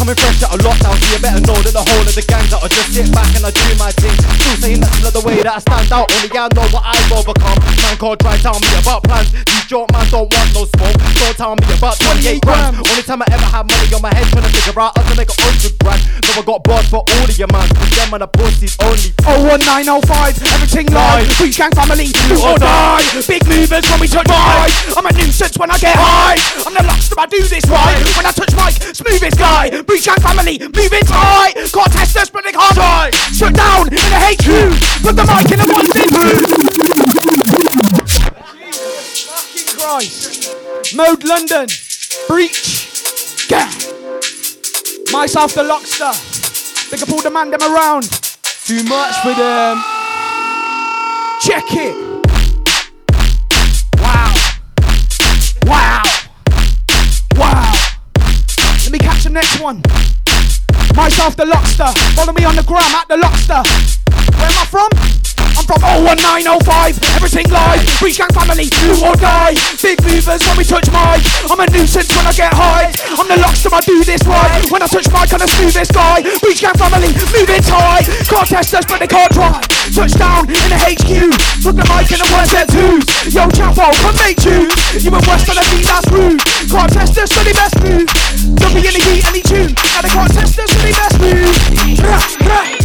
Coming 0.00 0.16
fresh 0.16 0.40
out 0.40 0.56
of 0.56 0.64
lockdown, 0.64 0.96
so 0.96 1.04
you 1.12 1.20
better 1.20 1.42
know 1.44 1.58
that 1.60 1.74
the 1.76 1.84
whole 1.84 2.00
of 2.00 2.14
the 2.16 2.24
gangs 2.24 2.48
out. 2.48 2.64
I 2.64 2.72
just 2.72 2.96
sit 2.96 3.12
back 3.12 3.28
and 3.36 3.44
I 3.44 3.52
do 3.52 3.68
my 3.76 3.92
thing. 4.00 4.16
Still 4.40 4.56
saying 4.56 4.80
that's 4.80 4.96
another 5.04 5.20
way 5.20 5.44
that 5.44 5.52
I 5.52 5.60
stand 5.60 5.92
out. 5.92 6.08
Only 6.16 6.32
I 6.32 6.48
know 6.56 6.66
what 6.72 6.84
I've 6.88 7.12
overcome. 7.12 7.60
Man 7.84 7.96
can't 8.00 8.18
try 8.24 8.34
tell 8.40 8.56
me 8.56 8.68
about 8.80 9.04
plans. 9.04 9.28
These 9.36 9.66
joke 9.68 9.92
man 9.92 10.08
don't 10.08 10.32
want 10.32 10.48
no 10.56 10.64
smoke. 10.72 10.96
Don't 10.96 11.36
tell 11.36 11.52
me 11.52 11.68
about 11.76 12.00
28 12.00 12.40
grand. 12.40 12.80
Only 12.80 13.04
time 13.04 13.20
I 13.20 13.28
ever 13.36 13.48
had 13.52 13.68
money 13.68 13.92
on 13.92 14.00
my 14.00 14.12
head 14.16 14.24
trying 14.32 14.48
to 14.48 14.52
figure 14.56 14.80
out 14.80 14.96
how 14.96 15.04
to 15.04 15.14
make 15.20 15.28
a 15.28 15.36
hundred 15.44 15.76
grand. 15.84 16.00
So 16.24 16.40
I 16.40 16.42
got 16.48 16.64
bars 16.64 16.88
for 16.88 17.04
all 17.04 17.26
of 17.28 17.36
your 17.36 17.52
man. 17.52 17.68
Cause 17.68 17.92
them 17.92 18.08
man 18.16 18.24
are 18.24 18.32
pussies 18.32 18.80
only. 18.80 19.12
01905, 19.28 20.40
everything 20.56 20.88
live. 20.88 21.28
Breach 21.36 21.60
gang 21.60 21.74
family, 21.76 22.08
or 22.40 22.61
die. 22.62 23.02
Big 23.26 23.42
movers 23.46 23.84
when 23.90 24.00
we 24.00 24.08
touch 24.08 24.28
mic. 24.30 24.70
I'm 24.96 25.06
a 25.06 25.12
nuisance 25.12 25.58
when 25.58 25.70
I 25.70 25.78
get 25.78 25.96
high. 25.98 26.38
I'm 26.62 26.74
the 26.74 26.82
luxury, 26.86 27.18
I 27.18 27.26
do 27.26 27.42
this 27.42 27.66
right. 27.66 27.98
When 28.16 28.26
I 28.26 28.32
touch 28.32 28.54
mic, 28.54 28.78
smoothest 28.94 29.38
guy. 29.38 29.82
Breach 29.82 30.06
gang 30.06 30.22
family, 30.22 30.58
moving 30.58 31.04
tight. 31.04 31.54
Can't 31.58 31.92
test 31.92 32.16
us, 32.16 32.30
but 32.30 32.44
they 32.44 32.52
can't 32.52 32.74
try. 32.74 33.10
Shut 33.34 33.54
down 33.54 33.88
in 33.90 33.98
the 33.98 34.20
HQ. 34.22 34.48
Put 35.02 35.16
the 35.18 35.26
mic 35.26 35.50
in 35.50 35.58
the 35.58 35.68
one 35.74 35.88
bin 35.90 36.10
Fucking 39.26 39.68
Christ. 39.76 40.94
Mode 40.94 41.24
London. 41.24 41.66
Breach. 42.28 43.48
Gang. 43.48 43.72
Myself 45.12 45.54
the 45.54 45.62
Lockstar. 45.62 46.14
Think 46.88 47.02
I 47.02 47.06
pulled 47.06 47.24
the 47.24 47.30
man 47.30 47.50
them 47.50 47.62
around. 47.62 48.04
Too 48.64 48.82
much 48.84 49.16
for 49.20 49.34
them. 49.34 49.82
Check 51.40 51.64
it. 51.72 52.11
One. 59.62 59.80
Myself 60.96 61.36
the 61.36 61.44
Lockstar. 61.44 61.96
Follow 62.16 62.32
me 62.32 62.44
on 62.44 62.56
the 62.56 62.64
gram 62.64 62.82
at 62.82 63.06
the 63.06 63.14
Lockstar. 63.14 63.64
Where 64.36 64.50
am 64.50 64.58
I 64.58 64.64
from? 64.64 65.21
I'm 65.62 65.78
from 65.78 66.10
01905, 66.18 67.22
everything 67.22 67.46
live. 67.46 67.78
Breach 68.02 68.18
gang 68.18 68.34
family, 68.34 68.66
do 68.66 68.98
or 69.06 69.14
die. 69.14 69.54
Big 69.78 69.94
movers 70.02 70.42
when 70.42 70.58
we 70.58 70.66
touch 70.66 70.90
mic. 70.90 71.22
I'm 71.46 71.60
a 71.62 71.70
nuisance 71.70 72.10
when 72.18 72.26
I 72.26 72.34
get 72.34 72.50
high. 72.50 72.90
I'm 73.14 73.30
the 73.30 73.38
lockstar, 73.38 73.78
I 73.78 73.80
do 73.86 74.02
this 74.02 74.26
right. 74.26 74.58
When 74.74 74.82
I 74.82 74.90
touch 74.90 75.06
mic, 75.14 75.30
I'm 75.30 75.38
the 75.38 75.46
smoothest 75.46 75.94
guy. 75.94 76.26
Breach 76.42 76.66
gang 76.66 76.74
family, 76.74 77.14
moving 77.30 77.62
tight. 77.62 78.10
Can't 78.26 78.48
test 78.48 78.74
us, 78.74 78.86
but 78.90 78.98
they 78.98 79.06
can't 79.06 79.30
try. 79.30 79.54
Touchdown 79.94 80.50
in 80.50 80.68
the 80.74 80.78
HQ. 80.82 81.30
Put 81.62 81.78
the 81.78 81.86
mic 81.94 82.10
in 82.10 82.18
the 82.18 82.28
one 82.34 82.46
set 82.50 82.66
twos. 82.66 83.06
Yo, 83.30 83.46
Chapo, 83.54 83.86
come 84.02 84.18
make 84.18 84.42
you. 84.42 84.66
You 84.98 85.14
were 85.14 85.22
worse 85.30 85.46
than 85.46 85.62
a 85.62 85.64
beat 85.70 85.86
that's 85.86 86.10
rude. 86.10 86.42
Can't 86.66 86.90
test 86.90 87.14
us, 87.22 87.30
so 87.30 87.38
they 87.46 87.54
best 87.54 87.78
move. 87.86 88.10
Be 88.74 88.82
in 88.82 88.94
the 88.98 89.02
heat, 89.04 89.22
any 89.30 89.42
tune. 89.46 89.70
And 89.70 90.02
they 90.02 90.10
can't 90.10 90.32
test 90.34 90.58
us, 90.58 90.66
so 90.74 90.78
they 90.82 90.90
best 90.90 91.16
move. 91.22 92.81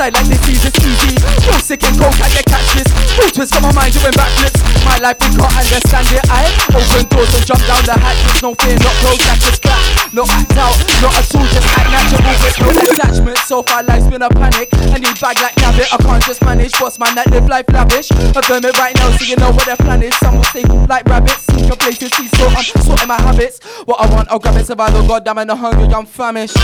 Inside 0.00 0.16
like 0.16 0.28
this 0.28 0.48
is 0.48 0.64
it's 0.64 0.80
easy. 0.80 1.14
So 1.44 1.52
sick 1.60 1.84
and 1.84 1.94
cold, 2.00 2.14
can 2.14 2.30
you 2.32 2.42
catch 2.48 2.72
this? 2.72 2.88
Motors 3.20 3.50
got 3.50 3.60
my 3.60 3.72
mind 3.72 3.92
doing 3.92 4.16
backflips. 4.16 4.56
My 4.82 4.96
life 4.96 5.20
we 5.20 5.36
can't 5.36 5.52
understand 5.52 6.08
it. 6.08 6.24
I 6.30 6.48
open 6.72 7.04
doors 7.12 7.34
and 7.34 7.44
jump 7.44 7.60
down 7.68 7.84
the 7.84 7.92
hatches. 8.00 8.40
No 8.40 8.54
fear, 8.54 8.78
not 8.80 8.96
close, 9.04 9.18
that's 9.18 9.44
just 9.44 9.60
clap. 9.60 9.99
No 10.12 10.24
act 10.26 10.50
out, 10.58 10.74
not 11.02 11.14
at 11.14 11.34
all, 11.36 11.46
just 11.54 11.70
act 11.78 11.86
natural 11.86 12.34
with 12.42 12.58
no 12.58 12.82
attachment. 12.82 13.38
So 13.46 13.62
far 13.62 13.84
life's 13.84 14.08
been 14.08 14.22
a 14.22 14.28
panic. 14.28 14.68
I 14.90 14.98
need 14.98 15.14
bag 15.20 15.38
like 15.38 15.54
Nabbit, 15.54 15.86
I 15.94 15.98
can't 16.02 16.24
just 16.24 16.42
manage. 16.42 16.74
What's 16.80 16.98
man 16.98 17.14
that 17.14 17.30
live 17.30 17.46
life 17.46 17.66
lavish. 17.70 18.10
I 18.10 18.40
burn 18.48 18.64
it 18.64 18.76
right 18.76 18.94
now, 18.96 19.10
so 19.14 19.24
you 19.24 19.36
know 19.36 19.52
what 19.52 19.66
their 19.66 19.76
plan 19.76 20.02
is. 20.02 20.16
Some 20.18 20.34
will 20.34 20.44
stay 20.50 20.64
like 20.90 21.06
rabbits, 21.06 21.46
sneak 21.46 21.70
a 21.70 21.76
places, 21.76 22.10
see 22.18 22.26
so 22.26 22.48
I'm 22.50 22.64
sorting 22.82 23.06
my 23.06 23.22
habits. 23.22 23.62
What 23.86 24.00
I 24.00 24.10
want, 24.10 24.26
I'll 24.32 24.40
grab 24.40 24.56
it, 24.56 24.66
survival, 24.66 25.06
goddamn, 25.06 25.38
and 25.38 25.50
the 25.50 25.54
hungry, 25.54 25.86
I'm 25.94 26.06
famished. 26.06 26.58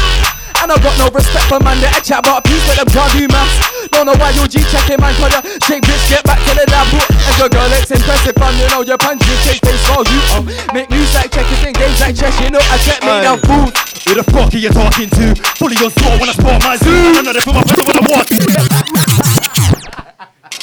And 0.58 0.72
I 0.72 0.76
got 0.82 0.98
no 0.98 1.06
respect 1.14 1.46
for 1.46 1.60
man 1.60 1.78
that 1.84 1.94
I 1.94 2.00
chat 2.00 2.26
about 2.26 2.42
peace 2.42 2.64
with 2.66 2.80
them 2.80 2.88
can't 2.90 3.12
do 3.14 3.28
maths. 3.28 3.86
Don't 3.94 4.10
know 4.10 4.16
why 4.18 4.34
you 4.34 4.48
G 4.50 4.58
checking 4.66 4.98
man, 4.98 5.14
cause 5.20 5.30
you 5.30 5.54
shake 5.62 5.86
bitch, 5.86 6.02
get 6.10 6.24
back 6.26 6.42
to 6.42 6.52
the 6.58 6.66
lab. 6.66 6.90
And 6.90 7.34
your 7.38 7.46
girl 7.52 7.68
looks 7.70 7.94
impressive, 7.94 8.34
fun, 8.34 8.56
you 8.58 8.66
know 8.74 8.82
your 8.82 8.98
punch, 8.98 9.22
you 9.22 9.36
take 9.46 9.62
face 9.62 9.84
for 9.86 10.02
you. 10.02 10.20
Oh, 10.34 10.42
make 10.74 10.90
news 10.90 11.14
like 11.14 11.30
checkers 11.30 11.62
and 11.62 11.76
games 11.76 12.00
like 12.00 12.16
chess, 12.16 12.34
you 12.42 12.50
know 12.50 12.58
I 12.58 12.76
check 12.82 12.98
me 13.04 13.14
down 13.36 13.66
food. 13.66 13.76
Who 14.06 14.14
the 14.14 14.22
fuck 14.24 14.54
are 14.54 14.58
you 14.58 14.70
talking 14.70 15.10
to? 15.10 15.34
Fully 15.58 15.76
on 15.76 15.90
sport 15.90 16.20
when 16.20 16.28
I 16.28 16.32
sport 16.32 16.62
my 16.62 16.76
zoo. 16.76 16.90
I 16.90 17.22
know 17.22 17.32
they 17.32 17.40
put 17.40 17.54
my 17.54 17.62
pedal 17.62 17.84
when 17.86 17.96
I 17.96 18.02
walk. 18.10 18.28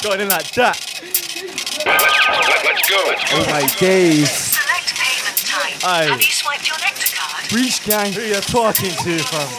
Going 0.02 0.22
in 0.22 0.30
like 0.30 0.52
that. 0.54 0.78
Let's 2.64 2.90
go. 2.90 2.98
Oh 3.34 3.46
my 3.50 3.68
days. 3.80 4.32
Select 4.32 4.96
payment 4.96 5.38
type. 5.38 5.88
Aye. 5.88 6.06
Have 6.06 6.22
you 6.22 6.32
swiped 6.32 6.68
your 6.68 6.78
nectar 6.80 7.16
card? 7.16 7.50
Breach 7.50 7.84
gang. 7.86 8.14
Who 8.14 8.22
you 8.22 8.42
talking 8.42 8.92
to, 8.92 9.20
fam? 9.20 9.50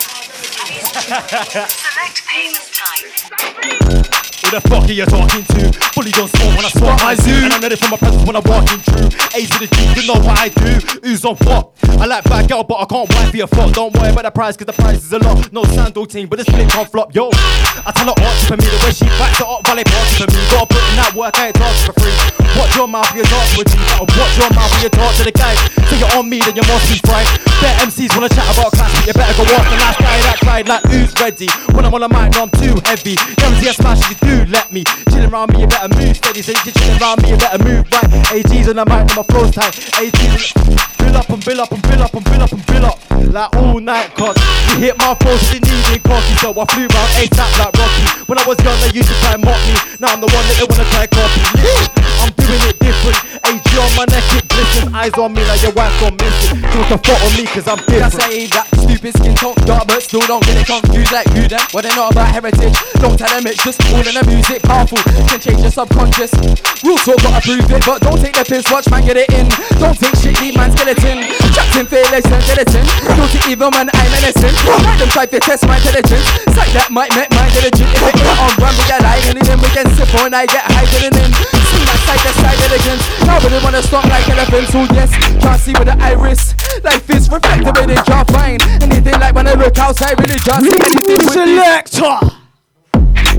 Select 1.68 2.26
payment 2.26 2.70
type. 2.72 4.23
The 4.54 4.60
fuck 4.70 4.86
are 4.86 4.92
you 4.94 5.04
talking 5.04 5.42
to? 5.42 5.66
Fully 5.98 6.14
on 6.14 6.30
sport 6.30 6.54
when 6.54 6.62
I 6.62 6.70
sport 6.70 6.94
my 7.02 7.18
zoo. 7.18 7.42
And 7.42 7.50
I 7.50 7.58
know 7.58 7.66
they 7.66 7.74
from 7.74 7.90
my 7.90 7.98
presence 7.98 8.22
when 8.22 8.38
I'm 8.38 8.46
walking 8.46 8.78
through. 8.86 9.10
A 9.34 9.42
to 9.50 9.56
the 9.58 9.66
G, 9.66 9.98
you 9.98 10.06
know 10.06 10.14
what 10.22 10.38
I 10.38 10.46
do. 10.46 10.78
Who's 11.02 11.26
on 11.26 11.34
what? 11.42 11.74
I 11.98 12.06
like 12.06 12.22
bad 12.22 12.46
girl, 12.46 12.62
but 12.62 12.78
I 12.78 12.86
can't 12.86 13.10
wife 13.10 13.34
for 13.34 13.36
your 13.36 13.50
fuck. 13.50 13.74
Don't 13.74 13.90
worry 13.98 14.14
about 14.14 14.22
the 14.22 14.30
price, 14.30 14.54
cause 14.54 14.70
the 14.70 14.78
price 14.78 15.02
is 15.02 15.10
a 15.10 15.18
lot. 15.18 15.50
No 15.50 15.66
sandal 15.74 16.06
team, 16.06 16.30
but 16.30 16.38
the 16.38 16.46
split 16.46 16.70
can't 16.70 16.86
flop. 16.86 17.10
Yo, 17.10 17.34
I 17.34 17.90
tell 17.98 18.06
her 18.06 18.14
art 18.14 18.38
for 18.46 18.54
me, 18.54 18.62
the 18.62 18.78
way 18.86 18.94
she 18.94 19.10
backs 19.18 19.42
it 19.42 19.48
up, 19.50 19.66
valet 19.66 19.82
party 19.82 20.22
for 20.22 20.30
me. 20.30 20.38
Gotta 20.46 20.70
put 20.70 20.86
in 20.86 20.94
that 21.02 21.12
work, 21.18 21.34
I 21.34 21.50
ain't 21.50 21.58
talking 21.58 21.90
for 21.90 21.94
free. 21.98 22.14
Watch 22.54 22.78
your 22.78 22.86
mouth 22.86 23.10
when 23.10 23.18
you 23.18 23.26
talk 23.26 23.50
with. 23.58 23.74
Gotta 23.74 24.06
watch 24.06 24.34
your 24.38 24.50
mouth 24.54 24.70
when 24.70 24.82
you 24.86 24.92
talk 24.94 25.12
to 25.18 25.24
the 25.26 25.34
guys. 25.34 25.58
Say 25.90 25.98
you're 25.98 26.14
on 26.14 26.30
me, 26.30 26.38
then 26.38 26.54
you 26.54 26.62
must 26.70 26.86
be 26.86 27.02
fright. 27.02 27.26
Bet 27.58 27.74
MCs 27.82 28.14
wanna 28.14 28.30
chat 28.30 28.46
about 28.54 28.70
class, 28.70 28.94
but 28.94 29.02
you 29.02 29.14
better 29.18 29.34
go 29.34 29.42
off 29.50 29.66
the 29.66 29.78
last 29.82 29.98
guy 29.98 30.14
that 30.30 30.38
cried 30.46 30.70
like 30.70 30.86
who's 30.86 31.10
ready. 31.18 31.50
When 31.74 31.82
I'm 31.82 31.90
on 31.90 32.06
the 32.06 32.10
mic, 32.14 32.38
no, 32.38 32.46
I'm 32.46 32.54
too 32.54 32.78
heavy. 32.86 33.18
Guarantee 33.34 33.70
I 33.70 33.74
smash 33.74 34.06
if 34.06 34.22
let 34.46 34.72
me. 34.72 34.84
Chilling 35.10 35.30
around 35.30 35.52
me, 35.52 35.60
you 35.62 35.66
better 35.66 35.88
move 35.94 36.16
steady. 36.16 36.42
So 36.42 36.52
you 36.52 36.72
chilling 36.72 37.00
around 37.00 37.22
me, 37.22 37.30
you 37.30 37.36
better 37.36 37.62
move 37.62 37.86
right. 37.92 38.32
AG's 38.32 38.68
on 38.68 38.76
the 38.76 38.84
mic, 38.84 39.06
when 39.08 39.16
my 39.16 39.22
flow's 39.22 39.50
tight. 39.50 39.74
AG's 40.00 40.52
Build 40.98 41.16
up 41.16 41.28
and 41.30 41.44
build 41.44 41.60
up 41.60 41.70
and 41.70 41.82
build 41.82 42.00
up 42.00 42.14
and 42.14 42.24
build 42.24 42.42
up 42.42 42.52
and 42.52 42.66
build 42.66 42.84
up 42.84 42.98
like 43.30 43.54
all 43.56 43.78
night 43.78 44.14
cause 44.14 44.36
you 44.70 44.78
hit 44.78 44.98
my 44.98 45.14
phone, 45.14 45.38
she 45.38 45.58
needed 45.58 46.02
coffee 46.02 46.34
so 46.38 46.50
I 46.50 46.64
flew 46.66 46.86
round 46.86 47.10
ASAP 47.18 47.58
like 47.58 47.74
Rocky 47.74 48.24
when 48.26 48.38
I 48.38 48.46
was 48.46 48.58
young 48.64 48.78
they 48.80 48.90
used 48.96 49.08
to 49.08 49.14
try 49.20 49.34
and 49.34 49.44
mock 49.44 49.58
me 49.66 49.74
now 50.00 50.14
I'm 50.14 50.20
the 50.20 50.26
one 50.26 50.44
that 50.46 50.56
they 50.58 50.66
wanna 50.66 50.84
try 50.90 51.02
and 51.02 51.10
copy. 51.10 52.13
I'm 52.24 52.32
doing 52.40 52.62
it 52.72 52.76
different. 52.80 53.20
AG 53.44 53.60
on 53.76 53.92
my 54.00 54.08
neck 54.08 54.24
it 54.32 54.48
glistens 54.48 54.88
eyes 54.96 55.12
on 55.20 55.36
me 55.36 55.44
like 55.44 55.60
your 55.60 55.76
wife 55.76 55.92
gone 56.00 56.16
missing 56.16 56.56
you 56.64 56.82
can 56.88 56.96
fuck 57.04 57.20
on 57.20 57.32
me 57.36 57.44
cause 57.44 57.68
I'm 57.68 57.76
That's 57.84 58.16
different. 58.16 58.16
saying 58.24 58.48
that 58.56 58.66
stupid 58.72 59.12
skin 59.12 59.34
tone 59.36 59.58
dark 59.68 59.84
but 59.84 60.00
still 60.00 60.24
don't 60.24 60.40
get 60.48 60.56
it 60.56 60.64
confused 60.64 61.12
like 61.12 61.28
who 61.36 61.44
them 61.44 61.60
What 61.76 61.84
they 61.84 61.92
know 61.92 62.08
about 62.08 62.32
heritage. 62.32 62.72
Don't 63.04 63.20
tell 63.20 63.28
them 63.28 63.44
it's 63.44 63.60
just 63.60 63.84
all 63.92 64.00
in 64.00 64.16
the 64.16 64.24
music. 64.24 64.64
Powerful 64.64 64.96
can 65.28 65.36
change 65.36 65.60
your 65.60 65.74
subconscious. 65.74 66.32
Real 66.80 66.96
talk 67.04 67.20
gotta 67.20 67.44
prove 67.44 67.68
it 67.68 67.84
But 67.84 68.00
don't 68.00 68.16
take 68.16 68.32
the 68.32 68.48
piss. 68.48 68.64
Watch 68.72 68.88
man 68.88 69.04
get 69.04 69.20
it 69.20 69.28
in. 69.36 69.44
Don't 69.76 69.92
take 69.92 70.16
shit 70.16 70.40
deep 70.40 70.56
man 70.56 70.72
skeleton. 70.72 71.28
Trapped 71.52 71.76
in 71.76 71.84
fearless 71.84 72.24
and 72.24 72.40
gelatin 72.48 72.84
Guilty 73.20 73.40
even 73.52 73.68
when 73.76 73.92
I'm 73.92 74.12
innocent. 74.24 74.56
Them 74.96 75.10
try 75.12 75.28
to 75.28 75.36
test 75.36 75.68
my 75.68 75.76
intelligence 75.76 76.24
Sight 76.56 76.72
that 76.72 76.88
might 76.88 77.12
make 77.12 77.28
my 77.36 77.44
diligent 77.52 77.92
If 77.92 78.00
it 78.08 78.24
ain't 78.24 78.40
on 78.40 78.56
one 78.56 78.72
we 78.72 78.84
get 78.88 79.04
lie 79.04 79.20
And 79.28 79.36
then 79.36 79.58
we 79.60 79.68
can 79.76 79.84
sip 79.92 80.08
on 80.24 80.32
I 80.32 80.48
get 80.48 80.64
high 80.64 80.88
in 81.04 81.12
Swing 81.12 81.63
that 81.84 82.00
side 82.04 82.22
to 82.24 82.32
side 82.40 82.58
elegance. 82.68 83.04
Nobody 83.26 83.58
wanna 83.64 83.82
stop 83.82 84.04
like 84.06 84.28
elephants 84.28 84.72
So 84.72 84.84
yes, 84.92 85.10
can't 85.40 85.60
see 85.60 85.72
with 85.72 85.88
the 85.88 85.96
iris. 86.00 86.54
Life 86.82 87.08
is 87.10 87.30
reflective 87.30 87.76
and 87.76 87.90
they 87.90 88.00
can't 88.02 88.28
find 88.30 88.62
Anything 88.82 89.20
like 89.20 89.34
when 89.34 89.46
I 89.46 89.54
look 89.54 89.78
outside 89.78 90.18
Really 90.20 90.38
can't 90.40 90.64
see 90.64 90.76
anything 90.76 91.20
with 91.24 91.32
Selector. 91.32 92.18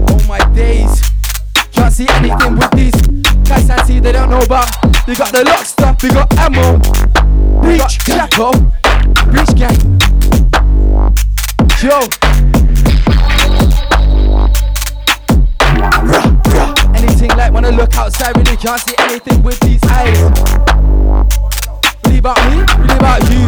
Oh 0.10 0.22
my 0.28 0.40
days. 0.54 1.02
Can't 1.72 1.94
see 1.94 2.08
anything 2.10 2.56
with 2.58 2.72
these 2.72 2.98
Guys 3.46 3.70
I 3.70 3.84
see 3.84 4.00
they 4.00 4.12
don't 4.12 4.30
know 4.30 4.42
about. 4.42 4.70
You 5.08 5.16
got 5.16 5.32
the 5.32 5.44
lock 5.44 5.66
stuff, 5.66 6.02
you 6.02 6.10
got 6.10 6.34
ammo. 6.40 6.80
Breach, 7.62 8.00
Jacko. 8.06 8.52
Breach 9.30 9.54
gang 9.56 9.78
Yo 11.84 12.00
Anything 17.06 17.38
like 17.38 17.54
when 17.54 17.66
I 17.66 17.70
look 17.70 17.94
outside 17.96 18.36
Really 18.36 18.58
can't 18.58 18.82
see 18.82 18.96
anything 18.98 19.44
with 19.44 19.60
these 19.60 19.84
eyes 19.86 20.20
Really 22.06 22.18
about 22.18 22.38
me, 22.50 22.66
really 22.82 22.98
about 22.98 23.22
you 23.30 23.46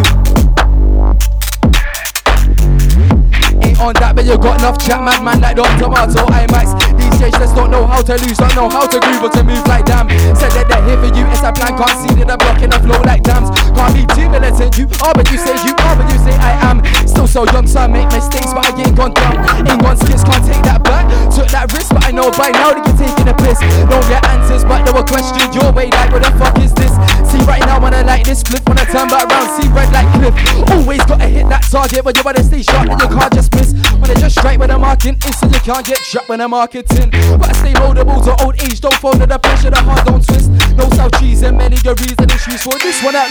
Ain't 3.65 3.79
on 3.81 3.93
that, 3.97 4.13
but 4.15 4.25
you 4.25 4.37
got 4.37 4.59
enough 4.59 4.77
chat, 4.77 5.01
mad 5.01 5.23
man 5.23 5.41
like 5.41 5.55
Don 5.55 5.79
Tomato, 5.79 6.25
IMAX. 6.27 6.77
These 6.79 6.86
days 7.15 7.35
just 7.39 7.55
don't 7.55 7.71
know 7.71 7.85
how 7.87 8.01
to 8.01 8.15
lose, 8.25 8.37
don't 8.37 8.55
know 8.55 8.69
how 8.69 8.87
to 8.87 8.99
groove 8.99 9.23
or 9.23 9.31
to 9.31 9.43
move 9.43 9.65
like 9.67 9.85
damn. 9.85 10.09
Said 10.35 10.51
that 10.57 10.67
they're 10.67 10.83
here 10.83 10.99
for 10.99 11.11
you, 11.15 11.23
it's 11.31 11.43
a 11.43 11.51
plan, 11.55 11.77
can't 11.79 11.95
see 11.95 12.11
that 12.19 12.27
I'm 12.27 12.39
blocking 12.39 12.71
the 12.71 12.79
flow 12.83 12.99
like 13.07 13.23
dams. 13.23 13.49
Can't 13.75 13.93
be 13.95 14.03
too 14.15 14.27
militant, 14.27 14.75
you 14.77 14.85
are, 15.05 15.13
but 15.13 15.29
you 15.31 15.37
say 15.37 15.55
you 15.63 15.73
are, 15.87 15.95
but 15.95 16.07
you 16.11 16.19
say 16.19 16.35
I 16.37 16.57
am. 16.67 16.83
Still 17.07 17.27
so 17.27 17.41
young, 17.53 17.67
so 17.67 17.83
I 17.83 17.87
make 17.87 18.09
mistakes, 18.11 18.51
but 18.51 18.67
I 18.67 18.71
ain't 18.75 18.95
gone 18.95 19.13
down. 19.13 19.39
Ain't 19.67 19.81
gone 19.81 19.97
skits, 19.97 20.23
can't 20.23 20.43
take 20.43 20.63
that 20.67 20.83
back. 20.83 21.05
Took 21.31 21.47
that 21.53 21.71
risk, 21.71 21.93
but 21.93 22.03
I 22.03 22.11
know 22.11 22.33
by 22.33 22.49
now 22.49 22.73
that 22.73 22.83
you're 22.83 22.99
taking 22.99 23.27
a 23.29 23.35
piss. 23.37 23.61
Don't 23.87 24.05
get 24.09 24.25
answers, 24.27 24.65
but 24.65 24.83
there 24.83 24.93
were 24.93 25.05
questions 25.05 25.53
your 25.53 25.69
way, 25.71 25.93
like 25.93 26.09
what 26.09 26.25
the 26.25 26.31
fuck 26.41 26.57
is 26.59 26.73
this? 26.73 26.91
See 27.29 27.41
right 27.45 27.61
now 27.69 27.77
when 27.77 27.93
I 27.93 28.01
like 28.01 28.25
this 28.25 28.41
flip, 28.41 28.65
when 28.65 28.79
I 28.79 28.85
turn 28.89 29.07
back 29.07 29.29
round, 29.29 29.49
see 29.55 29.69
red 29.69 29.89
like 29.93 30.09
cliff. 30.17 30.33
Always 30.73 31.03
gotta 31.05 31.29
hit 31.29 31.45
that 31.49 31.63
target, 31.69 32.03
but 32.03 32.17
you 32.17 32.23
better 32.23 32.43
stay 32.43 32.63
sharp 32.63 32.89
and 32.89 32.99
you 33.01 33.09
can't 33.09 33.33
just 33.33 33.53
miss. 33.53 33.73
When 33.99 34.09
they 34.09 34.17
just 34.17 34.37
straight 34.39 34.59
with 34.59 34.69
the 34.69 34.79
marking, 34.79 35.15
instant 35.21 35.53
you 35.53 35.61
can't 35.61 35.85
get 35.85 35.99
trapped 36.09 36.29
when 36.29 36.41
I'm 36.41 36.51
marketing. 36.51 36.96
But 37.37 37.49
I 37.49 37.53
stay 37.53 37.73
moldable 37.73 38.23
to 38.25 38.33
old 38.43 38.55
age, 38.61 38.81
don't 38.81 38.95
fall 38.95 39.13
to 39.13 39.25
the 39.25 39.37
pressure, 39.37 39.69
the 39.69 39.77
heart 39.77 40.05
don't 40.05 40.23
twist. 40.25 40.49
No 40.75 40.89
South 40.95 41.13
cheese 41.19 41.43
and 41.43 41.57
many 41.57 41.77
the 41.77 41.93
reason 41.95 42.29
issues 42.29 42.63
for 42.63 42.77
this 42.79 43.03
one 43.03 43.15
out. 43.15 43.29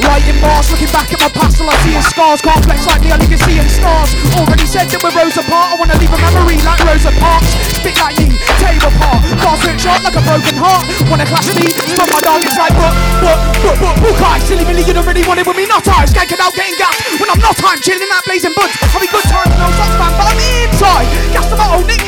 Writing 0.00 0.40
bars, 0.40 0.70
looking 0.72 0.88
back 0.90 1.12
at 1.12 1.20
my 1.20 1.28
past, 1.28 1.60
all 1.60 1.68
I 1.68 1.76
see 1.84 1.92
is 1.92 2.06
scars. 2.08 2.40
Can't 2.40 2.62
flex 2.64 2.88
like 2.88 3.04
me, 3.04 3.12
I 3.12 3.20
see 3.20 3.60
in 3.60 3.68
stars. 3.68 4.10
Already 4.32 4.64
said 4.64 4.88
that 4.88 5.00
we're 5.04 5.12
Rosa 5.12 5.44
apart. 5.44 5.70
I 5.70 5.74
wanna 5.76 5.96
leave 6.00 6.08
a 6.08 6.18
memory 6.18 6.56
like 6.64 6.80
Rosa 6.88 7.12
Parks. 7.20 7.52
Spit 7.76 8.00
like 8.00 8.16
me, 8.16 8.32
tear 8.56 8.80
apart. 8.80 9.20
Cars 9.44 9.60
hurt 9.60 9.76
sharp 9.76 10.00
like 10.00 10.16
a 10.16 10.24
broken 10.24 10.56
heart. 10.56 10.88
Wanna 11.12 11.28
clash 11.28 11.52
me, 11.52 11.68
but 12.00 12.08
my 12.08 12.20
dog 12.24 12.40
is 12.40 12.56
like, 12.56 12.72
but, 12.80 12.92
but, 13.20 13.38
but, 13.60 13.76
but, 13.76 13.94
book 14.00 14.20
eyes. 14.24 14.42
Silly 14.48 14.64
Billy, 14.64 14.82
you 14.88 14.96
don't 14.96 15.04
really 15.04 15.26
want 15.28 15.38
it 15.38 15.46
with 15.46 15.58
me, 15.58 15.68
not 15.68 15.84
I. 15.84 16.08
Skanking 16.08 16.40
out, 16.40 16.56
getting 16.56 16.80
gas. 16.80 16.96
When 17.20 17.28
I'm 17.28 17.42
not 17.44 17.60
time, 17.60 17.78
chilling 17.84 18.08
out, 18.08 18.24
blazing 18.24 18.56
buds. 18.56 18.72
Having 18.80 19.12
good 19.12 19.26
times, 19.28 19.52
no 19.52 19.68
shots, 19.76 19.94
man, 20.00 20.12
but 20.16 20.26
I'm 20.32 20.40
inside. 20.40 21.06
Gas 21.36 21.46
to 21.52 21.56
my 21.60 21.66
old 21.76 21.84
Nick 21.84 22.00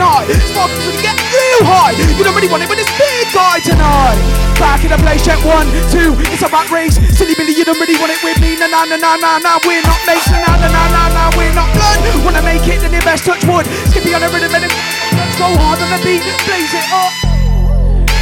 midnight. 0.00 0.32
Sparks 0.48 0.72
when 0.80 0.96
you 0.96 1.04
get 1.04 1.16
real 1.28 1.62
high. 1.68 1.92
You 1.92 2.24
don't 2.24 2.32
really 2.32 2.48
want 2.48 2.64
it 2.64 2.68
with 2.72 2.80
this 2.80 2.88
big 2.96 3.28
guy 3.36 3.60
tonight. 3.60 4.16
Back 4.56 4.84
in 4.84 4.90
the 4.92 5.00
place, 5.00 5.24
check 5.24 5.40
one, 5.44 5.68
two. 5.92 6.16
It's 6.32 6.42
a 6.42 6.48
rat 6.48 6.68
race. 6.72 6.96
Silly 7.16 7.36
Billy, 7.36 7.52
you 7.52 7.64
don't 7.64 7.78
really 7.80 8.00
want 8.00 8.12
it 8.12 8.20
with 8.24 8.40
me. 8.40 8.56
Nah, 8.56 8.68
nah, 8.68 8.84
nah, 8.88 9.16
nah, 9.16 9.38
nah. 9.38 9.60
We're 9.64 9.84
not. 9.84 10.00
Nah, 10.08 10.56
nah, 10.56 10.68
nah, 10.68 10.88
nah, 10.88 11.08
nah. 11.12 11.36
We're 11.36 11.52
not 11.52 11.68
blood. 11.76 12.00
Wanna 12.24 12.42
make 12.42 12.64
it, 12.64 12.80
then 12.80 12.92
you 12.92 13.04
best 13.04 13.24
touch 13.24 13.44
wood. 13.44 13.68
Skippy 13.92 14.16
on 14.16 14.20
the 14.24 14.28
rhythm 14.32 14.52
and 14.56 14.64
let's 14.64 15.36
go 15.36 15.48
hard 15.60 15.80
on 15.80 15.88
the 15.92 16.00
beat. 16.00 16.24
Blaze 16.48 16.72
it 16.72 16.86
up. 16.92 17.12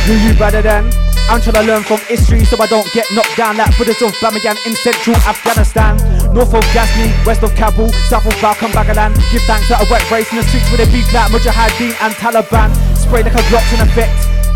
Who 0.07 0.15
you 0.15 0.35
better 0.35 0.63
than? 0.63 1.08
I'm 1.29 1.43
trying 1.43 1.61
to 1.61 1.63
learn 1.63 1.83
from 1.83 2.01
history 2.09 2.45
so 2.45 2.57
I 2.59 2.67
don't 2.67 2.91
get 2.95 3.05
knocked 3.13 3.37
down 3.37 3.57
like 3.59 3.77
Buddhas 3.77 4.01
of 4.01 4.13
Bamiyan 4.17 4.57
in 4.65 4.73
central 4.73 5.17
Afghanistan. 5.29 5.97
North 6.33 6.55
of 6.55 6.65
Ghazni, 6.73 7.13
west 7.27 7.43
of 7.43 7.55
Kabul, 7.55 7.93
south 8.09 8.25
of 8.25 8.33
Balkh 8.41 8.63
and 8.63 8.73
Baghlan. 8.73 9.13
Give 9.31 9.43
thanks 9.43 9.69
that 9.69 9.85
a 9.85 9.87
wet 9.93 10.01
race 10.11 10.31
in 10.33 10.39
the 10.39 10.43
streets 10.45 10.71
with 10.73 10.81
a 10.81 10.89
beat 10.91 11.05
like 11.13 11.31
Mujahideen 11.31 11.93
and 12.01 12.15
Taliban. 12.15 12.73
Spray 12.97 13.23
like 13.23 13.35
a 13.35 13.45
Glock 13.53 13.69
in 13.77 13.87
effect. 13.87 14.48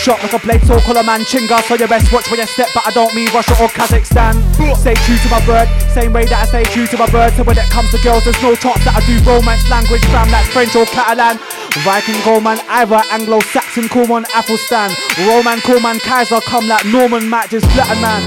Shot 0.00 0.22
like 0.22 0.32
a 0.32 0.38
blade, 0.38 0.64
so 0.64 0.80
call 0.80 0.96
a 0.96 1.04
man 1.04 1.20
chinga. 1.28 1.60
So 1.68 1.76
you 1.76 1.86
best 1.86 2.10
watch 2.10 2.30
when 2.30 2.40
you 2.40 2.46
step, 2.46 2.68
but 2.72 2.88
I 2.88 2.90
don't 2.90 3.12
mean 3.14 3.28
Russia 3.36 3.52
or 3.60 3.68
Kazakhstan. 3.68 4.32
Stay 4.80 4.94
true 5.04 5.20
to 5.20 5.28
my 5.28 5.44
bird, 5.44 5.68
same 5.92 6.14
way 6.16 6.24
that 6.24 6.40
I 6.40 6.46
stay 6.48 6.64
true 6.72 6.86
to 6.88 6.96
my 6.96 7.04
bird. 7.12 7.36
So 7.36 7.44
when 7.44 7.58
it 7.58 7.68
comes 7.68 7.92
to 7.92 8.00
girls, 8.00 8.24
there's 8.24 8.40
no 8.40 8.56
chance 8.56 8.80
that 8.88 8.96
I 8.96 9.04
do 9.04 9.20
romance 9.28 9.68
language, 9.68 10.00
fam, 10.08 10.32
like 10.32 10.48
French 10.56 10.72
or 10.72 10.88
Catalan. 10.88 11.36
Viking 11.84 12.16
Goldman, 12.24 12.64
either 12.80 12.96
Anglo-Saxon, 13.12 13.92
Corman, 13.92 14.24
Athelstan. 14.32 14.88
Roman, 15.28 15.60
Corman, 15.60 16.00
Kaiser, 16.00 16.40
come 16.48 16.64
like 16.64 16.88
Norman, 16.88 17.28
Matt, 17.28 17.52
just 17.52 17.68
Latin 17.76 18.00
man. 18.00 18.24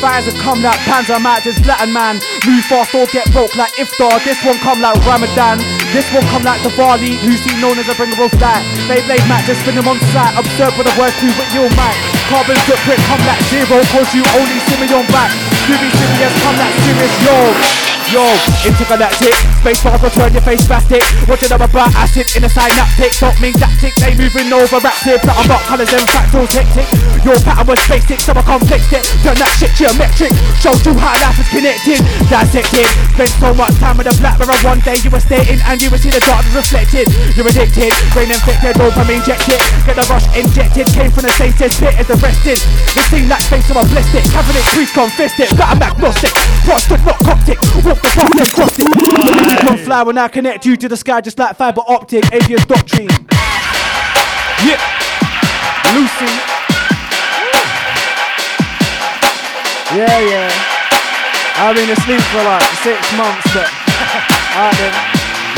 Fires 0.00 0.24
have 0.24 0.40
come 0.40 0.64
like 0.64 0.80
Panzer 0.88 1.20
Matt, 1.20 1.44
just 1.44 1.64
Latin 1.68 1.92
man. 1.92 2.16
Move 2.48 2.64
fast 2.64 2.96
or 2.96 3.04
get 3.12 3.28
broke 3.32 3.54
like 3.60 3.72
Iftar. 3.76 4.24
This 4.24 4.40
one 4.40 4.56
come 4.64 4.80
like 4.80 4.96
Ramadan. 5.04 5.60
This 5.96 6.12
one 6.12 6.28
come 6.28 6.42
like 6.42 6.60
Diwali, 6.60 7.16
who's 7.24 7.40
seen 7.40 7.58
known 7.58 7.78
as 7.78 7.88
a 7.88 7.94
bringer 7.94 8.20
of 8.20 8.28
light. 8.36 8.60
Beyblade 8.84 9.24
Matt, 9.32 9.46
just 9.46 9.62
spin 9.62 9.76
them 9.76 9.88
on 9.88 9.96
sight. 10.12 10.36
Observe 10.36 10.76
with 10.76 10.84
the 10.84 10.92
through 10.92 11.32
with 11.40 11.48
your 11.56 11.72
mic. 11.72 11.96
Carbon 12.28 12.54
footprint 12.68 13.00
come 13.08 13.24
like 13.24 13.40
zero, 13.48 13.80
cause 13.96 14.12
you 14.12 14.20
only 14.36 14.60
see 14.68 14.76
me 14.76 14.92
on 14.92 15.06
back. 15.08 15.32
Scooby 15.64 15.88
serious, 15.88 16.36
come 16.44 16.56
like 16.60 16.76
serious, 16.84 17.16
yo. 17.24 17.95
Yo, 18.14 18.22
intergalactic, 18.62 19.34
space 19.58 19.82
bars 19.82 19.98
will 19.98 20.14
turn 20.14 20.30
your 20.30 20.42
face 20.46 20.62
spastic. 20.62 21.02
Watching 21.26 21.50
them 21.50 21.58
about 21.58 21.90
acid 21.98 22.30
in 22.38 22.46
a 22.46 22.48
synaptic. 22.48 23.10
Don't 23.18 23.34
mean 23.42 23.52
tactic, 23.58 23.98
they 23.98 24.14
moving 24.14 24.46
over 24.54 24.78
active. 24.78 25.18
But 25.26 25.34
I'm 25.34 25.50
not 25.50 25.58
colours 25.66 25.90
and 25.90 26.06
fractals 26.06 26.54
hectic. 26.54 26.86
Your 27.26 27.34
pattern 27.42 27.66
was 27.66 27.82
basic, 27.90 28.22
so 28.22 28.30
I 28.30 28.46
complex 28.46 28.86
it. 28.94 29.02
Turn 29.26 29.34
that 29.42 29.50
shit 29.58 29.74
geometric. 29.74 30.30
Shows 30.62 30.86
you 30.86 30.94
how 30.94 31.18
life 31.18 31.34
is 31.42 31.50
connected. 31.50 31.98
Dissected. 32.30 32.86
spent 33.18 33.32
so 33.42 33.50
much 33.58 33.74
time 33.82 33.98
with 33.98 34.06
a 34.06 34.14
black 34.22 34.38
mirror. 34.38 34.54
One 34.62 34.78
day 34.86 35.02
you 35.02 35.10
were 35.10 35.22
stating 35.22 35.58
and 35.66 35.82
you 35.82 35.90
will 35.90 35.98
see 35.98 36.14
the 36.14 36.22
darkness 36.22 36.54
reflected. 36.54 37.10
You're 37.34 37.50
addicted, 37.50 37.90
brain 38.14 38.30
infected, 38.30 38.78
dopamine 38.78 39.18
injected. 39.18 39.58
Get 39.82 39.98
the 39.98 40.06
rush 40.06 40.30
injected. 40.30 40.86
Came 40.94 41.10
from 41.10 41.26
the 41.26 41.34
safest 41.34 41.82
pit 41.82 41.98
is 41.98 42.06
arrested. 42.06 42.62
This 42.94 43.06
thing 43.10 43.26
like 43.26 43.42
face 43.50 43.66
of 43.66 43.82
a 43.82 43.84
ballistic. 43.90 44.22
Catholic 44.30 44.62
priest 44.78 44.94
confessed 44.94 45.42
it. 45.42 45.50
But 45.58 45.74
I'm 45.74 45.82
agnostic. 45.82 46.30
Prostate, 46.62 47.02
not 47.02 47.18
coptic. 47.26 47.58
The 48.02 48.08
path 48.14 48.38
and 48.38 48.52
crossed 48.52 48.78
it. 48.78 48.86
Believe 48.86 49.50
you 49.52 49.58
can 49.58 49.78
fly 49.78 50.02
when 50.02 50.18
I 50.18 50.28
connect 50.28 50.64
you 50.66 50.76
to 50.76 50.88
the 50.88 50.96
sky 50.96 51.20
just 51.20 51.38
like 51.38 51.56
fiber 51.56 51.82
optic. 51.86 52.24
Avian 52.32 52.60
doctrine. 52.66 53.08
Yeah. 54.64 54.80
Lucy. 55.94 56.30
Yeah, 59.94 60.18
yeah. 60.20 60.50
I've 61.58 61.74
been 61.74 61.88
asleep 61.90 62.20
for 62.20 62.42
like 62.44 62.62
six 62.84 63.00
months, 63.16 63.46
but 63.54 63.64
alright 64.56 64.76
then. 64.76 64.94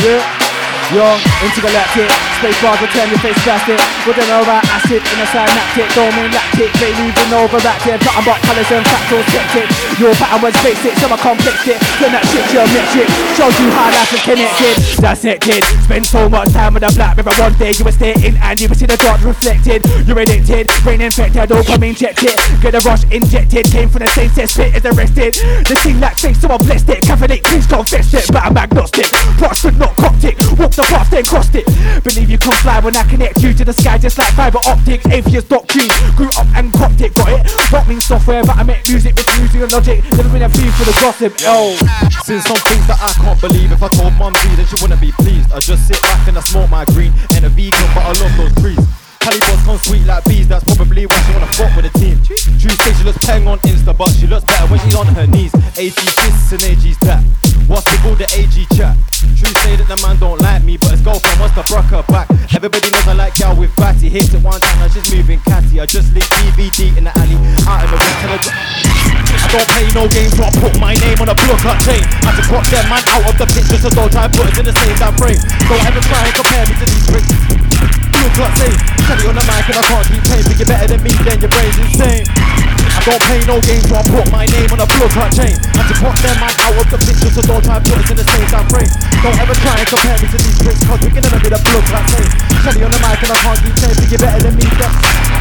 Yeah. 0.04 0.47
Yo, 0.88 1.04
intergalactic, 1.44 2.08
space 2.40 2.56
bars 2.64 2.80
will 2.80 2.88
turn 2.88 3.04
your 3.12 3.20
face 3.20 3.36
plastic. 3.44 3.76
With 4.08 4.16
an 4.24 4.32
over 4.32 4.56
acid 4.72 5.04
in 5.04 5.20
a 5.20 5.26
synaptic, 5.28 5.84
don't 5.92 6.08
mean 6.16 6.32
lactic. 6.32 6.72
They 6.80 6.96
moving 6.96 7.28
over 7.36 7.60
active, 7.60 8.00
nothing 8.00 8.24
but 8.24 8.40
colours 8.40 8.72
and 8.72 8.86
factors 8.88 9.28
hectic. 9.28 9.68
Your 10.00 10.16
pattern 10.16 10.48
was 10.48 10.56
basic, 10.64 10.96
so 10.96 11.12
I 11.12 11.20
complexed 11.20 11.68
it. 11.68 11.76
Turn 12.00 12.16
that 12.16 12.24
shit 12.32 12.40
geometric, 12.48 13.04
shows 13.36 13.52
you 13.60 13.68
how 13.68 13.92
life 13.92 14.16
is 14.16 14.22
connected. 14.24 15.44
kid. 15.44 15.60
spend 15.84 16.06
so 16.08 16.24
much 16.24 16.48
time 16.56 16.72
with 16.72 16.88
a 16.88 16.92
black 16.96 17.20
mirror. 17.20 17.36
One 17.36 17.52
day 17.60 17.76
you 17.76 17.84
were 17.84 17.92
stating 17.92 18.40
and 18.40 18.56
you 18.56 18.72
will 18.72 18.80
see 18.80 18.88
the 18.88 18.96
dark 18.96 19.20
reflected. 19.20 19.84
You're 20.08 20.24
addicted, 20.24 20.72
brain 20.88 21.04
infected, 21.04 21.52
dopamine 21.52 21.92
injected. 21.92 22.32
Get 22.64 22.72
a 22.72 22.80
rush 22.88 23.04
injected, 23.12 23.68
came 23.68 23.92
from 23.92 24.08
the 24.08 24.10
same 24.16 24.32
cesspit 24.32 24.72
is 24.72 24.88
arrested. 24.88 25.36
The 25.68 25.76
thing 25.84 26.00
like 26.00 26.16
face, 26.16 26.40
so 26.40 26.48
I 26.48 26.56
blessed 26.56 26.88
it. 26.88 27.04
Catholic, 27.04 27.44
please 27.44 27.66
confess 27.68 28.08
it, 28.16 28.24
but 28.32 28.40
I'm 28.40 28.56
agnostic. 28.56 29.12
Prostate, 29.36 29.76
not 29.76 29.92
coptic. 30.00 30.40
Walk 30.56 30.77
the 30.78 30.84
path, 30.86 31.10
then 31.10 31.24
crossed 31.24 31.54
it. 31.54 31.66
Believe 32.04 32.30
you 32.30 32.38
can 32.38 32.54
fly 32.62 32.78
when 32.78 32.94
I 32.96 33.02
connect 33.10 33.42
you 33.42 33.52
to 33.52 33.64
the 33.64 33.72
sky, 33.72 33.98
just 33.98 34.16
like 34.16 34.32
fiber 34.34 34.62
optic. 34.66 35.04
Atheist 35.10 35.48
doctrine, 35.48 35.90
grew 36.14 36.30
up 36.38 36.46
and 36.54 36.72
copped 36.72 37.00
it, 37.00 37.14
got 37.14 37.34
it. 37.34 37.50
What 37.74 37.88
means 37.88 38.06
software, 38.06 38.44
but 38.44 38.56
I 38.56 38.62
make 38.62 38.86
music 38.88 39.16
with 39.16 39.26
music 39.38 39.60
and 39.62 39.72
logic. 39.72 40.04
Never 40.14 40.30
been 40.30 40.46
a 40.46 40.48
fee 40.48 40.70
for 40.78 40.86
the 40.86 40.94
gossip, 41.02 41.34
yo. 41.42 41.74
Seen 42.22 42.40
some 42.40 42.62
things 42.70 42.86
that 42.86 42.98
I 43.02 43.10
can't 43.18 43.40
believe. 43.40 43.72
If 43.72 43.82
I 43.82 43.88
told 43.88 44.14
mumsy, 44.14 44.54
then 44.54 44.66
she 44.66 44.76
wouldn't 44.80 45.00
be 45.00 45.10
pleased. 45.18 45.50
I 45.52 45.58
just 45.58 45.88
sit 45.88 46.00
back 46.02 46.28
and 46.28 46.38
I 46.38 46.40
smoke 46.40 46.70
my 46.70 46.84
green. 46.94 47.12
And 47.34 47.44
a 47.44 47.50
vegan, 47.50 47.88
but 47.94 48.06
I 48.06 48.12
love 48.22 48.34
those 48.38 48.54
trees. 48.62 49.07
Calibots 49.28 49.60
come 49.68 49.76
sweet 49.84 50.06
like 50.08 50.24
bees, 50.24 50.48
that's 50.48 50.64
probably 50.64 51.04
why 51.04 51.20
she 51.28 51.36
wanna 51.36 51.52
fuck 51.52 51.68
with 51.76 51.84
the 51.84 51.92
team. 52.00 52.16
True 52.24 52.72
say 52.80 52.96
she 52.96 53.04
looks 53.04 53.20
peng 53.28 53.44
on 53.44 53.60
Insta, 53.68 53.92
but 53.92 54.08
she 54.16 54.24
looks 54.24 54.48
better 54.48 54.64
when 54.72 54.80
she's 54.80 54.96
on 54.96 55.04
her 55.04 55.28
knees. 55.28 55.52
AG 55.76 55.92
this 55.92 56.56
and 56.56 56.64
AG's 56.64 56.96
that. 57.04 57.20
What's 57.68 57.84
with 57.92 58.08
all 58.08 58.16
the 58.16 58.24
AG 58.32 58.56
chat? 58.72 58.96
True 59.36 59.52
say 59.60 59.76
that 59.76 59.84
the 59.84 60.00
man 60.00 60.16
don't 60.16 60.40
like 60.40 60.64
me, 60.64 60.80
but 60.80 60.96
his 60.96 61.04
girlfriend 61.04 61.44
wants 61.44 61.52
to 61.60 61.64
broke 61.68 61.92
her 61.92 62.00
back. 62.08 62.24
Everybody 62.56 62.88
knows 62.88 63.04
I 63.04 63.12
like 63.20 63.36
gal 63.36 63.52
with 63.52 63.68
fatty. 63.76 64.08
Hit 64.08 64.32
it 64.32 64.40
one 64.40 64.64
time, 64.64 64.80
now 64.80 64.88
she's 64.88 65.04
moving 65.12 65.44
catty. 65.44 65.76
I 65.76 65.84
just 65.84 66.08
leave 66.16 66.24
DVD 66.32 66.96
in 66.96 67.04
the 67.04 67.12
alley, 67.12 67.36
out 67.68 67.84
in 67.84 67.88
the 67.92 68.00
wind 68.00 68.16
till 68.24 68.32
I 68.32 69.48
don't 69.52 69.68
play 69.68 69.84
no 69.92 70.08
games, 70.08 70.40
so 70.40 70.48
I 70.48 70.50
put 70.56 70.72
my 70.80 70.96
name 71.04 71.20
on 71.20 71.28
a 71.28 71.36
block 71.36 71.68
up 71.68 71.76
chain. 71.84 72.00
I 72.24 72.32
just 72.32 72.48
got 72.48 72.64
them 72.64 72.88
man 72.88 73.04
out 73.12 73.28
of 73.28 73.36
the 73.36 73.44
picture, 73.52 73.76
so 73.76 73.92
don't 73.92 74.08
try 74.08 74.24
and 74.24 74.32
put 74.32 74.48
us 74.48 74.56
in 74.56 74.64
the 74.64 74.72
same 74.72 74.96
damn 74.96 75.12
frame. 75.20 75.36
Don't 75.68 75.84
ever 75.84 76.00
try 76.08 76.24
and 76.24 76.32
compare 76.32 76.64
me 76.64 76.72
to 76.80 76.86
these 76.88 77.04
bricks. 77.12 78.07
Blood 78.18 78.34
clot 78.34 78.58
say, 78.58 78.72
tell 79.06 79.28
on 79.30 79.34
the 79.38 79.44
mic 79.46 79.68
and 79.70 79.78
I 79.78 79.82
can't 79.86 80.06
keep 80.10 80.22
playing. 80.24 80.44
Think 80.44 80.58
you're 80.58 80.66
better 80.66 80.88
than 80.88 81.02
me, 81.02 81.10
then 81.22 81.38
your 81.38 81.50
brain's 81.50 81.78
insane. 81.78 82.87
I 82.98 83.00
don't 83.06 83.22
play 83.30 83.38
no 83.46 83.62
games, 83.62 83.86
so 83.86 83.94
I 83.94 84.02
put 84.02 84.26
my 84.34 84.42
name 84.42 84.74
on 84.74 84.82
a 84.82 84.86
blood 84.90 85.30
chain. 85.30 85.54
I 85.54 85.86
just 85.86 86.02
put 86.02 86.18
them 86.18 86.34
man 86.42 86.50
out 86.50 86.74
of 86.74 86.86
the 86.90 86.98
picture, 86.98 87.30
so 87.30 87.46
don't 87.46 87.62
try 87.62 87.78
and 87.78 87.86
put 87.86 87.94
us 87.94 88.10
in 88.10 88.18
the 88.18 88.26
same 88.26 88.48
damn 88.50 88.66
frame. 88.66 88.90
Don't 89.22 89.38
ever 89.38 89.54
try 89.54 89.78
and 89.78 89.86
compare 89.86 90.18
me 90.18 90.26
to 90.26 90.38
these 90.42 90.58
bricks, 90.58 90.82
cause 90.82 90.98
we 91.06 91.10
can 91.14 91.22
never 91.22 91.38
be 91.38 91.46
the 91.46 91.62
blood 91.62 92.06
same. 92.10 92.26
Tell 92.58 92.74
on 92.74 92.90
the 92.90 92.98
mic 92.98 93.22
and 93.22 93.30
I 93.30 93.38
can't 93.38 93.58
keep. 93.62 93.74
Think 93.78 94.10
you're 94.10 94.18
better 94.18 94.42
than 94.42 94.54
me, 94.58 94.66
then. 94.66 94.92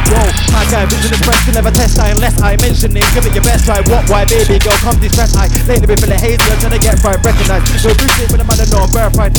Yo, 0.06 0.22
my 0.54 0.62
guy, 0.70 0.86
vision 0.86 1.10
express 1.18 1.42
can 1.50 1.54
never 1.58 1.74
test 1.74 1.98
I 1.98 2.14
unless 2.14 2.38
I 2.38 2.54
mention 2.62 2.94
it. 2.94 3.02
Give 3.10 3.26
it 3.26 3.34
your 3.34 3.42
best 3.42 3.66
try. 3.66 3.82
What? 3.90 4.06
Why, 4.06 4.22
baby 4.22 4.62
girl? 4.62 4.78
Come 4.86 5.02
distress 5.02 5.34
I. 5.34 5.50
Lately 5.66 5.90
been 5.90 5.98
feeling 5.98 6.22
hazy. 6.22 6.46
I'm 6.46 6.62
trying 6.62 6.78
to 6.78 6.80
get 6.80 7.02
right, 7.02 7.18
recognize. 7.26 7.66
You're 7.82 7.90
appreciate 7.90 8.30
when 8.30 8.38
the 8.38 8.46
man 8.46 8.62
I 8.62 8.70
know 8.70 8.86
I'm 8.86 8.92
verified. 8.94 9.34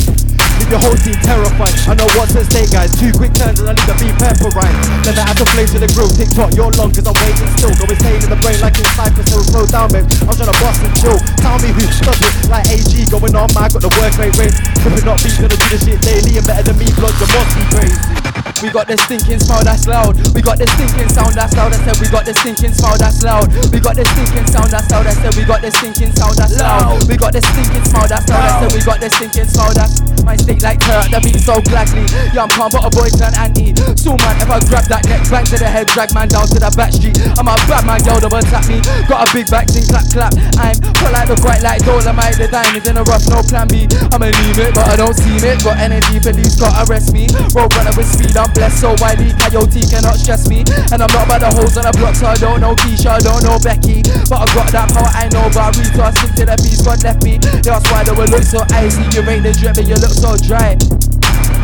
Leave 0.60 0.70
your 0.70 0.82
whole 0.84 0.98
team 1.00 1.16
terrified. 1.24 1.72
I 1.88 1.96
know 1.96 2.06
what's 2.20 2.36
at 2.36 2.44
stake, 2.52 2.70
guys. 2.70 2.92
Two 3.00 3.10
quick 3.16 3.32
turns 3.32 3.64
and 3.64 3.66
I 3.66 3.72
leave 3.72 3.88
the 3.88 3.96
beat 3.96 4.14
pepperine. 4.20 4.76
Never 5.08 5.24
have 5.24 5.38
to 5.40 5.46
play 5.56 5.64
to 5.64 5.78
the 5.80 5.88
grill. 5.96 6.12
TikTok, 6.12 6.52
you're 6.52 6.70
long 6.76 6.92
cause 6.92 7.08
I'm 7.08 7.16
waiting 7.16 7.50
still. 7.56 7.72
Going 7.80 7.96
staying 8.10 8.26
in 8.26 8.30
the 8.30 8.40
brain 8.42 8.58
like 8.58 8.74
it's 8.74 8.90
cypress. 8.98 9.30
So 9.30 9.38
slow 9.46 9.66
down, 9.66 9.88
babe. 9.94 10.06
I'm 10.26 10.34
trying 10.34 10.50
to 10.50 10.58
bust 10.58 10.82
and 10.82 10.94
chill. 10.98 11.18
Tell 11.38 11.56
me 11.62 11.70
who 11.70 11.86
does 11.86 12.18
it 12.18 12.50
like 12.50 12.66
AG 12.66 12.90
going 13.06 13.34
on. 13.38 13.46
Man, 13.54 13.70
got 13.70 13.82
the 13.82 13.92
work 14.02 14.14
rate 14.18 14.34
race. 14.34 14.56
If 14.82 15.04
not 15.06 15.22
beat, 15.22 15.38
gonna 15.38 15.54
do 15.54 15.66
the 15.70 15.78
shit 15.78 16.00
daily 16.02 16.38
and 16.38 16.46
better 16.46 16.66
than 16.66 16.76
me. 16.78 16.90
Blood, 16.98 17.14
you 17.14 17.26
must 17.30 17.50
be 17.54 17.62
crazy. 17.70 18.30
We 18.60 18.68
got 18.68 18.84
this 18.84 19.00
stinking 19.08 19.40
smile 19.40 19.64
that's 19.64 19.86
loud. 19.86 20.20
We 20.34 20.42
got 20.42 20.58
this 20.58 20.68
stinking 20.76 21.08
sound 21.08 21.32
that's 21.32 21.56
loud. 21.56 21.72
I 21.72 21.80
said 21.80 21.96
we 21.96 22.08
got 22.12 22.28
this 22.28 22.36
stinking 22.44 22.76
smile 22.76 22.98
that's 22.98 23.22
loud. 23.24 23.48
We 23.72 23.80
got 23.80 23.96
this 23.96 24.08
stinking 24.12 24.46
sound 24.52 24.68
that's 24.68 24.90
loud. 24.92 25.06
I 25.06 25.14
said 25.16 25.32
we 25.32 25.44
got 25.48 25.62
this 25.62 25.74
stinking 25.80 26.12
sound 26.12 26.36
that's 26.36 26.60
loud. 26.60 27.00
We 27.08 27.16
got 27.16 27.32
this 27.32 27.46
stinking 27.48 27.84
smile 27.88 28.08
that's 28.08 28.28
loud. 28.28 28.44
I 28.44 28.60
said 28.60 28.72
we 28.76 28.80
got 28.84 29.00
this 29.00 29.14
stinking 29.16 29.48
smile 29.48 29.72
that's 29.72 30.04
my 30.24 30.36
stick 30.36 30.60
like 30.60 30.80
turret. 30.80 31.08
The 31.08 31.20
beat 31.24 31.40
so 31.40 31.56
gladly. 31.72 32.04
Yeah, 32.36 32.44
I'm 32.44 32.52
calm, 32.52 32.68
but 32.68 32.84
a 32.84 32.90
boy 32.92 33.08
turn 33.16 33.32
anti. 33.32 33.72
So 33.96 34.12
man, 34.20 34.36
if 34.36 34.50
I 34.52 34.60
grab 34.68 34.84
that 34.92 35.08
neck, 35.08 35.24
bang 35.32 35.46
to 35.48 35.56
the 35.56 35.68
head, 35.68 35.88
drag 35.88 36.12
man 36.12 36.28
down 36.28 36.44
to 36.52 36.58
the 36.60 36.68
back 36.76 36.92
street. 36.92 37.16
I'm 37.40 37.48
a 37.48 37.56
bad 37.64 37.88
man, 37.88 37.99
girl, 38.04 38.20
don't 38.20 38.32
attack 38.32 38.66
me. 38.68 38.80
Got 39.08 39.28
a 39.28 39.32
big 39.32 39.46
back, 39.50 39.68
sing 39.68 39.84
clap 39.88 40.06
clap. 40.12 40.32
I'm 40.56 40.76
put 41.00 41.12
like 41.12 41.28
the 41.28 41.36
bright 41.40 41.62
light, 41.62 41.82
dolomite, 41.84 42.36
the 42.36 42.48
diamonds 42.48 42.86
in 42.88 42.96
a 42.96 43.04
rough, 43.04 43.24
no 43.28 43.42
plan 43.44 43.68
B. 43.68 43.88
I'ma 44.12 44.30
leave 44.30 44.58
it, 44.60 44.72
but 44.74 44.86
I 44.88 44.96
don't 44.96 45.14
see 45.14 45.36
it. 45.40 45.62
Got 45.64 45.78
energy, 45.78 46.20
police 46.20 46.56
got 46.56 46.72
arrest 46.86 47.12
me. 47.12 47.28
Road 47.52 47.72
runner 47.76 47.94
with 47.96 48.08
speed, 48.08 48.36
I'm 48.36 48.50
blessed 48.52 48.80
so 48.80 48.96
widely. 48.98 49.32
Coyote 49.36 49.82
cannot 49.88 50.16
stress 50.16 50.48
me. 50.48 50.64
And 50.92 51.02
I'm 51.02 51.12
not 51.12 51.26
by 51.28 51.38
the 51.38 51.50
holes 51.52 51.76
on 51.76 51.84
the 51.84 51.94
block, 51.96 52.16
so 52.16 52.26
I 52.30 52.36
don't 52.36 52.60
know 52.60 52.74
Keisha, 52.74 53.16
I 53.16 53.20
don't 53.20 53.42
know 53.44 53.58
Becky. 53.60 54.02
But 54.28 54.44
I 54.44 54.46
got 54.54 54.68
that 54.72 54.88
power, 54.92 55.10
I 55.12 55.28
know 55.32 55.46
Barito. 55.52 56.00
I 56.00 56.10
stick 56.16 56.32
to 56.40 56.44
the 56.48 56.56
beats, 56.60 56.82
God 56.82 57.02
left 57.02 57.24
me. 57.24 57.38
That's 57.60 57.84
why 57.90 58.04
they 58.04 58.14
will 58.14 58.30
look 58.30 58.44
so 58.44 58.64
icy. 58.72 59.02
You 59.12 59.26
ain't 59.28 59.44
the 59.44 59.52
drip, 59.52 59.76
but 59.76 59.86
you 59.86 59.96
look 59.98 60.14
so 60.14 60.36
dry. 60.40 60.76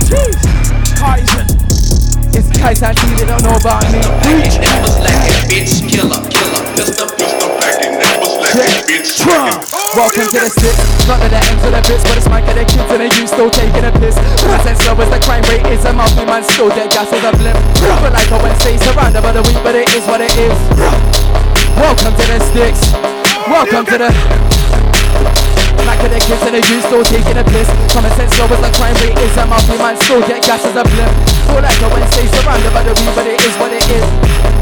Jeez, 0.07 0.39
Kaizen. 0.99 1.86
It's 2.37 2.53
Kaizen, 2.53 2.93
they 3.17 3.25
don't 3.25 3.41
know 3.41 3.57
about 3.57 3.81
me. 3.89 3.97
bitch, 5.49 5.81
killer, 5.89 6.21
killer, 6.29 6.63
Mr. 6.77 7.09
Pistol 7.17 7.49
packing, 7.57 7.97
never 7.97 8.29
slacking, 8.29 8.85
bitch, 8.85 9.09
slacking. 9.25 9.65
Welcome 9.97 10.29
to 10.29 10.45
the 10.45 10.53
six. 10.53 10.77
Not 11.09 11.25
to 11.25 11.33
the 11.33 11.41
end 11.41 11.57
to 11.65 11.73
the 11.73 11.81
bits, 11.89 12.05
but 12.05 12.21
it's 12.21 12.29
my 12.29 12.45
of 12.45 12.53
the 12.53 12.69
kids 12.69 12.93
and 12.93 13.01
they 13.01 13.09
you 13.17 13.25
still 13.25 13.49
taking 13.49 13.89
a 13.89 13.93
piss. 13.97 14.21
Present 14.45 14.77
slow 14.85 15.01
as 15.01 15.09
the 15.09 15.21
crime 15.25 15.49
rate 15.49 15.65
is 15.73 15.89
a 15.89 15.93
mouthy 15.97 16.29
man 16.29 16.45
still 16.45 16.69
get 16.69 16.93
gas 16.93 17.09
as 17.09 17.25
a 17.25 17.33
blimp. 17.41 17.57
But 18.05 18.13
like 18.13 18.29
a 18.29 18.37
Wednesday, 18.45 18.77
surrounded 18.85 19.25
by 19.25 19.33
the 19.33 19.41
week, 19.41 19.57
but 19.65 19.73
it 19.73 19.89
is 19.97 20.05
what 20.05 20.21
it 20.21 20.37
is. 20.37 20.53
Welcome 21.81 22.13
to 22.21 22.25
the 22.29 22.39
sticks. 22.53 22.93
Welcome 23.49 23.89
to 23.89 23.97
the. 23.97 24.86
Back 25.87 26.03
of 26.03 26.11
the 26.11 26.19
kids 26.19 26.43
and 26.43 26.55
the 26.59 26.63
youth 26.67 26.83
still 26.85 27.05
taking 27.05 27.39
a 27.39 27.45
piss. 27.45 27.71
Common 27.95 28.11
sense 28.19 28.35
slow 28.35 28.51
as 28.51 28.59
the 28.59 28.75
crime 28.77 28.97
rate 29.07 29.17
is 29.23 29.37
a 29.37 29.47
mouthy 29.47 29.79
man 29.79 29.97
still 30.03 30.21
get 30.27 30.43
gas 30.43 30.67
as 30.67 30.75
a 30.75 30.83
blimp. 30.83 31.15
Feel 31.47 31.63
like 31.63 31.81
a 31.81 31.89
Wednesday, 31.95 32.27
surrounded 32.27 32.75
by 32.75 32.83
the 32.83 32.91
week, 32.91 33.15
but 33.15 33.27
it 33.27 33.41
is 33.41 33.55
what 33.57 33.73
it 33.73 33.87
is. 33.89 34.56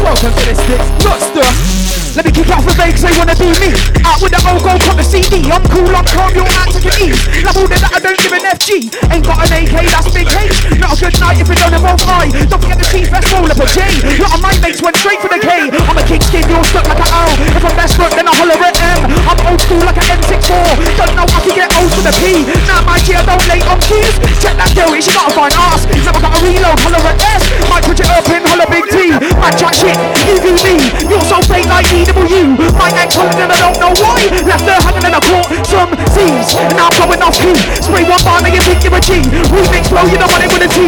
Welcome 0.00 0.32
to 0.32 0.44
the 0.46 0.54
sticks, 0.54 1.34
not. 1.34 1.92
Let 2.12 2.28
me 2.28 2.32
kick 2.32 2.52
out 2.52 2.60
for 2.60 2.76
Vegas, 2.76 3.00
they 3.00 3.12
wanna 3.16 3.32
be 3.36 3.48
me. 3.56 3.72
Out 4.04 4.20
with 4.20 4.36
the 4.36 4.40
old 4.44 4.60
pop 4.60 4.96
the 4.96 5.04
CD. 5.04 5.48
I'm 5.48 5.64
cool, 5.72 5.88
I'm 5.96 6.04
calm, 6.04 6.28
you're 6.36 6.44
get 6.82 6.98
ease. 7.00 7.22
Love 7.40 7.56
all 7.56 7.68
that 7.70 7.88
I 7.88 7.98
don't 8.02 8.18
give 8.20 8.34
an 8.36 8.44
FG. 8.52 8.92
Ain't 9.08 9.24
got 9.24 9.40
an 9.48 9.64
AK, 9.64 9.88
that's 9.88 10.12
big 10.12 10.28
H. 10.28 10.76
Not 10.76 10.92
a 10.92 11.08
good 11.08 11.16
night 11.22 11.40
if 11.40 11.48
you 11.48 11.56
don't 11.56 11.72
involve 11.72 12.04
I. 12.04 12.28
Don't 12.50 12.60
forget 12.60 12.78
the 12.82 12.88
T 12.90 13.08
fest 13.08 13.32
roll 13.32 13.48
up 13.48 13.56
a 13.56 13.66
J. 13.72 13.80
Lot 14.20 14.36
of 14.36 14.40
my 14.44 14.52
mates 14.60 14.84
went 14.84 14.98
straight 15.00 15.24
for 15.24 15.32
the 15.32 15.40
K. 15.40 15.72
I'm 15.72 15.96
a 15.96 16.04
king 16.04 16.20
skin, 16.20 16.44
you're 16.50 16.66
stuck 16.68 16.84
like 16.84 17.00
an 17.00 17.08
L. 17.08 17.32
If 17.56 17.64
I'm 17.64 17.76
best 17.80 17.96
foot, 17.96 18.12
then 18.12 18.28
I 18.28 18.34
holler 18.36 18.60
at 18.60 18.76
M. 18.76 19.00
I'm 19.24 19.40
old 19.48 19.60
school 19.64 19.80
like 19.80 19.96
an 19.96 20.20
M64. 20.20 20.52
Don't 21.00 21.16
know 21.16 21.24
I 21.24 21.38
can 21.40 21.54
get 21.56 21.72
old 21.80 21.92
with 21.96 22.12
a 22.12 22.14
P. 22.20 22.44
Now 22.68 22.84
my 22.84 23.00
G, 23.00 23.16
I 23.16 23.24
don't 23.24 23.40
lay 23.48 23.64
on 23.64 23.80
keys. 23.80 24.12
Check 24.42 24.60
that 24.60 24.68
girl, 24.76 24.92
she 25.00 25.16
got 25.16 25.30
a 25.30 25.32
fine 25.32 25.54
ass. 25.56 25.88
Never 25.88 26.20
got 26.20 26.36
a 26.36 26.40
reload, 26.44 26.76
holler 26.82 27.00
at 27.08 27.16
S. 27.24 27.42
Might 27.72 27.88
put 27.88 27.96
it 27.96 28.10
up 28.10 28.28
in 28.28 28.44
holler 28.44 28.68
big 28.68 28.84
T. 28.92 29.16
Man 29.16 29.54
chat 29.56 29.72
shit, 29.82 29.98
EVD. 30.30 30.66
You're 31.10 31.26
so 31.26 31.42
fake 31.50 31.66
like 31.66 31.90
EW. 31.90 32.54
My 32.78 32.90
ex 32.94 33.18
hollered 33.18 33.42
and 33.42 33.50
I 33.50 33.58
don't 33.58 33.78
know 33.82 33.92
why. 33.98 34.22
Left 34.46 34.62
her 34.62 34.78
hanging 34.78 35.06
and 35.10 35.16
I 35.18 35.20
caught 35.20 35.50
some 35.66 35.90
C's. 36.14 36.54
And 36.54 36.78
now 36.78 36.88
I'm 36.94 37.10
going 37.10 37.22
off 37.22 37.34
key. 37.34 37.54
Spray 37.82 38.06
one 38.06 38.22
bar, 38.22 38.38
now 38.42 38.54
you 38.54 38.62
think 38.62 38.86
you're 38.86 38.94
a 38.94 39.00
G. 39.02 39.18
Remix 39.50 39.90
flow, 39.90 40.06
you 40.06 40.18
know 40.18 40.30
what 40.30 40.42
it 40.42 40.50
with 40.54 40.66
a 40.66 40.70
T. 40.70 40.78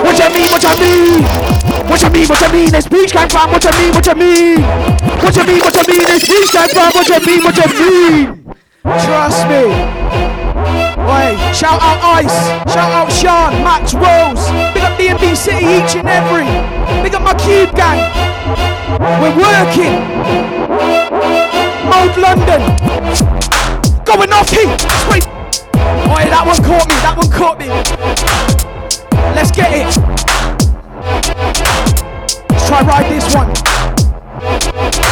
What 0.00 0.16
you 0.16 0.28
mean, 0.32 0.48
what 0.48 0.64
you 0.64 0.74
mean? 0.80 1.20
What 1.86 2.00
you 2.02 2.10
mean, 2.10 2.26
what 2.26 2.40
you 2.40 2.50
mean? 2.52 2.68
This 2.72 2.88
beach 2.88 3.12
came 3.12 3.28
from, 3.28 3.52
what 3.52 3.62
you 3.62 3.72
mean, 3.76 3.92
what 3.92 4.06
you 4.06 4.16
mean? 4.16 4.62
What 5.20 5.36
you 5.36 5.44
mean, 5.44 5.60
what 5.60 5.76
you 5.76 5.84
mean? 5.86 6.04
This 6.08 6.24
beach 6.24 6.50
came 6.50 6.70
from, 6.72 6.90
what 6.96 7.06
you 7.08 7.20
mean, 7.20 7.40
what 7.44 7.56
you 7.60 7.68
mean? 7.76 8.56
Trust 8.82 9.44
me. 9.48 10.05
Wait, 11.06 11.38
shout 11.54 11.80
out 11.80 12.02
Ice, 12.18 12.34
shout 12.74 12.90
out 12.90 13.12
Sean, 13.12 13.52
Max 13.62 13.94
Rose, 13.94 14.50
big 14.74 14.82
up 14.82 14.98
DMB 14.98 15.36
City 15.36 15.64
each 15.78 15.94
and 15.94 16.08
every, 16.08 16.46
big 17.00 17.14
up 17.14 17.22
my 17.22 17.34
Cube 17.34 17.72
gang. 17.76 18.02
We're 19.22 19.36
working. 19.38 20.02
Mode 21.86 22.16
London, 22.18 22.62
going 24.04 24.32
off 24.32 24.50
heat. 24.50 24.66
Wait, 25.08 25.26
Oi, 26.10 26.26
that 26.28 26.42
one 26.44 26.62
caught 26.64 26.88
me, 26.88 26.96
that 27.06 27.14
one 27.16 27.30
caught 27.30 27.58
me. 27.60 27.68
Let's 29.34 29.52
get 29.52 29.70
it. 29.72 29.86
Let's 32.50 32.66
try 32.66 32.82
ride 32.82 33.10
this 33.12 33.32
one. 33.32 35.05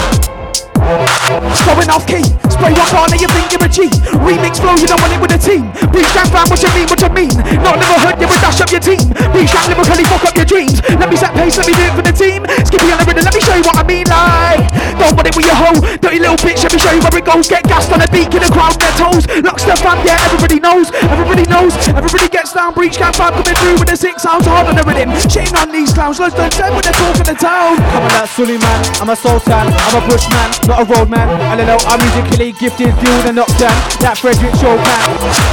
Going 1.24 1.88
off 1.88 2.04
key, 2.04 2.20
spray 2.52 2.76
bar, 2.76 3.08
now 3.08 3.16
you 3.16 3.28
think 3.32 3.48
you're 3.48 3.64
a 3.64 3.68
G. 3.68 3.88
Remix 4.20 4.60
flow, 4.60 4.76
you 4.76 4.84
don't 4.84 5.00
want 5.00 5.12
it 5.16 5.20
with 5.20 5.32
a 5.32 5.40
team. 5.40 5.72
Breach 5.88 6.10
gang 6.12 6.28
fam, 6.28 6.44
what 6.52 6.60
you 6.60 6.68
mean, 6.76 6.84
what 6.84 7.00
you 7.00 7.08
mean? 7.16 7.32
Not 7.64 7.80
never 7.80 7.96
heard 8.04 8.20
you 8.20 8.28
would 8.28 8.40
dash 8.44 8.60
up 8.60 8.68
your 8.68 8.84
team. 8.84 9.00
Breach 9.32 9.52
gang 9.52 9.72
lyrically 9.72 10.04
fuck 10.04 10.24
up 10.24 10.36
your 10.36 10.44
dreams. 10.44 10.84
Let 11.00 11.08
me 11.08 11.16
set 11.16 11.32
pace, 11.32 11.56
let 11.56 11.66
me 11.66 11.72
do 11.72 11.84
it 11.84 11.94
for 11.96 12.04
the 12.04 12.12
team. 12.12 12.44
Skippy 12.64 12.92
on 12.92 12.98
the 13.00 13.06
rhythm, 13.08 13.24
let 13.24 13.34
me 13.34 13.40
show 13.40 13.56
you 13.56 13.64
what 13.64 13.76
I 13.80 13.84
mean. 13.84 14.06
Like, 14.08 14.68
don't 15.00 15.16
want 15.16 15.28
it 15.28 15.36
with 15.36 15.46
your 15.48 15.56
hoe, 15.56 15.80
dirty 16.00 16.20
little 16.20 16.40
bitch. 16.40 16.60
Let 16.60 16.72
me 16.72 16.80
show 16.80 16.92
you 16.92 17.00
where 17.00 17.16
it 17.16 17.24
goes. 17.24 17.48
Get 17.48 17.64
gassed 17.64 17.92
on 17.92 18.00
the 18.00 18.08
beat, 18.12 18.32
in 18.32 18.40
the 18.44 18.52
crowd, 18.52 18.76
their 18.80 18.94
toes. 18.96 19.24
Locks 19.44 19.64
the 19.64 19.76
fam, 19.80 20.00
yeah, 20.04 20.20
everybody 20.28 20.60
knows. 20.60 20.92
Everybody 21.08 21.44
knows. 21.48 21.72
Everybody 21.88 22.28
gets 22.28 22.52
down. 22.52 22.76
Breach 22.76 23.00
gang 23.00 23.12
fam 23.16 23.32
coming 23.32 23.56
through 23.60 23.76
with 23.80 23.88
the 23.88 23.96
six 23.96 24.22
sounds 24.22 24.44
hard 24.44 24.68
on 24.68 24.76
the 24.76 24.84
rhythm. 24.84 25.08
Shitting 25.28 25.56
on 25.56 25.72
these 25.72 25.92
clowns, 25.92 26.20
loads 26.20 26.36
said 26.36 26.72
when 26.72 26.84
they're 26.84 26.96
talking 26.96 27.28
the 27.28 27.36
town. 27.36 27.80
I'm 27.96 28.04
a 28.04 28.08
that 28.12 28.28
Suleiman, 28.28 28.80
I'm 29.00 29.10
a 29.10 29.16
soul 29.16 29.40
sultan, 29.40 29.72
I'm 29.72 29.96
a 29.98 30.02
bushman, 30.06 30.48
not 30.68 30.80
a 30.82 30.84
roadman. 31.14 31.58
LLO, 31.58 31.78
I'm 31.86 32.00
musically 32.00 32.52
gifted, 32.52 32.92
deal 32.98 33.14
with 33.16 33.30
a 33.30 33.32
knockdown. 33.32 33.74
That 34.02 34.18
Frederick 34.18 34.54
Chopin, 34.58 34.98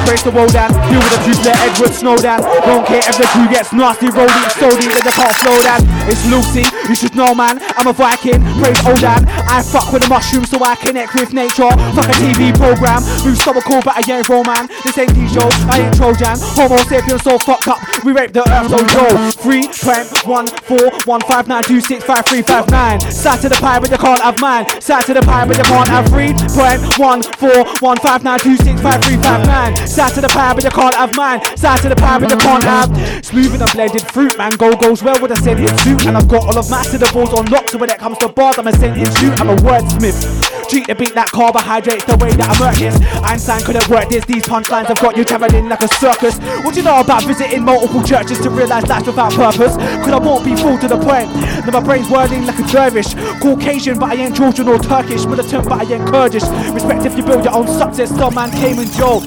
breaks 0.06 0.24
the 0.24 0.32
world 0.32 0.54
down, 0.54 0.74
deal 0.90 1.00
with 1.00 1.14
the 1.14 1.22
truth, 1.24 1.42
let 1.46 1.58
Edward 1.62 1.94
Snowdown. 1.94 2.42
Don't 2.66 2.86
care 2.86 3.04
if 3.06 3.16
the 3.18 3.28
crew 3.30 3.48
gets 3.50 3.74
nasty, 3.74 4.10
roll 4.10 4.28
deep, 4.28 4.52
so 4.58 4.68
deep 4.78 4.92
that 4.98 5.06
they 5.06 5.16
can't 5.16 5.38
slow 5.42 5.58
down. 5.62 5.82
It's 6.10 6.24
Lucy, 6.28 6.66
you 6.90 6.96
should 6.96 7.16
know 7.16 7.34
man, 7.34 7.62
I'm 7.78 7.88
a 7.88 7.94
Viking, 7.94 8.42
praise 8.60 8.82
Odin. 8.86 9.24
I 9.48 9.62
fuck 9.62 9.92
with 9.94 10.04
the 10.04 10.10
mushrooms 10.10 10.50
so 10.50 10.58
I 10.64 10.76
connect 10.76 11.14
with 11.14 11.34
nature. 11.34 11.70
Fuck 11.94 12.10
a 12.10 12.16
TV 12.18 12.52
program, 12.56 13.04
move 13.24 13.38
cool, 13.66 13.82
but 13.86 13.96
I 13.96 14.04
ain't 14.10 14.28
man. 14.48 14.68
This 14.84 14.98
ain't 14.98 15.14
D-show, 15.14 15.48
I 15.70 15.86
ain't 15.86 15.96
Trojan. 15.96 16.38
Homo 16.58 16.78
sapiens 16.90 17.24
so 17.24 17.38
fucked 17.38 17.68
up, 17.68 17.80
we 18.04 18.12
rape 18.12 18.34
the 18.34 18.42
earth, 18.50 18.70
so 18.72 18.80
yo. 18.82 19.32
Three, 19.32 19.66
prime, 19.82 20.06
one, 20.26 20.48
four, 20.48 20.92
one, 21.06 21.22
five, 21.22 21.48
nine, 21.48 21.64
two, 21.64 21.82
six, 21.82 22.04
five, 22.04 22.26
three, 22.26 22.42
five, 22.42 22.70
nine. 22.70 23.00
Side 23.00 23.42
to 23.42 23.50
the 23.50 23.56
pie, 23.56 23.80
but 23.80 23.90
you 23.92 23.98
can't 23.98 24.22
have 24.22 24.40
mine. 24.40 24.68
Side 24.82 25.06
to 25.06 25.14
the 25.14 25.22
pie, 25.22 25.46
but 25.52 25.58
you 25.58 25.64
can't 25.66 25.90
have 25.90 26.08
three. 26.08 26.32
Point 26.56 26.80
one, 26.98 27.22
four, 27.36 27.66
one, 27.82 27.98
five, 27.98 28.24
nine, 28.24 28.40
two, 28.40 28.56
six, 28.56 28.80
five, 28.80 29.04
three, 29.04 29.18
five, 29.18 29.46
nine. 29.46 29.76
Side 29.86 30.14
to 30.14 30.22
the 30.22 30.30
pie, 30.30 30.54
but 30.54 30.64
you 30.64 30.70
can't 30.70 30.96
have 30.96 31.14
mine. 31.16 31.44
Side 31.58 31.82
to 31.82 31.90
the 31.90 31.96
pie, 31.96 32.20
but 32.20 32.32
you 32.32 32.38
can't 32.38 32.64
have. 32.64 32.90
Smooth 33.26 33.54
and 33.54 33.64
a 33.64 33.74
blended 33.74 34.02
fruit, 34.14 34.38
man. 34.38 34.52
Go 34.52 34.72
goes 34.76 35.04
well 35.04 35.20
with 35.22 35.32
a 35.32 35.36
scented 35.36 35.78
suit, 35.82 36.06
and 36.06 36.16
I've 36.16 36.28
got 36.30 36.44
all 36.44 36.58
of 36.58 36.70
my 36.70 36.84
syllables 36.84 37.34
on 37.34 37.46
lock. 37.48 37.68
So 37.68 37.78
when 37.78 37.90
it 37.90 38.00
comes 38.00 38.18
to 38.20 38.30
bars, 38.30 38.58
I'm 38.58 38.68
a 38.68 38.74
sentence 38.74 39.18
shoot. 39.20 39.40
I'm 39.42 39.50
a 39.50 39.56
wordsmith. 39.58 40.52
Treat 40.70 40.88
the 40.88 40.96
beat 40.96 41.14
like 41.16 41.28
carbohydrates, 41.28 42.06
the 42.06 42.16
way 42.16 42.32
that 42.32 42.48
I 42.48 42.56
work 42.56 42.78
this. 42.80 42.96
Einstein 43.28 43.62
couldn't 43.62 43.90
work 43.90 44.08
this. 44.08 44.24
These 44.24 44.44
punchlines 44.44 44.86
have 44.88 45.02
got 45.02 45.18
you 45.18 45.26
traveling 45.26 45.68
like 45.68 45.82
a 45.82 45.88
circus. 45.96 46.40
What 46.64 46.74
do 46.74 46.80
you 46.80 46.86
know 46.86 47.02
about 47.02 47.26
visiting 47.26 47.66
multiple 47.66 48.02
churches 48.02 48.40
to 48.40 48.50
realize 48.50 48.86
that's 48.86 49.06
without 49.06 49.34
purpose? 49.34 49.76
Cause 49.76 50.14
I 50.16 50.20
won't 50.20 50.46
be 50.46 50.56
full 50.56 50.78
to 50.80 50.88
the 50.88 50.96
point. 50.96 51.28
Now 51.68 51.72
my 51.76 51.84
brain's 51.84 52.10
whirling 52.10 52.46
like 52.46 52.58
a 52.58 52.64
dervish. 52.72 53.14
Caucasian, 53.42 54.00
but 54.00 54.12
I 54.12 54.16
ain't 54.16 54.34
Georgian 54.34 54.70
or 54.70 54.80
Turkish. 54.80 55.26
Militant, 55.42 55.66
but 55.70 55.82
I 55.82 55.86
ain't 55.92 56.06
Kurdish. 56.08 56.44
Respect 56.72 57.06
if 57.06 57.18
you 57.18 57.24
build 57.24 57.44
your 57.44 57.56
own 57.56 57.68
success. 57.68 58.10
Some 58.16 58.36
man 58.36 58.52
came 58.52 58.78
and 58.78 58.92
Joe. 58.94 59.22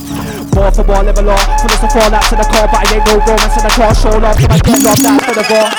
Ball 0.53 0.71
for 0.71 0.85
ball, 0.85 1.03
level 1.03 1.31
off. 1.31 1.43
Full 1.61 1.73
of 1.73 1.93
fall 1.93 2.15
out 2.15 2.23
to 2.29 2.37
the 2.37 2.45
car, 2.45 2.69
but 2.71 2.87
I 2.87 2.95
ain't 2.95 3.05
no 3.07 3.19
romance 3.19 3.57
in 3.57 3.63
the 3.65 3.71
car. 3.75 3.95
Show 3.97 4.19
love, 4.19 4.39
so 4.39 4.47
I 4.49 4.59
get 4.61 4.83
lost 4.85 5.05
out 5.05 5.23
for 5.25 5.35
the 5.35 5.43
ball. 5.51 5.71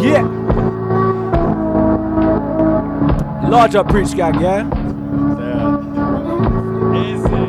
Yeah. 0.00 0.24
Larger 3.46 3.84
preach 3.84 4.14
gang, 4.16 4.40
yeah? 4.40 4.64
Yeah, 6.94 7.39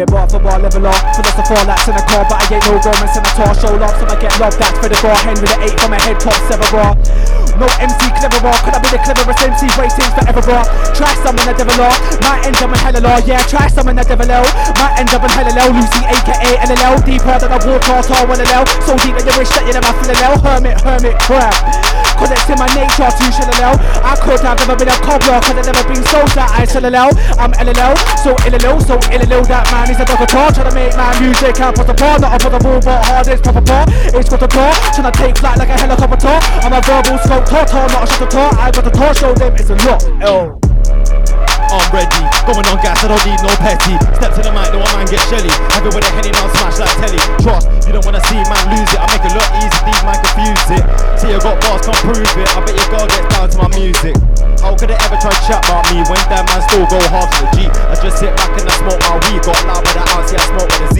bar 0.00 0.24
for 0.24 0.40
bar, 0.40 0.56
level 0.56 0.88
off. 0.88 0.96
Philosopher 1.12 1.60
laps 1.68 1.84
in 1.84 1.92
a 1.92 2.02
car, 2.08 2.24
but 2.24 2.40
I 2.40 2.56
ain't 2.56 2.64
no 2.64 2.80
a 2.80 3.32
tar. 3.36 3.52
Show 3.52 3.76
love, 3.76 3.92
so 4.00 4.08
I 4.08 4.16
get 4.16 4.32
love. 4.40 4.56
That's 4.56 4.72
for 4.80 4.88
the 4.88 4.96
bar. 5.04 5.12
Hen 5.20 5.36
with 5.36 5.52
the 5.52 5.58
eight 5.68 5.76
from 5.76 5.92
my 5.92 6.00
head 6.00 6.16
top, 6.16 6.32
seven 6.48 6.64
bar. 6.72 6.96
No 7.60 7.68
MC 7.76 8.08
clever 8.16 8.40
bar. 8.40 8.56
Could 8.64 8.72
I 8.72 8.80
be 8.80 8.88
the 8.88 9.00
cleverest 9.04 9.44
MC? 9.44 9.68
Racing's 9.76 10.08
forever 10.16 10.40
bar. 10.48 10.64
Try 10.96 11.12
some 11.20 11.36
in 11.36 11.44
the 11.44 11.52
devil 11.52 11.76
law. 11.76 11.92
Might 12.24 12.48
end 12.48 12.56
up 12.64 12.72
in 12.72 12.80
hella 12.80 13.00
law. 13.04 13.20
Yeah, 13.28 13.44
try 13.44 13.68
some 13.68 13.92
in 13.92 14.00
the 14.00 14.04
devil 14.08 14.24
L. 14.24 14.48
Might 14.80 14.96
end 14.96 15.12
up 15.12 15.28
in 15.28 15.30
hella 15.36 15.52
L. 15.60 15.68
Lucy, 15.76 16.00
aka 16.08 16.50
LLL. 16.64 16.96
Deeper 17.04 17.36
than 17.36 17.52
a 17.52 17.60
water, 17.60 18.16
one 18.24 18.40
L. 18.40 18.64
So 18.88 18.96
deep 19.04 19.12
that 19.20 19.28
you 19.28 19.36
wish 19.36 19.52
that 19.52 19.68
you 19.68 19.76
never 19.76 19.92
feel 20.00 20.16
L. 20.24 20.40
Hermit, 20.40 20.80
hermit, 20.80 21.20
crab. 21.20 21.52
Cause 22.18 22.30
it's 22.30 22.48
in 22.48 22.58
my 22.58 22.68
nature 22.74 23.08
to 23.08 23.24
shell 23.32 23.50
L. 23.62 23.76
I 24.04 24.16
could 24.20 24.40
have 24.40 24.58
never 24.58 24.76
been 24.76 24.88
a 24.88 24.98
cobbler. 25.00 25.40
Cause 25.40 25.56
I've 25.56 25.68
never 25.68 25.84
been 25.88 26.02
so 26.08 26.20
that 26.36 26.50
I 26.52 26.64
sell 26.64 26.84
L. 26.84 27.10
I'm 27.38 27.52
LLL. 27.56 27.94
So 28.20 28.34
LLL, 28.46 28.78
so 28.82 28.98
LLL 29.10 29.44
that 29.48 29.64
man 29.72 29.90
is 29.90 30.00
a 30.00 30.04
dog 30.04 30.22
tar. 30.28 30.52
Trying 30.52 30.70
to 30.70 30.74
make 30.74 30.94
my 30.96 31.12
music 31.20 31.60
out 31.60 31.76
for 31.76 31.84
the 31.84 31.94
bar. 31.94 32.18
Not 32.18 32.34
up 32.36 32.42
for 32.42 32.50
the 32.50 32.60
ball, 32.60 32.80
but 32.80 33.04
hard 33.06 33.28
it's 33.28 33.42
proper 33.42 33.62
bar. 33.62 33.84
It's 34.12 34.28
got 34.28 34.42
a 34.42 34.48
car. 34.48 34.72
Trying 34.94 35.10
to 35.10 35.14
take 35.18 35.36
flight 35.38 35.58
like 35.58 35.70
a 35.70 35.76
helicopter. 35.78 36.36
I'm 36.62 36.72
a 36.72 36.80
verbal 36.82 37.18
smoke 37.24 37.46
tar, 37.46 37.88
not 37.88 38.04
a 38.04 38.06
shutter 38.06 38.30
tar. 38.30 38.50
I 38.58 38.70
got 38.70 38.84
the 38.84 38.90
tar, 38.90 39.14
show 39.14 39.32
them 39.34 39.54
it's 39.54 39.70
a 39.70 39.76
lot. 39.86 40.02
L. 40.22 40.58
I'm 41.70 41.86
ready, 41.94 42.22
going 42.48 42.66
on 42.66 42.78
gas, 42.82 43.04
I 43.04 43.12
don't 43.12 43.22
need 43.22 43.38
no 43.44 43.52
petty. 43.62 43.94
Step 44.18 44.32
to 44.34 44.42
the 44.42 44.52
mic, 44.52 44.72
no 44.74 44.82
one 44.82 44.92
man 44.96 45.06
get 45.06 45.22
shelly. 45.30 45.52
Have 45.76 45.86
it 45.86 45.92
with 45.94 46.02
a 46.04 46.10
henny 46.16 46.32
now, 46.34 46.48
smash 46.58 46.82
like 46.82 46.94
telly. 46.98 47.20
Trust, 47.44 47.70
you 47.86 47.92
don't 47.92 48.04
wanna 48.04 48.22
see 48.26 48.40
man 48.50 48.64
lose 48.72 48.90
it. 48.90 48.98
I 48.98 49.06
make 49.12 49.24
it 49.24 49.34
look 49.36 49.48
easy, 49.62 49.78
these 49.86 50.02
man 50.02 50.18
confuse 50.18 50.68
it. 50.80 50.84
See, 51.20 51.30
you 51.30 51.38
got 51.38 51.60
bars, 51.62 51.86
can't 51.86 52.00
prove 52.02 52.24
it. 52.24 52.48
I 52.52 52.58
bet 52.64 52.74
your 52.74 52.88
girl 52.90 53.06
gets 53.06 53.28
down 53.30 53.46
to 53.52 53.56
my 53.62 53.68
music. 53.76 54.16
How 54.62 54.78
could 54.78 54.94
they 54.94 54.98
ever 55.02 55.18
try 55.18 55.34
to 55.34 55.42
chat 55.42 55.62
about 55.66 55.86
me 55.90 56.06
when 56.06 56.22
that 56.30 56.46
man 56.46 56.60
still 56.70 56.86
go 56.86 56.98
hard 57.10 57.26
to 57.34 57.38
the 57.42 57.48
G? 57.54 57.66
I 57.66 57.94
just 57.98 58.22
sit 58.22 58.30
back 58.38 58.54
and 58.54 58.66
I 58.68 58.74
smoke 58.78 59.00
my 59.02 59.18
weed. 59.26 59.42
Got 59.42 59.58
loud 59.66 59.82
with 59.82 59.94
the 59.94 60.02
ounce, 60.14 60.30
yeah, 60.30 60.38
I 60.38 60.46
smoke 60.54 60.70
with 60.70 60.86
a 60.86 60.88
Z. 60.94 60.98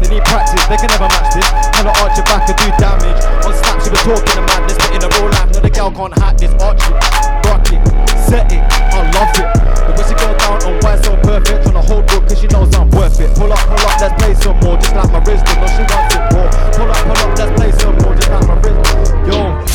They 0.00 0.08
need 0.16 0.24
practice, 0.24 0.64
they 0.64 0.80
can 0.80 0.88
never 0.88 1.08
match 1.12 1.36
this. 1.36 1.48
Kinda 1.76 1.92
arch 2.00 2.16
your 2.16 2.24
back 2.24 2.48
and 2.48 2.56
do 2.56 2.66
damage. 2.80 3.20
On 3.44 3.52
snaps, 3.52 3.84
you 3.84 3.92
were 3.92 4.02
talking 4.06 4.32
the 4.32 4.44
madness, 4.48 4.78
but 4.80 4.90
in 4.96 5.00
a 5.04 5.08
real 5.12 5.28
life, 5.28 5.50
no, 5.52 5.60
the 5.60 5.68
girl 5.68 5.90
can't 5.92 6.14
hack 6.24 6.34
this. 6.40 6.52
Arch 6.56 6.80
it, 6.88 6.96
rock 7.44 7.68
it, 7.68 7.80
set 8.16 8.48
it, 8.48 8.64
I 8.96 9.01
love 9.22 9.38
it. 9.38 9.46
The 9.86 9.92
way 9.94 10.04
she 10.08 10.14
go 10.14 10.28
down 10.38 10.58
on 10.66 10.74
why 10.82 10.96
so 11.00 11.16
perfect, 11.22 11.66
tryna 11.66 11.84
hold 11.86 12.06
book 12.06 12.28
cause 12.28 12.40
she 12.40 12.46
knows 12.48 12.74
I'm 12.74 12.90
worth 12.90 13.20
it. 13.20 13.34
Pull 13.36 13.52
up, 13.52 13.58
pull 13.58 13.78
up, 13.78 14.00
let's 14.00 14.14
play 14.22 14.34
some 14.34 14.58
more, 14.60 14.76
just 14.76 14.94
like 14.94 15.12
my 15.12 15.18
wrist. 15.22 15.44
No, 15.46 15.66
she 15.66 15.82
wants 15.86 16.14
it 16.14 16.22
raw. 16.34 16.48
Pull 16.74 16.90
up, 16.90 17.02
pull 17.06 17.18
up, 17.22 17.38
let's 17.38 17.52
play 17.60 17.72
some 17.72 17.96
more, 18.02 18.14
just 18.14 18.30
like 18.30 18.46
my 18.46 18.54
wrist. 18.60 19.12
Yo. 19.26 19.71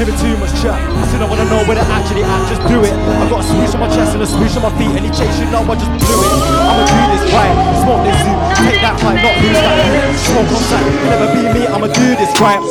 Hearing 0.00 0.16
too 0.16 0.32
much 0.40 0.56
chat, 0.64 0.80
I 0.80 1.04
still 1.12 1.20
don't 1.20 1.28
wanna 1.28 1.44
know 1.52 1.60
where 1.68 1.76
they're 1.76 1.92
actually 1.92 2.24
at, 2.24 2.40
just 2.48 2.64
do 2.64 2.80
it. 2.80 2.88
I 2.88 3.28
got 3.28 3.44
a 3.44 3.52
swoosh 3.52 3.76
on 3.76 3.84
my 3.84 3.90
chest 3.92 4.16
and 4.16 4.24
a 4.24 4.28
swoosh 4.32 4.56
on 4.56 4.64
my 4.64 4.72
feet, 4.80 4.96
any 4.96 5.12
chase 5.12 5.36
you 5.36 5.44
know 5.52 5.60
I 5.60 5.76
just 5.76 5.92
blew 5.92 6.24
it. 6.24 6.32
I'ma 6.56 6.88
do 6.88 7.00
this 7.12 7.24
right, 7.28 7.52
smoke 7.84 8.00
this 8.08 8.16
zoo, 8.24 8.32
take 8.64 8.80
that 8.80 8.96
fight, 8.96 9.20
not 9.20 9.36
lose 9.44 9.60
that 9.60 9.76
you. 9.76 10.00
Smoke 10.24 10.48
on 10.56 10.62
sight, 10.72 10.88
can 10.88 11.04
never 11.04 11.28
be 11.36 11.42
me, 11.52 11.62
I'ma 11.68 11.88
do 11.92 12.16
this 12.16 12.32
right. 12.40 12.64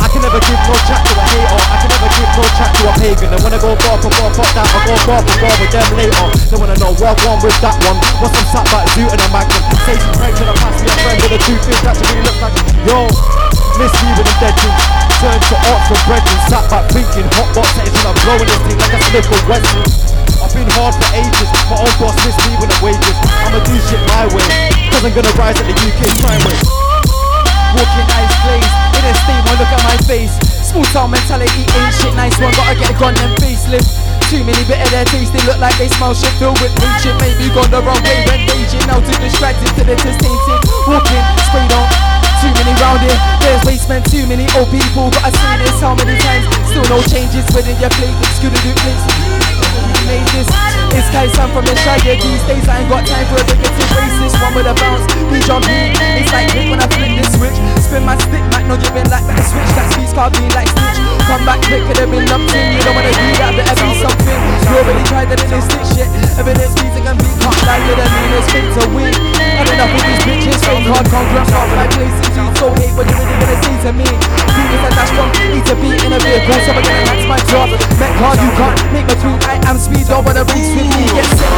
I 0.00 0.08
can 0.08 0.24
never 0.24 0.40
give 0.40 0.56
no 0.56 0.72
chat 0.88 1.04
to 1.04 1.12
a 1.20 1.24
hater, 1.28 1.60
I 1.68 1.76
can 1.84 1.90
never 1.92 2.08
give 2.16 2.30
no 2.32 2.44
chat 2.56 2.70
to 2.72 2.80
a 2.88 2.92
pagan. 2.96 3.28
They 3.28 3.40
wanna 3.44 3.60
go 3.60 3.70
bar 3.76 3.96
for 4.00 4.12
bar, 4.16 4.32
fuck 4.32 4.48
that, 4.56 4.64
I 4.64 4.80
go 4.88 4.96
bar 5.04 5.20
for 5.20 5.36
bar 5.36 5.52
with 5.60 5.72
them 5.76 5.88
later. 6.00 6.26
They 6.48 6.56
wanna 6.56 6.80
know 6.80 6.96
what 6.96 7.20
one 7.28 7.44
with 7.44 7.60
that 7.60 7.76
one. 7.84 8.00
What's 8.24 8.32
some 8.40 8.48
sat 8.56 8.64
back 8.72 8.88
zoo 8.96 9.04
and 9.04 9.20
a 9.20 9.28
magnum? 9.28 9.60
Say 9.84 10.00
some 10.00 10.16
prank 10.16 10.32
to 10.32 10.48
the 10.48 10.56
past, 10.56 10.80
me 10.80 10.88
a 10.88 10.96
friend 11.04 11.20
with 11.28 11.44
truth 11.44 11.76
is 11.76 11.76
that 11.84 11.92
to 11.92 12.08
really 12.08 12.24
look 12.24 12.40
like 12.40 12.56
yo. 12.88 13.49
Miss 13.80 13.96
me 14.04 14.12
with 14.12 14.28
them 14.28 14.40
dead 14.44 14.52
things. 14.60 14.84
Turn 15.24 15.40
to 15.40 15.56
arts 15.72 15.88
from 15.88 16.00
brethren, 16.04 16.36
sat 16.52 16.68
back 16.68 16.84
thinking, 16.92 17.24
hot 17.32 17.48
box 17.56 17.72
till 17.80 17.88
I'm 18.04 18.12
blowing 18.28 18.44
this 18.44 18.60
thing 18.68 18.76
like 18.76 18.92
a 18.92 19.00
Smith 19.08 19.32
or 19.32 19.40
Wesson. 19.48 19.80
I've 20.36 20.52
been 20.52 20.68
hard 20.76 20.92
for 21.00 21.08
ages, 21.16 21.48
my 21.72 21.80
own 21.80 21.94
boss 21.96 22.12
miss 22.20 22.36
me 22.44 22.60
with 22.60 22.68
the 22.68 22.76
wages. 22.84 23.16
I'ma 23.40 23.56
do 23.64 23.72
shit 23.88 24.04
my 24.12 24.28
way, 24.36 24.44
cause 24.92 25.00
I'm 25.00 25.16
gonna 25.16 25.32
rise 25.40 25.56
at 25.56 25.64
the 25.64 25.72
UK 25.72 26.00
crime 26.20 26.44
rate. 26.44 26.60
Walking 27.72 28.08
eyes 28.20 28.32
glazed, 28.44 28.72
in 29.00 29.04
a 29.08 29.12
state 29.16 29.42
one 29.48 29.56
look 29.56 29.72
at 29.72 29.80
my 29.80 29.96
face. 30.04 30.36
Small 30.60 30.84
town 30.92 31.16
mentality 31.16 31.64
ain't 31.64 31.92
shit, 31.96 32.12
nice 32.12 32.36
one, 32.36 32.52
gotta 32.60 32.76
get 32.76 32.92
a 32.92 32.96
gun 33.00 33.16
and 33.16 33.32
facelift. 33.40 33.88
Too 34.28 34.44
many 34.44 34.60
bit 34.68 34.76
of 34.76 34.92
their 34.92 35.08
taste, 35.08 35.32
they 35.32 35.40
look 35.48 35.56
like 35.56 35.76
they 35.80 35.88
smell 35.88 36.12
shit 36.12 36.36
filled 36.36 36.60
with 36.60 36.76
hatred. 36.76 37.16
Maybe 37.16 37.48
gone 37.56 37.72
the 37.72 37.80
wrong 37.80 38.00
way 38.04 38.28
when 38.28 38.44
raging, 38.44 38.84
now 38.84 39.00
too 39.00 39.16
distracted 39.24 39.72
to 39.80 39.88
the 39.88 39.96
tainted. 39.96 40.60
Walking, 40.84 41.24
sprayed 41.48 41.72
on, 41.72 41.88
too 42.40 42.52
many 42.56 42.72
round 42.80 43.00
here. 43.04 43.18
There's 43.44 43.62
basement, 43.68 44.08
too 44.08 44.24
many 44.24 44.48
old 44.56 44.72
people. 44.72 45.12
Gotta 45.12 45.32
say 45.36 45.54
this 45.60 45.76
how 45.80 45.94
many 45.94 46.16
times? 46.16 46.48
Still 46.72 46.84
no 46.88 46.98
changes 47.04 47.44
within 47.52 47.76
your 47.76 47.92
plate. 48.00 48.16
To 48.40 48.48
do 48.48 48.72
place. 48.80 49.04
You 49.04 50.02
made 50.08 50.24
this. 50.32 50.48
It's 50.90 51.38
I'm 51.38 51.52
from 51.52 51.68
the 51.68 51.76
Shire 51.84 52.16
these 52.16 52.42
days. 52.48 52.66
I 52.66 52.82
ain't 52.82 52.88
got 52.88 53.06
time 53.06 53.28
for 53.28 53.38
a 53.38 53.44
bigoted 53.44 53.90
racist. 53.94 54.34
One 54.40 54.56
with 54.56 54.66
a 54.66 54.74
bounce, 54.74 55.04
be 55.28 55.38
jumping. 55.44 55.92
It's 56.18 56.32
like 56.32 56.50
quick 56.50 56.66
when 56.72 56.80
I 56.80 56.88
flip 56.88 57.12
this 57.14 57.30
switch. 57.36 57.54
Spin 57.84 58.02
my 58.08 58.16
stick, 58.16 58.42
Mac, 58.50 58.64
no, 58.64 58.74
you've 58.80 58.90
been 58.96 59.06
like 59.12 59.22
that 59.28 59.44
switch. 59.44 59.70
That 59.76 59.86
speech 59.92 60.10
be 60.10 60.44
like 60.56 60.72
Stitch. 60.72 60.98
Come 61.28 61.44
back 61.44 61.60
quick, 61.68 61.84
could 61.86 62.00
have 62.00 62.10
been 62.10 62.24
in. 62.24 62.64
You 62.74 62.82
don't 62.82 62.96
wanna 62.96 63.12
do 63.12 63.26
that, 63.38 63.52
better 63.54 63.76
be 63.76 63.90
something. 64.02 64.40
You 64.66 64.74
already 64.80 65.04
tried 65.06 65.28
that 65.30 65.44
in 65.44 65.50
this 65.52 65.64
stick 65.68 65.84
shit. 65.94 66.08
Evidence 66.40 66.74
music 66.80 67.04
and 67.06 67.18
beat 67.20 67.36
can't 67.38 67.60
lie 67.68 67.82
to 67.84 67.92
the 67.94 68.06
meanest 68.10 68.48
fake 68.50 68.70
to 68.80 68.82
win. 68.96 69.12
Had 69.36 69.68
enough 69.68 69.92
of 69.94 70.02
these 70.02 70.22
bitches, 70.26 70.58
fake 70.64 70.88
hard, 70.90 71.06
can't 71.06 71.28
grab 71.30 71.52
off 71.54 71.70
my 71.76 71.86
places. 71.92 72.29
So 72.56 72.68
hate 72.76 72.92
what 72.96 73.08
you 73.08 73.16
really 73.16 73.36
gonna 73.40 73.58
say 73.64 73.76
to 73.84 73.90
me. 73.92 74.04
You 74.04 74.64
is 74.72 74.82
a 74.84 74.90
dash 74.96 75.12
from 75.16 75.28
need 75.52 75.64
to 75.66 75.74
be 75.80 75.90
in 75.92 76.12
a 76.12 76.20
vehicle, 76.20 76.60
so 76.64 76.72
I'm 76.72 76.82
gonna 76.84 77.04
that's 77.08 77.26
my 77.28 77.40
job. 77.48 77.68
Met 78.00 78.12
card, 78.20 78.38
you 78.40 78.50
can't 78.56 78.76
make 78.92 79.06
my 79.08 79.16
tweet. 79.20 79.40
I 79.48 79.56
am 79.68 79.76
speed, 79.78 80.06
don't 80.08 80.24
wanna 80.24 80.44
race 80.44 80.72
with 80.76 80.88
me. 80.88 81.04
Get 81.16 81.28
sick, 81.36 81.49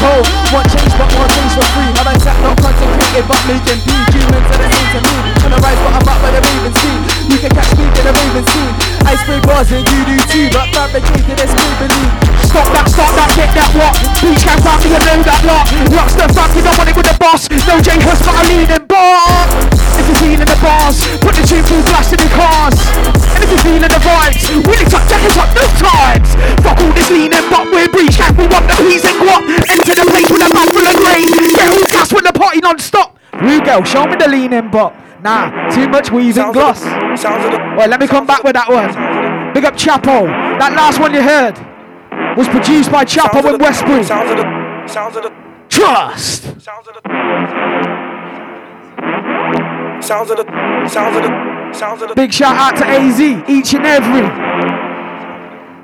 echo. 0.00 0.24
Want 0.52 0.66
change, 0.72 0.92
but 0.96 1.08
want 1.14 1.30
change 1.30 1.52
for 1.52 1.66
free. 1.76 1.90
Have 2.00 2.08
I 2.08 2.16
sat 2.18 2.36
not 2.40 2.56
concentrated, 2.60 3.24
but 3.28 3.40
making 3.44 3.80
P. 3.84 3.88
Humans 4.16 4.48
are 4.48 4.60
the 4.60 4.68
same 4.72 4.88
to 4.96 5.00
me. 5.04 5.14
On 5.44 5.50
the 5.52 5.58
rise, 5.60 5.80
but 5.84 5.92
I'm 5.92 6.08
up 6.08 6.18
by 6.24 6.30
the 6.32 6.40
Raven 6.40 6.74
scene. 6.80 7.02
You 7.28 7.38
can 7.38 7.52
catch 7.52 7.72
me 7.76 7.84
in 7.84 8.04
the 8.04 8.12
Raven 8.12 8.44
scene. 8.48 8.74
I 9.04 9.12
spray 9.20 9.40
bars 9.44 9.70
and 9.72 9.84
you 9.84 10.00
do 10.08 10.16
too, 10.28 10.46
but 10.52 10.72
fabricated 10.72 11.38
as 11.40 11.52
believe. 11.78 12.12
Stop 12.48 12.66
that, 12.74 12.86
stop 12.90 13.12
that, 13.14 13.30
get 13.36 13.50
that 13.54 13.70
what? 13.78 13.94
Beach 14.18 14.42
can 14.42 14.58
fuck 14.64 14.80
me, 14.82 14.90
you 14.90 14.98
know 14.98 15.22
that 15.22 15.40
lot. 15.46 15.64
Rocks 15.94 16.16
the 16.18 16.26
fuck, 16.34 16.50
you 16.56 16.62
don't 16.64 16.74
want 16.74 16.90
it 16.90 16.96
with 16.96 17.06
the 17.06 17.16
boss. 17.20 17.46
No 17.68 17.78
J 17.78 17.94
Hus, 18.02 18.20
but 18.26 18.34
I 18.34 18.42
lean 18.50 18.66
in 18.66 18.84
bar. 18.90 19.46
If 20.00 20.08
you're 20.08 20.18
feeling 20.18 20.50
the 20.50 20.58
bars, 20.58 20.98
put 21.22 21.36
the 21.36 21.44
tune 21.46 21.62
through 21.62 21.84
blast 21.86 22.10
in 22.10 22.18
the 22.18 22.30
cars. 22.34 22.74
And 23.40 23.48
if 23.48 23.56
you're 23.56 23.64
feeling 23.64 23.88
the 23.88 23.96
vibes, 24.04 24.44
Willie 24.68 24.84
tuck, 24.84 25.00
jackets 25.08 25.40
up, 25.40 25.48
no 25.56 25.64
times. 25.80 26.28
Fuck 26.60 26.76
all 26.76 26.92
this 26.92 27.08
leaning, 27.08 27.40
but 27.48 27.64
we're 27.72 27.88
breach 27.88 28.20
can 28.20 28.36
we 28.36 28.44
want 28.52 28.68
the 28.68 28.76
peas 28.84 29.00
and 29.00 29.16
guap. 29.16 29.48
Enter 29.64 29.96
the 29.96 30.04
place 30.12 30.28
with 30.28 30.44
a 30.44 30.52
mouth 30.52 30.68
full 30.68 30.84
of 30.84 30.92
grain. 31.00 31.24
Get 31.56 31.72
all 31.72 31.80
gas 31.88 32.12
with 32.12 32.28
the 32.28 32.36
party 32.36 32.60
non-stop. 32.60 33.16
Rugo, 33.32 33.80
show 33.86 34.04
me 34.04 34.16
the 34.16 34.28
leaning 34.28 34.70
bot. 34.70 34.92
Nah, 35.22 35.70
too 35.70 35.88
much 35.88 36.10
weaving 36.12 36.52
gloss. 36.52 36.84
Wait, 36.84 37.88
let 37.88 37.98
me 38.00 38.06
come 38.06 38.26
back 38.26 38.44
with 38.44 38.52
that 38.52 38.68
one. 38.68 38.92
Big 39.54 39.64
up 39.64 39.74
Chapo. 39.74 40.26
That 40.58 40.74
last 40.76 41.00
one 41.00 41.14
you 41.14 41.22
heard 41.22 41.56
was 42.36 42.46
produced 42.48 42.92
by 42.92 43.04
Chapo 43.06 43.42
and 43.48 43.58
Westbury. 43.60 44.04
Trust. 44.04 44.26
Sounds 46.60 46.88
of 46.88 46.92
the, 46.92 47.00
sounds 50.02 50.30
of 50.30 50.36
the, 50.36 50.44
sounds 50.88 51.16
of 51.16 51.22
the. 51.22 51.59
Big 52.14 52.32
shout 52.32 52.56
out 52.56 52.76
to 52.78 52.84
AZ, 52.86 53.20
each 53.48 53.74
and 53.74 53.86
every. 53.86 54.22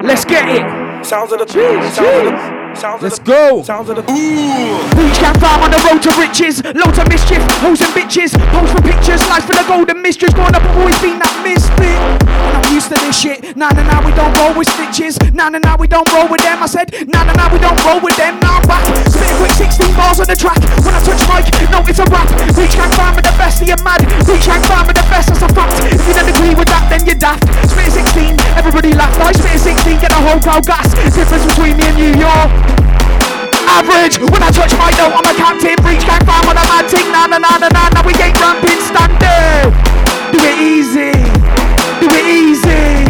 Let's 0.06 0.24
get 0.24 0.48
it. 0.48 1.04
Sounds 1.04 1.32
of 1.32 1.38
the, 1.38 1.44
Jeez, 1.46 2.65
sounds 2.76 3.02
of 3.02 3.10
the, 3.10 3.16
jeez. 3.16 3.16
sounds 3.16 3.16
of 3.16 3.16
Let's 3.16 3.18
the, 3.18 3.24
go. 3.24 3.62
sounds 3.62 3.88
of 3.90 3.96
the. 3.96 4.02
ooh. 4.12 4.78
Beach 4.96 5.18
can 5.18 5.34
farm 5.40 5.62
on 5.62 5.70
the 5.70 5.80
road 5.88 6.00
to 6.04 6.10
riches. 6.20 6.62
Loads 6.64 6.98
of 6.98 7.08
mischief, 7.08 7.42
hoes 7.60 7.80
and 7.80 7.92
bitches. 7.92 8.32
Pose 8.52 8.70
for 8.72 8.82
pictures, 8.82 9.20
life 9.28 9.44
for 9.44 9.54
the 9.54 9.64
golden 9.66 10.02
mistress. 10.02 10.32
Growing 10.34 10.54
up, 10.54 10.62
I've 10.62 10.76
always 10.78 10.98
been 11.00 11.18
that 11.18 11.32
misfit. 11.42 11.96
And 12.26 12.52
I'm 12.56 12.66
used 12.72 12.88
to 12.92 12.98
this 13.00 13.16
shit. 13.18 13.56
Nah, 13.56 13.70
nah, 13.72 13.82
nah, 13.86 14.00
we 14.04 14.12
don't 14.12 14.32
roll 14.38 14.54
with 14.56 14.68
stitches. 14.68 15.18
Nah, 15.32 15.48
nah, 15.48 15.58
nah, 15.58 15.76
we 15.76 15.86
don't 15.88 16.06
roll 16.12 16.28
with 16.28 16.42
them. 16.42 16.62
I 16.62 16.66
said, 16.66 16.92
nah, 17.08 17.24
nah, 17.24 17.34
nah, 17.34 17.48
we 17.52 17.58
don't 17.58 17.78
roll 17.84 18.00
with 18.00 18.16
them. 18.16 18.38
Now 18.40 18.60
I'm 18.60 18.66
back. 18.68 18.84
Spitting 19.08 19.36
quick 19.40 19.52
16 19.56 19.94
bars 19.96 20.20
on 20.20 20.28
the 20.28 20.36
track. 20.36 20.58
When 20.84 20.92
I 20.94 21.00
touch 21.02 21.22
mic, 21.30 21.44
no, 21.72 21.80
it's 21.86 21.98
a 22.00 22.06
rap. 22.12 22.28
Beach 22.56 22.74
can 22.76 22.90
farm 22.96 23.16
with 23.16 23.24
the 23.26 23.34
best, 23.40 23.60
you're 23.64 23.80
mad. 23.82 24.04
Beach 24.28 24.44
can 24.46 24.60
farm 24.68 24.86
with 24.86 24.96
the 24.96 25.06
best, 25.08 25.28
that's 25.32 25.42
a 25.42 25.50
fact. 25.52 25.76
If 25.88 26.00
you 26.06 26.14
don't 26.14 26.28
agree 26.28 26.54
with 26.54 26.68
that, 26.68 26.86
then 26.92 27.04
you're 27.06 27.18
daft. 27.18 27.44
Spitting 27.68 28.36
16, 28.36 28.36
everybody 28.56 28.92
laugh. 28.94 29.12
I 29.20 29.32
spitting 29.32 29.58
16, 29.60 30.00
get 30.00 30.10
the 30.12 30.20
whole 30.20 30.40
crowd 30.40 30.64
gas. 30.66 30.92
Difference 31.16 31.44
between 31.46 31.76
me 31.76 31.84
and 31.88 31.98
you, 31.98 32.10
you're 32.20 32.46
average. 33.68 34.18
When 34.18 34.42
I 34.42 34.50
touch 34.50 34.72
my 34.78 34.90
note, 34.96 35.14
I'm 35.14 35.26
a 35.26 35.34
captain. 35.36 35.76
Breach 35.84 36.04
gang 36.06 36.24
fam 36.24 36.48
on 36.48 36.56
a 36.56 36.64
mad 36.66 36.88
ting. 36.88 37.10
Nah, 37.12 37.26
nah, 37.26 37.38
nah, 37.38 37.58
nah, 37.58 37.68
nah, 37.68 37.88
nah, 37.94 38.02
we 38.06 38.12
ain't 38.18 38.38
ramping 38.40 38.80
standard. 38.80 39.72
Do 40.32 40.38
it 40.40 40.58
easy. 40.58 41.12
Do 42.00 42.06
it 42.10 42.26
easy. 42.26 43.04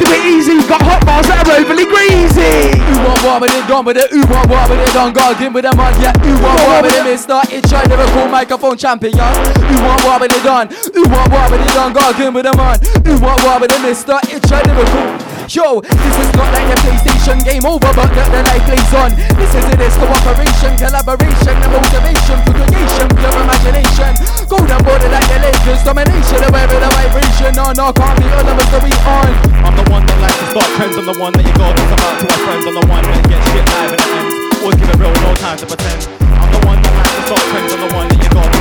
Do 0.00 0.06
it 0.08 0.24
easy. 0.24 0.60
Got 0.66 0.82
hot 0.82 1.04
bars 1.04 1.26
that 1.26 1.46
are 1.46 1.58
overly 1.60 1.84
greasy. 1.84 2.78
Who 2.78 2.96
want 3.06 3.22
war 3.22 3.40
with 3.40 3.54
it, 3.54 3.66
done 3.66 3.84
with 3.84 3.96
it, 3.96 4.10
who 4.10 4.22
want 4.26 4.48
war 4.48 4.64
with 4.68 4.80
it, 4.80 4.92
done, 4.94 5.12
give 5.12 5.52
me 5.52 5.60
the 5.60 5.72
man, 5.76 5.92
yeah, 6.00 6.14
who 6.20 6.32
want 6.42 6.60
war 6.62 6.82
with 6.82 6.94
it, 6.94 7.04
mister, 7.04 7.40
it's 7.50 7.70
your 7.70 7.82
lyrical 7.86 8.28
microphone 8.28 8.76
champion, 8.76 9.12
who 9.12 9.76
want 9.82 10.04
war 10.04 10.18
with 10.20 10.32
it, 10.32 10.42
done, 10.42 10.68
who 10.94 11.02
want 11.08 11.30
war 11.30 11.46
with 11.50 11.60
it, 11.60 11.72
done, 11.74 11.92
give 12.16 12.32
me 12.32 12.42
the 12.42 12.54
man, 12.56 12.78
who 13.04 13.18
want 13.20 13.42
war 13.42 13.60
with 13.60 13.72
it, 13.72 13.82
mister, 13.82 14.18
it's 14.30 14.50
your 14.50 14.62
lyrical 14.62 15.04
Yo, 15.50 15.82
this 15.82 16.14
is 16.22 16.30
not 16.38 16.46
like 16.54 16.70
a 16.70 16.78
PlayStation 16.78 17.42
game 17.42 17.66
over, 17.66 17.90
but 17.98 18.06
the, 18.14 18.22
the 18.30 18.38
light 18.46 18.62
plays 18.70 18.94
on. 18.94 19.10
This 19.34 19.50
is 19.50 19.66
it 19.66 19.82
is 19.82 19.98
cooperation, 19.98 20.78
collaboration, 20.78 21.58
and 21.58 21.70
motivation 21.74 22.38
for 22.46 22.54
creation, 22.54 23.10
pure 23.18 23.34
imagination. 23.34 24.14
Golden 24.46 24.78
border 24.86 25.10
like 25.10 25.26
the 25.26 25.42
Lakers, 25.42 25.82
domination, 25.82 26.38
aware 26.46 26.70
of 26.70 26.78
the 26.78 26.90
vibration. 26.94 27.50
No, 27.58 27.74
no, 27.74 27.90
can't 27.90 28.14
be 28.22 28.30
all 28.30 28.46
of 28.46 28.62
us, 28.62 28.70
so 28.70 28.78
we 28.78 28.94
on. 28.94 29.34
I'm 29.66 29.74
the 29.74 29.90
one 29.90 30.06
that 30.06 30.18
likes 30.22 30.38
to 30.38 30.46
start 30.54 30.70
trends. 30.78 30.94
I'm 30.94 31.10
the 31.10 31.18
one 31.18 31.34
that 31.34 31.42
you 31.42 31.54
go 31.58 31.66
talk 31.66 31.98
about 31.98 32.14
to 32.22 32.26
our 32.30 32.40
friends. 32.46 32.64
I'm 32.70 32.76
the 32.78 32.86
one 32.86 33.02
that 33.10 33.22
gets 33.26 33.42
shit 33.50 33.66
live 33.74 33.90
and 33.90 34.06
ends. 34.06 34.34
Always 34.62 34.78
keep 34.78 34.86
it 34.86 35.02
real, 35.02 35.10
no 35.18 35.34
time 35.34 35.58
to 35.58 35.66
pretend. 35.66 35.98
I'm 36.38 36.46
the 36.54 36.62
one 36.62 36.78
that 36.78 36.94
likes 36.94 37.10
to 37.10 37.22
start 37.26 37.42
trends. 37.50 37.74
I'm 37.74 37.82
the 37.82 37.90
one 37.90 38.06
that 38.06 38.22
you 38.22 38.30
go 38.30 38.59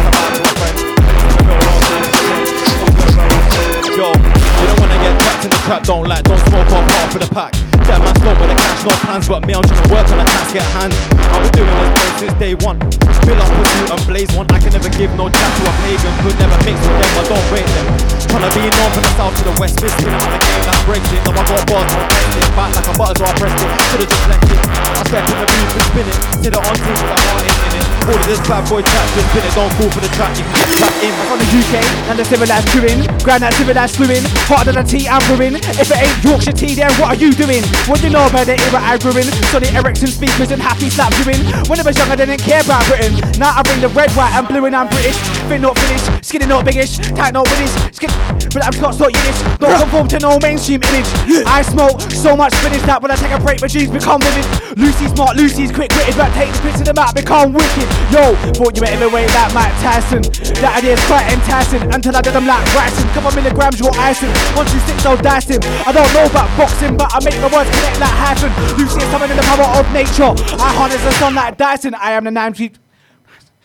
trap. 5.69 5.83
Don't 5.83 6.07
like, 6.07 6.23
don't 6.25 6.41
smoke 6.49 6.65
off 6.73 6.85
part 6.89 7.13
of 7.13 7.21
the 7.21 7.29
pack. 7.29 7.53
That 7.85 8.01
man 8.01 8.13
smoke 8.17 8.37
with 8.41 8.49
the 8.49 8.57
cash, 8.57 8.81
no 8.85 8.93
plans, 9.05 9.25
but 9.29 9.41
me, 9.45 9.53
I'm 9.53 9.65
to 9.65 9.85
work 9.93 10.05
on 10.09 10.17
the 10.17 10.25
task 10.25 10.57
at 10.57 10.65
hand. 10.73 10.93
I've 11.29 11.45
been 11.45 11.61
doing 11.61 11.73
this 11.77 11.93
game 11.93 12.15
since 12.17 12.35
day 12.41 12.53
one. 12.57 12.77
Fill 13.25 13.37
up 13.37 13.49
with 13.53 13.69
you 13.77 13.85
and 13.93 14.01
blaze 14.09 14.31
one. 14.33 14.45
I 14.49 14.57
can 14.57 14.73
never 14.73 14.89
give 14.89 15.13
no 15.13 15.29
chat 15.29 15.49
to 15.57 15.61
a 15.69 15.73
pagan. 15.85 16.13
Could 16.25 16.37
never 16.41 16.57
mix 16.65 16.77
with 16.81 16.97
them, 16.97 17.11
I 17.13 17.23
don't 17.29 17.47
rate 17.53 17.69
them. 17.77 17.87
Tryna 18.29 18.49
be 18.57 18.61
known 18.65 18.89
from 18.93 19.03
the 19.05 19.13
south 19.13 19.33
to 19.37 19.43
the 19.45 19.53
west, 19.61 19.77
fisting 19.77 20.09
out 20.09 20.25
the 20.25 20.41
game 20.41 20.63
that's 20.65 20.81
breaks 20.89 21.09
it. 21.13 21.21
Now 21.25 21.37
I 21.37 21.43
got 21.45 21.61
bars, 21.69 21.89
no 21.93 22.01
testing. 22.09 22.49
Back 22.57 22.69
like 22.73 22.89
a 22.89 22.93
butter, 22.97 23.15
so 23.17 23.25
I 23.29 23.33
pressed 23.37 23.61
it. 23.61 23.69
Should've 23.93 24.09
just 24.09 24.25
left 24.25 24.49
it. 24.49 24.59
I 24.65 25.01
step 25.05 25.25
in 25.29 25.37
the 25.37 25.47
booth 25.49 25.73
and 25.77 25.85
spin 25.85 26.05
it. 26.09 26.17
Sit 26.41 26.53
it 26.53 26.61
on 26.61 26.75
team 26.81 26.97
with 26.97 27.13
a 27.13 27.17
heart 27.29 27.45
in 27.45 27.73
it. 27.77 27.85
All 28.09 28.17
of 28.17 28.25
this 28.25 28.41
bad 28.49 28.63
boy 28.65 28.81
chat, 28.81 29.05
just 29.13 29.27
spin 29.29 29.45
it. 29.45 29.53
Don't 29.53 29.73
call 29.77 29.89
for 29.93 30.01
the 30.01 30.09
track, 30.17 30.33
you 30.33 30.45
can 30.45 30.53
get 30.57 30.69
trapped 30.81 31.01
in. 31.05 31.13
I'm 31.13 31.25
From 31.29 31.39
the 31.41 31.49
UK 31.61 31.73
and 32.09 32.17
the 32.17 32.25
civilized 32.25 32.67
crewing, 32.73 32.99
grand 33.21 33.45
that 33.45 33.53
civilized 33.53 33.97
fluing, 33.97 34.25
hotter 34.49 34.73
than 34.73 34.81
a 34.81 34.85
tea 34.85 35.05
I'm 35.05 35.21
brewing. 35.29 35.58
If 35.79 35.91
it 35.91 35.99
ain't 35.99 36.23
Yorkshire 36.23 36.53
tea, 36.53 36.75
then 36.75 36.91
what 36.99 37.15
are 37.15 37.19
you 37.19 37.31
doing? 37.33 37.63
What 37.87 37.99
do 37.99 38.07
you 38.07 38.13
know 38.13 38.27
about 38.27 38.45
the 38.45 38.55
era 38.59 38.79
I 38.79 38.97
grew 38.97 39.11
in? 39.15 39.27
Sony 39.51 39.71
Ericsson 39.73 40.07
speakers 40.07 40.51
and 40.51 40.61
happy 40.61 40.89
slap 40.89 41.13
doing. 41.23 41.41
When 41.67 41.79
I 41.79 41.83
was 41.83 41.97
young, 41.97 42.09
I 42.09 42.15
didn't 42.15 42.39
care 42.39 42.61
about 42.61 42.85
Britain. 42.87 43.13
Now 43.39 43.55
I 43.55 43.63
bring 43.63 43.81
the 43.81 43.89
red, 43.89 44.11
white, 44.13 44.33
and 44.33 44.47
blue, 44.47 44.65
and 44.65 44.75
I'm 44.75 44.87
British. 44.87 45.17
Fin 45.49 45.61
not 45.61 45.77
finished, 45.77 46.25
skinny 46.25 46.45
not 46.45 46.65
biggish, 46.65 46.97
tight 47.15 47.33
not 47.33 47.45
British, 47.47 47.73
skin. 47.95 48.09
But 48.53 48.65
I'm 48.65 48.73
Scots 48.73 48.97
not 48.99 49.13
Yiddish. 49.13 49.39
Don't 49.59 49.77
conform 49.77 50.07
to 50.09 50.19
no 50.19 50.39
mainstream 50.39 50.81
image. 50.81 51.09
I 51.45 51.61
smoke 51.61 52.01
so 52.13 52.35
much 52.35 52.53
spinach 52.53 52.81
that 52.89 53.01
when 53.01 53.11
I 53.11 53.15
take 53.15 53.31
a 53.31 53.39
break, 53.39 53.61
my 53.61 53.67
jeans 53.67 53.91
become 53.91 54.21
vivid. 54.21 54.45
Lucy's 54.77 55.11
smart, 55.13 55.37
Lucy's 55.37 55.71
quick 55.71 55.91
witted, 55.93 56.17
but 56.17 56.33
take 56.33 56.49
the 56.53 56.61
pics 56.65 56.79
of 56.81 56.87
the 56.89 56.93
map, 56.93 57.13
become 57.13 57.53
wicked. 57.53 57.87
Yo, 58.09 58.33
thought 58.57 58.73
you 58.77 58.81
were 58.81 59.09
way 59.09 59.25
like 59.33 59.53
Mike 59.53 59.73
Tyson. 59.81 60.21
That 60.61 60.81
idea's 60.81 61.01
quite 61.05 61.25
enticing 61.33 61.81
until 61.93 62.15
I 62.15 62.21
did 62.21 62.33
them 62.33 62.45
like 62.45 62.61
Bryson. 62.73 63.05
Couple 63.13 63.31
milligrams, 63.37 63.79
your 63.79 63.93
icing. 63.97 64.29
Once 64.53 64.73
you 64.73 64.79
stick, 64.85 64.99
so 65.01 65.17
dicing. 65.17 65.48
I 65.57 65.91
don't 65.91 66.13
know 66.13 66.25
about 66.25 66.55
boxing, 66.57 66.95
but 66.95 67.09
I 67.11 67.23
make 67.23 67.33
the 67.41 67.49
words 67.49 67.69
connect 67.71 67.99
like 67.99 68.13
hyphen. 68.13 68.51
You 68.77 68.87
see 68.87 69.01
something 69.09 69.31
in 69.31 69.37
the 69.37 69.43
power 69.43 69.79
of 69.79 69.91
nature. 69.91 70.29
I 70.61 70.73
harness 70.75 71.01
the 71.03 71.11
sun 71.13 71.33
like 71.33 71.57
Dyson. 71.57 71.95
I 71.95 72.11
am 72.11 72.25
the 72.25 72.31
90 72.31 72.71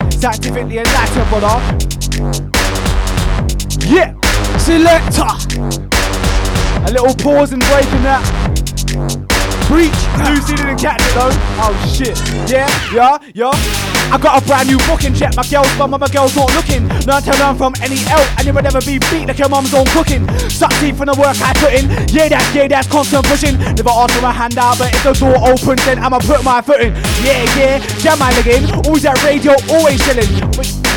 scientifically 0.09 0.79
enlightened, 0.79 1.29
brother. 1.29 1.61
Yeah, 3.85 4.15
selector. 4.57 5.29
A 6.85 6.91
little 6.91 7.13
pause 7.15 7.53
and 7.53 7.61
break 7.61 7.85
in 7.93 8.03
that. 8.03 9.34
Breach. 9.67 9.97
Lucy 10.29 10.55
didn't 10.55 10.77
catch 10.77 11.01
it 11.01 11.13
though. 11.13 11.33
Oh 11.61 11.73
shit. 11.89 12.17
Yeah, 12.49 12.69
yeah, 12.93 13.17
yeah. 13.33 13.51
I 14.13 14.19
got 14.21 14.41
a 14.41 14.45
brand 14.45 14.69
new 14.69 14.77
booking 14.85 15.13
check. 15.13 15.35
My 15.35 15.43
girls, 15.49 15.67
but 15.77 15.87
my 15.87 16.07
girls 16.07 16.35
not 16.35 16.53
looking. 16.53 16.87
Learn 17.09 17.21
to 17.23 17.33
learn 17.41 17.57
from 17.57 17.73
any 17.81 17.97
L, 18.05 18.21
and 18.37 18.45
you'll 18.45 18.61
never 18.61 18.79
be 18.81 18.99
beat 19.09 19.25
like 19.27 19.39
your 19.39 19.49
mum's 19.49 19.73
own 19.73 19.85
cooking. 19.87 20.27
Suck 20.49 20.69
deep 20.79 20.95
from 20.95 21.07
the 21.07 21.17
work 21.17 21.35
I 21.41 21.53
put 21.57 21.73
in. 21.73 21.89
Yeah, 22.13 22.29
that's 22.29 22.53
yeah, 22.53 22.67
that's 22.67 22.87
constant 22.87 23.25
pushing. 23.25 23.57
Never 23.57 23.89
ask 23.89 24.13
for 24.13 24.25
a 24.25 24.31
hand 24.31 24.57
out, 24.57 24.77
but 24.77 24.93
if 24.93 25.03
the 25.03 25.13
door 25.13 25.37
opens, 25.41 25.83
then 25.85 25.99
I'ma 25.99 26.19
put 26.19 26.43
my 26.43 26.61
foot 26.61 26.81
in. 26.81 26.93
Yeah, 27.25 27.43
yeah, 27.57 27.79
jam 27.99 28.19
my 28.19 28.29
leg 28.37 28.47
in. 28.47 28.63
Always 28.85 29.05
at 29.05 29.21
radio, 29.23 29.55
always 29.69 29.99
chilling. 30.05 30.94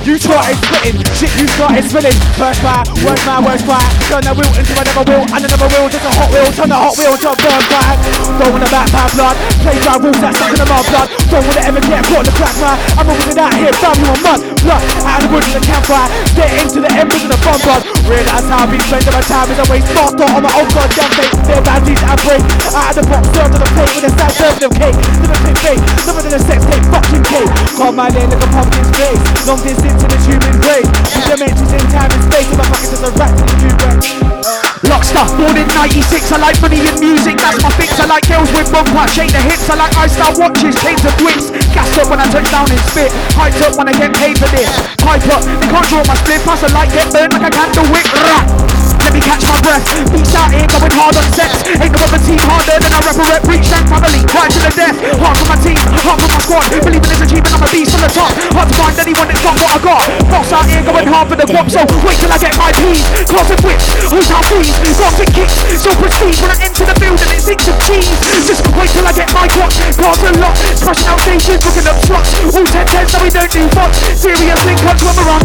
You 0.00 0.16
started 0.16 0.56
spitting, 0.64 0.96
shit 1.12 1.28
you 1.36 1.46
started 1.60 1.84
spilling. 1.84 2.16
First 2.40 2.64
fire, 2.64 2.80
worst 3.04 3.20
man, 3.28 3.44
worst 3.44 3.68
fire. 3.68 3.84
Turn 4.08 4.24
the 4.24 4.32
wheel 4.32 4.48
into 4.56 4.72
another 4.72 5.04
wheel, 5.04 5.28
and 5.28 5.44
another 5.44 5.68
wheel, 5.68 5.92
just 5.92 6.08
a 6.08 6.12
hot 6.16 6.32
wheel. 6.32 6.48
Turn 6.56 6.72
the 6.72 6.80
hot 6.80 6.96
wheel 6.96 7.14
to 7.20 7.28
a 7.28 7.36
burn 7.36 7.62
fire. 7.68 7.96
Don't 8.40 8.48
wanna 8.48 8.70
back 8.72 8.88
my 8.96 9.04
blood. 9.12 9.36
Play 9.60 9.76
by 9.84 10.00
rules 10.00 10.16
that 10.24 10.32
stuck 10.32 10.56
in 10.56 10.58
the 10.58 10.68
mud 10.72 10.84
blood. 10.88 11.08
Don't 11.28 11.44
wanna 11.44 11.68
ever 11.68 11.80
get 11.84 12.00
caught 12.08 12.24
in 12.24 12.32
the 12.32 12.34
crack 12.40 12.56
man. 12.64 12.76
I'm 12.96 13.06
to 13.12 13.32
that 13.36 13.52
here, 13.60 13.76
you 13.76 14.08
on 14.08 14.20
mud. 14.24 14.40
Out 14.68 15.24
of 15.24 15.24
the 15.24 15.30
woods 15.32 15.48
in 15.48 15.56
the 15.56 15.64
campfire. 15.64 16.08
Stay 16.36 16.50
into 16.60 16.84
the 16.84 16.92
embers 16.92 17.24
of 17.24 17.32
the 17.32 17.40
fun 17.40 17.56
blood. 17.64 17.80
Realize 18.04 18.44
how 18.44 18.68
I've 18.68 18.70
been 18.70 18.82
spending 18.84 19.14
my 19.16 19.24
time 19.24 19.48
is 19.48 19.56
a 19.56 19.66
waste. 19.72 19.88
Master 19.96 20.28
on 20.28 20.42
my 20.44 20.52
own 20.52 20.68
goddamn. 20.76 21.12
Their 21.48 21.62
bounties 21.64 22.02
I 22.04 22.12
break. 22.20 22.44
Out 22.76 22.92
of 22.92 23.00
the 23.00 23.04
box, 23.08 23.24
served 23.32 23.56
on 23.56 23.60
the 23.64 23.70
plate 23.72 23.92
with 23.96 24.10
a 24.10 24.12
sad 24.12 24.32
serving 24.36 24.64
of 24.68 24.72
cake. 24.76 24.98
Big 25.40 25.56
fake, 25.64 25.82
living 26.04 26.26
in 26.28 26.34
a 26.36 26.40
sex 26.44 26.60
tape, 26.68 26.84
fucking 26.92 27.24
cake. 27.24 27.52
Call 27.72 27.92
my 27.96 28.12
name 28.12 28.28
like 28.28 28.44
a 28.44 28.50
pumpkin's 28.52 28.90
face. 29.00 29.22
Long 29.48 29.60
distance 29.64 30.02
in 30.04 30.08
the 30.12 30.20
human 30.28 30.56
race. 30.68 30.90
With 31.16 31.24
dimensions 31.24 31.72
in 31.72 31.84
time 31.88 32.12
and 32.12 32.22
space. 32.28 32.48
If 32.52 32.60
I 32.60 32.64
fuck 32.68 32.84
it 32.84 32.90
to 32.92 32.98
the 33.00 33.10
rat 33.16 33.32
in 33.32 33.46
the 33.48 34.69
Lockstar, 34.88 35.28
born 35.36 35.60
in 35.60 35.68
96, 35.76 36.32
I 36.32 36.40
like 36.40 36.56
money 36.64 36.80
and 36.80 36.96
music, 37.00 37.36
that's 37.36 37.60
my 37.60 37.68
fix. 37.76 38.00
I 38.00 38.08
like 38.08 38.24
girls 38.24 38.48
with 38.56 38.72
bum 38.72 38.88
punch, 38.96 39.12
shake 39.12 39.28
the 39.28 39.42
hips. 39.44 39.68
I 39.68 39.76
like 39.76 39.92
ice-style 39.92 40.32
watches, 40.40 40.72
chains 40.80 41.04
and 41.04 41.16
bricks. 41.20 41.52
Gas 41.76 41.92
up 42.00 42.08
when 42.08 42.16
I 42.16 42.24
touch 42.32 42.48
down 42.48 42.64
and 42.64 42.80
spit. 42.88 43.12
Hyped 43.36 43.60
up 43.60 43.76
when 43.76 43.88
I 43.88 43.92
get 43.92 44.16
paid 44.16 44.40
for 44.40 44.48
this. 44.48 44.72
Pipe 44.96 45.28
up, 45.28 45.44
they 45.44 45.68
can't 45.68 45.84
draw 45.84 46.00
my 46.08 46.16
split. 46.24 46.40
Plus 46.48 46.64
I 46.64 46.72
like 46.72 46.88
get 46.96 47.12
burned 47.12 47.32
like 47.36 47.44
a 47.44 47.52
candle 47.52 47.84
wick. 47.92 48.08
Rah. 48.24 48.70
Let 49.00 49.16
me 49.16 49.20
catch 49.20 49.42
my 49.48 49.56
breath. 49.64 49.84
Beats 50.12 50.34
out 50.36 50.52
here 50.52 50.68
going 50.68 50.92
hard 50.92 51.16
on 51.16 51.24
sex. 51.32 51.50
Ain't 51.80 51.92
no 51.92 52.04
other 52.04 52.20
team 52.20 52.40
harder 52.44 52.76
than 52.78 52.92
a 52.92 53.00
rep. 53.00 53.42
Reach 53.48 53.66
that 53.72 53.84
family, 53.88 54.22
right 54.32 54.50
to 54.52 54.60
the 54.60 54.72
death. 54.76 54.96
Hard 55.18 55.36
for 55.40 55.46
my 55.48 55.58
team, 55.60 55.80
hard 56.04 56.20
for 56.20 56.28
my 56.30 56.40
squad. 56.44 56.64
Believe 56.68 57.00
in 57.00 57.10
this 57.10 57.22
achievement, 57.24 57.52
I'm 57.56 57.64
a 57.64 57.68
beast 57.72 57.96
on 57.96 58.04
the 58.04 58.12
top. 58.12 58.32
Hard 58.54 58.68
to 58.68 58.74
find 58.76 58.94
anyone 59.00 59.26
that's 59.26 59.40
got 59.40 59.56
what 59.56 59.72
I 59.72 59.78
got. 59.80 60.04
Boss 60.28 60.52
out 60.52 60.66
here 60.68 60.84
going 60.84 61.08
hard 61.08 61.26
for 61.32 61.36
the 61.36 61.48
guap, 61.48 61.66
so 61.72 61.80
wait 62.04 62.16
till 62.20 62.30
I 62.30 62.38
get 62.38 62.54
my 62.60 62.70
peas. 62.76 63.02
Class 63.24 63.48
and 63.50 63.60
whips, 63.64 63.86
who's 64.04 64.30
our 64.30 64.44
fees? 64.78 64.98
Gothic 65.00 65.30
kicks, 65.34 65.56
so 65.80 65.90
prestige 65.96 66.38
when 66.42 66.50
I 66.50 66.58
enter 66.62 66.84
the 66.84 66.96
building, 67.00 67.30
it's 67.32 67.48
inch 67.48 67.66
of 67.66 67.76
cheese. 67.82 68.10
Just 68.46 68.62
wait 68.76 68.90
till 68.90 69.06
I 69.06 69.12
get 69.12 69.32
my 69.32 69.46
guap. 69.50 69.72
Cars 69.96 70.20
a 70.22 70.30
lot, 70.38 70.56
smashing 70.76 71.08
out 71.08 71.20
stations, 71.20 71.60
looking 71.64 71.86
up 71.88 71.98
slots. 72.04 72.30
All 72.54 72.64
10 72.64 72.86
10s, 72.86 73.08
so 73.10 73.18
we 73.22 73.30
don't 73.30 73.50
do 73.50 73.62
fucks. 73.74 73.98
Serious 74.14 74.60
link 74.64 74.80
ups 74.84 75.02
when 75.02 75.14
we're 75.16 75.30
on. 75.30 75.42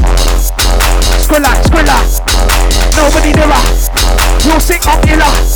Skrilla, 1.21 1.51
Skrilla. 1.65 1.97
Nobody 2.95 3.31
nearer. 3.33 3.61
You'll 4.45 4.59
sick 4.59 4.85
up 4.87 5.01
illa. 5.07 5.54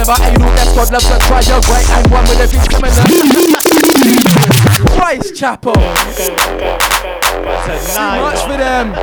A 0.00 0.06
never 0.06 0.22
anal 0.24 0.50
That's 0.56 0.72
God 0.74 0.90
loves 0.92 1.06
to 1.08 1.18
try 1.26 1.40
your 1.42 1.60
right? 1.68 1.90
And 1.90 2.10
one 2.10 2.24
with 2.24 2.40
a 2.40 2.46
coming 2.70 2.90
up 2.96 3.04
Christ 4.96 5.36
Chapel 5.36 5.74
Too 5.74 5.80
much 8.24 8.40
for 8.40 8.56
them. 8.56 8.94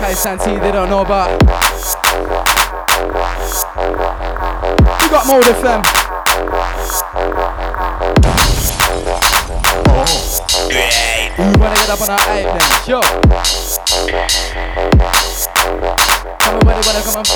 Kaizen 0.00 0.38
T 0.42 0.58
they 0.58 0.72
don't 0.72 0.90
know 0.90 1.02
about. 1.02 1.30
We 5.00 5.08
got 5.08 5.26
more 5.28 5.38
of 5.38 5.62
them. 5.62 5.82
Oh, 9.86 10.04
you 11.38 11.58
wanna 11.60 11.76
get 11.76 11.90
up 11.90 12.00
on 12.00 12.10
our 12.10 12.20
eight 12.34 12.42
then, 12.42 12.70
yo. 12.88 13.00
Tell 13.90 14.06
me 14.06 14.12
what 15.02 15.49
they 16.80 16.88
wanna 16.88 17.04
come 17.04 17.20
and 17.20 17.28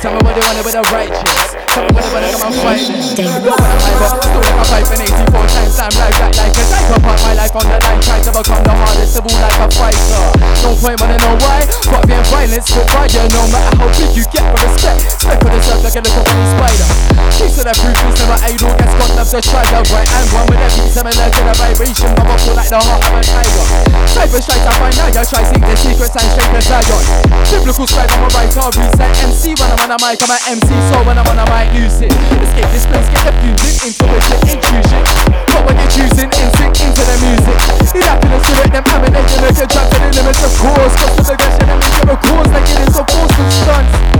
Tell 0.00 0.14
me 0.14 0.20
what 0.22 0.32
they 0.32 0.44
wanna 0.46 0.62
be 0.62 0.70
the 0.70 0.82
righteous. 0.94 1.42
Tell 1.74 1.82
me 1.82 1.90
what 1.90 2.02
they 2.06 2.12
wanna 2.14 2.30
come 2.30 2.46
and 2.46 2.56
fight 2.62 2.86
then 3.18 3.42
Go 3.42 3.50
on 3.50 3.58
my 3.58 3.92
butt, 3.98 4.22
still 4.22 4.40
like 4.40 4.58
a 4.58 4.64
pipe 4.70 4.90
and 4.94 5.02
84 5.02 5.46
times. 5.50 5.76
I'm 5.80 5.92
like 5.98 6.16
that 6.22 6.32
like 6.38 6.54
a 6.54 6.64
psycho 6.64 6.96
Put 7.02 7.18
my 7.20 7.34
life 7.34 7.54
on 7.58 7.66
the 7.66 7.78
line, 7.82 8.00
try 8.00 8.18
to 8.22 8.30
become 8.30 8.62
the 8.62 8.74
hardest 8.74 9.18
of 9.18 9.26
all 9.26 9.38
like 9.42 9.58
a 9.58 9.68
fighter. 9.74 10.24
No 10.62 10.70
point 10.78 10.96
wanna 11.02 11.18
know 11.18 11.34
why. 11.42 11.66
Fuck 11.90 12.06
being 12.06 12.26
violent, 12.30 12.62
spit 12.62 12.86
fire 12.94 13.26
No 13.34 13.42
matter 13.50 13.74
how 13.74 13.88
big 13.98 14.10
you 14.14 14.24
get 14.30 14.44
for 14.46 14.60
respect. 14.62 15.00
Spec 15.18 15.38
for 15.42 15.50
the 15.50 15.60
surf 15.60 15.82
like 15.82 15.96
a 15.98 16.02
little 16.06 16.22
bunny 16.22 16.46
spider. 16.54 16.88
Keep 17.34 17.50
to 17.56 17.62
the 17.64 17.74
proof 17.74 17.98
is 18.06 18.16
never 18.22 18.38
idle. 18.44 18.72
Gets 18.78 18.94
God 19.00 19.10
loves 19.16 19.32
the 19.32 19.40
right? 19.50 20.08
And 20.14 20.28
one 20.30 20.46
with 20.46 20.60
every 20.60 20.86
similar 20.92 21.26
to 21.26 21.40
the 21.42 21.54
vibration. 21.56 22.10
Powerful 22.14 22.54
like 22.54 22.70
the 22.70 22.78
heart 22.78 23.02
of 23.02 23.18
a 23.18 23.22
tiger. 23.24 23.64
Cyber 24.06 24.40
strikes 24.44 24.66
I 24.68 24.72
find 24.76 24.94
now 25.00 25.08
you 25.08 25.24
try 25.24 25.42
seek 25.48 25.62
the 25.64 25.76
secrets 25.76 26.14
and 26.14 26.28
straight 26.30 26.50
to 26.52 26.60
Zion. 26.60 27.04
Biblical 27.48 27.86
scribe 27.88 28.12
I'm 28.12 28.24
a 28.24 28.28
writer, 28.36 28.59
reset 28.68 29.08
MC 29.24 29.56
When 29.56 29.72
I'm 29.72 29.80
on 29.88 29.96
a 29.96 29.98
mic 30.04 30.20
I'm 30.20 30.28
an 30.28 30.60
MC 30.60 30.68
So 30.92 31.00
when 31.08 31.16
I'm 31.16 31.24
on 31.24 31.40
a 31.40 31.46
mic 31.48 31.72
use 31.72 32.04
it 32.04 32.12
Escape 32.12 32.68
this 32.76 32.84
place, 32.84 33.08
get 33.08 33.24
the 33.24 33.32
music 33.40 33.80
Intuition, 33.88 34.38
intrusion 34.44 35.02
But 35.48 35.64
when 35.64 35.74
you're 35.80 35.88
choosing 35.88 36.28
instinct 36.28 36.84
into 36.84 37.00
the 37.00 37.16
music 37.24 37.56
happens 38.04 38.42
to 38.44 38.52
it, 38.60 38.70
them 38.72 38.84
ammunition 38.92 39.40
Make 39.40 39.56
a 39.56 39.66
jump 39.66 39.88
to 39.88 39.96
the 39.96 40.10
limits 40.20 40.42
of 40.44 40.52
course 40.60 40.94
Cause 41.00 41.14
the 41.16 41.32
aggression 41.32 41.66
and 41.72 41.80
make 41.80 42.04
a 42.04 42.16
cause 42.20 42.50
Like 42.52 42.68
it 42.68 42.80
is 42.84 42.96
a 43.00 43.04
force 43.08 43.36
and 43.40 43.52
stunts 43.64 44.10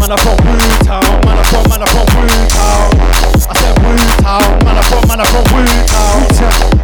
Man, 0.00 0.12
I'm 0.12 0.18
from 0.24 0.38
Wu-Town, 0.48 1.04
man, 1.28 1.36
I'm 1.36 1.44
from, 1.52 1.68
man, 1.68 1.82
I'm 1.84 1.88
from 1.92 2.08
Wu-Town. 2.16 2.88
I 3.44 3.54
said 3.60 3.76
Wu-Town, 3.84 4.64
man, 4.64 4.80
I'm 4.80 4.84
from, 4.88 5.04
man, 5.12 5.20
I'm 5.20 5.28
from 5.28 5.44
Wu-Town. 5.52 6.16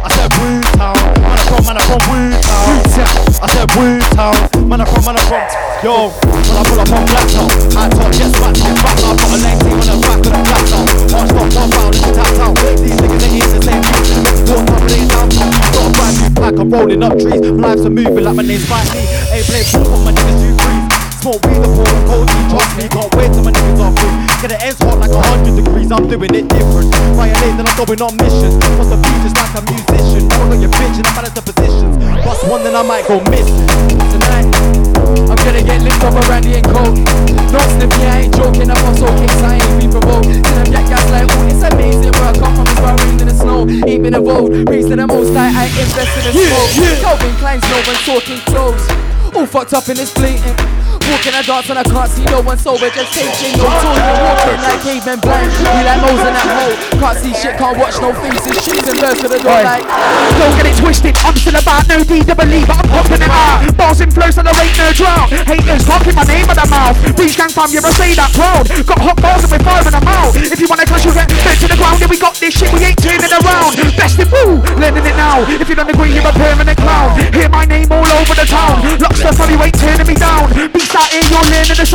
I 0.05 0.09
said 0.13 0.29
Wu-Town, 0.37 0.93
man, 1.25 1.33
I'm 1.33 1.47
from, 1.49 1.65
man, 1.65 1.77
I'm 1.81 1.85
from 1.89 2.01
Wu-Town. 2.13 2.77
I 3.41 3.47
said 3.49 3.67
Wu-Town, 3.73 4.69
man, 4.69 4.81
I'm 4.81 4.87
from, 4.87 5.01
man, 5.01 5.17
I'm 5.17 5.25
from. 5.25 5.41
Yo, 5.81 6.13
when 6.13 6.57
I 6.57 6.63
pull 6.69 6.79
up 6.79 6.93
on 6.93 7.06
top, 7.31 7.51
high 7.73 7.89
top, 7.89 8.11
get 8.11 8.29
smacked 8.35 8.61
on 8.63 8.75
back 8.81 8.97
now. 8.97 9.15
Got 9.15 9.31
a 9.31 9.49
team 9.61 9.77
on 9.77 9.87
the 9.87 9.95
back 10.01 10.19
of 10.19 10.31
the 10.33 10.41
now. 10.41 10.83
One 11.37 11.51
stop, 11.51 11.69
one 11.77 11.93
it's 11.93 12.03
a 12.03 12.11
tap 12.11 12.39
out. 12.43 12.55
These 12.81 12.97
niggas 12.97 13.23
ain't 13.23 13.35
used 13.37 13.53
to 13.53 13.59
same 13.63 13.81
music. 13.87 14.19
Walk 14.49 14.67
up, 14.67 14.83
it 14.83 14.97
ain't 14.97 15.09
down 15.11 15.27
top. 15.29 15.51
Got 15.73 15.85
a 15.85 15.91
brand 15.93 16.15
new 16.17 16.31
pack, 16.35 16.55
I'm 16.57 16.69
rolling 16.69 17.03
up 17.03 17.13
trees. 17.19 17.41
Lives 17.41 17.85
are 17.85 17.93
moving 17.93 18.23
like 18.23 18.35
my 18.35 18.43
name's 18.43 18.65
Spike 18.65 18.89
Lee. 18.93 19.07
Ain't 19.31 19.45
play 19.47 19.63
ball, 19.71 19.87
but 19.87 20.01
my 20.05 20.11
niggas 20.11 20.39
do 20.41 20.49
freeze. 20.57 20.85
Smoke 21.17 21.41
weed 21.49 21.59
the 21.59 21.69
cold, 22.05 22.29
you 22.29 22.43
trust 22.53 22.71
me, 22.77 22.85
can't 22.87 23.11
wait 23.17 23.29
till 23.33 23.43
my 23.43 23.51
niggas 23.51 23.81
are 23.81 23.93
free. 23.97 24.15
Get 24.37 24.49
the 24.53 24.59
ends 24.61 24.79
hot 24.79 24.97
like 25.01 25.11
a 25.11 25.21
hundred 25.33 25.57
degrees, 25.57 25.91
I'm 25.91 26.05
doing 26.07 26.33
it 26.33 26.45
different. 26.47 26.93
Violate, 27.17 27.57
then 27.57 27.65
I'm 27.65 27.77
going 27.77 28.01
on 28.01 28.13
missions. 28.21 28.53
What's 28.77 28.93
the 28.93 28.97
beat 29.01 29.19
just 29.25 29.35
like 29.35 29.53
a 29.57 29.61
musician? 29.65 30.29
Follow 30.29 30.55
your 30.55 30.69
bitch 30.77 30.97
and 31.01 31.07
I 31.07 31.11
balance 31.17 31.33
the 31.33 31.41
positions. 31.41 31.97
What's 32.21 32.43
one, 32.45 32.63
then 32.63 32.75
I 32.75 32.83
might 32.83 33.07
go 33.07 33.17
missing. 33.33 33.65
Tonight 34.13 34.76
I'm 35.07 35.39
gonna 35.43 35.63
get 35.63 35.81
licked 35.81 36.03
up 36.03 36.15
around 36.27 36.43
the 36.43 36.59
and 36.59 36.67
cold 36.67 36.95
No 37.51 37.59
sniffy, 37.75 38.03
I 38.07 38.27
ain't 38.27 38.35
joking, 38.35 38.69
I'm 38.69 38.81
also 38.85 39.07
kicks, 39.19 39.39
I 39.43 39.59
ain't 39.59 39.73
being 39.79 39.91
provoked 39.91 40.27
Till 40.27 40.55
them 40.59 40.69
get 40.71 40.85
gas 40.89 41.05
like, 41.11 41.27
oh, 41.29 41.47
it's 41.47 41.63
amazing 41.63 42.11
where 42.17 42.29
I 42.29 42.33
come 42.35 42.53
from, 42.55 42.67
it's 42.67 42.81
where 42.81 42.95
I 42.95 43.07
in 43.21 43.27
the 43.27 43.35
snow. 43.35 43.67
Ain't 43.87 44.03
been 44.03 44.15
involved, 44.15 44.53
to 44.53 44.95
the 44.95 45.07
most 45.07 45.33
high, 45.33 45.51
I 45.51 45.65
invested 45.67 46.25
in 46.27 46.33
the 46.35 46.75
smoke. 46.75 46.99
Calvin 47.01 47.35
Klein's 47.39 47.63
no 47.69 47.77
one 47.87 47.99
talking 48.03 48.39
clothes 48.51 48.83
All 49.35 49.45
fucked 49.45 49.73
up 49.73 49.87
in 49.89 49.97
this 49.97 50.13
blatant 50.13 50.86
Walking 51.07 51.39
a 51.39 51.43
dance 51.43 51.69
and 51.71 51.79
I 51.79 51.83
can't 51.87 52.11
see 52.11 52.25
no 52.27 52.43
one 52.43 52.59
sober, 52.59 52.89
just 52.91 53.15
taking 53.15 53.55
no 53.55 53.71
talking, 53.79 54.03
walking 54.19 54.59
like 54.59 54.81
cavemen 54.83 55.19
blind. 55.23 55.51
We 55.55 55.81
like 55.87 56.01
moles 56.03 56.19
in 56.19 56.33
that 56.35 56.49
hole. 56.51 56.75
Can't 56.99 57.17
see 57.23 57.31
shit, 57.31 57.55
can't 57.55 57.79
watch 57.79 57.95
no 58.03 58.11
faces. 58.11 58.59
Shooting 58.59 58.99
birds 58.99 59.23
to 59.23 59.27
the 59.31 59.39
door 59.39 59.61
like. 59.63 59.87
Don't 60.35 60.53
get 60.59 60.67
it 60.67 60.75
twisted, 60.75 61.15
I'm 61.23 61.35
still 61.39 61.55
about 61.55 61.87
no 61.87 62.03
D 62.03 62.27
double 62.27 62.43
believe 62.43 62.67
but 62.67 62.79
I'm 62.83 62.87
popping 62.91 63.23
it 63.23 63.31
out. 63.31 63.63
Bars 63.79 64.03
in 64.03 64.11
flow, 64.11 64.27
so 64.31 64.43
there 64.43 64.55
ain't 64.59 64.75
no 64.75 64.91
drought. 64.91 65.31
Haters 65.31 65.83
can't 65.87 66.15
my 66.15 66.27
name 66.27 66.47
in 66.47 66.57
the 66.59 66.67
mouth. 66.67 66.95
Breach 67.15 67.39
gang 67.39 67.51
fam, 67.55 67.71
you 67.71 67.79
ever 67.79 67.93
say 67.95 68.11
that 68.15 68.31
proud? 68.35 68.67
Got 68.67 68.99
hot 68.99 69.17
bars 69.23 69.43
and 69.47 69.51
we're 69.51 69.63
firing 69.63 69.95
them 69.95 70.07
out. 70.11 70.35
If 70.35 70.59
you 70.59 70.67
wanna 70.67 70.83
clash, 70.83 71.07
you'll 71.07 71.15
get 71.15 71.31
bent 71.31 71.59
to 71.63 71.67
the 71.71 71.79
ground. 71.79 72.03
Yeah, 72.03 72.11
we 72.11 72.19
got 72.19 72.35
this 72.35 72.51
shit, 72.51 72.71
we 72.75 72.83
ain't 72.83 72.99
turning 72.99 73.31
around. 73.31 73.79
Best 73.95 74.19
in 74.19 74.27
woo, 74.27 74.59
learning 74.75 75.07
it 75.07 75.15
now. 75.15 75.39
If 75.47 75.71
you 75.71 75.75
don't 75.75 75.87
agree, 75.87 76.11
you're 76.11 76.27
a 76.27 76.35
permanent 76.35 76.79
clown. 76.79 77.15
Hear 77.31 77.47
my 77.47 77.63
name 77.63 77.87
all 77.95 78.03
over 78.19 78.35
the 78.35 78.43
town. 78.43 78.83
Of 78.99 79.35
funny 79.39 79.55
ain't 79.55 79.79
turning 79.79 80.07
me 80.07 80.15
down. 80.15 80.51
You're 81.29 81.47
learning 81.51 81.77
the. 81.77 81.87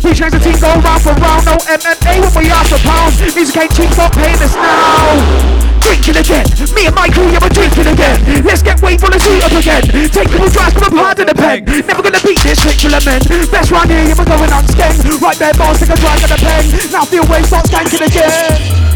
Breach 0.00 0.20
gangs, 0.20 0.32
the 0.32 0.40
team 0.40 0.56
go 0.60 0.70
round 0.80 1.02
for 1.02 1.14
round. 1.16 1.44
No 1.46 1.56
MMA 1.68 2.14
when 2.20 2.32
we 2.36 2.50
ask 2.50 2.70
for 2.70 2.80
pounds. 2.84 3.20
Music 3.34 3.56
ain't 3.56 3.72
cheap, 3.74 3.90
stop 3.92 4.12
paying 4.12 4.38
us 4.40 4.54
now. 4.54 5.70
Drinking 5.80 6.20
again, 6.20 6.46
me 6.76 6.86
and 6.86 6.94
my 6.94 7.08
crew, 7.08 7.24
yeah, 7.32 7.40
we're 7.40 7.48
drinking 7.50 7.88
again. 7.88 8.44
Let's 8.44 8.62
get 8.62 8.80
way 8.84 9.00
full 9.00 9.10
the 9.10 9.18
suit 9.18 9.42
up 9.42 9.52
again. 9.56 9.82
Take 10.12 10.28
little 10.28 10.52
drives 10.52 10.76
from 10.76 10.92
a 10.92 11.02
hard 11.02 11.18
in 11.18 11.26
the 11.26 11.34
pen. 11.34 11.64
Never 11.64 12.02
gonna 12.04 12.20
beat 12.20 12.38
this 12.44 12.60
ritual 12.64 12.94
of 12.94 13.04
men. 13.04 13.20
Best 13.48 13.72
round 13.72 13.88
here, 13.88 14.04
yeah, 14.04 14.14
we're 14.14 14.28
going 14.28 14.52
on 14.52 14.64
skeng. 14.68 14.92
Right 15.20 15.38
there, 15.40 15.54
boss, 15.54 15.80
take 15.80 15.90
a 15.90 15.96
drive 15.96 16.20
at 16.20 16.30
the 16.30 16.40
pen. 16.40 16.62
Now 16.92 17.04
feel 17.08 17.24
way, 17.26 17.42
start 17.42 17.66
skanking 17.66 18.04
again. 18.06 18.30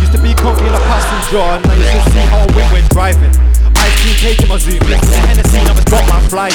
Used 0.01 0.13
to 0.13 0.21
be 0.21 0.35
comfy 0.35 0.69
in 0.69 0.75
a 0.75 0.83
passenger, 0.85 1.41
now 1.41 1.75
you 1.75 1.85
should 1.89 2.13
see 2.13 2.25
how 2.29 2.45
I 2.45 2.47
win 2.53 2.67
when 2.69 2.85
driving. 2.93 3.44
Cream 4.05 4.37
taking 4.37 4.49
my 4.53 4.61
zoom, 4.61 4.85
Hennessy, 4.85 5.65
now 5.65 5.73
it's 5.73 5.89
got 5.89 6.05
my 6.13 6.21
flying. 6.29 6.53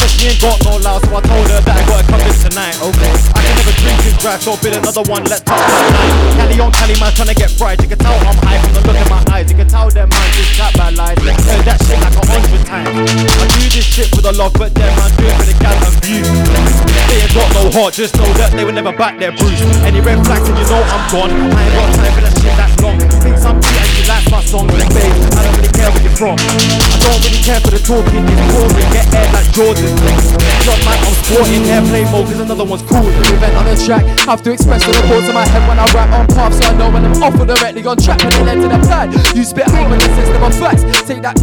But 0.00 0.08
she 0.08 0.32
ain't 0.32 0.40
got 0.40 0.56
no 0.64 0.80
loud, 0.80 1.04
so 1.04 1.12
I 1.12 1.20
told 1.20 1.44
her 1.52 1.60
that 1.60 1.76
I 1.76 1.84
gotta 1.84 2.00
come 2.08 2.24
in 2.24 2.32
tonight. 2.40 2.80
Okay, 2.80 3.12
I 3.36 3.44
can 3.44 3.52
never 3.60 3.76
drink 3.76 4.00
and 4.08 4.16
drive, 4.16 4.40
so 4.40 4.56
bid 4.56 4.72
another 4.72 5.04
one, 5.04 5.20
let 5.28 5.44
touch 5.44 5.60
my 5.60 5.84
night. 5.84 6.48
Cali 6.48 6.56
on 6.64 6.72
Cali, 6.72 6.96
man, 6.96 7.12
trying 7.12 7.28
to 7.28 7.36
get 7.36 7.52
fried. 7.52 7.84
You 7.84 7.92
can 7.92 8.00
tell 8.00 8.16
I'm 8.16 8.40
high 8.40 8.56
from 8.64 8.72
the 8.72 8.80
look 8.88 8.96
in 8.96 9.04
my 9.12 9.20
eyes. 9.28 9.52
You 9.52 9.56
can 9.60 9.68
tell 9.68 9.92
them 9.92 10.08
man 10.08 10.28
just 10.32 10.56
chat 10.56 10.72
bad 10.80 10.96
lies. 10.96 11.20
Heard 11.20 11.64
that 11.68 11.76
shit 11.84 12.00
like 12.00 12.16
a 12.16 12.24
hundred 12.24 12.64
times. 12.64 12.88
I 12.88 13.44
do 13.52 13.68
this 13.68 13.84
shit 13.84 14.08
for 14.08 14.24
the 14.24 14.32
love, 14.32 14.56
but 14.56 14.72
them 14.72 14.88
man 14.88 15.12
do 15.20 15.28
it 15.28 15.36
for 15.36 15.44
the 15.44 15.56
gal 15.60 15.76
and 15.76 15.96
view. 16.00 16.24
They 16.24 17.20
ain't 17.20 17.36
got 17.36 17.52
no 17.52 17.68
heart, 17.68 18.00
just 18.00 18.16
know 18.16 18.32
that 18.40 18.56
they 18.56 18.64
will 18.64 18.72
never 18.72 18.96
back 18.96 19.20
their 19.20 19.36
bruise. 19.36 19.60
Any 19.84 20.00
red 20.00 20.24
flags 20.24 20.48
and 20.48 20.56
you 20.56 20.64
know 20.64 20.80
I'm 20.80 21.04
gone. 21.12 21.36
I 21.36 21.68
ain't 21.68 21.76
got 21.76 21.88
time 22.00 22.12
for 22.16 22.22
that 22.24 22.32
shit 22.32 22.56
that's 22.56 22.80
long. 22.80 22.96
Thinks 23.20 23.44
I'm 23.44 23.60
cute 23.60 23.76
and 23.76 23.92
she 23.92 24.08
likes 24.08 24.24
my 24.32 24.40
songs, 24.40 24.72
but 24.72 24.88
babe, 24.96 25.12
I 25.36 25.44
don't 25.44 25.52
really 25.60 25.72
care 25.76 25.92
where 25.92 26.00
you're 26.00 26.16
from. 26.16 26.40
I 26.78 26.96
don't 27.02 27.20
really 27.26 27.42
care 27.42 27.60
for 27.60 27.70
the 27.74 27.80
talking, 27.82 28.22
it's 28.22 28.44
boring, 28.52 28.90
get 28.94 29.06
air 29.14 29.28
like 29.32 29.48
Jordan. 29.52 29.94
John 30.64 30.80
man, 30.84 30.98
I'm 31.02 31.14
sporting 31.24 31.64
airplane 31.66 32.08
mode, 32.12 32.26
cause 32.30 32.40
another 32.40 32.64
one's 32.64 32.84
cool. 32.86 33.08
Event 33.08 33.54
on 33.56 33.64
the 33.66 33.76
track, 33.78 34.04
I 34.28 34.36
have 34.36 34.42
to 34.46 34.52
express 34.52 34.84
the 34.84 34.92
reports 34.94 35.28
in 35.28 35.34
my 35.34 35.46
head 35.46 35.64
when 35.66 35.78
I 35.78 35.86
rap 35.92 36.12
on 36.12 36.26
path, 36.28 36.54
so 36.54 36.64
I 36.68 36.76
know 36.76 36.90
when 36.90 37.04
I'm 37.04 37.22
off 37.22 37.38
or 37.40 37.46
directly 37.46 37.84
on 37.86 37.96
track 37.96 38.20
it 38.24 38.34
led 38.44 38.60
to 38.62 38.68
the 38.68 38.80
plan. 38.86 39.12
You 39.34 39.44
spit 39.44 39.66
hard 39.68 39.90
when 39.90 39.98
the 39.98 40.10
system 40.14 40.42
of 40.42 40.54
facts. 40.58 40.84
Take 41.08 41.22
that. 41.22 41.36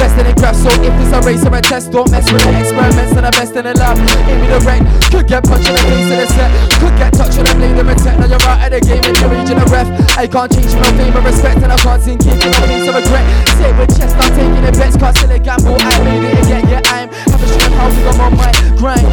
Best 0.00 0.16
in 0.16 0.24
the 0.24 0.32
graph, 0.32 0.56
so 0.56 0.72
if 0.80 0.94
it's 0.96 1.12
a 1.12 1.20
race 1.20 1.44
or 1.44 1.52
a 1.52 1.60
test, 1.60 1.92
don't 1.92 2.08
mess 2.10 2.24
with 2.32 2.40
the 2.40 2.52
experiments 2.56 3.12
and 3.12 3.26
the 3.28 3.32
best 3.36 3.52
in 3.52 3.68
the 3.68 3.74
lab. 3.76 4.00
Aim 4.00 4.40
me 4.40 4.46
the 4.48 4.60
rank, 4.64 4.88
could 5.12 5.28
get 5.28 5.44
punched 5.44 5.68
in 5.68 5.76
the 5.76 5.84
face 5.84 6.08
of 6.08 6.18
the 6.24 6.28
set, 6.32 6.50
could 6.80 6.96
get 6.96 7.12
touched 7.12 7.36
with 7.36 7.52
a 7.52 7.54
blade 7.54 7.76
of 7.76 7.84
attack. 7.84 8.16
Now 8.16 8.32
you're 8.32 8.40
out 8.48 8.64
of 8.64 8.70
the 8.72 8.80
game 8.80 9.04
and 9.04 9.12
you're 9.20 9.28
reaching 9.28 9.60
a 9.60 9.66
ref. 9.68 9.88
I 10.16 10.24
can't 10.24 10.48
change 10.48 10.72
my 10.72 10.88
fame 10.96 11.12
and 11.12 11.26
respect, 11.28 11.60
and 11.60 11.68
I 11.68 11.76
can't 11.76 12.00
sink 12.00 12.24
into 12.24 12.48
the 12.48 12.64
face 12.64 12.88
of 12.88 12.96
regret. 12.96 13.24
Say 13.60 13.72
with 13.76 13.92
chest, 14.00 14.16
I'm 14.16 14.32
taking 14.34 14.64
the 14.64 14.72
bets, 14.72 14.96
can't 14.96 15.16
still 15.16 15.30
a 15.30 15.38
gamble. 15.38 15.76
I 15.78 15.92
made 16.04 16.24
it 16.24 16.40
again, 16.40 16.64
yeah, 16.68 16.92
I'm 16.92 17.08
having 17.12 17.96
big 17.96 18.08
I'm 18.08 18.20
on 18.20 18.32
my 18.36 18.52
grind. 18.80 19.06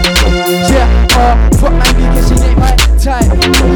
Yeah, 0.71 0.87
uh, 1.19 1.35
fuck 1.59 1.73
my 1.75 1.87
knee, 1.99 2.07
cause 2.15 2.27
she 2.31 2.35
ain't 2.39 2.59
my 2.59 2.73
type. 2.95 3.27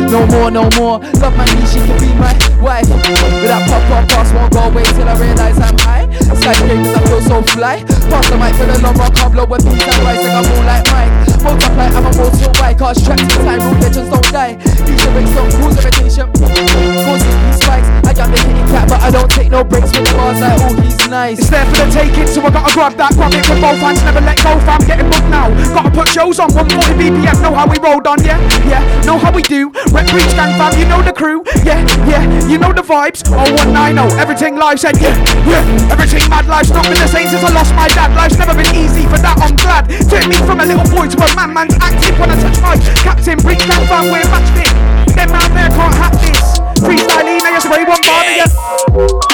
No 0.08 0.26
more, 0.28 0.52
no 0.52 0.70
more. 0.80 1.00
Love 1.20 1.36
my 1.36 1.46
knee, 1.52 1.68
she 1.68 1.80
can 1.84 1.98
be 2.00 2.10
my 2.16 2.34
wife. 2.64 2.88
With 2.88 3.52
that 3.52 3.68
pop, 3.68 3.84
pop, 3.92 4.08
pass, 4.08 4.32
won't 4.34 4.52
go 4.54 4.72
away 4.72 4.84
till 4.84 5.08
I 5.08 5.16
realize 5.20 5.60
I'm 5.60 5.78
high. 5.80 6.08
Skyscrapers, 6.20 6.96
I 6.96 7.02
feel 7.08 7.22
so 7.22 7.42
fly. 7.54 7.84
Pass 7.84 8.30
the 8.30 8.38
mic 8.38 8.56
for 8.56 8.66
the 8.66 8.80
long 8.82 8.96
rock, 8.96 9.14
can't 9.16 9.32
blow 9.34 9.46
with 9.46 9.64
peace 9.66 9.84
and 9.84 10.04
rice, 10.04 10.24
like 10.24 10.34
I'm 10.34 10.46
all 10.48 10.64
like 10.66 10.86
Mike. 10.92 11.31
Multiply, 11.42 11.88
I'm 11.90 12.06
a 12.06 12.12
mortal 12.16 12.54
white, 12.62 12.78
cause 12.78 13.02
trapped 13.04 13.22
in 13.22 13.30
time, 13.30 13.60
rule 13.62 13.80
legends 13.82 14.10
don't 14.10 14.32
die. 14.32 14.54
These 14.56 15.06
breaks, 15.10 15.34
don't 15.34 15.52
cause 15.58 15.78
irritation. 15.82 16.30
Causing 16.32 17.38
these 17.42 17.58
spikes. 17.58 17.88
I 18.06 18.14
got 18.14 18.28
the 18.28 18.38
hitting 18.44 18.68
cat, 18.68 18.86
but 18.92 19.00
I 19.02 19.10
don't 19.10 19.32
take 19.32 19.50
no 19.50 19.64
breaks 19.64 19.90
with 19.96 20.04
the 20.04 20.14
bars 20.20 20.40
like, 20.44 20.60
oh, 20.68 20.76
he's 20.82 21.00
nice. 21.08 21.40
It's 21.40 21.50
there 21.50 21.64
for 21.64 21.80
the 21.80 21.88
taking, 21.96 22.28
so 22.28 22.44
I 22.44 22.52
gotta 22.52 22.74
grab 22.76 22.94
that, 23.00 23.16
grab 23.16 23.32
it 23.32 23.48
with 23.48 23.62
both 23.64 23.80
hands, 23.80 24.04
never 24.04 24.20
let 24.20 24.36
go, 24.44 24.52
fam. 24.68 24.84
Getting 24.84 25.08
booked 25.08 25.32
now. 25.32 25.48
Gotta 25.72 25.92
put 25.96 26.12
shows 26.12 26.38
on 26.38 26.52
140 26.52 27.00
BPM, 27.00 27.40
know 27.40 27.56
how 27.56 27.72
we 27.72 27.80
rolled 27.80 28.04
on, 28.12 28.20
yeah, 28.20 28.36
yeah, 28.68 28.84
know 29.08 29.16
how 29.16 29.32
we 29.32 29.48
do. 29.48 29.72
Rep 29.96 30.12
Breach 30.12 30.28
Gang 30.36 30.52
fam, 30.60 30.76
you 30.76 30.84
know 30.92 31.00
the 31.00 31.16
crew, 31.16 31.40
yeah, 31.64 31.80
yeah, 32.04 32.28
you 32.52 32.60
know 32.60 32.76
the 32.76 32.84
vibes. 32.84 33.24
Oh, 33.32 33.48
190, 33.72 34.20
everything 34.20 34.60
live 34.60 34.76
said, 34.76 35.00
yeah, 35.00 35.16
yeah, 35.48 35.64
everything 35.88 36.28
mad. 36.28 36.52
Life's 36.52 36.76
not 36.76 36.84
been 36.84 37.00
the 37.00 37.08
same 37.08 37.32
since 37.32 37.48
I 37.48 37.56
lost 37.56 37.72
my 37.80 37.88
dad. 37.96 38.12
Life's 38.12 38.36
never 38.36 38.52
been 38.52 38.76
easy, 38.76 38.91
that 39.22 39.38
I'm 39.40 39.56
glad. 39.56 39.88
Took 39.88 40.26
me 40.28 40.38
from 40.44 40.60
a 40.60 40.66
little 40.66 40.86
boy 40.90 41.08
to 41.08 41.18
a 41.18 41.28
man, 41.38 41.54
man's 41.54 41.78
active 41.80 42.18
when 42.20 42.30
I 42.30 42.38
touch 42.42 42.60
my 42.62 42.76
captain. 43.02 43.38
Breach 43.40 43.64
Gang 43.66 43.86
fam, 43.88 44.10
we're 44.10 44.26
match 44.30 44.50
fit. 44.58 44.72
Them 45.16 45.30
man 45.32 45.50
there 45.54 45.72
can't 45.72 45.96
hack 45.96 46.14
this. 46.22 46.60
Freestyling, 46.82 47.38
now 47.46 47.54
you 47.54 47.62
spray 47.62 47.86
one 47.86 48.02
bar 48.02 48.26
to 48.26 48.34
you. 48.34 48.48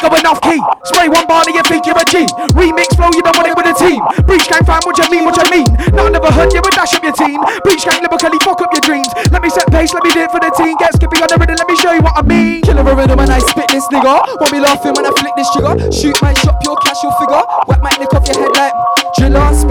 Going 0.04 0.28
off 0.28 0.44
key, 0.44 0.60
spray 0.84 1.08
one 1.08 1.24
bar 1.32 1.48
to 1.48 1.52
you 1.56 1.64
think 1.64 1.88
you're 1.88 1.96
a 1.96 2.04
G. 2.04 2.28
Remix 2.52 2.92
flow, 3.00 3.08
you 3.16 3.24
don't 3.24 3.36
want 3.40 3.48
it 3.48 3.56
with 3.56 3.72
a 3.72 3.76
team. 3.80 4.04
Breach 4.28 4.52
gang 4.52 4.68
fam, 4.68 4.84
what 4.84 5.00
you 5.00 5.08
mean, 5.08 5.24
what 5.24 5.40
you 5.40 5.48
mean? 5.48 5.70
Not 5.96 6.12
never 6.12 6.28
heard 6.28 6.52
you 6.52 6.60
would 6.60 6.76
dash 6.76 6.92
up 6.92 7.08
your 7.08 7.16
team. 7.16 7.40
Breach 7.64 7.88
gang 7.88 8.04
lyrically 8.04 8.36
fuck 8.44 8.60
up 8.60 8.76
your 8.76 8.84
dreams. 8.84 9.08
Let 9.32 9.40
me 9.40 9.48
set 9.48 9.72
pace, 9.72 9.96
let 9.96 10.04
me 10.04 10.12
do 10.12 10.28
it 10.28 10.32
for 10.32 10.44
the 10.44 10.52
team. 10.60 10.76
Get 10.76 10.92
skippy 11.00 11.24
on 11.24 11.32
the 11.32 11.40
rhythm, 11.40 11.56
let 11.56 11.68
me 11.72 11.80
show 11.80 11.96
you 11.96 12.04
what 12.04 12.20
I 12.20 12.22
mean. 12.28 12.68
Killer 12.68 12.84
a 12.84 12.92
rhythm 12.92 13.16
when 13.16 13.32
I 13.32 13.40
spit 13.40 13.72
this 13.72 13.88
nigga. 13.88 14.28
Won't 14.44 14.52
be 14.52 14.60
laughing 14.60 14.92
when 14.92 15.08
I 15.08 15.12
flick 15.16 15.32
this 15.40 15.48
trigger. 15.56 15.80
Shoot 15.88 16.20
my 16.20 16.36
shot, 16.36 16.60
pure 16.60 16.76
cash, 16.84 17.00
you'll 17.00 17.16
figure. 17.16 17.48
Whack 17.72 17.80
my 17.80 17.96
nick 17.96 18.12
off 18.12 18.27
your 18.27 18.27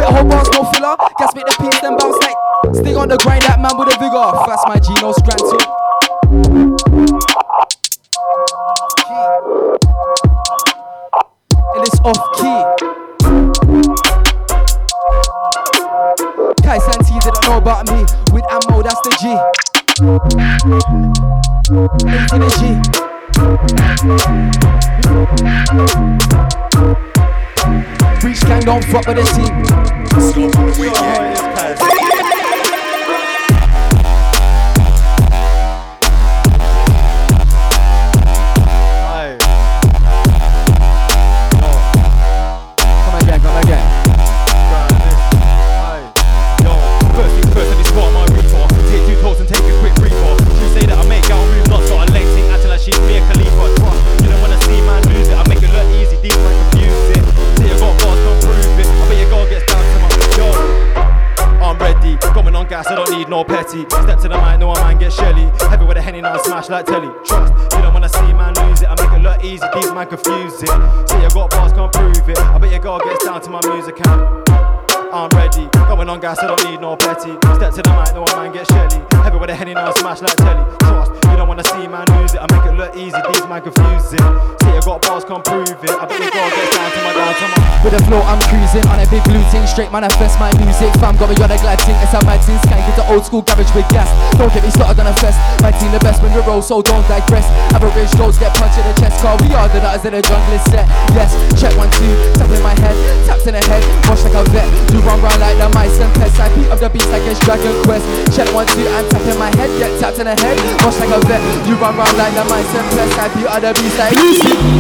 Spit 0.07 0.19
whole 0.19 0.29
bars, 0.31 0.49
no 0.51 0.63
filler. 0.71 0.97
Gas 1.19 1.35
make 1.35 1.47
the 1.47 1.53
piece, 1.59 1.81
then 1.81 1.97
bounce 1.97 2.17
like. 2.23 2.37
Stay 2.77 2.95
on 2.95 3.09
the 3.09 3.17
grind, 3.19 3.43
that 3.43 3.59
man 3.61 3.77
with 3.77 3.89
a 3.89 3.99
vigor. 3.99 4.31
Fast 4.47 4.69
my 4.69 4.79
G, 4.79 4.95
no 5.03 5.11
scran. 5.11 5.39
And 11.75 11.83
it's 11.83 11.99
off 12.07 12.23
key. 12.39 12.63
Kaizen 16.63 17.01
T, 17.05 17.19
don't 17.25 17.43
know 17.43 17.57
about 17.59 17.91
me. 17.91 18.07
With 18.33 18.47
ammo, 18.49 18.83
that's 18.83 19.01
the 19.03 19.11
G. 19.19 19.23
Into 22.33 22.39
the 22.39 22.51
G. 27.11 27.26
Breach 28.27 28.41
gang 28.41 28.61
don't 28.63 28.85
fuck 28.87 29.07
with 29.07 29.19
the 29.19 29.23
team. 31.93 32.06
No 63.37 63.45
petty. 63.45 63.85
Step 63.91 64.19
to 64.21 64.29
the 64.29 64.39
mic, 64.41 64.59
know 64.59 64.71
a 64.71 64.81
man 64.81 64.99
get 64.99 65.13
shelly. 65.13 65.51
Heavy 65.69 65.85
with 65.85 65.99
a 65.99 66.03
henny, 66.03 66.21
now 66.23 66.35
I 66.35 66.43
smash 66.43 66.69
like 66.71 66.87
telly. 66.87 67.11
Trust, 67.25 67.53
you 67.75 67.83
don't 67.83 67.93
wanna 67.93 68.09
see 68.09 68.33
man 68.33 68.55
lose 68.55 68.81
it. 68.81 68.89
I 68.89 68.95
make 68.97 69.13
it 69.13 69.23
look 69.23 69.45
easy, 69.45 69.67
deep 69.75 69.93
man 69.95 70.07
confuse 70.07 70.63
it. 70.63 70.69
Say 71.09 71.23
you 71.23 71.31
got 71.31 71.51
bars, 71.51 71.73
can't 71.73 71.93
prove 71.93 72.29
it. 72.29 72.39
I 72.39 72.59
bet 72.59 72.71
your 72.71 72.81
girl 72.81 72.99
gets 72.99 73.25
down 73.25 73.43
to 73.43 73.51
my 73.51 73.61
music 73.69 74.01
and 74.07 74.86
I'm 75.13 75.31
ready. 75.39 75.69
Going 75.87 76.09
on 76.09 76.21
gas, 76.21 76.39
I 76.41 76.47
don't 76.47 76.63
need 76.69 76.81
no 76.81 76.97
petty. 76.97 77.39
Step 77.57 77.73
to 77.75 77.83
the 77.83 77.93
mic, 77.95 78.15
no 78.15 78.27
one 78.27 78.37
man 78.37 78.53
get 78.53 78.67
shelly. 78.67 78.99
Heavy 79.23 79.39
with 79.39 79.51
a 79.51 79.55
henny, 79.55 79.75
now 79.75 79.93
smash 79.95 80.21
like 80.21 80.37
telly. 80.37 80.65
Trust, 80.83 81.13
you 81.31 81.37
don't 81.39 81.47
wanna 81.47 81.65
see 81.65 81.87
man 81.87 82.05
lose 82.19 82.35
it. 82.35 82.41
I 82.43 82.47
make 82.51 82.67
it 82.67 82.75
look 82.75 82.91
easy, 82.97 83.15
these 83.15 83.47
man 83.47 83.63
confuse 83.63 84.13
it. 84.13 84.27
Say 84.63 84.75
you 84.75 84.83
got 84.83 85.03
bars, 85.07 85.25
can't 85.25 85.45
prove 85.45 85.71
it. 85.71 85.95
I 85.95 86.05
bet 86.11 86.19
your 86.19 86.31
girl 86.35 86.51
gets 86.51 86.75
down 86.75 86.91
to 86.91 87.01
my 87.07 87.13
down 87.15 87.35
to 87.39 87.47
my. 87.55 87.67
With 87.87 87.95
a 87.95 88.03
flow, 88.03 88.19
I'm 88.27 88.43
cruising 88.51 88.83
on 88.91 88.99
a 88.99 89.07
big 89.07 89.23
blue 89.23 89.43
ting. 89.55 89.63
Straight 89.71 89.95
manifest 89.95 90.43
my 90.43 90.51
music. 90.59 90.91
Fam, 90.99 91.15
got 91.17 91.31
me 91.31 91.39
on 91.39 91.55
a 91.55 91.59
glad 91.63 91.79
ting. 91.87 91.95
It's 92.03 92.11
a 92.11 92.21
mad 92.27 92.43
ting. 92.43 92.59
Skank 92.67 92.83
into 92.83 93.05
old 93.07 93.23
school 93.23 93.47
garage 93.47 93.71
with 93.79 93.87
gas. 93.95 94.11
Don't 94.35 94.51
get 94.51 94.67
me 94.67 94.75
started 94.75 94.99
on 94.99 95.07
a 95.07 95.15
fest. 95.23 95.39
My 95.63 95.71
team 95.71 95.95
the 95.95 96.03
best 96.03 96.19
when 96.19 96.35
you 96.35 96.43
roll, 96.43 96.61
so 96.61 96.83
don't 96.83 97.07
digress. 97.07 97.47
Average 97.71 98.11
goals 98.19 98.43
get 98.43 98.51
punched 98.59 98.83
in 98.83 98.85
the 98.91 98.95
chest. 98.99 99.23
Car 99.23 99.39
we 99.39 99.55
are 99.55 99.71
the 99.71 99.79
nutters 99.79 100.03
in 100.03 100.13
the 100.19 100.23
jungle 100.23 100.59
set. 100.67 100.87
Yes, 101.15 101.31
check 101.55 101.71
one, 101.79 101.91
two. 101.95 102.11
Tap 102.35 102.51
in 102.51 102.63
my 102.63 102.75
head. 102.83 102.97
Taps 103.25 103.47
in 103.47 103.55
the 103.55 103.63
head. 103.71 103.85
Wash 104.11 104.27
like 104.27 104.35
a 104.35 104.43
vet. 104.51 104.67
Do 104.97 105.03
wrong 105.03 105.21
round 105.21 105.41
like 105.41 105.59
the 105.59 105.69
mice 105.77 106.01
and 106.01 106.13
pests. 106.15 106.41
I 106.41 106.49
beat 106.57 106.69
up 106.73 106.81
the 106.81 106.89
beast 106.89 107.09
like 107.11 107.21
it's 107.29 107.39
Dragon 107.41 107.85
Quest. 107.85 108.07
Check 108.35 108.49
one, 108.55 108.67
two, 108.69 108.89
I'm 108.89 109.05
tapping 109.11 109.39
my 109.39 109.55
head, 109.57 109.69
get 109.79 110.01
tapped 110.01 110.19
in 110.19 110.25
the 110.25 110.35
head. 110.35 110.57
Rush 110.81 110.99
like 110.99 111.13
a 111.13 111.21
vet, 111.29 111.69
you 111.69 111.75
run 111.77 111.97
round 111.97 112.17
like 112.17 112.33
the 112.33 112.45
mice 112.49 112.73
and 112.73 112.89
press. 112.97 113.13
I 113.21 113.29
beat 113.37 113.47
other 113.47 113.75
beats 113.75 113.99
like 113.99 114.17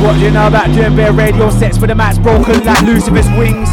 What 0.02 0.14
do 0.14 0.20
you 0.24 0.30
know 0.30 0.46
about 0.46 0.72
doing 0.72 0.96
bare 0.96 1.12
radio 1.12 1.50
sets 1.50 1.78
with 1.78 1.90
the 1.90 1.94
mats 1.94 2.18
broken 2.18 2.64
like 2.64 2.80
Lucifer's 2.82 3.28
wings? 3.36 3.68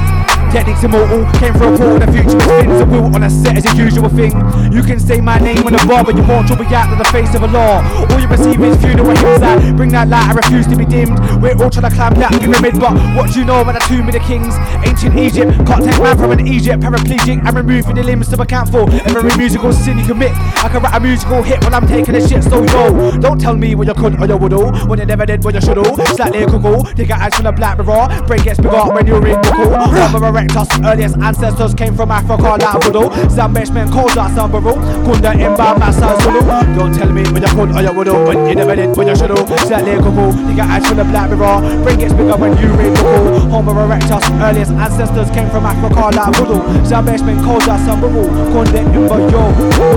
Techniques 0.53 0.83
immortal, 0.83 1.25
came 1.41 1.51
for 1.57 1.73
a 1.73 1.75
portal, 1.75 1.97
the 1.97 2.05
future 2.13 2.39
spins 2.45 2.79
a 2.79 2.85
wheel 2.85 3.09
on 3.09 3.23
a 3.23 3.29
set 3.29 3.57
is 3.57 3.65
a 3.65 3.75
usual 3.75 4.07
thing. 4.07 4.37
You 4.71 4.83
can 4.83 4.99
say 4.99 5.19
my 5.19 5.39
name 5.39 5.65
on 5.65 5.73
the 5.73 5.83
bar, 5.89 6.03
but 6.05 6.15
you 6.15 6.21
won't 6.29 6.45
be 6.45 6.65
out 6.75 6.93
to 6.93 6.95
the 6.95 7.09
face 7.09 7.33
of 7.33 7.41
a 7.41 7.47
law. 7.47 7.81
All 7.81 8.19
you 8.21 8.27
receive 8.27 8.61
is 8.61 8.77
funeral 8.77 9.17
hymns 9.17 9.41
that 9.41 9.75
bring 9.75 9.89
that 9.97 10.09
light, 10.09 10.29
I 10.29 10.33
refuse 10.33 10.67
to 10.67 10.75
be 10.77 10.85
dimmed. 10.85 11.17
We're 11.41 11.57
all 11.57 11.73
trying 11.73 11.89
to 11.89 11.95
climb 11.95 12.13
that 12.21 12.37
pyramid, 12.37 12.77
but 12.79 12.93
what 13.17 13.33
do 13.33 13.39
you 13.39 13.45
know 13.45 13.61
about 13.61 13.81
the 13.81 13.85
tomb 13.89 14.05
of 14.05 14.13
the 14.13 14.21
kings? 14.21 14.53
Ancient 14.85 15.17
Egypt, 15.17 15.57
can't 15.65 15.81
take 15.81 15.97
man 15.97 16.17
from 16.21 16.29
an 16.29 16.45
Egypt, 16.45 16.83
paraplegic, 16.85 17.41
and 17.41 17.53
removing 17.57 17.95
the 17.95 18.03
limbs 18.03 18.29
to 18.29 18.39
account 18.39 18.69
for 18.69 18.85
every 19.09 19.33
musical 19.35 19.73
sin 19.73 19.97
you 19.97 20.05
commit. 20.05 20.37
I 20.61 20.69
can 20.69 20.85
write 20.85 20.93
a 20.93 20.99
musical 20.99 21.41
hit 21.41 21.63
when 21.63 21.73
I'm 21.73 21.87
taking 21.87 22.13
a 22.13 22.21
shit, 22.21 22.43
so 22.43 22.61
yo, 22.61 23.17
don't 23.17 23.41
tell 23.41 23.57
me 23.57 23.73
what 23.73 23.87
you're 23.87 23.97
could 23.97 24.21
or 24.21 24.27
you 24.27 24.37
would 24.37 24.53
all, 24.53 24.69
when 24.85 24.99
you 24.99 25.05
never 25.09 25.25
did 25.25 25.43
what 25.43 25.55
you 25.55 25.61
should 25.61 25.81
all. 25.81 25.97
Slightly 26.13 26.45
cuckoo, 26.45 26.85
take 26.93 27.09
your 27.09 27.17
eyes 27.17 27.33
from 27.33 27.45
the 27.45 27.51
black 27.51 27.81
mirror, 27.81 28.05
brain 28.27 28.43
gets 28.43 28.59
bigger 28.61 28.85
when 28.93 29.07
you're 29.07 29.25
in 29.25 29.41
buckle. 29.41 30.42
Rubber 30.43 30.65
erectus, 30.65 30.91
earliest 30.91 31.17
ancestors 31.17 31.73
came 31.73 31.95
from 31.95 32.11
Africa 32.11 32.57
like 32.59 32.83
voodoo. 32.83 33.09
Zambeshman 33.29 33.91
called 33.91 34.11
that 34.11 34.35
Samburu, 34.35 34.73
Kunda 35.05 35.33
Imba 35.33 35.79
Massa 35.79 36.19
Zulu. 36.21 36.41
Don't 36.75 36.93
tell 36.93 37.11
me 37.11 37.23
when 37.31 37.41
you 37.41 37.47
could 37.49 37.71
or 37.71 37.81
you 37.81 38.11
all, 38.11 38.27
when 38.27 38.47
you 38.47 38.55
never 38.55 38.75
did 38.75 38.95
what 38.95 39.07
you 39.07 39.15
should 39.15 39.31
all. 39.31 39.45
Slightly 39.63 39.91
a 39.91 39.97
cuckoo, 39.97 40.31
take 40.47 40.57
your 40.57 40.65
eyes 40.65 40.85
from 40.87 40.97
the 40.97 41.03
black 41.05 41.29
mirror, 41.29 41.61
brain 41.83 41.99
gets 41.99 42.13
bigger 42.13 42.35
when 42.35 42.57
you 42.57 42.67
read 42.75 42.93
buckle. 42.95 43.39
Homo 43.49 43.73
erectus, 43.73 44.23
earliest 44.41 44.71
ancestors 44.71 45.29
came 45.31 45.49
from 45.49 45.65
Africa 45.65 46.11
like 46.11 46.35
voodoo. 46.35 46.59
Zambeshman 46.83 47.43
called 47.43 47.63
that 47.63 47.79
Samburu, 47.85 48.27
Kunda 48.51 48.83
Imba 48.91 49.17
Yo. 49.31 49.43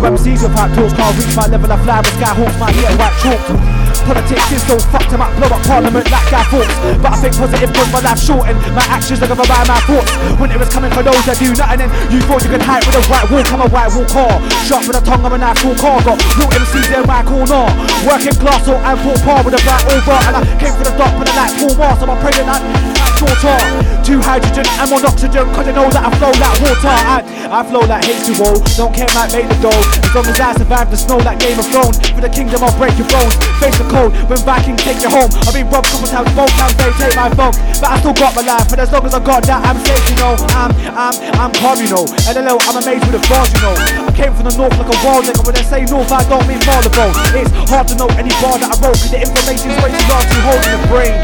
The 0.00 0.08
MCs 0.10 0.42
with 0.42 0.55
pipe 0.55 0.73
talks 0.75 0.92
can't 0.94 1.16
reach 1.16 1.36
my 1.36 1.47
level 1.47 1.73
of 1.73 1.81
fly 1.83 1.99
with 2.00 2.15
sky 2.18 2.34
hawks, 2.34 2.57
my 2.60 2.73
get 2.73 2.94
white 2.99 3.16
chalk. 3.23 3.85
Politics 4.05 4.52
is 4.52 4.62
so 4.66 4.76
fucked, 4.92 5.12
I 5.12 5.16
might 5.16 5.33
blow 5.41 5.49
up 5.49 5.62
parliament 5.65 6.07
like 6.10 6.28
Guy 6.28 6.44
Fawkes 6.52 6.76
But 7.00 7.12
I 7.15 7.18
think 7.23 7.34
positive 7.39 7.73
cause 7.73 7.91
my 7.92 8.00
life 8.05 8.20
shortened. 8.20 8.60
My 8.75 8.84
actions 8.92 9.23
are 9.23 9.28
governed 9.28 9.49
by 9.49 9.65
my 9.65 9.81
thoughts. 9.89 10.12
When 10.36 10.50
it 10.52 10.58
was 10.58 10.68
coming 10.68 10.92
for 10.92 11.02
those 11.02 11.23
that 11.25 11.39
do 11.41 11.55
nothing 11.57 11.86
And 11.86 11.91
you 12.12 12.20
thought 12.26 12.42
you 12.44 12.50
could 12.50 12.65
hide 12.65 12.84
with 12.84 13.00
a 13.00 13.05
white 13.08 13.26
walk, 13.33 13.49
I'm 13.49 13.62
a 13.65 13.68
white 13.70 13.92
walk 13.94 14.10
car 14.12 14.34
Shot 14.66 14.84
with 14.84 14.99
a 14.99 15.02
tongue, 15.02 15.25
I'm 15.25 15.33
a 15.33 15.39
knife 15.39 15.58
full 15.62 15.76
car 15.78 16.02
Got 16.05 16.20
real 16.36 16.50
MCs 16.52 16.92
in 16.92 17.07
my 17.07 17.23
corner. 17.25 17.65
Working 18.05 18.36
class, 18.36 18.66
so 18.66 18.76
I'm 18.76 18.99
full 19.00 19.18
par 19.25 19.41
with 19.47 19.57
a 19.57 19.62
black 19.65 19.84
over 19.89 20.18
And 20.28 20.34
I 20.36 20.42
came 20.60 20.75
for 20.76 20.84
the 20.84 20.94
dark, 20.99 21.15
with 21.16 21.31
a 21.31 21.34
light 21.39 21.55
full 21.57 21.75
mask 21.78 22.02
So 22.02 22.10
I'm 22.10 22.18
praying 22.20 22.47
that 22.47 23.07
shorter 23.16 23.58
Two 24.05 24.20
hydrogen 24.23 24.62
and 24.78 24.86
one 24.92 25.02
oxygen 25.02 25.49
Cause 25.57 25.66
I 25.66 25.73
know 25.75 25.89
that 25.91 26.05
I 26.05 26.10
flow 26.20 26.31
like 26.36 26.57
water. 26.62 26.94
I, 26.94 27.18
I 27.50 27.60
flow 27.66 27.83
like 27.89 28.05
H2O 28.07 28.76
Don't 28.76 28.94
care 28.94 29.10
might 29.16 29.33
make 29.34 29.49
the 29.50 29.58
dough. 29.58 29.83
As 30.05 30.12
long 30.15 30.26
as 30.31 30.39
I 30.39 30.55
survive 30.55 30.91
the 30.92 30.99
snow 31.00 31.18
like 31.25 31.41
Game 31.41 31.58
of 31.58 31.66
Thrones. 31.73 31.99
For 32.15 32.23
the 32.23 32.31
kingdom 32.31 32.62
I'll 32.62 32.76
break 32.78 32.94
your 32.94 33.08
bones. 33.10 33.34
Face 33.58 33.75
the 33.81 33.85
cold. 33.89 34.10
When 34.28 34.39
Vikings 34.42 34.82
take 34.82 35.00
you 35.02 35.10
home 35.10 35.31
I've 35.47 35.55
been 35.55 35.68
robbed 35.70 35.89
couple 35.90 36.08
times 36.08 36.31
both 36.34 36.52
times 36.55 36.74
they 36.76 36.90
take 36.98 37.16
my 37.16 37.31
phone 37.34 37.55
But 37.78 37.89
I 37.90 37.97
still 38.00 38.16
got 38.16 38.34
my 38.34 38.42
life 38.42 38.68
And 38.70 38.81
as 38.81 38.90
long 38.90 39.05
as 39.06 39.15
I 39.15 39.20
got 39.23 39.47
that 39.47 39.62
I'm 39.62 39.78
safe 39.82 40.05
you 40.10 40.16
know. 40.18 40.34
I'm, 40.55 40.73
I'm, 40.94 41.15
I'm 41.39 41.52
calm 41.56 41.78
you 41.78 41.90
know. 41.90 42.05
LLO 42.26 42.58
I'm 42.66 42.76
amazed 42.82 43.06
with 43.06 43.16
the 43.18 43.23
bars 43.31 43.50
you 43.55 43.62
know. 43.62 43.74
I 43.78 44.12
came 44.12 44.32
from 44.34 44.50
the 44.50 44.55
north 44.58 44.74
like 44.76 44.90
a 44.90 44.98
wild 45.06 45.24
nigga. 45.24 45.42
When 45.47 45.55
they 45.55 45.66
say 45.66 45.86
north 45.86 46.10
I 46.10 46.23
don't 46.28 46.44
mean 46.47 46.60
Marlboro 46.66 47.10
It's 47.34 47.52
hard 47.70 47.86
to 47.90 47.94
know 47.97 48.10
any 48.18 48.34
bar 48.42 48.58
that 48.58 48.70
I 48.70 48.76
wrote 48.82 48.98
Cause 48.98 49.12
the 49.12 49.20
information's 49.23 49.76
way 49.82 49.90
too 49.94 50.06
large 50.10 50.28
to 50.31 50.39
hold 50.42 50.60
in 50.62 50.73
the 50.74 50.82
brain. 50.90 51.15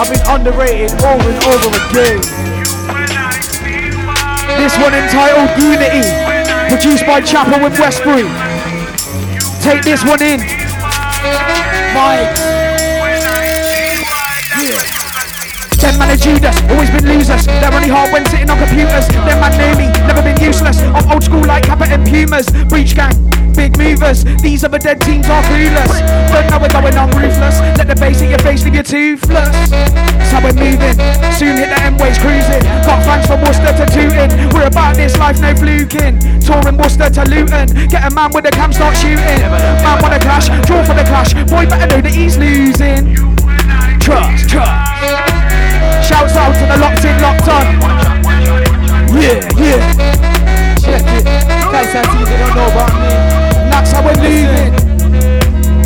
I've 0.00 0.08
been 0.08 0.24
underrated 0.24 0.96
over 1.04 1.28
and 1.28 1.40
over 1.44 1.68
again. 1.76 2.20
This 4.56 4.76
one 4.78 4.94
entitled 4.94 5.50
Unity, 5.60 6.04
produced 6.68 7.06
by 7.06 7.20
Chapel 7.20 7.62
with 7.62 7.78
Westbury. 7.78 8.24
Take 9.62 9.82
this 9.82 10.04
one 10.04 10.22
in. 10.22 10.40
Mike. 11.92 12.49
Them 15.80 15.96
man 15.98 16.12
are 16.12 16.20
Judas, 16.20 16.60
always 16.68 16.90
been 16.90 17.08
losers. 17.08 17.46
They're 17.46 17.72
only 17.72 17.88
hard 17.88 18.12
when 18.12 18.24
sitting 18.28 18.50
on 18.50 18.58
computers. 18.58 19.08
Them 19.08 19.40
man 19.40 19.56
know 19.56 19.72
me, 19.80 19.88
never 20.04 20.20
been 20.20 20.36
useless. 20.36 20.78
I'm 20.92 21.08
old 21.10 21.24
school 21.24 21.40
like 21.40 21.64
Kappa 21.64 21.88
and 21.88 22.04
Pumas. 22.04 22.52
Breach 22.68 22.94
gang, 22.94 23.16
big 23.56 23.76
movers. 23.78 24.24
These 24.44 24.62
other 24.62 24.78
dead 24.78 25.00
teams 25.00 25.24
are 25.26 25.42
clueless. 25.48 26.04
Don't 26.28 26.46
know 26.52 26.60
we're 26.60 26.68
going 26.68 26.96
on 27.00 27.08
ruthless. 27.16 27.60
Let 27.80 27.88
the 27.88 27.96
bass 27.96 28.20
hit 28.20 28.28
your 28.28 28.38
face, 28.40 28.62
leave 28.62 28.76
you 28.76 28.82
toothless. 28.82 29.70
That's 29.72 30.30
how 30.30 30.44
we're 30.44 30.52
moving. 30.52 31.00
Soon 31.32 31.56
hit 31.56 31.72
the 31.72 31.80
M-ways 31.88 32.18
cruising. 32.20 32.60
Got 32.84 33.00
fans 33.08 33.26
from 33.26 33.40
Worcester 33.40 33.72
to 33.72 33.86
Tooting. 33.88 34.30
We're 34.52 34.68
about 34.68 34.96
this 34.96 35.16
life, 35.16 35.40
no 35.40 35.56
fluking. 35.56 36.20
Touring 36.44 36.76
Worcester 36.76 37.08
to 37.08 37.24
Luton. 37.24 37.88
Get 37.88 38.04
a 38.04 38.14
man 38.14 38.30
with 38.36 38.44
a 38.44 38.52
cam, 38.52 38.72
start 38.72 38.96
shooting. 39.00 39.16
Man 39.16 39.96
wanna 40.02 40.20
clash, 40.20 40.52
draw 40.68 40.84
for 40.84 40.92
the 40.92 41.08
clash. 41.08 41.32
Boy 41.48 41.64
better 41.64 41.88
know 41.88 42.00
that 42.04 42.12
he's 42.12 42.36
losing. 42.36 43.16
Trust, 43.98 44.48
trust. 44.48 45.29
Shouts 46.10 46.34
out 46.34 46.50
to 46.58 46.66
the 46.66 46.76
locked 46.82 47.04
in, 47.06 47.14
locked 47.22 47.46
on. 47.46 47.64
Yeah, 49.14 49.46
yeah. 49.54 49.78
Check 50.82 51.06
it. 51.06 51.24
Guys, 51.70 51.94
I 51.94 52.02
see 52.02 52.24
they 52.26 52.36
don't 52.36 52.56
know 52.56 52.66
about 52.66 52.90
me. 52.98 53.14
That's 53.70 53.92
how 53.92 54.02
we're 54.02 54.18
leaving. 54.18 54.74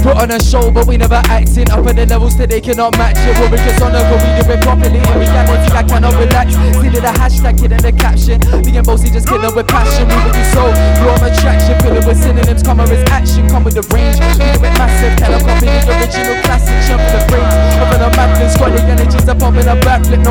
Put 0.05 0.21
on 0.21 0.31
a 0.33 0.41
show, 0.41 0.71
but 0.71 0.87
we 0.87 0.97
never 0.97 1.21
acting 1.33 1.69
up 1.73 1.85
at 1.89 1.97
the 1.97 2.05
levels 2.05 2.37
that 2.37 2.49
they 2.49 2.61
cannot 2.61 2.93
match 3.01 3.17
it. 3.21 3.37
We're 3.41 3.57
just 3.57 3.81
on 3.81 3.97
a 3.97 4.01
we 4.05 4.33
do 4.37 4.53
it 4.53 4.61
properly. 4.61 5.01
In 5.01 5.17
reality, 5.17 5.69
I 5.73 5.81
cannot 5.81 6.13
relax. 6.21 6.53
See 6.77 6.93
the 6.93 7.09
hashtag 7.21 7.61
hit 7.61 7.73
in 7.73 7.81
the 7.81 7.93
caption. 7.93 8.37
Being 8.65 8.85
bossy, 8.85 9.09
just 9.09 9.25
killing 9.25 9.57
with 9.57 9.65
passion. 9.65 10.05
We 10.05 10.17
with 10.29 10.37
you 10.37 10.49
so, 10.53 10.69
of 11.09 11.25
attraction. 11.25 11.81
Filling 11.81 12.05
with 12.05 12.21
synonyms, 12.21 12.61
comma 12.61 12.85
is 12.93 13.01
action. 13.09 13.49
Come 13.49 13.65
with 13.65 13.81
the 13.81 13.85
range. 13.97 14.21
We 14.21 14.45
do 14.45 14.61
it 14.61 14.77
massive. 14.77 15.17
Can 15.17 15.37
I 15.37 15.41
copy 15.41 15.73
original 15.73 16.37
classic? 16.45 16.77
Jump 16.85 17.01
in 17.01 17.13
the 17.13 17.21
brains. 17.25 17.53
Up 17.81 17.89
in 17.89 18.01
the 18.05 18.11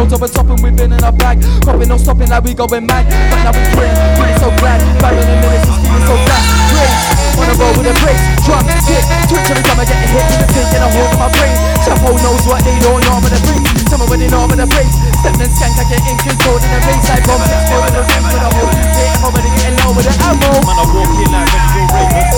a 0.03 0.11
backflip. 0.11 0.11
Notes 0.11 0.13
over 0.13 0.27
topping, 0.27 0.59
we've 0.63 0.75
been 0.75 0.91
in 0.91 1.03
our 1.03 1.11
bag. 1.11 1.39
Copping, 1.63 1.87
no 1.87 1.97
stopping, 1.97 2.29
like 2.29 2.43
we 2.43 2.53
going 2.53 2.85
mad. 2.85 3.07
But 3.31 3.39
now 3.43 3.51
we 3.55 3.63
praying, 3.71 3.95
feeling 4.19 4.39
so 4.39 4.49
glad. 4.59 4.81
Five 4.99 5.15
in 5.15 5.23
a 5.23 5.35
minute, 5.39 5.63
it's 5.63 5.79
feeling 5.79 6.03
so 6.03 6.15
fast. 6.27 6.43
Race, 6.73 6.95
wanna 7.37 7.55
roll 7.55 7.73
with 7.77 7.87
a 7.87 7.95
brace. 8.03 8.23
Drum, 8.43 8.65
hit, 8.67 9.03
twitch 9.29 9.47
every 9.47 9.63
time 9.63 9.79
I 9.79 9.85
get 9.85 9.95
a 9.95 10.07
hit. 10.11 10.23
With 10.27 10.43
a 10.43 10.47
thing 10.51 10.67
in 10.75 10.81
a 10.83 10.89
hole 10.91 11.07
in 11.07 11.19
my 11.19 11.29
brain. 11.31 11.55
Chapo 11.87 12.11
knows 12.19 12.43
what 12.47 12.59
they 12.63 12.75
don't 12.83 12.99
know, 13.05 13.15
I'm 13.15 13.23
gonna 13.23 13.39
bring. 13.47 13.63
Tell 13.87 13.99
me 13.99 14.05
when 14.11 14.19
they 14.19 14.27
know 14.27 14.43
I'm 14.43 14.51
gonna. 14.51 14.67
Step 14.67 15.39
and 15.39 15.51
skank, 15.55 15.79
I 15.79 15.83
get 15.87 16.03
in 16.03 16.17
control 16.19 16.59
in 16.59 16.67
the 16.67 16.79
race. 16.83 17.07
The 17.07 17.35
with 17.39 17.55
a. 17.87 18.03
I'm 19.13 19.23
already 19.23 19.51
getting 19.55 19.77
low 19.79 19.95
with 19.95 20.09
an 20.09 20.15
ammo. 20.19 20.51
Man, 20.67 20.75
I 20.75 20.85
walk 20.91 21.15
in 21.15 21.31
like. 21.31 21.47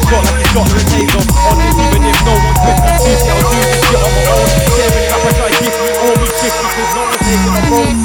Shot 0.04 0.20
like 0.20 0.46
shot 0.52 0.68
with 0.68 0.82
a 0.82 0.86
taser. 0.92 1.22
On 1.48 1.56
this, 1.56 1.76
even 1.80 2.02
if 2.04 2.18
no 2.24 2.34
one's 2.36 2.60
with 2.60 2.80
me, 2.84 2.92
I'll 3.24 3.44
do 3.48 3.58
this 3.64 3.80
shit 3.88 4.02
on 4.04 4.12
my 4.12 4.24
own. 4.36 4.48
Staring 4.74 5.08
up, 5.14 5.24
I 5.24 5.30
try 5.32 5.48
to 5.48 5.56
keep 5.58 5.74
me 5.80 5.88
all 6.04 6.16
me 6.20 6.28
shifty, 6.40 6.66
cause 6.76 6.92
no 6.94 7.02
one's 7.08 7.24
taking 7.24 7.54
a 7.54 7.62
phone. 7.72 7.98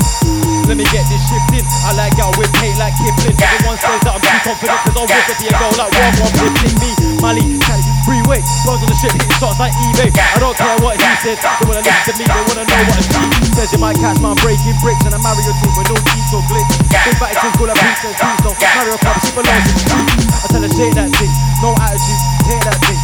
Let 0.68 0.78
me 0.78 0.86
get 0.86 1.04
this 1.12 1.22
shifting. 1.28 1.49
I 1.86 1.96
like 1.96 2.16
out 2.20 2.36
with 2.38 2.52
hate 2.60 2.78
like 2.78 2.94
Kipling. 3.00 3.36
Everyone 3.40 3.78
says 3.80 4.00
that 4.06 4.14
I'm 4.14 4.24
too 4.24 4.40
confident 4.46 4.80
cause 4.86 4.96
I'll 4.98 5.10
whip 5.10 5.30
it 5.32 5.54
goal 5.58 5.74
like 5.80 5.94
one 5.96 6.14
one 6.22 6.34
fifteen 6.38 6.76
me. 6.82 6.92
Mali, 7.20 7.44
Cali, 7.66 7.84
freeway. 8.06 8.40
Goes 8.64 8.80
on 8.80 8.90
the 8.90 8.98
shit, 9.00 9.12
hitting 9.12 9.38
shots 9.40 9.60
like 9.60 9.74
eBay. 9.90 10.10
I 10.14 10.40
don't 10.40 10.56
care 10.56 10.78
what 10.80 10.96
he 11.00 11.08
says. 11.24 11.40
They 11.40 11.66
wanna 11.68 11.84
listen 11.84 12.04
to 12.06 12.14
me, 12.20 12.24
they 12.26 12.44
wanna 12.48 12.64
know 12.64 12.80
what 12.86 12.96
I 12.96 13.04
see. 13.04 13.54
Says 13.56 13.70
you 13.74 13.80
might 13.80 13.98
catch 14.00 14.20
my 14.24 14.36
breaking 14.40 14.78
bricks 14.80 15.04
and 15.04 15.14
a 15.16 15.20
Mario 15.20 15.52
team 15.60 15.74
with 15.76 15.90
no 15.92 15.98
cheats 16.12 16.32
or 16.32 16.44
glitch. 16.48 16.72
Big 16.92 17.16
batty 17.20 17.36
team 17.40 17.54
call 17.60 17.70
up 17.72 17.78
beats 17.80 18.04
and 18.06 18.16
beats. 18.16 18.42
So 18.44 18.52
Mario 18.56 18.96
Kart, 19.00 19.18
she 19.24 19.32
belongs 19.36 19.66
in 19.68 19.74
the 19.76 19.82
street. 19.84 20.10
I 20.30 20.46
tell 20.52 20.64
her 20.64 20.72
shake 20.72 20.96
that 20.96 21.10
thing, 21.16 21.34
no 21.64 21.76
attitude, 21.80 22.22
take 22.48 22.64
that 22.64 22.78
thing. 22.86 23.00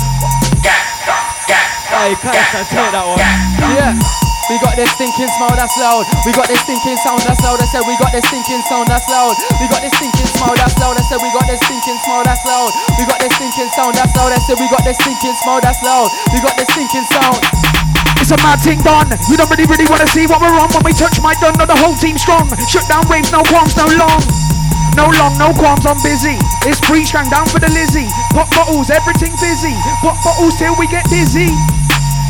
Hey, 1.96 2.16
can 2.20 2.34
I 2.36 2.64
take 2.68 2.92
that 2.92 3.06
one? 3.08 3.20
Yeah. 3.76 4.35
We 4.46 4.62
got 4.62 4.78
this 4.78 4.94
stinking 4.94 5.26
smile 5.42 5.58
that's 5.58 5.74
loud. 5.82 6.06
We 6.22 6.30
got 6.30 6.46
this 6.46 6.62
stinking 6.62 7.02
sound 7.02 7.18
that's 7.26 7.42
loud. 7.42 7.58
I 7.58 7.66
said 7.66 7.82
we 7.90 7.98
got 7.98 8.14
this 8.14 8.22
stinking 8.30 8.62
sound 8.70 8.86
that's 8.86 9.10
loud. 9.10 9.34
We 9.58 9.66
got 9.74 9.82
this 9.82 9.90
stinking 9.98 10.30
smile 10.38 10.54
that's 10.54 10.78
loud. 10.78 10.94
I 10.94 11.02
said 11.02 11.18
we 11.18 11.34
got 11.34 11.50
this 11.50 11.58
stinking 11.66 11.98
smile 12.06 12.22
that's 12.22 12.46
loud. 12.46 12.70
We 13.02 13.10
got 13.10 13.18
this 13.18 13.34
stinking 13.34 13.74
sound 13.74 13.98
that's 13.98 14.14
loud. 14.14 14.30
I 14.30 14.38
said 14.46 14.62
we 14.62 14.70
got 14.70 14.86
this 14.86 15.02
stinking 15.02 15.34
smile 15.42 15.62
that's 15.66 15.82
loud. 15.82 16.14
We 16.30 16.38
got 16.46 16.54
this 16.62 16.70
stinking 16.78 17.10
sound. 17.10 17.42
It's 18.22 18.30
a 18.30 18.38
mad 18.46 18.62
thing 18.62 18.86
done. 18.86 19.10
You 19.26 19.34
don't 19.34 19.50
really, 19.50 19.66
really 19.66 19.90
wanna 19.90 20.06
see 20.14 20.30
what 20.30 20.38
we're 20.38 20.54
on 20.54 20.70
when 20.78 20.86
we 20.86 20.94
touch 20.94 21.18
my 21.26 21.34
done. 21.42 21.58
Know 21.58 21.66
the 21.66 21.82
whole 21.82 21.98
team 21.98 22.14
strong. 22.22 22.46
Shut 22.70 22.86
down 22.86 23.02
waves, 23.10 23.34
no 23.34 23.42
qualms, 23.50 23.74
no 23.74 23.90
long. 23.98 24.22
No 24.94 25.10
long, 25.10 25.34
no 25.42 25.58
qualms, 25.58 25.90
I'm 25.90 25.98
busy. 26.06 26.38
It's 26.70 26.78
free 26.86 27.02
strang 27.02 27.34
down 27.34 27.50
for 27.50 27.58
the 27.58 27.74
Lizzie. 27.74 28.08
Pop 28.30 28.46
bottles, 28.54 28.94
everything 28.94 29.34
busy. 29.42 29.74
Pop 30.06 30.22
bottles 30.22 30.54
till 30.62 30.78
we 30.78 30.86
get 30.86 31.04
dizzy. 31.10 31.50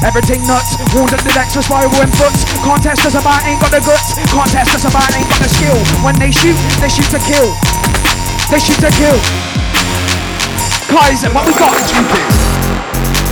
Everything 0.04 0.42
nuts, 0.48 0.76
wounds 0.92 1.14
at 1.14 1.22
the 1.24 1.32
decks 1.32 1.56
for 1.56 1.62
spiral 1.62 1.94
and 2.02 2.12
foots. 2.18 2.44
Can't 2.66 2.84
us 3.06 3.16
about 3.16 3.46
ain't 3.46 3.62
got 3.62 3.72
the 3.72 3.80
guts. 3.80 4.18
Can't 4.18 4.52
test 4.52 4.76
us 4.76 4.84
about 4.84 5.08
ain't 5.16 5.30
got 5.30 5.40
the 5.40 5.50
skill. 5.50 5.78
When 6.04 6.16
they 6.20 6.32
shoot, 6.32 6.58
they 6.82 6.90
shoot 6.90 7.08
to 7.16 7.20
kill. 7.24 7.54
They 8.52 8.60
shoot 8.60 8.80
to 8.84 8.92
kill. 9.00 9.18
Kaiser, 10.92 11.32
what 11.32 11.46
we 11.48 11.54
got? 11.54 12.55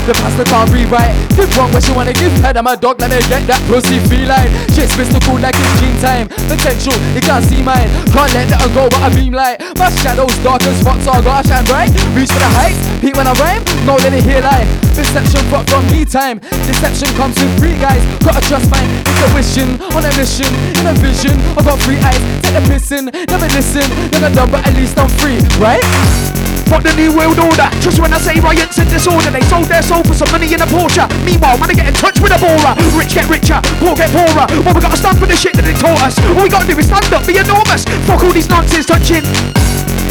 The 0.04 0.12
pastor 0.20 0.44
can't 0.44 0.68
rewrite. 0.68 1.16
Give 1.32 1.48
wrong 1.56 1.72
where 1.72 1.80
she 1.80 1.96
wanna 1.96 2.12
give 2.12 2.36
head. 2.44 2.60
I'm 2.60 2.68
a 2.68 2.76
dog, 2.76 3.00
let 3.00 3.08
me 3.08 3.24
get 3.32 3.48
that 3.48 3.64
pussy 3.72 4.04
feline. 4.12 4.52
Chase 4.76 4.92
Cool 5.24 5.40
like 5.40 5.56
it's 5.56 5.80
dream 5.80 5.96
time. 6.04 6.28
Potential, 6.52 6.92
you 7.16 7.24
can't 7.24 7.40
see 7.48 7.64
mine. 7.64 7.88
Can't 8.12 8.28
let 8.36 8.52
that 8.52 8.68
go, 8.76 8.92
but 8.92 9.00
I 9.00 9.08
beam 9.16 9.32
light. 9.32 9.64
My 9.80 9.88
shadows 10.04 10.36
dark 10.44 10.60
as 10.68 10.76
fuck, 10.84 11.00
so 11.00 11.16
I 11.16 11.24
gotta 11.24 11.48
shine 11.48 11.64
bright. 11.72 11.96
Reach 12.12 12.28
for 12.36 12.44
the 12.44 12.52
heights, 12.52 12.84
peep 13.00 13.16
when 13.16 13.32
I 13.32 13.34
rhyme. 13.40 13.64
No, 13.88 13.96
let 13.96 14.12
it 14.12 14.28
hear 14.28 14.44
lie. 14.44 14.68
Deception 14.92 15.48
fuck 15.48 15.64
from 15.72 15.88
me 15.88 16.04
time. 16.04 16.44
Deception 16.68 17.08
comes 17.16 17.40
with 17.40 17.56
free 17.56 17.80
guys. 17.80 18.04
Gotta 18.20 18.44
trust 18.44 18.68
my 18.68 18.84
intuition 18.84 19.80
on 19.96 20.04
a 20.04 20.12
mission, 20.20 20.52
in 20.76 20.84
a 20.84 20.94
vision. 21.00 21.40
I 21.56 21.64
got 21.64 21.80
three 21.80 22.04
eyes, 22.04 22.20
take 22.44 22.60
the 22.60 22.64
pissin', 22.68 23.08
never 23.32 23.48
listen, 23.56 23.88
never 24.12 24.28
done, 24.36 24.52
but 24.52 24.68
at 24.68 24.76
least 24.76 25.00
I'm 25.00 25.08
free, 25.16 25.40
right? 25.64 25.80
Fuck 26.74 26.90
the 26.90 26.98
new 26.98 27.14
world 27.14 27.38
order. 27.38 27.70
Just 27.86 28.02
when 28.02 28.10
I 28.10 28.18
say 28.18 28.42
riots 28.42 28.82
and 28.82 28.90
disorder, 28.90 29.30
they 29.30 29.46
sold 29.46 29.70
their 29.70 29.86
soul 29.86 30.02
for 30.02 30.18
some 30.18 30.26
money 30.34 30.50
in 30.50 30.58
a 30.58 30.66
Porsche. 30.66 31.06
Meanwhile, 31.22 31.62
man, 31.62 31.70
I 31.70 31.78
get 31.78 31.86
in 31.86 31.94
touch 31.94 32.18
with 32.18 32.34
a 32.34 32.40
baller. 32.42 32.74
Rich 32.98 33.14
get 33.14 33.30
richer, 33.30 33.62
poor 33.78 33.94
get 33.94 34.10
poorer. 34.10 34.50
Well, 34.66 34.74
we 34.74 34.82
gotta 34.82 34.98
stand 34.98 35.22
for 35.22 35.30
the 35.30 35.38
shit 35.38 35.54
that 35.54 35.70
they 35.70 35.78
taught 35.78 36.02
us. 36.02 36.18
All 36.34 36.42
we 36.42 36.50
gotta 36.50 36.66
do 36.66 36.74
is 36.74 36.90
stand 36.90 37.14
up, 37.14 37.30
be 37.30 37.38
enormous. 37.38 37.86
Fuck 38.10 38.26
all 38.26 38.34
these 38.34 38.50
nonsense 38.50 38.90
touching. 38.90 39.22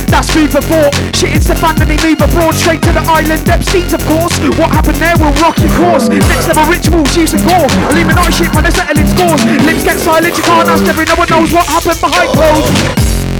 That's 0.06 0.30
food 0.30 0.54
for 0.54 0.62
thought. 0.62 0.94
Shit, 1.10 1.34
it's 1.34 1.50
the 1.50 1.58
fan 1.58 1.82
and 1.82 1.90
they 1.90 1.98
move 1.98 2.22
abroad 2.22 2.54
straight 2.54 2.86
to 2.86 2.94
the 2.94 3.02
island. 3.10 3.42
Epstein's, 3.42 3.90
of 3.90 4.06
course. 4.06 4.38
What 4.54 4.70
happened 4.70 5.02
there 5.02 5.18
will 5.18 5.34
rock 5.42 5.58
your 5.58 5.74
course. 5.74 6.06
Next 6.06 6.46
level 6.46 6.70
rituals, 6.70 7.10
use 7.18 7.34
and 7.34 7.42
gore. 7.42 7.66
Illuminati 7.90 8.38
shit 8.38 8.54
when 8.54 8.62
they're 8.62 8.78
settling 8.78 9.10
scores. 9.10 9.42
Lips 9.66 9.82
get 9.82 9.98
silent, 9.98 10.38
you 10.38 10.46
can't 10.46 10.70
ask 10.70 10.86
every 10.86 11.10
no 11.10 11.18
one 11.18 11.26
knows 11.26 11.50
what 11.50 11.66
happened 11.66 11.98
behind 11.98 12.30
closed. 12.38 13.31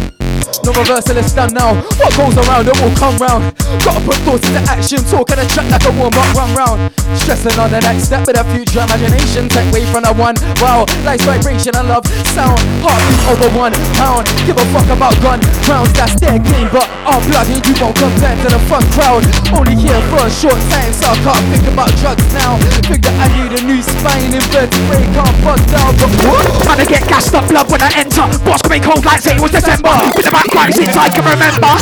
No 0.64 0.70
reversal, 0.72 1.16
it's 1.16 1.32
done 1.32 1.52
now. 1.54 1.74
What 1.98 2.12
goes 2.14 2.36
around, 2.38 2.68
it 2.68 2.76
will 2.78 2.94
come 2.94 3.18
round. 3.18 3.54
Gotta 3.82 4.00
put 4.06 4.16
thoughts 4.22 4.46
into 4.46 4.62
action, 4.70 5.02
talk 5.10 5.30
and 5.30 5.40
a 5.40 5.46
track 5.50 5.68
like 5.70 5.84
a 5.84 5.92
warm 5.98 6.14
up, 6.14 6.28
run 6.34 6.54
round. 6.54 6.92
Stressing 7.18 7.58
on 7.58 7.70
the 7.70 7.80
next 7.80 8.06
step 8.06 8.26
with 8.26 8.38
a 8.38 8.44
future 8.54 8.80
imagination. 8.80 9.48
Take 9.48 9.70
way 9.74 9.84
from 9.90 10.06
the 10.06 10.14
one. 10.14 10.38
Wow, 10.62 10.86
life's 11.02 11.26
vibration 11.26 11.74
and 11.74 11.88
love 11.88 12.06
sound. 12.30 12.58
Heartbeat 12.82 13.22
over 13.30 13.50
one 13.58 13.74
pound. 13.98 14.26
Give 14.46 14.56
a 14.56 14.64
fuck 14.70 14.86
about 14.90 15.14
gun 15.22 15.42
rounds, 15.68 15.92
that's 15.94 16.14
their 16.20 16.38
game. 16.38 16.68
But 16.70 16.86
our 17.06 17.20
blood 17.26 17.48
and 17.50 17.62
you 17.66 17.74
won't 17.82 17.96
compare 17.98 18.36
to 18.46 18.48
the 18.54 18.62
front 18.70 18.86
crowd. 18.94 19.22
Only 19.50 19.76
here 19.76 20.00
for 20.10 20.22
a 20.22 20.30
short 20.30 20.58
time, 20.70 20.92
so 20.94 21.10
I 21.10 21.16
can't 21.26 21.44
think 21.50 21.66
about 21.68 21.90
drugs 21.98 22.26
now. 22.34 22.56
Think 22.86 23.02
that 23.02 23.16
I 23.18 23.26
need 23.34 23.52
a 23.58 23.62
new 23.66 23.80
spine, 23.82 24.30
invertebrate, 24.30 25.10
can't 25.10 25.36
bust 25.42 25.66
down. 25.74 25.92
But 25.98 26.10
what? 26.22 26.44
Man, 26.66 26.78
I 26.80 26.86
get 26.86 27.02
gassed 27.10 27.34
up 27.34 27.48
blood 27.50 27.66
when 27.70 27.82
I 27.82 27.90
enter. 27.98 28.26
Boss 28.46 28.62
coming 28.62 28.82
cold 28.82 29.04
like 29.04 29.20
say 29.20 29.36
it 29.36 29.42
was 29.42 29.50
December. 29.50 29.90
With 30.32 30.42
the 30.44 30.48
back 30.48 30.54
right 30.54 30.74
since 30.74 30.96
I 30.96 31.10
can 31.10 31.24
remember. 31.24 31.76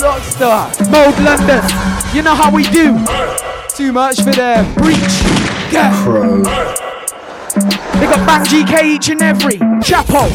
Rockstar, 0.00 0.70
Mode 0.90 1.18
London. 1.18 2.14
You 2.14 2.22
know 2.22 2.34
how 2.34 2.54
we 2.54 2.62
do. 2.64 2.96
too 3.76 3.92
much 3.92 4.22
for 4.22 4.30
them. 4.30 4.72
Breach. 4.74 4.98
Get. 5.70 5.92
They 7.98 8.06
got 8.06 8.26
Bang 8.26 8.44
GK 8.44 8.84
each 8.84 9.08
and 9.08 9.22
every. 9.22 9.58
Chapo. 9.82 10.30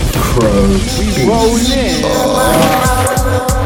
We 1.15 1.27
roll 1.27 1.47
rolling. 1.47 2.94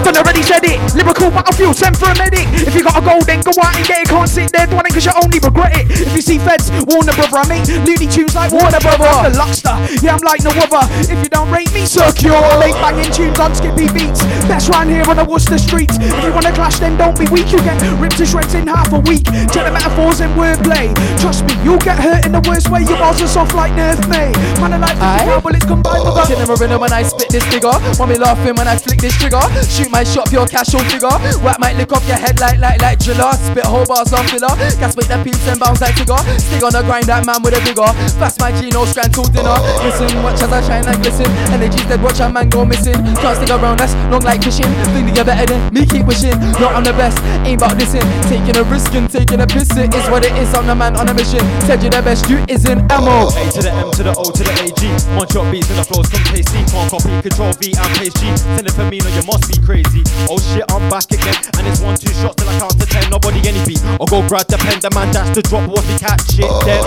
Done 0.03 0.17
already 0.17 0.43
said 0.43 0.63
it. 0.63 0.79
Lyrical 0.95 1.29
battlefield, 1.31 1.75
send 1.75 1.97
for 1.97 2.09
a 2.09 2.15
medic. 2.17 2.47
If 2.53 2.75
you 2.75 2.83
got 2.83 2.97
a 2.97 3.03
goal, 3.03 3.21
then 3.21 3.41
go 3.41 3.51
out 3.61 3.75
and 3.75 3.85
get 3.85 4.03
it. 4.03 4.07
Can't 4.09 4.29
sit 4.29 4.51
there 4.51 4.67
dwelling 4.67 4.93
cause 4.93 5.05
you 5.05 5.13
only 5.21 5.39
regret 5.39 5.75
it. 5.77 5.91
If 5.91 6.15
you 6.15 6.21
see 6.21 6.37
feds, 6.39 6.71
Warner 6.87 7.13
brother, 7.13 7.43
I 7.43 7.47
make 7.47 7.67
Looney 7.85 8.07
Tunes 8.07 8.35
like 8.35 8.51
Warner 8.51 8.79
brother. 8.79 9.05
I'm 9.05 9.31
the 9.31 9.37
luckster, 9.37 9.75
yeah, 10.01 10.15
I'm 10.15 10.23
like 10.23 10.43
no 10.43 10.51
other. 10.55 10.83
If 11.11 11.19
you 11.21 11.29
don't 11.29 11.51
rate 11.51 11.71
me, 11.73 11.85
secure. 11.85 12.39
Make 12.59 12.75
banging 12.79 13.11
tunes 13.11 13.39
on 13.39 13.53
skippy 13.55 13.91
beats. 13.91 14.23
Best 14.47 14.69
round 14.69 14.89
here 14.89 15.03
on 15.07 15.17
the 15.17 15.25
Worcester 15.25 15.57
streets. 15.57 15.97
If 15.99 16.23
you 16.23 16.31
wanna 16.31 16.53
clash, 16.53 16.79
then 16.79 16.97
don't 16.97 17.17
be 17.17 17.27
weak. 17.29 17.51
You 17.51 17.59
get 17.59 17.77
ripped 17.99 18.17
to 18.17 18.25
shreds 18.25 18.53
in 18.53 18.67
half 18.67 18.91
a 18.93 18.99
week. 18.99 19.25
Check 19.51 19.65
the 19.67 19.71
metaphors 19.71 20.21
and 20.21 20.33
wordplay. 20.35 20.93
Trust 21.19 21.45
me, 21.45 21.53
you'll 21.63 21.81
get 21.81 21.99
hurt 21.99 22.25
in 22.25 22.31
the 22.31 22.41
worst 22.47 22.69
way. 22.69 22.81
Your 22.81 22.97
bars 22.97 23.21
are 23.21 23.27
soft 23.27 23.53
like 23.53 23.73
Nerf 23.73 23.99
May. 24.09 24.31
Man, 24.61 24.73
I 24.73 24.77
like 24.77 24.97
Aye. 24.97 25.41
well, 25.43 25.55
it's 25.55 25.65
combined 25.65 26.03
with 26.05 26.17
a 26.17 26.23
Killing 26.29 26.49
a 26.49 26.55
rhythm 26.55 26.81
when 26.81 26.93
I 26.93 27.03
spit 27.03 27.29
this 27.29 27.43
figure. 27.45 27.73
Want 27.97 28.09
me 28.11 28.17
laughing 28.17 28.55
when 28.55 28.67
I 28.67 28.77
flick 28.77 28.99
this 28.99 29.15
trigger. 29.17 29.41
Shoot 29.65 29.88
my 29.91 30.03
shot, 30.03 30.29
pure 30.29 30.47
cash 30.47 30.73
on 30.73 30.85
figure. 30.85 31.11
Whack 31.43 31.59
might 31.59 31.75
lick 31.75 31.91
off 31.91 32.05
your 32.07 32.17
head 32.17 32.39
like 32.39 32.59
like 32.59 32.81
like 32.81 32.99
driller. 32.99 33.33
Spit 33.33 33.65
whole 33.65 33.85
bars 33.85 34.13
on 34.13 34.25
filler. 34.27 34.53
Gas 34.77 34.95
make 34.95 35.09
the 35.09 35.17
peeps 35.23 35.45
and 35.47 35.59
bounce 35.59 35.81
like 35.81 35.95
figure. 35.95 36.17
Stick 36.37 36.63
on 36.63 36.71
the 36.71 36.81
grind, 36.83 37.05
that 37.05 37.25
man 37.25 37.41
with 37.41 37.57
a 37.57 37.61
vigor. 37.61 37.89
Fast 38.21 38.39
my 38.39 38.53
Gino 38.53 38.85
strand 38.85 39.13
till 39.13 39.25
dinner. 39.29 39.57
Listen, 39.81 40.09
watch 40.21 40.41
as 40.41 40.51
I 40.51 40.61
shine 40.61 40.85
like 40.85 41.01
glisten. 41.01 41.27
Energy's 41.49 41.85
dead, 41.89 42.01
watch 42.01 42.19
a 42.19 42.29
man 42.29 42.49
go 42.49 42.65
missing. 42.65 42.97
Can't 43.19 43.35
stick 43.37 43.49
around, 43.49 43.79
that's 43.79 43.93
long 44.13 44.21
like 44.21 44.43
fishing. 44.43 44.69
Think 44.93 45.09
that 45.09 45.15
you're 45.15 45.25
better 45.25 45.45
than 45.49 45.59
me, 45.73 45.85
keep 45.85 46.05
wishing. 46.05 46.37
Not 46.61 46.77
I'm 46.77 46.83
the 46.83 46.93
best, 46.93 47.17
ain't 47.47 47.61
about 47.61 47.77
listen. 47.77 48.05
Taking 48.29 48.57
a 48.57 48.63
risk 48.69 48.93
and 48.93 49.09
taking 49.09 49.41
a 49.41 49.47
piss, 49.47 49.71
it 49.75 49.93
is 49.93 50.05
what 50.09 50.25
it 50.25 50.35
is. 50.37 50.53
I'm 50.53 50.67
the 50.67 50.75
man 50.75 50.95
on 50.95 51.09
a 51.09 51.13
mission. 51.13 51.41
Said 51.65 51.81
you 51.81 51.89
the 51.89 52.01
best, 52.01 52.29
you 52.29 52.43
isn't 52.47 52.85
ammo. 52.91 53.31
A 53.33 53.43
to 53.57 53.61
the 53.63 53.71
M 53.71 53.91
to 53.97 54.03
the 54.03 54.13
O 54.13 54.23
to 54.29 54.43
the 54.43 54.53
AG. 54.61 54.81
One 55.17 55.27
shot 55.29 55.49
beats 55.51 55.69
and 55.69 55.79
the 55.79 55.85
flows 55.87 56.09
come 56.09 56.23
tasty. 56.29 56.61
Can't 56.69 56.91
copy, 56.91 57.09
control 57.23 57.53
V 57.57 57.73
and 57.73 57.91
paste 57.97 58.17
G. 58.19 58.29
Send 58.37 58.67
it 58.67 58.73
for 58.73 58.85
me, 58.85 58.99
no, 58.99 59.09
you 59.09 59.23
must 59.25 59.47
be 59.47 59.57
crazy. 59.65 59.78
Oh 60.27 60.39
shit, 60.39 60.65
I'm 60.69 60.89
back 60.89 61.07
again. 61.11 61.35
And 61.57 61.67
it's 61.67 61.79
one, 61.79 61.95
two 61.95 62.11
shots 62.19 62.35
till 62.35 62.49
I 62.49 62.59
count 62.59 62.75
to 62.79 62.85
ten. 62.85 63.09
Nobody 63.09 63.39
any 63.47 63.63
beat. 63.65 63.79
Or 63.99 64.07
go 64.07 64.25
grab 64.27 64.47
the 64.47 64.57
pen, 64.57 64.79
the 64.83 64.91
man 64.91 65.11
dash 65.13 65.31
to 65.35 65.41
drop. 65.41 65.69
What 65.69 65.87
we 65.87 65.95
catch 65.95 66.35
shit 66.35 66.47
oh. 66.47 66.63
then? 66.67 66.83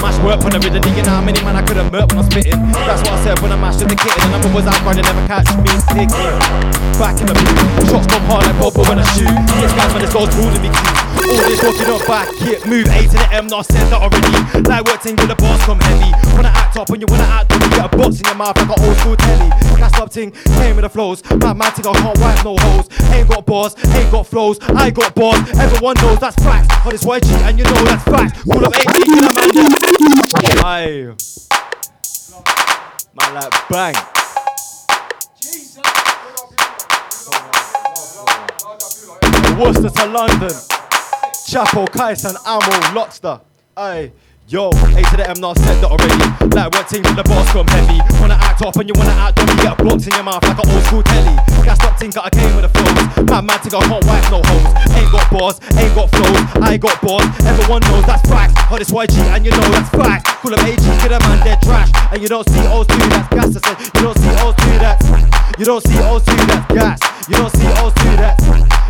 Mash 0.00 0.16
work 0.24 0.40
on 0.44 0.52
the 0.56 0.60
rhythm. 0.60 0.80
You 0.96 1.02
know 1.02 1.12
how 1.12 1.24
many 1.24 1.40
man 1.44 1.56
I 1.56 1.62
could 1.62 1.76
have 1.76 1.92
murked 1.92 2.16
when 2.16 2.24
I'm 2.24 2.30
spitting. 2.30 2.60
That's 2.72 3.02
what 3.04 3.20
I 3.20 3.24
said 3.24 3.38
when 3.40 3.52
I 3.52 3.56
mashed 3.60 3.80
to 3.80 3.84
the 3.84 3.96
kitten. 3.96 4.32
And 4.32 4.40
I'm 4.40 4.44
always 4.48 4.66
out 4.66 4.80
running, 4.80 5.04
never 5.04 5.24
catch 5.28 5.48
me 5.60 5.68
picking. 5.92 6.08
Back 6.96 7.20
in 7.20 7.26
the 7.28 7.36
booth. 7.36 7.90
Shots 7.90 8.06
come 8.08 8.24
hard 8.30 8.48
like 8.48 8.56
Bobo 8.56 8.82
when 8.88 8.98
I 8.98 9.04
shoot. 9.12 9.28
This 9.60 9.72
guy's 9.76 9.92
when 9.92 10.02
it's 10.04 10.12
goes 10.12 10.32
to 10.32 10.60
me 10.60 10.72
cute. 10.72 11.12
All 11.22 11.48
this 11.48 11.60
talking 11.60 11.88
up 11.88 12.02
back, 12.06 12.28
hit, 12.40 12.66
move 12.66 12.86
A 12.88 13.06
to 13.06 13.16
the 13.16 13.28
M, 13.32 13.46
not 13.46 13.64
said 13.64 13.86
that 13.88 14.00
already. 14.02 14.32
Like 14.68 14.84
work 14.84 15.00
ting, 15.00 15.16
the 15.16 15.36
boss 15.38 15.62
come 15.64 15.78
heavy. 15.80 16.10
Wanna 16.34 16.50
act 16.50 16.76
up 16.76 16.90
when 16.90 17.00
you 17.00 17.06
wanna 17.08 17.24
act 17.24 17.52
up, 17.52 17.62
you 17.62 17.70
get 17.70 17.86
a 17.86 17.96
box 17.96 18.20
in 18.20 18.26
your 18.26 18.34
mouth 18.34 18.56
like 18.58 18.68
an 18.68 18.84
old 18.84 18.96
school 18.98 19.16
telly. 19.16 19.48
Cast 19.78 19.96
up 20.00 20.10
ting, 20.10 20.32
came 20.58 20.76
with 20.76 20.82
the 20.82 20.90
flows. 20.90 21.22
Mad 21.30 21.56
man 21.56 21.72
I 21.72 21.80
can't 21.80 22.18
wipe 22.22 22.44
no 22.44 22.56
hoes. 22.56 22.88
Ain't 23.10 23.28
got 23.28 23.44
bars, 23.44 23.74
ain't 23.94 24.10
got 24.10 24.26
flows, 24.26 24.58
I 24.62 24.90
got 24.90 25.14
bars. 25.14 25.40
Everyone 25.58 25.94
knows 26.00 26.20
that's 26.20 26.36
facts. 26.42 26.68
But 26.84 26.94
it's 26.94 27.04
YG 27.04 27.30
and 27.48 27.58
you 27.58 27.64
know 27.64 27.84
that's 27.84 28.04
facts. 28.04 28.42
Call 28.44 28.64
up 28.64 28.74
18, 28.76 29.04
kill 29.04 29.26
a 29.26 29.34
man. 29.34 29.52
Aye. 30.64 31.14
Man 33.14 33.34
like 33.34 33.68
bang. 33.68 33.94
Worcester 39.58 39.90
to 39.90 40.06
London. 40.06 40.50
Chapo, 41.46 41.86
Kyson, 41.86 42.34
Ammo, 42.46 42.98
Lockstar. 42.98 43.40
Aye. 43.76 44.10
Yo, 44.52 44.68
A 44.68 45.00
to 45.08 45.16
the 45.16 45.24
M, 45.24 45.40
not 45.40 45.56
said 45.64 45.80
that 45.80 45.88
already. 45.88 46.12
Like 46.52 46.68
what 46.76 46.84
team 46.84 47.00
the 47.16 47.24
boss 47.24 47.48
come 47.56 47.64
heavy. 47.72 47.96
Wanna 48.20 48.36
act 48.36 48.60
up 48.60 48.76
and 48.76 48.84
you 48.84 48.92
wanna 49.00 49.16
act 49.16 49.40
dumb, 49.40 49.48
you 49.48 49.56
get 49.64 49.80
blocks 49.80 50.04
in 50.04 50.12
your 50.12 50.28
mouth 50.28 50.44
like 50.44 50.60
an 50.60 50.68
old 50.68 50.84
school 50.84 51.00
telly. 51.00 51.32
Gas 51.64 51.80
up 51.80 51.96
think 51.96 52.12
I 52.20 52.28
came 52.28 52.52
with 52.60 52.68
the 52.68 52.72
flows. 52.76 53.32
Mad 53.32 53.48
man 53.48 53.56
think 53.64 53.72
I 53.72 53.80
can't 53.80 54.04
wipe 54.04 54.28
no 54.28 54.44
hoes. 54.44 54.68
Ain't 54.92 55.08
got 55.08 55.24
bars, 55.32 55.56
ain't 55.72 55.96
got 55.96 56.12
flows, 56.12 56.36
I 56.60 56.76
got 56.76 57.00
bars. 57.00 57.24
Everyone 57.48 57.80
knows 57.80 58.04
that's 58.04 58.28
facts. 58.28 58.52
Oh, 58.68 58.76
this 58.76 58.92
YG 58.92 59.16
and 59.32 59.40
you 59.40 59.56
know 59.56 59.64
that's 59.72 59.88
facts. 59.88 60.28
Call 60.44 60.52
them 60.52 60.60
AG, 60.68 60.84
get 61.00 61.16
a 61.16 61.18
man 61.24 61.40
dead 61.48 61.56
trash. 61.64 61.88
And 62.12 62.20
you 62.20 62.28
don't 62.28 62.44
see 62.44 62.60
O's 62.68 62.84
do 62.92 63.00
that's 63.08 63.32
gas. 63.32 63.56
I 63.56 63.60
said, 63.64 63.76
you 63.96 64.04
don't 64.04 64.18
see 64.20 64.36
O's 64.36 64.56
do 64.60 64.72
that. 64.84 65.00
You 65.56 65.64
don't 65.64 65.80
see 65.80 65.96
O's 66.04 66.20
do 66.28 66.36
that's 66.44 66.68
gas. 66.76 67.11
You 67.28 67.36
don't 67.36 67.54
see 67.54 67.70
O's 67.78 67.94
do 67.94 68.10
that. 68.18 68.34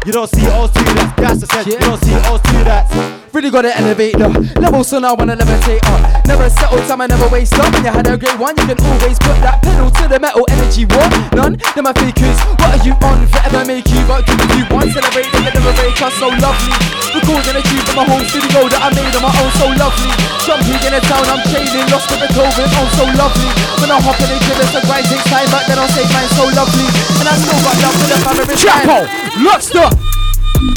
You 0.06 0.12
don't 0.12 0.26
see 0.26 0.48
O's 0.48 0.70
do 0.72 0.82
that. 0.96 1.14
that's. 1.20 1.44
I 1.52 1.62
said, 1.62 1.66
you 1.68 1.78
don't 1.78 2.00
see 2.00 2.16
O's 2.32 2.40
do 2.48 2.64
that. 2.64 2.88
Really 3.32 3.48
gotta 3.48 3.72
elevate 3.76 4.16
the 4.16 4.28
level, 4.60 4.84
so 4.84 5.00
now 5.00 5.12
I 5.12 5.16
wanna 5.16 5.36
levitate 5.36 5.84
up. 5.88 6.00
Never 6.28 6.48
settle 6.48 6.80
time, 6.84 7.00
I 7.00 7.08
never 7.08 7.28
waste 7.28 7.56
up. 7.56 7.68
When 7.72 7.84
you 7.84 7.92
had 7.92 8.08
a 8.08 8.16
great 8.16 8.36
one, 8.36 8.56
you 8.56 8.68
can 8.68 8.76
always 8.76 9.16
put 9.20 9.36
that 9.44 9.60
pedal 9.64 9.88
to 9.88 10.04
the 10.08 10.20
metal. 10.20 10.44
Energy 10.48 10.84
war, 10.88 11.04
none. 11.32 11.60
Them 11.76 11.84
my 11.84 11.92
fakers. 11.92 12.36
What 12.60 12.76
are 12.76 12.82
you 12.84 12.92
on? 13.04 13.24
Forever 13.28 13.64
make 13.68 13.88
you, 13.88 14.00
but 14.08 14.24
give 14.24 14.40
you 14.56 14.64
one. 14.72 14.88
Celebrate, 14.92 15.28
they 15.32 15.48
never 15.52 15.72
break 15.76 15.96
us. 16.00 16.12
So 16.16 16.28
lovely. 16.28 16.76
Recording 17.12 17.56
a 17.56 17.62
tune 17.64 17.84
from 17.84 17.96
my 18.00 18.04
whole 18.08 18.24
studio 18.24 18.68
that 18.68 18.80
I 18.80 18.88
made 18.96 19.12
on 19.16 19.24
my 19.24 19.32
own. 19.32 19.52
So 19.60 19.68
lovely. 19.76 20.12
Jumping 20.44 20.80
in 20.84 20.92
the 20.92 21.00
town, 21.08 21.24
I'm 21.28 21.40
chaining, 21.52 21.88
lost 21.88 22.08
with 22.12 22.20
the 22.20 22.28
COVID. 22.32 22.68
Oh, 22.68 22.88
so 22.96 23.04
lovely. 23.16 23.48
When 23.80 23.92
I 23.92 24.00
hop 24.00 24.16
in 24.24 24.28
the 24.28 24.38
gym, 24.44 24.56
it's 24.60 24.76
a 24.76 24.80
grind 24.84 25.08
takes 25.08 25.24
time, 25.28 25.48
but 25.48 25.64
then 25.68 25.80
I'll 25.80 25.92
take 25.96 26.08
mine. 26.12 26.28
So 26.36 26.48
lovely. 26.52 26.88
And 27.16 27.26
I 27.28 27.34
still 27.40 27.60
got 27.64 27.76
love 27.80 27.96
for 27.96 28.08
the 28.12 28.18
Chapo, 28.22 29.06
Luxter. 29.42 29.90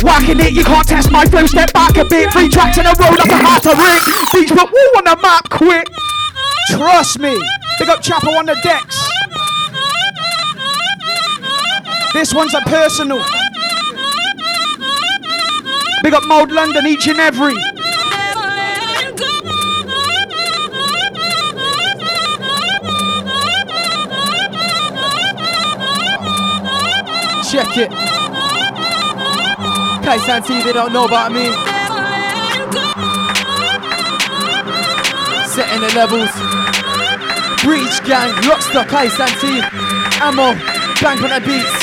Whacking 0.01 0.39
it, 0.39 0.53
you 0.53 0.63
can't 0.63 0.87
test 0.87 1.11
my 1.11 1.25
flow. 1.25 1.45
Step 1.45 1.71
back 1.73 1.95
a 1.97 2.05
bit. 2.05 2.31
Three 2.31 2.49
tracks 2.49 2.77
in 2.77 2.85
a 2.85 2.93
row, 2.93 3.11
like 3.11 3.29
a 3.29 3.35
half 3.35 3.65
a 3.65 3.75
ring. 3.75 4.01
Beach 4.33 4.49
put 4.49 4.71
woo 4.71 4.97
on 4.97 5.03
the 5.03 5.17
map 5.21 5.49
quick. 5.49 5.87
Trust 6.69 7.19
me. 7.19 7.37
Big 7.77 7.89
up 7.89 8.01
Chapo 8.01 8.35
on 8.37 8.45
the 8.47 8.55
decks. 8.63 8.97
This 12.13 12.33
one's 12.33 12.53
a 12.55 12.61
personal. 12.61 13.23
Big 16.01 16.13
up 16.13 16.23
Mode 16.25 16.51
London, 16.51 16.87
each 16.87 17.07
and 17.07 17.19
every. 17.19 17.55
Check 27.55 27.77
it. 27.77 27.91
Kaizen 30.03 30.45
T, 30.45 30.61
they 30.61 30.73
don't 30.73 30.91
know 30.91 31.05
about 31.05 31.31
me. 31.31 31.45
Setting 35.47 35.79
the 35.79 35.91
levels. 35.95 36.35
Breach 37.63 37.95
gang, 38.03 38.35
Lockstock, 38.43 38.91
Kaizen 38.91 39.31
T, 39.39 39.63
Ammo, 40.19 40.51
bank 40.99 41.23
on 41.23 41.31
the 41.31 41.39
beats. 41.47 41.75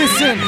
Listen. 0.00 0.40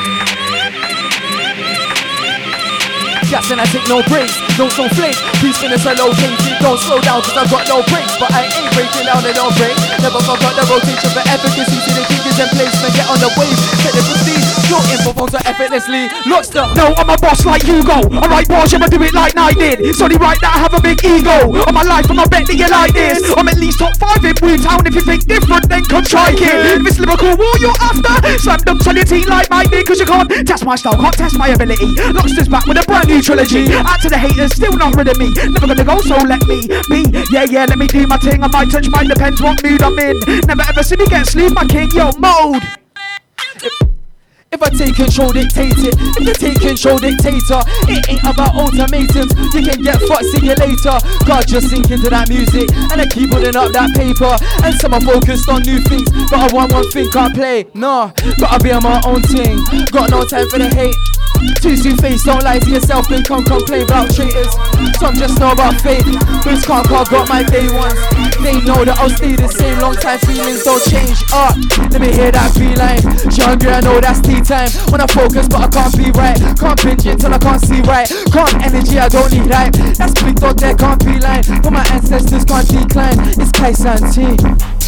Gas 3.29 3.51
and 3.53 3.61
I 3.61 3.67
take 3.69 3.87
no 3.87 4.01
breaks, 4.09 4.33
don't 4.57 4.73
so 4.73 4.89
flake. 4.97 5.21
Please 5.45 5.59
finish 5.59 5.85
a 5.85 5.93
low 6.01 6.09
painting, 6.17 6.52
don't 6.63 6.79
slow 6.79 7.03
down 7.03 7.21
cause 7.21 7.35
I've 7.35 7.51
got 7.51 7.67
no 7.67 7.83
brakes. 7.91 8.15
But 8.17 8.31
I 8.31 8.47
ain't 8.47 8.71
breaking 8.73 9.05
down 9.05 9.27
and 9.27 9.35
no 9.35 9.51
break. 9.59 9.75
Never 9.99 10.23
forgot 10.23 10.55
the 10.55 10.65
rotation 10.71 11.11
for 11.11 11.23
efficacy. 11.27 11.77
See 11.83 11.93
the 11.93 12.07
king 12.07 12.23
is 12.23 12.39
in 12.39 12.49
place, 12.55 12.73
man, 12.79 12.95
get 12.95 13.07
on 13.11 13.19
the 13.19 13.31
wave. 13.35 13.59
Set 13.83 13.93
the 13.93 14.03
prestige, 14.07 14.47
your 14.71 14.83
info 14.95 15.11
phones 15.13 15.35
are 15.35 15.45
effortlessly. 15.45 16.07
Lockstock. 16.25 16.73
No, 16.79 16.95
I'm 16.95 17.11
a 17.11 17.19
boss 17.19 17.45
like 17.45 17.67
Hugo. 17.67 18.07
I 18.15 18.25
write 18.31 18.49
bars, 18.49 18.73
I'ma 18.73 18.87
do 18.87 19.03
it 19.03 19.13
like 19.13 19.35
Night 19.35 19.59
did. 19.59 19.83
It's 19.83 20.01
only 20.01 20.17
right 20.17 20.39
that 20.41 20.55
I 20.55 20.59
have 20.63 20.73
a 20.73 20.81
big 20.81 21.03
ego. 21.03 21.51
On 21.67 21.75
my 21.75 21.83
life, 21.83 22.07
I'ma 22.07 22.31
bet 22.31 22.47
that 22.47 22.55
you 22.55 22.71
like 22.71 22.95
this. 22.95 23.19
I'm 23.35 23.51
at 23.51 23.59
least 23.59 23.83
top 23.83 23.99
five 23.99 24.23
in 24.23 24.39
Wu 24.39 24.55
Town. 24.63 24.87
If 24.87 24.95
you 24.95 25.03
think 25.03 25.27
different, 25.27 25.67
then 25.67 25.83
come 25.91 26.07
try 26.07 26.31
it. 26.31 26.39
If 26.39 26.87
it's 26.87 26.99
lyrical 27.03 27.35
war 27.35 27.55
you're 27.59 27.75
after, 27.83 28.15
slam 28.39 28.63
dunks 28.63 28.87
on 28.87 28.95
your 28.95 29.05
team 29.05 29.27
like 29.27 29.51
Mike 29.51 29.75
did. 29.75 29.83
Cause 29.87 29.99
you 29.99 30.07
can't 30.07 30.31
test 30.47 30.65
my 30.65 30.77
style, 30.79 30.95
can't 30.95 31.17
test 31.19 31.35
my 31.37 31.51
ability. 31.51 31.91
Lockstar's 32.15 32.49
back 32.49 32.67
with 32.71 32.79
a 32.79 32.85
brand 32.87 33.09
new 33.11 33.21
trilogy. 33.21 33.67
Out 33.75 33.99
to 34.03 34.09
the 34.09 34.19
haters, 34.19 34.55
still 34.55 34.73
not 34.79 34.95
rid 34.95 35.09
of 35.09 35.19
me. 35.19 35.35
Never 35.35 35.67
gonna 35.67 35.85
go, 35.85 35.99
so 36.01 36.17
let 36.23 36.47
me 36.47 36.52
be. 36.61 37.25
Yeah, 37.31 37.45
yeah, 37.45 37.65
let 37.65 37.79
me 37.79 37.87
do 37.87 38.07
my 38.07 38.19
thing. 38.19 38.43
I 38.43 38.49
might 38.49 38.71
touch 38.71 38.89
mine, 38.89 39.09
depends 39.09 39.41
what 39.41 39.63
mood 39.63 39.83
I'm 39.83 39.99
in. 39.99 40.19
Never 40.47 40.63
ever 40.63 40.83
see 40.83 40.97
me 40.97 41.07
get 41.07 41.27
sleep, 41.27 41.55
my 41.55 41.65
king, 41.67 41.89
yo, 41.95 42.11
mode. 42.19 42.63
If 44.53 44.63
I 44.63 44.69
take 44.69 44.97
control, 44.97 45.33
dictate 45.33 45.81
it. 45.81 45.97
If 45.97 46.29
you 46.29 46.35
take 46.37 46.61
control, 46.61 46.99
dictator. 46.99 47.65
It 47.89 48.05
ain't 48.05 48.21
about 48.21 48.55
ultimatums. 48.55 49.33
You 49.57 49.65
can 49.65 49.81
get 49.81 49.97
fucked, 50.05 50.29
see 50.29 50.45
you 50.45 50.53
later. 50.61 51.01
God, 51.25 51.49
just 51.49 51.71
sink 51.71 51.91
into 51.91 52.11
that 52.11 52.29
music 52.29 52.69
and 52.93 53.01
I 53.01 53.07
keep 53.09 53.31
putting 53.31 53.57
up 53.57 53.73
that 53.73 53.97
paper. 53.97 54.37
And 54.61 54.75
some 54.77 54.93
are 54.93 55.01
focused 55.01 55.49
on 55.49 55.63
new 55.63 55.81
things, 55.81 56.05
but 56.29 56.37
I 56.37 56.53
want 56.53 56.71
one 56.73 56.85
thing, 56.91 57.09
can't 57.11 57.33
play. 57.33 57.65
Nah, 57.73 58.13
gotta 58.37 58.63
be 58.63 58.73
on 58.73 58.83
my 58.83 59.01
own 59.09 59.23
thing. 59.23 59.57
Got 59.89 60.11
no 60.11 60.21
time 60.29 60.45
for 60.51 60.59
the 60.61 60.69
hate. 60.69 61.01
Too 61.61 61.77
soon 61.77 61.97
face, 61.97 62.25
don't 62.25 62.43
lie 62.43 62.59
to 62.59 62.71
yourself, 62.71 63.09
then 63.09 63.23
come 63.23 63.45
complain 63.45 63.83
about 63.83 64.15
traitors. 64.15 64.53
Some 64.99 65.15
just 65.15 65.39
know 65.39 65.53
about 65.53 65.81
fate. 65.81 66.05
This 66.45 66.67
can't 66.67 66.87
car 66.87 67.05
got 67.07 67.29
my 67.29 67.43
day 67.43 67.71
ones. 67.71 67.99
They 68.43 68.59
know 68.63 68.85
that 68.85 68.99
I'll 68.99 69.11
stay 69.11 69.37
the 69.37 69.49
same, 69.49 69.79
long 69.79 69.95
time 69.95 70.19
feelings 70.21 70.65
don't 70.65 70.83
change. 70.83 71.23
Uh, 71.33 71.55
let 71.91 72.01
me 72.01 72.11
hear 72.13 72.31
that 72.31 72.51
feeling. 72.55 72.99
She 73.31 73.43
hungry, 73.43 73.71
I 73.71 73.81
know 73.81 74.01
that's 74.01 74.21
tea 74.21 74.43
time. 74.43 74.71
When 74.91 75.01
I 75.01 75.07
focus, 75.07 75.47
but 75.47 75.63
I 75.63 75.69
can't 75.71 75.95
be 75.97 76.11
right. 76.19 76.39
Can't 76.59 76.79
binge 76.83 77.07
it 77.07 77.21
till 77.21 77.35
I 77.35 77.39
can't 77.39 77.63
see 77.63 77.81
right. 77.83 78.09
Can't 78.35 78.55
energy, 78.63 78.99
I 78.99 79.09
don't 79.09 79.31
need 79.31 79.51
hype. 79.51 79.75
That's 79.95 80.15
big 80.23 80.37
dog, 80.37 80.59
there 80.59 80.75
can't 80.75 80.99
be 81.05 81.19
line. 81.19 81.43
But 81.63 81.71
my 81.71 81.87
ancestors 81.95 82.45
can't 82.45 82.67
decline. 82.67 83.19
It's 83.39 83.55
Kaizen 83.55 84.03
T. 84.11 84.82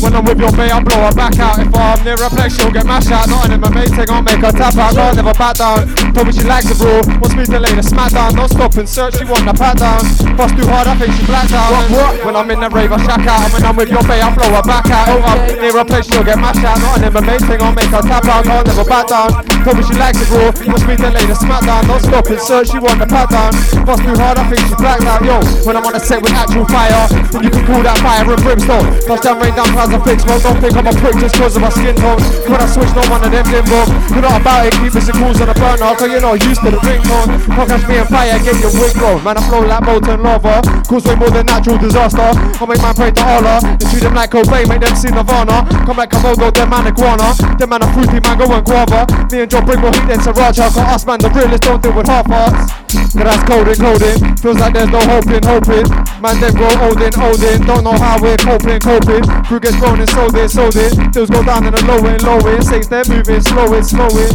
When 0.00 0.16
I'm 0.16 0.24
with 0.24 0.40
your 0.40 0.50
mate, 0.56 0.72
I 0.72 0.80
blow 0.80 0.96
her 0.96 1.12
back 1.12 1.36
out. 1.36 1.60
If 1.60 1.76
I'm 1.76 2.00
near 2.08 2.16
a 2.16 2.28
place, 2.32 2.56
she'll 2.56 2.72
get 2.72 2.88
mashed 2.88 3.12
out. 3.12 3.28
Not 3.28 3.52
in 3.52 3.60
my 3.60 3.68
mate, 3.68 3.92
thing, 3.92 4.08
I'll 4.08 4.24
make 4.24 4.40
her 4.40 4.50
tap 4.50 4.72
out. 4.80 4.96
Girl, 4.96 5.12
never 5.12 5.36
back 5.36 5.60
down. 5.60 5.84
Told 6.16 6.24
me 6.24 6.32
she 6.32 6.40
likes 6.48 6.72
the 6.72 6.76
bro. 6.80 7.04
Wants 7.20 7.36
me 7.36 7.44
to 7.44 7.60
lay 7.60 7.68
the 7.76 7.84
smack 7.84 8.16
down. 8.16 8.32
Don't 8.32 8.48
stop 8.48 8.72
and 8.80 8.88
search, 8.88 9.20
she 9.20 9.28
want 9.28 9.44
the 9.44 9.52
pat 9.52 9.76
down. 9.76 10.00
Bust 10.40 10.56
too 10.56 10.64
hard, 10.64 10.88
I 10.88 10.96
think 10.96 11.12
she 11.14 11.24
blacked 11.28 11.52
out. 11.52 11.68
What, 11.68 11.86
what? 11.92 12.12
When 12.24 12.34
I'm 12.34 12.48
in 12.48 12.64
the 12.64 12.72
rave, 12.72 12.90
I 12.90 12.98
shack 13.04 13.28
out. 13.28 13.44
And 13.44 13.52
when 13.52 13.62
I'm 13.62 13.76
with 13.76 13.92
your 13.92 14.02
mate, 14.08 14.24
I 14.24 14.32
blow 14.32 14.48
her 14.48 14.64
back 14.64 14.88
out. 14.88 15.04
If 15.12 15.20
I'm 15.20 15.40
near 15.60 15.76
a 15.76 15.84
place, 15.84 16.08
she'll 16.08 16.24
get 16.24 16.40
mashed 16.40 16.64
out. 16.64 16.80
Not 16.80 17.04
in 17.04 17.12
my 17.12 17.20
mate, 17.20 17.44
thing, 17.44 17.60
I'll 17.60 17.76
make 17.76 17.92
her 17.92 18.00
tap 18.00 18.24
out. 18.24 18.48
Girl, 18.48 18.64
never 18.64 18.88
back 18.88 19.06
down. 19.12 19.30
Told 19.68 19.76
me 19.76 19.84
she 19.84 19.94
likes 20.00 20.16
the 20.16 20.26
bro. 20.32 20.48
Wants 20.64 20.84
me 20.88 20.96
to 20.96 21.08
lay 21.12 21.24
the 21.28 21.36
smack 21.36 21.68
down. 21.68 21.84
Don't 21.84 22.00
stop 22.00 22.24
and 22.24 22.40
search, 22.40 22.72
she 22.72 22.80
want 22.80 22.96
the 22.96 23.06
pat 23.06 23.28
down. 23.28 23.52
Bust 23.84 24.00
too 24.00 24.16
hard, 24.16 24.40
I 24.40 24.48
think 24.48 24.64
she 24.64 24.74
blacked 24.80 25.04
out. 25.04 25.20
Yo, 25.20 25.36
when 25.68 25.76
I'm 25.76 25.84
on 25.84 25.92
a 25.92 26.00
set 26.00 26.24
with 26.24 26.32
actual 26.32 26.64
fire, 26.66 27.04
then 27.30 27.44
you 27.44 27.52
can 27.52 27.68
call 27.68 27.84
that 27.84 28.00
fire 28.00 28.24
and 28.24 28.40
brimstone. 28.40 28.89
Touchdown, 29.06 29.40
rain 29.40 29.54
down, 29.54 29.68
clouds 29.74 29.92
and 29.92 30.02
fix. 30.04 30.24
Well, 30.24 30.40
don't 30.40 30.58
think 30.60 30.74
I'm 30.76 30.86
a 30.86 30.92
prick 30.94 31.16
just 31.18 31.34
cause 31.34 31.56
of 31.56 31.62
my 31.62 31.70
skin 31.70 31.96
tone. 31.96 32.20
When 32.46 32.60
I 32.60 32.66
switch, 32.70 32.92
no 32.94 33.02
one 33.10 33.24
of 33.24 33.30
them 33.32 33.46
limbo. 33.50 33.84
You're 34.14 34.22
not 34.22 34.40
about 34.40 34.66
it, 34.66 34.72
keep 34.78 34.94
missing 34.94 35.18
calls 35.18 35.40
on 35.40 35.48
the 35.50 35.56
burner. 35.58 35.90
Cause 35.98 36.10
you're 36.10 36.22
not 36.22 36.38
used 36.40 36.62
to 36.62 36.70
the 36.70 36.80
ringtone. 36.86 37.28
Can't 37.50 37.68
catch 37.68 37.84
me 37.90 37.98
on 37.98 38.06
fire, 38.06 38.38
get 38.38 38.56
your 38.62 38.72
wig 38.78 38.94
blown. 38.94 39.18
Man, 39.26 39.36
I 39.36 39.42
flow 39.50 39.66
like 39.66 39.82
molten 39.82 40.22
lava. 40.22 40.62
Cause 40.86 41.04
way 41.04 41.16
more 41.18 41.30
than 41.30 41.46
natural 41.46 41.78
disaster. 41.78 42.30
I 42.30 42.64
make 42.64 42.80
man 42.80 42.94
pray 42.94 43.10
to 43.10 43.22
Allah. 43.26 43.58
And 43.64 43.86
treat 43.90 44.06
them 44.06 44.14
like 44.14 44.30
Cobain, 44.30 44.68
make 44.70 44.80
them 44.80 44.94
see 44.94 45.10
Nirvana. 45.10 45.66
Come 45.84 45.98
like 45.98 46.10
Komodo, 46.10 46.54
them 46.54 46.70
man 46.70 46.86
iguana. 46.86 47.34
Them 47.58 47.68
man 47.68 47.82
a 47.82 47.86
fruity 47.90 48.22
mango 48.22 48.46
and 48.46 48.64
guava. 48.64 49.06
Me 49.34 49.42
and 49.42 49.50
Joe 49.50 49.62
bring 49.62 49.80
more 49.82 49.90
heat 49.90 50.06
than 50.06 50.22
Sriracha. 50.22 50.70
Cause 50.70 50.78
us 50.78 51.06
man, 51.06 51.18
the 51.18 51.30
realists 51.34 51.66
don't 51.66 51.82
deal 51.82 51.92
with 51.92 52.06
half 52.06 52.26
hearts. 52.26 52.72
Cause 52.90 53.26
that's 53.26 53.42
coding, 53.42 53.80
coding. 53.80 54.18
Feels 54.38 54.58
like 54.58 54.74
there's 54.74 54.90
no 54.90 55.00
hoping, 55.02 55.42
hoping. 55.42 55.86
Man, 56.22 56.38
them 56.38 56.54
grow 56.54 56.70
old 56.86 57.00
in, 57.02 57.14
old. 57.18 57.40
Don't 57.40 57.84
know 57.84 57.96
how 57.96 58.20
we're 58.20 58.36
coping, 58.36 58.79
coping. 58.80 59.22
Crew 59.44 59.60
gets 59.60 59.76
grown 59.76 60.00
and 60.00 60.08
sold 60.10 60.34
it, 60.34 60.50
sold 60.50 60.74
it. 60.76 60.96
Deals 61.12 61.30
go 61.30 61.44
down 61.44 61.66
in 61.66 61.72
the 61.72 61.84
low 61.84 62.00
end, 62.04 62.22
low 62.24 62.40
end. 62.48 62.64
Saints 62.64 62.88
they're 62.88 63.04
moving, 63.06 63.40
slow 63.40 63.72
it, 63.74 63.84
slow 63.84 64.08
it. 64.08 64.32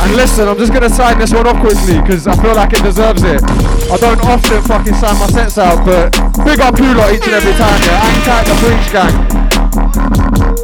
And 0.00 0.16
listen, 0.16 0.48
I'm 0.48 0.56
just 0.56 0.72
gonna 0.72 0.88
sign 0.88 1.18
this 1.18 1.32
one 1.32 1.46
off 1.46 1.60
quickly 1.60 2.00
because 2.00 2.26
I 2.26 2.34
feel 2.40 2.54
like 2.54 2.72
it 2.72 2.82
deserves 2.82 3.22
it. 3.22 3.42
I 3.42 3.96
don't 3.98 4.22
often 4.24 4.62
fucking 4.62 4.94
sign 4.94 5.18
my 5.18 5.26
sets 5.26 5.58
out, 5.58 5.84
but 5.84 6.10
big 6.44 6.60
up 6.60 6.78
you 6.78 6.94
lot 6.94 7.12
each 7.12 7.26
and 7.26 7.34
every 7.34 7.52
time, 7.54 7.80
yeah. 7.82 7.98
Hang 8.00 8.22
tight 8.24 8.46
the 8.48 8.56
breach 8.62 8.88
gang. 8.94 9.42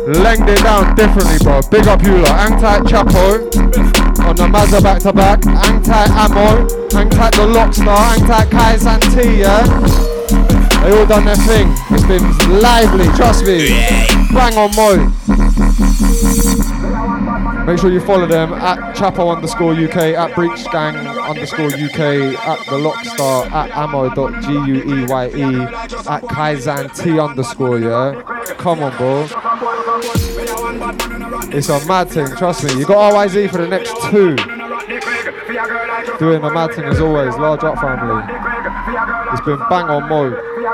Lenged 0.08 0.48
it 0.48 0.62
down 0.62 0.94
differently, 0.96 1.38
bro. 1.44 1.60
Big 1.70 1.86
up 1.86 2.02
you 2.02 2.18
lot. 2.18 2.38
Hang 2.40 2.58
tight 2.58 2.82
Chapo 2.84 3.44
on 4.24 4.36
the 4.36 4.48
Mazda 4.48 4.80
back 4.80 5.00
to 5.02 5.12
back. 5.12 5.44
Hang 5.44 5.82
tight 5.82 6.10
Ammo. 6.10 6.66
Hang 6.92 7.10
tight 7.10 7.34
the 7.34 7.46
Lockstar. 7.46 8.16
Hang 8.16 8.26
tight 8.26 8.50
Kai 8.50 9.32
yeah. 9.32 10.57
They 10.82 10.98
all 10.98 11.06
done 11.06 11.24
their 11.24 11.36
thing. 11.36 11.68
It's 11.90 12.04
been 12.06 12.60
lively, 12.60 13.06
trust 13.16 13.44
me. 13.44 13.68
Bang 14.32 14.56
on 14.56 14.74
Mo. 14.76 15.12
Make 17.66 17.78
sure 17.78 17.90
you 17.92 18.00
follow 18.00 18.26
them 18.26 18.54
at 18.54 18.96
Chapo 18.96 19.34
underscore 19.34 19.74
UK, 19.74 20.16
at 20.16 20.34
Breach 20.34 20.64
Gang 20.72 20.96
underscore 20.96 21.66
UK, 21.66 22.00
at 22.38 22.58
the 22.64 22.78
Lockstar, 22.78 23.50
at 23.50 23.70
ammo.gueye, 23.76 25.70
at 26.08 26.22
Kaizen 26.22 26.96
T 26.96 27.20
underscore, 27.20 27.78
yeah. 27.78 28.22
Come 28.56 28.82
on, 28.82 28.96
bro. 28.96 29.28
It's 31.54 31.68
a 31.68 31.84
mad 31.86 32.08
thing, 32.08 32.28
trust 32.36 32.64
me. 32.64 32.72
You 32.78 32.86
got 32.86 33.12
RYZ 33.12 33.50
for 33.50 33.58
the 33.58 33.68
next 33.68 33.92
two. 34.10 34.36
Doing 36.18 36.42
a 36.42 36.50
mad 36.50 36.72
thing 36.74 36.84
as 36.84 37.00
always, 37.00 37.36
large 37.36 37.64
up 37.64 37.78
family. 37.78 38.24
It's 39.32 39.42
been 39.42 39.58
bang 39.68 39.90
on 39.90 40.08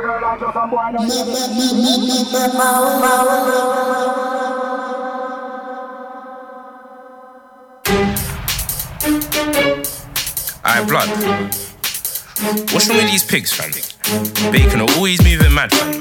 girl 0.05 0.25
and 10.65 10.89
blood. 10.89 11.09
What's 12.73 12.89
wrong 12.89 12.99
with 12.99 13.11
these 13.11 13.25
pigs, 13.25 13.53
fam? 13.53 13.71
Bacon 14.53 14.81
are 14.81 14.91
always 14.97 15.23
moving 15.23 15.55
mad, 15.55 15.73
fam. 15.73 16.01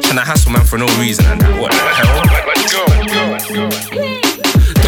Trying 0.00 0.16
to 0.16 0.20
hassle 0.20 0.52
man 0.52 0.64
for 0.64 0.78
no 0.78 0.86
reason 0.98 1.24
and 1.26 1.40
that. 1.40 1.60
What 1.60 1.72
the 1.72 1.78
hell? 1.78 2.22
Let's 2.46 2.72
go, 2.72 2.84
let's 2.88 3.50
go, 3.50 3.64
let's 3.64 3.88
go 3.90 4.31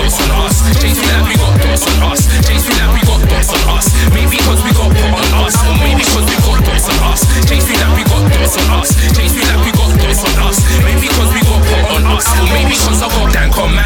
boss 0.05 0.20
on 0.20 0.31
us. 0.44 0.57
Chasing 0.81 1.08
that, 1.08 1.24
we 1.24 1.34
got 1.41 1.57
boss 1.65 1.83
on 1.89 2.12
us. 2.12 2.28
Chase 2.44 2.68
me, 2.68 2.74
that, 2.76 2.92
we 2.92 3.00
got 3.08 3.20
boss 3.24 3.49
on 3.57 3.65
us. 3.73 3.89
Maybe 4.12 4.36
cause 4.44 4.60
we 4.60 4.70
got 4.76 4.92
put 4.92 5.16
on 5.16 5.33
us. 5.41 5.57
Or 5.65 5.76
maybe 5.81 6.05
cause 6.05 6.28
we 6.28 6.36
got 6.44 6.60
boss 6.60 6.86
on 6.92 7.00
us. 7.08 7.20
Chase 7.49 7.65
me, 7.65 7.76
that, 7.81 7.92
we 7.97 8.05
got 8.05 8.20
boss 8.28 8.55
on 8.60 8.84
us. 8.84 8.92
Chase 9.16 9.33
me, 9.33 9.42
that, 9.49 9.58
we 9.65 9.73
got 9.73 9.89
boss 9.97 10.20
on 10.28 10.36
us. 10.44 10.60
Maybe 10.84 11.08
cause 11.08 11.33
we 11.33 11.41
got 11.41 11.60
put 11.65 11.84
on 11.89 12.05
us. 12.12 12.28
Or 12.36 12.47
maybe 12.52 12.76
cause 12.76 13.00
I 13.00 13.08
got 13.08 13.33
dank 13.33 13.57
on 13.57 13.73
man. 13.73 13.83